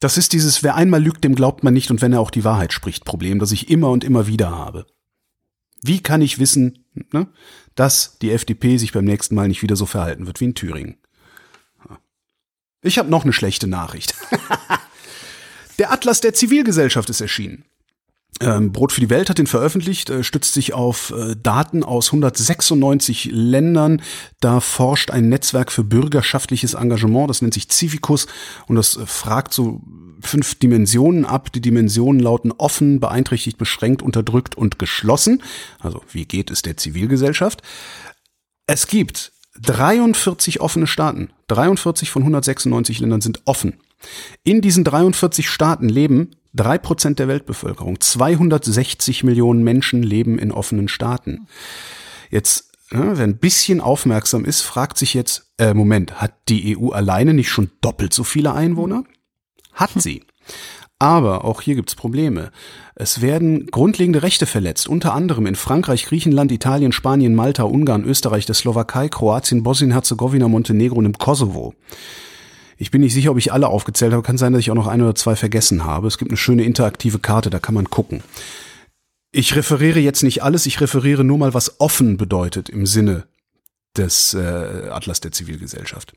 Das 0.00 0.18
ist 0.18 0.32
dieses, 0.32 0.62
wer 0.62 0.74
einmal 0.74 1.02
lügt, 1.02 1.24
dem 1.24 1.34
glaubt 1.34 1.64
man 1.64 1.74
nicht 1.74 1.90
und 1.90 2.02
wenn 2.02 2.12
er 2.12 2.20
auch 2.20 2.30
die 2.30 2.44
Wahrheit 2.44 2.72
spricht, 2.72 3.04
Problem, 3.04 3.38
das 3.38 3.52
ich 3.52 3.70
immer 3.70 3.90
und 3.90 4.04
immer 4.04 4.26
wieder 4.26 4.50
habe. 4.50 4.86
Wie 5.82 6.00
kann 6.02 6.20
ich 6.22 6.38
wissen, 6.38 6.84
ne, 7.12 7.28
dass 7.74 8.18
die 8.18 8.30
FDP 8.30 8.76
sich 8.76 8.92
beim 8.92 9.04
nächsten 9.04 9.34
Mal 9.34 9.48
nicht 9.48 9.62
wieder 9.62 9.76
so 9.76 9.86
verhalten 9.86 10.26
wird 10.26 10.40
wie 10.40 10.46
in 10.46 10.54
Thüringen? 10.54 10.96
Ich 12.82 12.98
habe 12.98 13.10
noch 13.10 13.24
eine 13.24 13.32
schlechte 13.32 13.66
Nachricht. 13.66 14.14
der 15.78 15.92
Atlas 15.92 16.20
der 16.20 16.34
Zivilgesellschaft 16.34 17.10
ist 17.10 17.20
erschienen. 17.20 17.64
Ähm, 18.40 18.70
Brot 18.70 18.92
für 18.92 19.00
die 19.00 19.08
Welt 19.08 19.30
hat 19.30 19.38
den 19.38 19.46
veröffentlicht, 19.46 20.10
äh, 20.10 20.22
stützt 20.22 20.52
sich 20.52 20.74
auf 20.74 21.10
äh, 21.16 21.34
Daten 21.42 21.82
aus 21.82 22.08
196 22.08 23.30
Ländern. 23.32 24.02
Da 24.40 24.60
forscht 24.60 25.10
ein 25.10 25.30
Netzwerk 25.30 25.72
für 25.72 25.84
bürgerschaftliches 25.84 26.74
Engagement, 26.74 27.30
das 27.30 27.40
nennt 27.40 27.54
sich 27.54 27.68
Civicus 27.70 28.26
und 28.66 28.76
das 28.76 28.96
äh, 28.96 29.06
fragt 29.06 29.54
so 29.54 29.80
fünf 30.20 30.54
Dimensionen 30.56 31.24
ab. 31.24 31.50
Die 31.52 31.62
Dimensionen 31.62 32.20
lauten 32.20 32.52
offen, 32.52 33.00
beeinträchtigt, 33.00 33.56
beschränkt, 33.56 34.02
unterdrückt 34.02 34.54
und 34.54 34.78
geschlossen. 34.78 35.42
Also 35.80 36.02
wie 36.12 36.26
geht 36.26 36.50
es 36.50 36.60
der 36.60 36.76
Zivilgesellschaft? 36.76 37.62
Es 38.66 38.86
gibt 38.86 39.32
43 39.62 40.60
offene 40.60 40.86
Staaten. 40.86 41.30
43 41.48 42.10
von 42.10 42.22
196 42.22 43.00
Ländern 43.00 43.22
sind 43.22 43.40
offen. 43.46 43.74
In 44.44 44.60
diesen 44.60 44.84
43 44.84 45.48
Staaten 45.48 45.88
leben 45.88 46.36
drei 46.56 46.78
Prozent 46.78 47.18
der 47.18 47.28
Weltbevölkerung. 47.28 48.00
260 48.00 49.24
Millionen 49.24 49.62
Menschen 49.62 50.02
leben 50.02 50.38
in 50.38 50.50
offenen 50.50 50.88
Staaten. 50.88 51.46
Jetzt, 52.30 52.72
ja, 52.92 53.16
wer 53.18 53.24
ein 53.24 53.38
bisschen 53.38 53.80
aufmerksam 53.80 54.44
ist, 54.44 54.62
fragt 54.62 54.98
sich 54.98 55.14
jetzt, 55.14 55.52
äh, 55.58 55.74
Moment, 55.74 56.20
hat 56.20 56.34
die 56.48 56.76
EU 56.76 56.90
alleine 56.90 57.34
nicht 57.34 57.50
schon 57.50 57.70
doppelt 57.80 58.12
so 58.12 58.24
viele 58.24 58.52
Einwohner? 58.52 59.04
Hat 59.72 59.90
sie. 59.94 60.24
Aber 60.98 61.44
auch 61.44 61.60
hier 61.60 61.74
gibt's 61.74 61.94
Probleme. 61.94 62.50
Es 62.94 63.20
werden 63.20 63.66
grundlegende 63.66 64.22
Rechte 64.22 64.46
verletzt, 64.46 64.88
unter 64.88 65.12
anderem 65.12 65.44
in 65.44 65.54
Frankreich, 65.54 66.06
Griechenland, 66.06 66.50
Italien, 66.50 66.92
Spanien, 66.92 67.34
Malta, 67.34 67.64
Ungarn, 67.64 68.04
Österreich, 68.04 68.46
der 68.46 68.54
Slowakei, 68.54 69.10
Kroatien, 69.10 69.62
Bosnien-Herzegowina, 69.62 70.48
Montenegro 70.48 70.96
und 70.96 71.04
im 71.04 71.18
Kosovo. 71.18 71.74
Ich 72.76 72.90
bin 72.90 73.00
nicht 73.00 73.14
sicher, 73.14 73.30
ob 73.30 73.38
ich 73.38 73.52
alle 73.52 73.68
aufgezählt 73.68 74.12
habe. 74.12 74.22
Kann 74.22 74.38
sein, 74.38 74.52
dass 74.52 74.60
ich 74.60 74.70
auch 74.70 74.76
noch 74.76 74.86
ein 74.86 75.00
oder 75.00 75.14
zwei 75.14 75.36
vergessen 75.36 75.84
habe. 75.84 76.08
Es 76.08 76.18
gibt 76.18 76.30
eine 76.30 76.36
schöne 76.36 76.64
interaktive 76.64 77.18
Karte, 77.18 77.50
da 77.50 77.58
kann 77.58 77.74
man 77.74 77.90
gucken. 77.90 78.22
Ich 79.32 79.56
referiere 79.56 80.00
jetzt 80.00 80.22
nicht 80.22 80.42
alles, 80.42 80.66
ich 80.66 80.80
referiere 80.80 81.24
nur 81.24 81.38
mal, 81.38 81.54
was 81.54 81.80
offen 81.80 82.16
bedeutet 82.16 82.68
im 82.68 82.86
Sinne 82.86 83.26
des 83.96 84.34
äh, 84.34 84.88
Atlas 84.90 85.20
der 85.20 85.32
Zivilgesellschaft. 85.32 86.12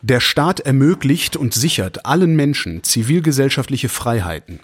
Der 0.00 0.20
Staat 0.20 0.60
ermöglicht 0.60 1.36
und 1.36 1.54
sichert 1.54 2.06
allen 2.06 2.34
Menschen 2.34 2.82
zivilgesellschaftliche 2.82 3.88
Freiheiten. 3.88 4.60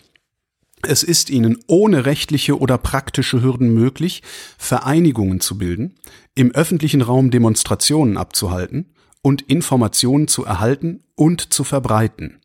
Es 0.82 1.02
ist 1.02 1.30
ihnen 1.30 1.58
ohne 1.66 2.06
rechtliche 2.06 2.58
oder 2.58 2.78
praktische 2.78 3.42
Hürden 3.42 3.74
möglich, 3.74 4.22
Vereinigungen 4.56 5.40
zu 5.40 5.58
bilden, 5.58 5.94
im 6.34 6.52
öffentlichen 6.52 7.02
Raum 7.02 7.30
Demonstrationen 7.30 8.16
abzuhalten 8.16 8.86
und 9.22 9.42
Informationen 9.42 10.28
zu 10.28 10.44
erhalten 10.44 11.02
und 11.14 11.52
zu 11.52 11.64
verbreiten. 11.64 12.40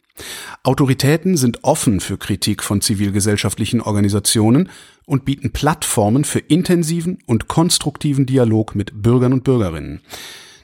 Autoritäten 0.64 1.38
sind 1.38 1.64
offen 1.64 2.00
für 2.00 2.18
Kritik 2.18 2.64
von 2.64 2.82
zivilgesellschaftlichen 2.82 3.82
Organisationen 3.82 4.70
und 5.06 5.26
bieten 5.26 5.52
Plattformen 5.52 6.24
für 6.24 6.40
intensiven 6.40 7.20
und 7.26 7.48
konstruktiven 7.48 8.26
Dialog 8.26 8.76
mit 8.76 9.02
Bürgern 9.02 9.34
und 9.34 9.44
Bürgerinnen. 9.44 10.02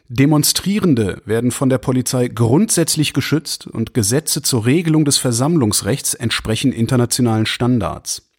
Demonstrierende 0.08 1.22
werden 1.26 1.52
von 1.52 1.70
der 1.70 1.78
Polizei 1.78 2.30
grundsätzlich 2.30 3.14
geschützt 3.14 3.68
und 3.68 3.94
Gesetze 3.94 4.42
zur 4.42 4.66
Regelung 4.66 5.06
des 5.06 5.18
Versammlungsrechts 5.18 6.16
entsprechen 6.16 6.72
internationalen 6.72 7.46
Standards. 7.46 8.30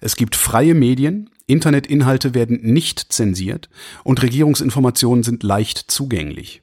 Es 0.00 0.14
gibt 0.14 0.36
freie 0.36 0.74
Medien, 0.74 1.30
Internetinhalte 1.46 2.34
werden 2.34 2.60
nicht 2.62 3.12
zensiert 3.12 3.68
und 4.04 4.22
Regierungsinformationen 4.22 5.24
sind 5.24 5.42
leicht 5.42 5.90
zugänglich. 5.90 6.62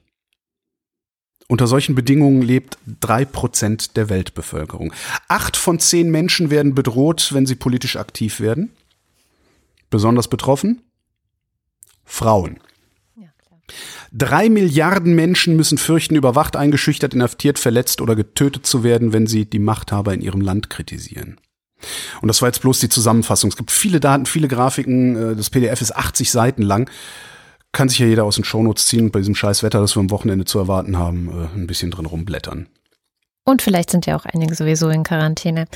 Unter 1.48 1.66
solchen 1.66 1.94
Bedingungen 1.94 2.42
lebt 2.42 2.76
drei 3.00 3.24
Prozent 3.24 3.96
der 3.96 4.08
Weltbevölkerung. 4.08 4.92
Acht 5.28 5.56
von 5.56 5.78
zehn 5.78 6.10
Menschen 6.10 6.50
werden 6.50 6.74
bedroht, 6.74 7.30
wenn 7.32 7.46
sie 7.46 7.54
politisch 7.54 7.96
aktiv 7.96 8.40
werden. 8.40 8.72
Besonders 9.88 10.28
betroffen? 10.28 10.82
Frauen. 12.04 12.58
Drei 14.12 14.48
Milliarden 14.48 15.14
Menschen 15.14 15.56
müssen 15.56 15.78
fürchten, 15.78 16.16
überwacht, 16.16 16.56
eingeschüchtert, 16.56 17.14
inhaftiert, 17.14 17.58
verletzt 17.58 18.00
oder 18.00 18.16
getötet 18.16 18.66
zu 18.66 18.82
werden, 18.82 19.12
wenn 19.12 19.26
sie 19.26 19.44
die 19.44 19.58
Machthaber 19.58 20.14
in 20.14 20.22
ihrem 20.22 20.40
Land 20.40 20.70
kritisieren. 20.70 21.38
Und 22.22 22.28
das 22.28 22.40
war 22.40 22.48
jetzt 22.48 22.62
bloß 22.62 22.80
die 22.80 22.88
Zusammenfassung. 22.88 23.50
Es 23.50 23.56
gibt 23.56 23.70
viele 23.70 24.00
Daten, 24.00 24.26
viele 24.26 24.48
Grafiken. 24.48 25.32
äh, 25.32 25.36
Das 25.36 25.50
PDF 25.50 25.80
ist 25.80 25.94
80 25.94 26.30
Seiten 26.30 26.62
lang. 26.62 26.90
Kann 27.76 27.90
sich 27.90 27.98
ja 27.98 28.06
jeder 28.06 28.24
aus 28.24 28.36
den 28.36 28.44
Shownotes 28.44 28.86
ziehen 28.86 29.04
und 29.04 29.10
bei 29.10 29.18
diesem 29.18 29.34
scheiß 29.34 29.62
Wetter, 29.62 29.80
das 29.80 29.94
wir 29.94 30.00
am 30.00 30.10
Wochenende 30.10 30.46
zu 30.46 30.58
erwarten 30.58 30.96
haben, 30.96 31.28
äh, 31.28 31.54
ein 31.54 31.66
bisschen 31.66 31.90
drin 31.90 32.06
rumblättern. 32.06 32.70
Und 33.44 33.60
vielleicht 33.60 33.90
sind 33.90 34.06
ja 34.06 34.16
auch 34.16 34.24
einige 34.24 34.54
sowieso 34.54 34.88
in 34.88 35.02
Quarantäne. 35.02 35.66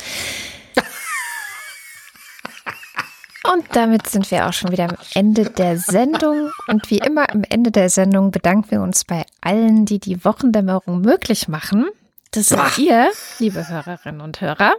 Und 3.43 3.65
damit 3.73 4.07
sind 4.07 4.31
wir 4.31 4.47
auch 4.47 4.53
schon 4.53 4.71
wieder 4.71 4.89
am 4.89 4.97
Ende 5.13 5.43
der 5.43 5.77
Sendung. 5.77 6.49
Und 6.67 6.89
wie 6.89 6.97
immer 6.97 7.31
am 7.31 7.43
Ende 7.47 7.69
der 7.69 7.91
Sendung 7.91 8.31
bedanken 8.31 8.71
wir 8.71 8.81
uns 8.81 9.05
bei 9.05 9.23
allen, 9.39 9.85
die 9.85 9.99
die 9.99 10.25
Wochendämmerung 10.25 11.01
möglich 11.01 11.49
machen. 11.49 11.85
Das 12.31 12.47
seid 12.47 12.79
ihr, 12.79 13.11
liebe 13.37 13.69
Hörerinnen 13.69 14.21
und 14.21 14.41
Hörer. 14.41 14.73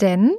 Denn 0.00 0.36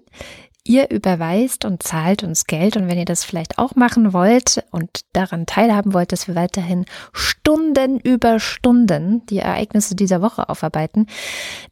ihr 0.63 0.89
überweist 0.91 1.65
und 1.65 1.83
zahlt 1.83 2.23
uns 2.23 2.45
Geld. 2.45 2.77
Und 2.77 2.87
wenn 2.87 2.97
ihr 2.97 3.05
das 3.05 3.23
vielleicht 3.23 3.57
auch 3.57 3.75
machen 3.75 4.13
wollt 4.13 4.63
und 4.71 5.01
daran 5.13 5.45
teilhaben 5.45 5.93
wollt, 5.93 6.11
dass 6.11 6.27
wir 6.27 6.35
weiterhin 6.35 6.85
Stunden 7.13 7.99
über 7.99 8.39
Stunden 8.39 9.25
die 9.27 9.39
Ereignisse 9.39 9.95
dieser 9.95 10.21
Woche 10.21 10.49
aufarbeiten, 10.49 11.07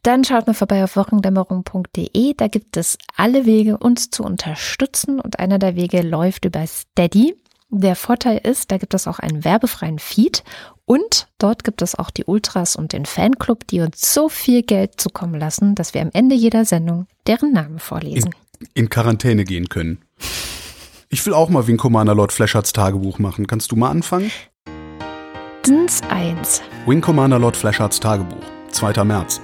dann 0.02 0.24
schaut 0.24 0.46
mal 0.46 0.54
vorbei 0.54 0.82
auf 0.82 0.96
wochendämmerung.de. 0.96 2.34
Da 2.36 2.48
gibt 2.48 2.76
es 2.76 2.98
alle 3.16 3.46
Wege, 3.46 3.78
uns 3.78 4.10
zu 4.10 4.24
unterstützen. 4.24 5.20
Und 5.20 5.38
einer 5.38 5.58
der 5.58 5.76
Wege 5.76 6.02
läuft 6.02 6.44
über 6.44 6.66
Steady. 6.66 7.36
Der 7.72 7.94
Vorteil 7.94 8.38
ist, 8.38 8.72
da 8.72 8.78
gibt 8.78 8.94
es 8.94 9.06
auch 9.06 9.20
einen 9.20 9.44
werbefreien 9.44 10.00
Feed 10.00 10.42
und 10.86 11.28
dort 11.38 11.62
gibt 11.62 11.82
es 11.82 11.94
auch 11.94 12.10
die 12.10 12.24
Ultras 12.24 12.74
und 12.74 12.92
den 12.92 13.06
Fanclub, 13.06 13.64
die 13.68 13.80
uns 13.80 14.12
so 14.12 14.28
viel 14.28 14.64
Geld 14.64 15.00
zukommen 15.00 15.38
lassen, 15.38 15.76
dass 15.76 15.94
wir 15.94 16.02
am 16.02 16.10
Ende 16.12 16.34
jeder 16.34 16.64
Sendung 16.64 17.06
deren 17.28 17.52
Namen 17.52 17.78
vorlesen. 17.78 18.34
In 18.74 18.90
Quarantäne 18.90 19.44
gehen 19.44 19.68
können. 19.68 20.02
Ich 21.08 21.24
will 21.24 21.32
auch 21.32 21.48
mal 21.48 21.66
wie 21.66 21.72
ein 21.72 21.76
Commander 21.78 22.14
Lord 22.14 22.30
Flashards 22.30 22.72
Tagebuch 22.72 23.18
machen. 23.18 23.46
Kannst 23.46 23.72
du 23.72 23.76
mal 23.76 23.90
anfangen? 23.90 24.30
Dins 25.66 26.02
1. 26.08 26.62
Wing 26.86 27.00
Commander 27.00 27.38
Lord 27.38 27.56
Flashards 27.56 28.00
Tagebuch, 28.00 28.44
2. 28.70 29.04
März. 29.04 29.40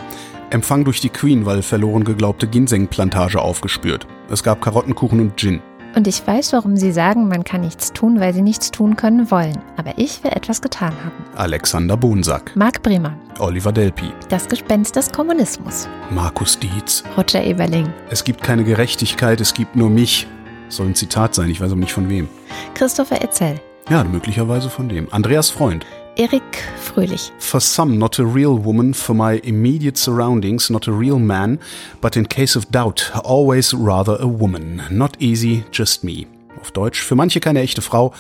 Empfang 0.51 0.85
durch 0.85 1.01
die 1.01 1.09
Queen, 1.09 1.45
weil 1.45 1.63
verloren 1.63 2.05
geglaubte 2.05 2.47
Ginseng-Plantage 2.47 3.41
aufgespürt. 3.41 4.07
Es 4.31 4.43
gab 4.43 4.61
Karottenkuchen 4.61 5.21
und 5.21 5.37
Gin. 5.37 5.61
Und 5.97 6.07
ich 6.07 6.27
weiß, 6.27 6.53
warum 6.53 6.77
Sie 6.77 6.93
sagen, 6.93 7.27
man 7.27 7.43
kann 7.43 7.63
nichts 7.63 7.91
tun, 7.91 8.21
weil 8.21 8.35
Sie 8.35 8.43
nichts 8.43 8.71
tun 8.71 8.97
können 8.97 9.31
wollen. 9.31 9.57
Aber 9.79 9.95
ich 9.97 10.23
will 10.23 10.31
etwas 10.33 10.61
getan 10.61 10.93
haben. 10.93 11.25
Alexander 11.37 11.97
Bonsack, 11.97 12.55
Marc 12.55 12.83
Bremer. 12.83 13.15
Oliver 13.39 13.73
Delpi, 13.73 14.13
Das 14.29 14.47
Gespenst 14.47 14.95
des 14.97 15.11
Kommunismus. 15.11 15.89
Markus 16.11 16.59
Dietz. 16.59 17.03
Roger 17.17 17.43
Eberling. 17.43 17.91
Es 18.11 18.25
gibt 18.25 18.43
keine 18.43 18.63
Gerechtigkeit, 18.65 19.41
es 19.41 19.55
gibt 19.55 19.75
nur 19.75 19.89
mich. 19.89 20.27
Soll 20.69 20.89
ein 20.89 20.95
Zitat 20.95 21.35
sein, 21.35 21.49
ich 21.49 21.63
weiß 21.63 21.71
aber 21.73 21.81
nicht 21.81 21.93
von 21.95 22.11
wem. 22.11 22.29
Christopher 22.75 23.23
Etzel. 23.23 23.59
Ja, 23.89 24.05
möglicherweise 24.05 24.69
von 24.69 24.91
dem. 24.91 25.09
Andreas 25.13 25.49
Freund. 25.49 25.87
Erik 26.19 26.65
Fröhlich. 26.81 27.31
For 27.39 27.61
some, 27.61 27.99
not 27.99 28.19
a 28.19 28.25
real 28.25 28.65
woman, 28.65 28.95
for 28.95 29.15
my 29.15 29.39
immediate 29.45 29.99
surroundings, 29.99 30.71
not 30.71 30.89
a 30.89 30.93
real 30.93 31.19
man, 31.19 31.59
but 32.01 32.17
in 32.17 32.27
case 32.27 32.57
of 32.57 32.71
doubt, 32.71 33.13
always 33.23 33.75
rather 33.75 34.19
a 34.21 34.27
woman. 34.27 34.83
Not 34.91 35.21
easy, 35.21 35.65
just 35.71 36.05
me. 36.05 36.27
Auf 36.59 36.71
Deutsch, 36.71 37.03
für 37.03 37.17
manche 37.17 37.41
keine 37.41 37.61
echte 37.61 37.83
Frau, 37.83 38.15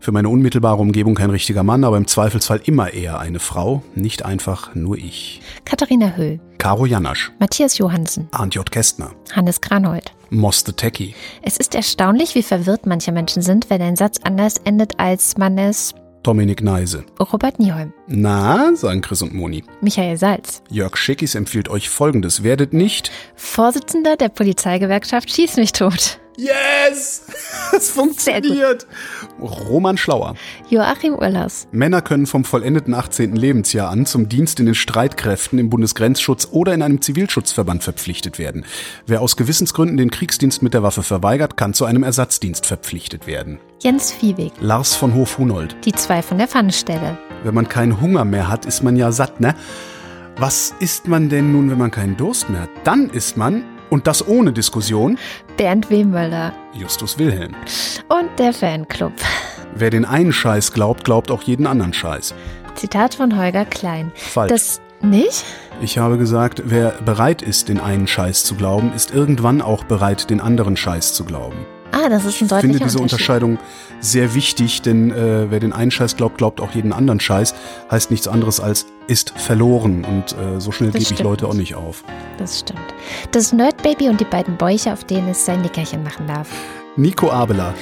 für 0.00 0.12
meine 0.12 0.30
unmittelbare 0.30 0.80
Umgebung 0.80 1.14
kein 1.14 1.28
richtiger 1.28 1.62
Mann, 1.62 1.84
aber 1.84 1.98
im 1.98 2.06
Zweifelsfall 2.06 2.62
immer 2.64 2.94
eher 2.94 3.20
eine 3.20 3.38
Frau, 3.38 3.82
nicht 3.94 4.24
einfach 4.24 4.74
nur 4.74 4.96
ich. 4.96 5.42
Katharina 5.66 6.16
Höll. 6.16 6.40
Caro 6.56 6.86
Janasch, 6.86 7.32
Matthias 7.38 7.76
Johansen. 7.76 8.28
Arndt 8.30 8.54
J. 8.54 8.70
Kästner, 8.70 9.10
Hannes 9.32 9.60
Granold. 9.60 10.12
Moss 10.30 10.64
the 10.64 10.72
Techie, 10.72 11.14
Es 11.42 11.58
ist 11.58 11.74
erstaunlich, 11.74 12.34
wie 12.34 12.42
verwirrt 12.42 12.86
manche 12.86 13.12
Menschen 13.12 13.42
sind, 13.42 13.68
wenn 13.68 13.82
ein 13.82 13.96
Satz 13.96 14.20
anders 14.24 14.56
endet, 14.64 14.98
als 14.98 15.36
man 15.36 15.58
es 15.58 15.94
Dominik 16.22 16.62
Neise. 16.62 17.04
Robert 17.20 17.58
Nieholm. 17.58 17.92
Na, 18.06 18.74
sagen 18.74 19.00
Chris 19.00 19.22
und 19.22 19.34
Moni. 19.34 19.64
Michael 19.80 20.16
Salz. 20.16 20.62
Jörg 20.70 20.96
Schickis 20.96 21.34
empfiehlt 21.34 21.68
euch 21.68 21.88
folgendes. 21.88 22.42
Werdet 22.42 22.72
nicht 22.72 23.10
Vorsitzender 23.34 24.16
der 24.16 24.28
Polizeigewerkschaft 24.28 25.30
Schieß 25.30 25.56
mich 25.56 25.72
tot. 25.72 26.18
Yes! 26.36 27.22
Es 27.74 27.90
funktioniert. 27.90 28.86
Roman 29.40 29.96
Schlauer. 29.96 30.34
Joachim 30.68 31.14
Urlas. 31.14 31.68
Männer 31.72 32.02
können 32.02 32.26
vom 32.26 32.44
vollendeten 32.44 32.92
18. 32.92 33.34
Lebensjahr 33.34 33.88
an 33.88 34.04
zum 34.04 34.28
Dienst 34.28 34.60
in 34.60 34.66
den 34.66 34.74
Streitkräften 34.74 35.58
im 35.58 35.70
Bundesgrenzschutz 35.70 36.48
oder 36.50 36.74
in 36.74 36.82
einem 36.82 37.00
Zivilschutzverband 37.00 37.82
verpflichtet 37.82 38.38
werden. 38.38 38.66
Wer 39.06 39.22
aus 39.22 39.36
Gewissensgründen 39.36 39.96
den 39.96 40.10
Kriegsdienst 40.10 40.62
mit 40.62 40.74
der 40.74 40.82
Waffe 40.82 41.02
verweigert, 41.02 41.56
kann 41.56 41.72
zu 41.72 41.86
einem 41.86 42.02
Ersatzdienst 42.02 42.66
verpflichtet 42.66 43.26
werden. 43.26 43.58
Jens 43.80 44.12
Viehweg. 44.12 44.52
Lars 44.60 44.94
von 44.94 45.14
Hof-Hunold. 45.14 45.74
Die 45.86 45.92
zwei 45.92 46.20
von 46.20 46.36
der 46.36 46.48
Pfannenstelle. 46.48 47.16
Wenn 47.42 47.54
man 47.54 47.68
keinen 47.68 48.02
Hunger 48.02 48.26
mehr 48.26 48.48
hat, 48.48 48.66
ist 48.66 48.82
man 48.82 48.96
ja 48.96 49.12
satt, 49.12 49.40
ne? 49.40 49.54
Was 50.36 50.74
isst 50.78 51.08
man 51.08 51.28
denn 51.30 51.52
nun, 51.52 51.70
wenn 51.70 51.78
man 51.78 51.90
keinen 51.90 52.16
Durst 52.16 52.50
mehr 52.50 52.62
hat? 52.62 52.70
Dann 52.84 53.08
isst 53.10 53.36
man, 53.36 53.64
und 53.92 54.06
das 54.06 54.26
ohne 54.26 54.54
Diskussion, 54.54 55.18
Bernd 55.58 55.90
Wehmöller. 55.90 56.54
Justus 56.72 57.18
Wilhelm. 57.18 57.54
Und 58.08 58.30
der 58.38 58.54
Fanclub. 58.54 59.12
Wer 59.74 59.90
den 59.90 60.06
einen 60.06 60.32
Scheiß 60.32 60.72
glaubt, 60.72 61.04
glaubt 61.04 61.30
auch 61.30 61.42
jeden 61.42 61.66
anderen 61.66 61.92
Scheiß. 61.92 62.34
Zitat 62.74 63.14
von 63.14 63.38
Holger 63.38 63.66
Klein. 63.66 64.10
Falsch. 64.14 64.50
Das 64.50 64.80
nicht? 65.02 65.44
Ich 65.82 65.98
habe 65.98 66.16
gesagt, 66.16 66.62
wer 66.64 66.92
bereit 67.04 67.42
ist, 67.42 67.68
den 67.68 67.80
einen 67.80 68.06
Scheiß 68.06 68.44
zu 68.44 68.54
glauben, 68.54 68.94
ist 68.94 69.12
irgendwann 69.12 69.60
auch 69.60 69.84
bereit, 69.84 70.30
den 70.30 70.40
anderen 70.40 70.78
Scheiß 70.78 71.12
zu 71.12 71.24
glauben. 71.24 71.66
Ah, 71.92 72.08
das 72.08 72.24
ist 72.24 72.40
ein 72.40 72.44
Ich 72.44 72.50
deutlicher 72.50 72.60
finde 72.62 72.84
diese. 72.84 72.98
Unterscheidung 72.98 73.58
sehr 74.00 74.34
wichtig, 74.34 74.80
denn 74.82 75.10
äh, 75.10 75.50
wer 75.50 75.60
den 75.60 75.72
einen 75.72 75.90
Scheiß 75.90 76.16
glaubt, 76.16 76.38
glaubt 76.38 76.60
auch 76.60 76.72
jeden 76.72 76.92
anderen 76.92 77.20
Scheiß, 77.20 77.54
heißt 77.90 78.10
nichts 78.10 78.26
anderes 78.28 78.60
als 78.60 78.86
ist 79.08 79.30
verloren 79.36 80.04
und 80.04 80.32
äh, 80.38 80.58
so 80.60 80.72
schnell 80.72 80.90
gebe 80.90 81.02
ich. 81.02 81.18
Leute 81.22 81.46
auch 81.46 81.54
nicht 81.54 81.74
auf. 81.74 82.02
Das 82.38 82.60
stimmt. 82.60 82.80
Das 83.32 83.52
Nerdbaby 83.52 84.08
und 84.08 84.20
die 84.20 84.24
beiden 84.24 84.56
Bäuche, 84.56 84.92
auf 84.92 85.04
denen 85.04 85.28
es 85.28 85.44
sein 85.44 85.60
Nickerchen 85.60 86.02
machen 86.02 86.26
darf. 86.26 86.48
Nico 86.96 87.30
Abela, 87.30 87.74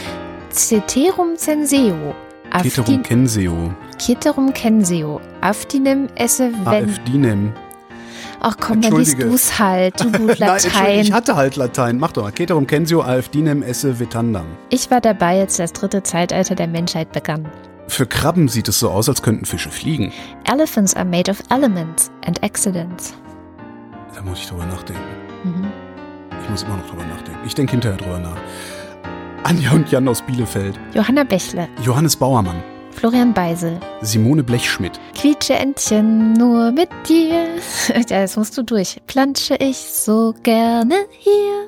Ceterum 0.50 1.36
censeo. 1.36 2.14
Keterum 2.50 2.84
Aftin- 2.96 3.02
Kenseo, 3.04 3.74
Ceterum 3.98 4.52
censeo. 4.54 5.20
Aftinem 5.40 6.08
esse 6.16 6.50
wenn. 6.64 6.90
AfDinem. 6.90 7.52
Ach 8.40 8.56
komm, 8.58 8.80
dann 8.80 8.92
liest 8.96 9.12
Entschuldige. 9.12 9.30
du's 9.30 9.58
halt, 9.58 10.00
du 10.00 10.10
gut 10.12 10.28
Nein, 10.40 10.48
Latein. 10.62 11.00
ich 11.00 11.12
hatte 11.12 11.36
halt 11.36 11.56
Latein. 11.56 11.98
Mach 11.98 12.12
doch. 12.12 12.32
Keterum 12.34 12.66
Kenseo, 12.66 13.02
AfDinem 13.02 13.62
esse 13.62 13.98
Vitandam. 14.00 14.46
Ich 14.70 14.90
war 14.90 15.00
dabei, 15.00 15.40
als 15.40 15.58
das 15.58 15.72
dritte 15.72 16.02
Zeitalter 16.02 16.54
der 16.54 16.66
Menschheit 16.68 17.12
begann. 17.12 17.46
Für 17.88 18.06
Krabben 18.06 18.48
sieht 18.48 18.68
es 18.68 18.78
so 18.78 18.90
aus, 18.90 19.08
als 19.08 19.20
könnten 19.22 19.44
Fische 19.44 19.70
fliegen. 19.70 20.12
Elephants 20.44 20.94
are 20.94 21.04
made 21.04 21.30
of 21.30 21.42
elements 21.50 22.10
and 22.26 22.42
accidents. 22.42 23.14
Da 24.14 24.22
muss 24.22 24.38
ich 24.40 24.48
drüber 24.48 24.64
nachdenken. 24.66 25.02
Mhm. 25.44 25.66
Ich 26.42 26.48
muss 26.48 26.62
immer 26.62 26.76
noch 26.76 26.88
drüber 26.88 27.04
nachdenken. 27.04 27.40
Ich 27.46 27.54
denke 27.54 27.72
hinterher 27.72 27.98
drüber 27.98 28.18
nach. 28.18 28.36
Anja 29.44 29.72
und 29.72 29.90
Jan 29.90 30.06
aus 30.08 30.22
Bielefeld. 30.22 30.78
Johanna 30.94 31.24
Bächle, 31.24 31.68
Johannes 31.82 32.16
Bauermann. 32.16 32.62
Florian 32.92 33.32
Beisel. 33.32 33.78
Simone 34.02 34.42
Blechschmidt. 34.42 35.00
Quietsche 35.14 35.54
Entchen, 35.54 36.34
nur 36.34 36.72
mit 36.72 36.88
dir. 37.08 37.46
Ja, 37.88 38.22
das 38.22 38.36
musst 38.36 38.56
du 38.58 38.62
durch. 38.62 39.00
Plansche 39.06 39.56
ich 39.56 39.76
so 39.76 40.34
gerne 40.42 40.94
hier. 41.18 41.66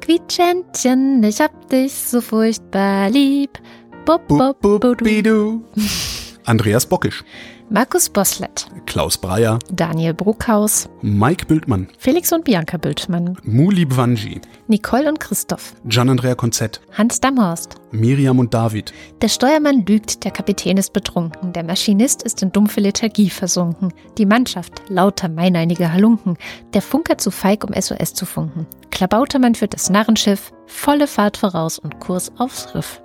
Quietsche 0.00 0.42
Entchen, 0.42 1.22
ich 1.22 1.40
hab 1.40 1.68
dich 1.68 1.92
so 1.92 2.20
furchtbar 2.20 3.10
lieb. 3.10 3.58
Bop, 4.04 4.26
bop, 4.28 4.38
Bup, 4.38 4.60
bup, 4.60 4.80
bup, 4.80 4.98
bidu. 4.98 5.62
Andreas 6.44 6.86
Bockisch. 6.86 7.24
Markus 7.72 8.10
Boslett, 8.10 8.66
Klaus 8.84 9.16
Breyer. 9.16 9.58
Daniel 9.70 10.12
Bruckhaus, 10.12 10.90
Mike 11.00 11.46
Bültmann. 11.46 11.88
Felix 11.96 12.30
und 12.30 12.44
Bianca 12.44 12.76
Bültmann, 12.76 13.38
Muli 13.44 13.86
Bwanji. 13.86 14.42
Nicole 14.68 15.08
und 15.08 15.18
Christoph, 15.18 15.74
Gian-Andrea 15.86 16.34
Konzett. 16.34 16.82
Hans 16.92 17.18
Damhorst. 17.20 17.76
Miriam 17.90 18.38
und 18.40 18.52
David. 18.52 18.92
Der 19.22 19.28
Steuermann 19.28 19.86
lügt, 19.86 20.22
der 20.22 20.32
Kapitän 20.32 20.76
ist 20.76 20.92
betrunken, 20.92 21.54
der 21.54 21.64
Maschinist 21.64 22.22
ist 22.24 22.42
in 22.42 22.52
dumpfe 22.52 22.80
Lethargie 22.80 23.30
versunken, 23.30 23.94
die 24.18 24.26
Mannschaft 24.26 24.82
lauter 24.88 25.30
meineinige 25.30 25.90
Halunken, 25.90 26.36
der 26.74 26.82
Funker 26.82 27.16
zu 27.16 27.30
feig, 27.30 27.64
um 27.64 27.72
SOS 27.72 28.12
zu 28.12 28.26
funken. 28.26 28.66
Klabautermann 28.90 29.54
führt 29.54 29.72
das 29.72 29.88
Narrenschiff, 29.88 30.52
volle 30.66 31.06
Fahrt 31.06 31.38
voraus 31.38 31.78
und 31.78 32.00
Kurs 32.00 32.32
aufs 32.36 32.74
Riff. 32.74 33.01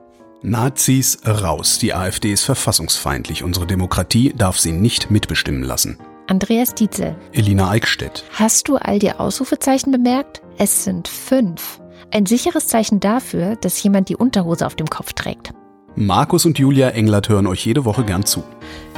Nazis 0.50 1.20
raus. 1.26 1.78
Die 1.78 1.94
AfD 1.94 2.32
ist 2.32 2.44
verfassungsfeindlich. 2.44 3.44
Unsere 3.44 3.68
Demokratie 3.68 4.34
darf 4.34 4.58
sie 4.58 4.72
nicht 4.72 5.12
mitbestimmen 5.12 5.64
lassen. 5.64 5.98
Andreas 6.28 6.74
Dietzel, 6.74 7.16
Elina 7.34 7.70
Eickstedt. 7.70 8.24
hast 8.34 8.68
du 8.68 8.78
all 8.78 9.00
die 9.00 9.12
Ausrufezeichen 9.12 9.92
bemerkt? 9.92 10.42
Es 10.58 10.84
sind 10.84 11.08
fünf. 11.08 11.82
Ein 12.12 12.26
sicheres 12.26 12.68
Zeichen 12.68 13.00
dafür, 13.00 13.56
dass 13.58 13.82
jemand 13.84 14.10
die 14.10 14.16
Unterhose 14.16 14.66
auf 14.66 14.76
dem 14.76 14.88
Kopf 14.88 15.14
trägt. 15.14 15.52
Markus 15.96 16.46
und 16.46 16.60
Julia 16.60 16.90
Englert 16.90 17.28
hören 17.28 17.48
euch 17.48 17.66
jede 17.66 17.84
Woche 17.86 18.04
gern 18.06 18.26
zu. 18.26 18.44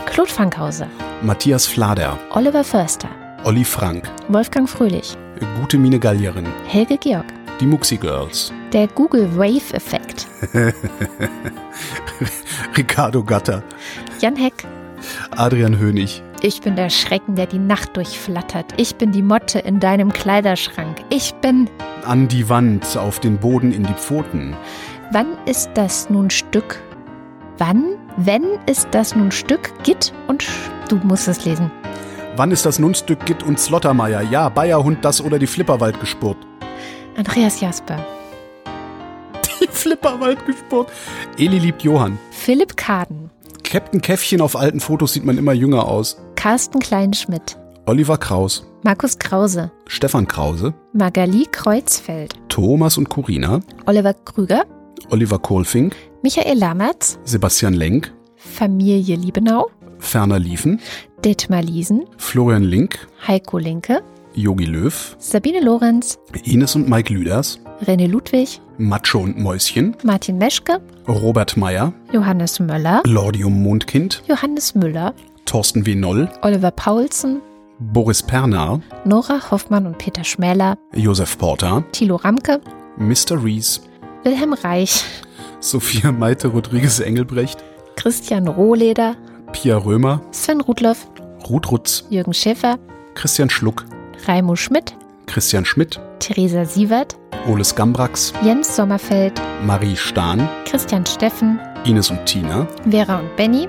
Claude 0.05 0.29
Fankhauser, 0.29 0.87
Matthias 1.23 1.65
Flader. 1.65 2.19
Oliver 2.31 2.63
Förster, 2.63 3.09
Olli 3.43 3.63
Frank. 3.63 4.09
Wolfgang 4.27 4.67
Fröhlich, 4.69 5.15
Gute 5.59 5.77
Mine 5.77 5.99
Gallierin. 5.99 6.45
Helge 6.67 6.97
Georg, 6.97 7.25
Die 7.59 7.65
Muxi 7.65 7.97
Girls. 7.97 8.53
der 8.71 8.87
Google 8.87 9.35
Wave-Effekt, 9.35 10.27
Ricardo 12.77 13.23
Gatter. 13.23 13.63
Jan 14.19 14.35
Heck, 14.35 14.65
Adrian 15.31 15.77
Hönig. 15.77 16.23
Ich 16.41 16.61
bin 16.61 16.75
der 16.77 16.89
Schrecken, 16.89 17.35
der 17.35 17.47
die 17.47 17.59
Nacht 17.59 17.97
durchflattert. 17.97 18.65
Ich 18.77 18.95
bin 18.95 19.11
die 19.11 19.21
Motte 19.21 19.59
in 19.59 19.79
deinem 19.81 20.13
Kleiderschrank. 20.13 21.03
Ich 21.09 21.33
bin. 21.35 21.69
An 22.05 22.29
die 22.29 22.47
Wand, 22.47 22.95
auf 22.95 23.19
den 23.19 23.37
Boden, 23.37 23.73
in 23.73 23.83
die 23.83 23.93
Pfoten. 23.93 24.55
Wann 25.11 25.27
ist 25.45 25.71
das 25.73 26.09
nun 26.09 26.29
Stück? 26.29 26.81
Wann? 27.57 27.95
Wenn 28.15 28.43
ist 28.67 28.87
das 28.91 29.15
nun 29.15 29.31
Stück? 29.31 29.71
Git 29.83 30.13
und 30.27 30.43
Sch 30.43 30.69
Du 30.87 30.95
musst 31.03 31.27
es 31.27 31.43
lesen. 31.45 31.69
Wann 32.35 32.51
ist 32.51 32.65
das 32.65 32.79
Nunstück 32.79 33.25
Gitt 33.25 33.43
und 33.43 33.59
Slottermeier? 33.59 34.21
Ja, 34.21 34.47
Bayerhund 34.49 35.03
das 35.03 35.21
oder 35.21 35.37
die 35.39 35.45
Flipperwald 35.47 35.99
gespurt? 35.99 36.37
Andreas 37.19 37.59
Jasper. 37.59 37.97
Die 39.61 39.67
Flipperwald 39.71 40.45
gespurt. 40.45 40.89
Eli 41.37 41.59
liebt 41.59 41.83
Johann. 41.83 42.17
Philipp 42.31 42.77
Kaden. 42.77 43.29
Captain 43.65 44.01
Käffchen 44.01 44.39
auf 44.39 44.55
alten 44.55 44.79
Fotos 44.79 45.11
sieht 45.11 45.25
man 45.25 45.37
immer 45.37 45.51
jünger 45.51 45.85
aus. 45.85 46.17
Carsten 46.35 46.79
Kleinschmidt. 46.79 47.57
Oliver 47.85 48.17
Kraus. 48.17 48.65
Markus 48.83 49.19
Krause. 49.19 49.69
Stefan 49.87 50.29
Krause. 50.29 50.73
Magali 50.93 51.45
Kreuzfeld. 51.51 52.35
Thomas 52.47 52.97
und 52.97 53.09
Corina. 53.09 53.59
Oliver 53.85 54.13
Krüger. 54.13 54.63
Oliver 55.09 55.39
Kohlfink. 55.39 55.97
Michael 56.23 56.57
Lammertz. 56.57 57.19
Sebastian 57.25 57.73
Lenk. 57.73 58.13
Familie 58.37 59.17
Liebenau. 59.17 59.69
Ferner 59.97 60.39
Liefen. 60.39 60.79
Detmar 61.25 61.63
Liesen. 61.63 62.05
Florian 62.17 62.63
Link. 62.63 63.09
Heiko 63.27 63.57
Linke. 63.57 64.03
Yogi 64.33 64.65
Löw. 64.65 65.15
Sabine 65.17 65.59
Lorenz. 65.59 66.19
Ines 66.43 66.75
und 66.75 66.89
Mike 66.89 67.13
Lüders. 67.13 67.59
René 67.85 68.07
Ludwig. 68.07 68.61
Macho 68.77 69.19
und 69.19 69.37
Mäuschen. 69.37 69.95
Martin 70.03 70.37
Meschke. 70.37 70.81
Robert 71.07 71.57
Meyer. 71.57 71.93
Johannes 72.13 72.59
Möller. 72.59 73.01
Lordium 73.05 73.63
Mondkind. 73.63 74.23
Johannes 74.27 74.75
Müller. 74.75 75.13
Thorsten 75.45 75.85
W. 75.85 75.95
Noll. 75.95 76.29
Oliver 76.41 76.71
Paulsen. 76.71 77.41
Boris 77.79 78.21
Pernar. 78.21 78.81
Nora 79.05 79.51
Hoffmann 79.51 79.85
und 79.87 79.97
Peter 79.97 80.23
Schmäler. 80.23 80.77
Josef 80.93 81.37
Porter. 81.37 81.83
Thilo 81.91 82.17
Ramke. 82.17 82.61
Mr. 82.97 83.43
Rees. 83.43 83.81
Wilhelm 84.23 84.53
Reich. 84.53 85.03
Sophia 85.61 86.11
Maite 86.11 86.49
Rodriguez 86.49 86.99
Engelbrecht. 86.99 87.63
Christian 87.95 88.47
Rohleder. 88.47 89.15
Pia 89.53 89.77
Römer. 89.77 90.21
Sven 90.31 90.61
Rudloff. 90.61 91.07
Ruth 91.49 91.71
Rutz. 91.71 92.05
Jürgen 92.09 92.33
Schäfer. 92.33 92.77
Christian 93.15 93.49
Schluck. 93.49 93.85
Raimo 94.27 94.55
Schmidt. 94.55 94.95
Christian 95.27 95.65
Schmidt. 95.65 95.99
Theresa 96.19 96.65
Sievert. 96.65 97.15
Oles 97.47 97.75
Gambrax. 97.75 98.33
Jens 98.43 98.75
Sommerfeld. 98.75 99.41
Marie 99.65 99.95
Stahn. 99.95 100.49
Christian 100.65 101.05
Steffen. 101.05 101.59
Ines 101.85 102.09
und 102.09 102.25
Tina. 102.25 102.67
Vera 102.89 103.19
und 103.19 103.35
Benny. 103.35 103.67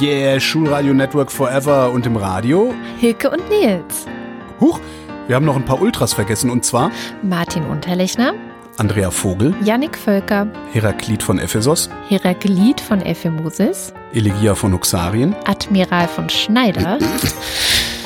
Yeah, 0.00 0.40
Schulradio 0.40 0.94
Network 0.94 1.30
Forever 1.30 1.90
und 1.92 2.06
im 2.06 2.16
Radio. 2.16 2.74
Hilke 2.98 3.30
und 3.30 3.48
Nils. 3.48 4.06
Huch, 4.60 4.80
wir 5.26 5.36
haben 5.36 5.44
noch 5.44 5.56
ein 5.56 5.64
paar 5.64 5.80
Ultras 5.80 6.14
vergessen 6.14 6.50
und 6.50 6.64
zwar 6.64 6.90
Martin 7.22 7.64
Unterlechner. 7.66 8.32
Andrea 8.78 9.10
Vogel, 9.10 9.54
Yannick 9.62 9.96
Völker. 9.98 10.46
Heraklit 10.72 11.22
von 11.22 11.38
Ephesos, 11.38 11.90
Heraklit 12.08 12.80
von 12.80 13.02
Ephemosis. 13.02 13.92
Elegia 14.14 14.54
von 14.54 14.72
Uxarien, 14.72 15.36
Admiral 15.44 16.08
von 16.08 16.30
Schneider. 16.30 16.98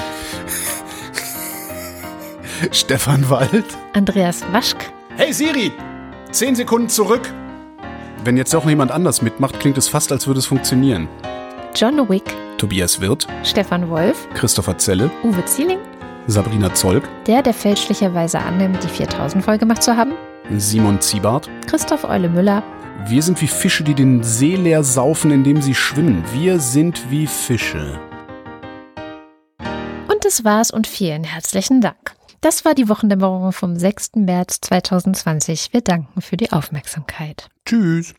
Stefan 2.73 3.29
Wald. 3.31 3.65
Andreas 3.95 4.45
Waschk. 4.53 4.93
Hey 5.17 5.33
Siri, 5.33 5.73
zehn 6.31 6.55
Sekunden 6.55 6.89
zurück. 6.89 7.33
Wenn 8.25 8.37
jetzt 8.37 8.55
auch 8.55 8.63
noch 8.65 8.71
jemand 8.71 8.91
anders 8.91 9.23
mitmacht, 9.23 9.61
klingt 9.61 9.79
es 9.79 9.89
fast, 9.89 10.11
als 10.13 10.27
würde 10.27 10.39
es 10.41 10.47
funktionieren. 10.47 11.09
John 11.75 12.09
Wick. 12.09 12.35
Tobias 12.59 13.01
Wirth, 13.01 13.27
Stefan 13.45 13.89
Wolf. 13.91 14.27
Christopher 14.35 14.79
Zelle, 14.79 15.11
Uwe 15.23 15.45
Zieling. 15.45 15.79
Sabrina 16.27 16.75
Zolk, 16.75 17.05
Der, 17.27 17.43
der 17.43 17.55
fälschlicherweise 17.55 18.39
annimmt, 18.41 18.83
die 18.83 18.89
4000 18.89 19.45
voll 19.45 19.59
gemacht 19.59 19.83
zu 19.83 19.97
haben. 19.97 20.13
Simon 20.57 21.01
Ziebart. 21.01 21.49
Christoph 21.67 22.05
Eule 22.05 22.29
Müller. 22.29 22.63
Wir 23.07 23.23
sind 23.23 23.41
wie 23.43 23.47
Fische, 23.47 23.85
die 23.85 23.95
den 23.95 24.25
See 24.25 24.57
leer 24.57 24.83
saufen, 24.83 25.31
indem 25.31 25.63
sie 25.63 25.75
schwimmen. 25.75 26.25
Wir 26.33 26.59
sind 26.59 27.11
wie 27.11 27.27
Fische. 27.29 28.01
Und 30.09 30.25
das 30.25 30.43
war's 30.45 30.71
und 30.73 30.87
vielen 30.89 31.23
herzlichen 31.23 31.81
Dank. 31.81 32.16
Das 32.41 32.65
war 32.65 32.75
die 32.75 32.89
Wochendämmerung 32.89 33.53
vom 33.53 33.77
6. 33.77 34.17
März 34.17 34.61
2020. 34.61 35.73
Wir 35.73 35.81
danken 35.81 36.21
für 36.21 36.37
die 36.37 36.53
Aufmerksamkeit. 36.53 37.49
Tschüss. 37.65 38.15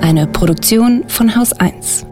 Eine 0.00 0.26
Produktion 0.26 1.08
von 1.08 1.36
Haus 1.36 1.52
1. 1.52 2.06